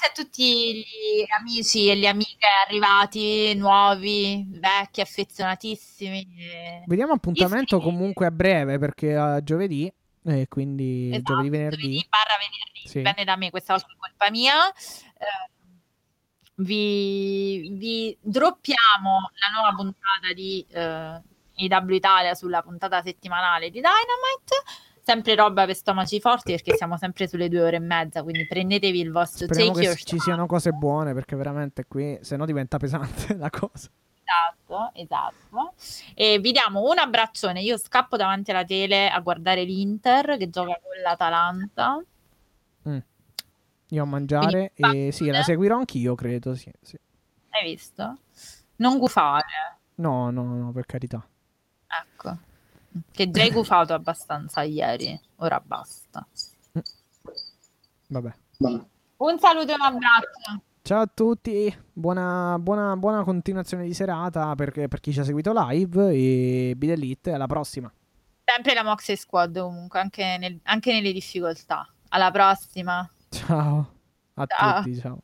Grazie 0.00 0.22
a 0.22 0.24
tutti 0.24 0.72
gli 0.76 1.26
amici 1.38 1.90
e 1.90 1.94
le 1.94 2.08
amiche 2.08 2.46
arrivati, 2.66 3.54
nuovi, 3.54 4.46
vecchi, 4.48 5.02
affezionatissimi. 5.02 6.26
Vediamo 6.86 7.12
appuntamento 7.12 7.76
Iscrivi. 7.76 7.96
comunque 7.96 8.24
a 8.24 8.30
breve 8.30 8.78
perché 8.78 9.14
a 9.14 9.42
giovedì, 9.42 9.92
e 10.24 10.46
quindi 10.48 11.10
esatto, 11.12 11.34
giovedì 11.34 11.50
venerdì. 11.50 11.76
Giovedì 11.76 12.06
barra 12.08 12.34
venerdì, 12.38 12.88
sì. 12.88 12.96
dipende 12.98 13.24
da 13.24 13.36
me, 13.36 13.50
questa 13.50 13.74
volta 13.74 13.88
è 13.92 13.96
colpa 13.98 14.30
mia. 14.30 14.72
Eh, 14.72 15.50
vi, 16.54 17.68
vi, 17.76 18.16
droppiamo 18.22 19.30
la 19.34 19.60
nuova 19.60 19.74
puntata 19.74 20.32
di 20.34 20.64
eh, 20.70 21.20
IW 21.56 21.94
Italia 21.94 22.34
sulla 22.34 22.62
puntata 22.62 23.02
settimanale 23.02 23.68
di 23.68 23.80
Dynamite 23.80 24.88
sempre 25.10 25.34
roba 25.34 25.66
per 25.66 25.74
stomaci 25.74 26.20
forti 26.20 26.52
perché 26.52 26.76
siamo 26.76 26.96
sempre 26.96 27.26
sulle 27.26 27.48
due 27.48 27.62
ore 27.62 27.76
e 27.76 27.80
mezza, 27.80 28.22
quindi 28.22 28.46
prendetevi 28.46 29.00
il 29.00 29.10
vostro 29.10 29.46
Speriamo 29.46 29.72
take 29.72 29.94
che 29.94 30.04
ci 30.04 30.18
siano 30.18 30.46
cose 30.46 30.70
buone 30.70 31.12
perché 31.14 31.34
veramente 31.34 31.84
qui 31.86 32.18
se 32.22 32.36
no 32.36 32.46
diventa 32.46 32.78
pesante 32.78 33.34
la 33.36 33.50
cosa. 33.50 33.90
Esatto, 34.30 34.90
esatto. 34.94 35.74
E 36.14 36.38
vi 36.38 36.52
diamo 36.52 36.88
un 36.88 36.98
abbraccione. 36.98 37.60
Io 37.62 37.76
scappo 37.76 38.16
davanti 38.16 38.52
alla 38.52 38.64
tele 38.64 39.08
a 39.08 39.18
guardare 39.18 39.64
l'Inter 39.64 40.36
che 40.36 40.48
gioca 40.48 40.78
con 40.80 41.02
l'Atalanta. 41.02 42.00
Mm. 42.88 42.98
Io 43.88 44.02
a 44.02 44.06
mangiare 44.06 44.70
Quindi, 44.76 45.08
e 45.08 45.12
sì, 45.12 45.26
la 45.26 45.42
seguirò 45.42 45.76
anch'io, 45.76 46.14
credo. 46.14 46.54
Sì, 46.54 46.70
sì. 46.80 46.96
Hai 47.48 47.64
visto? 47.64 48.18
Non 48.76 48.98
gufare. 48.98 49.78
No, 49.96 50.30
no, 50.30 50.44
no, 50.44 50.70
per 50.70 50.86
carità. 50.86 51.26
Ecco. 51.88 52.48
Che 53.12 53.30
già 53.30 53.42
hai 53.42 53.50
gufato 53.50 53.94
abbastanza 53.94 54.62
ieri, 54.62 55.18
ora 55.36 55.60
basta. 55.64 56.26
Vabbè. 58.08 58.34
Un 59.16 59.38
saluto 59.38 59.70
e 59.70 59.74
un 59.74 59.80
abbraccio. 59.80 60.62
Ciao 60.82 61.02
a 61.02 61.06
tutti, 61.06 61.72
buona, 61.92 62.58
buona, 62.58 62.96
buona 62.96 63.22
continuazione 63.22 63.84
di 63.84 63.94
serata 63.94 64.54
per, 64.54 64.72
per, 64.72 64.98
chi 65.00 65.12
ci 65.12 65.20
ha 65.20 65.24
seguito 65.24 65.52
live 65.54 66.12
e 66.12 66.74
Bid 66.76 66.90
Elite, 66.90 67.32
alla 67.32 67.46
prossima. 67.46 67.92
Sempre 68.44 68.74
la 68.74 68.82
Moxie 68.82 69.14
Squad 69.14 69.60
comunque, 69.60 70.00
anche, 70.00 70.36
nel, 70.38 70.58
anche 70.64 70.92
nelle 70.92 71.12
difficoltà. 71.12 71.86
Alla 72.08 72.30
prossima. 72.30 73.08
Ciao 73.28 73.92
a 74.34 74.46
ciao. 74.46 74.82
tutti, 74.82 74.98
ciao. 74.98 75.22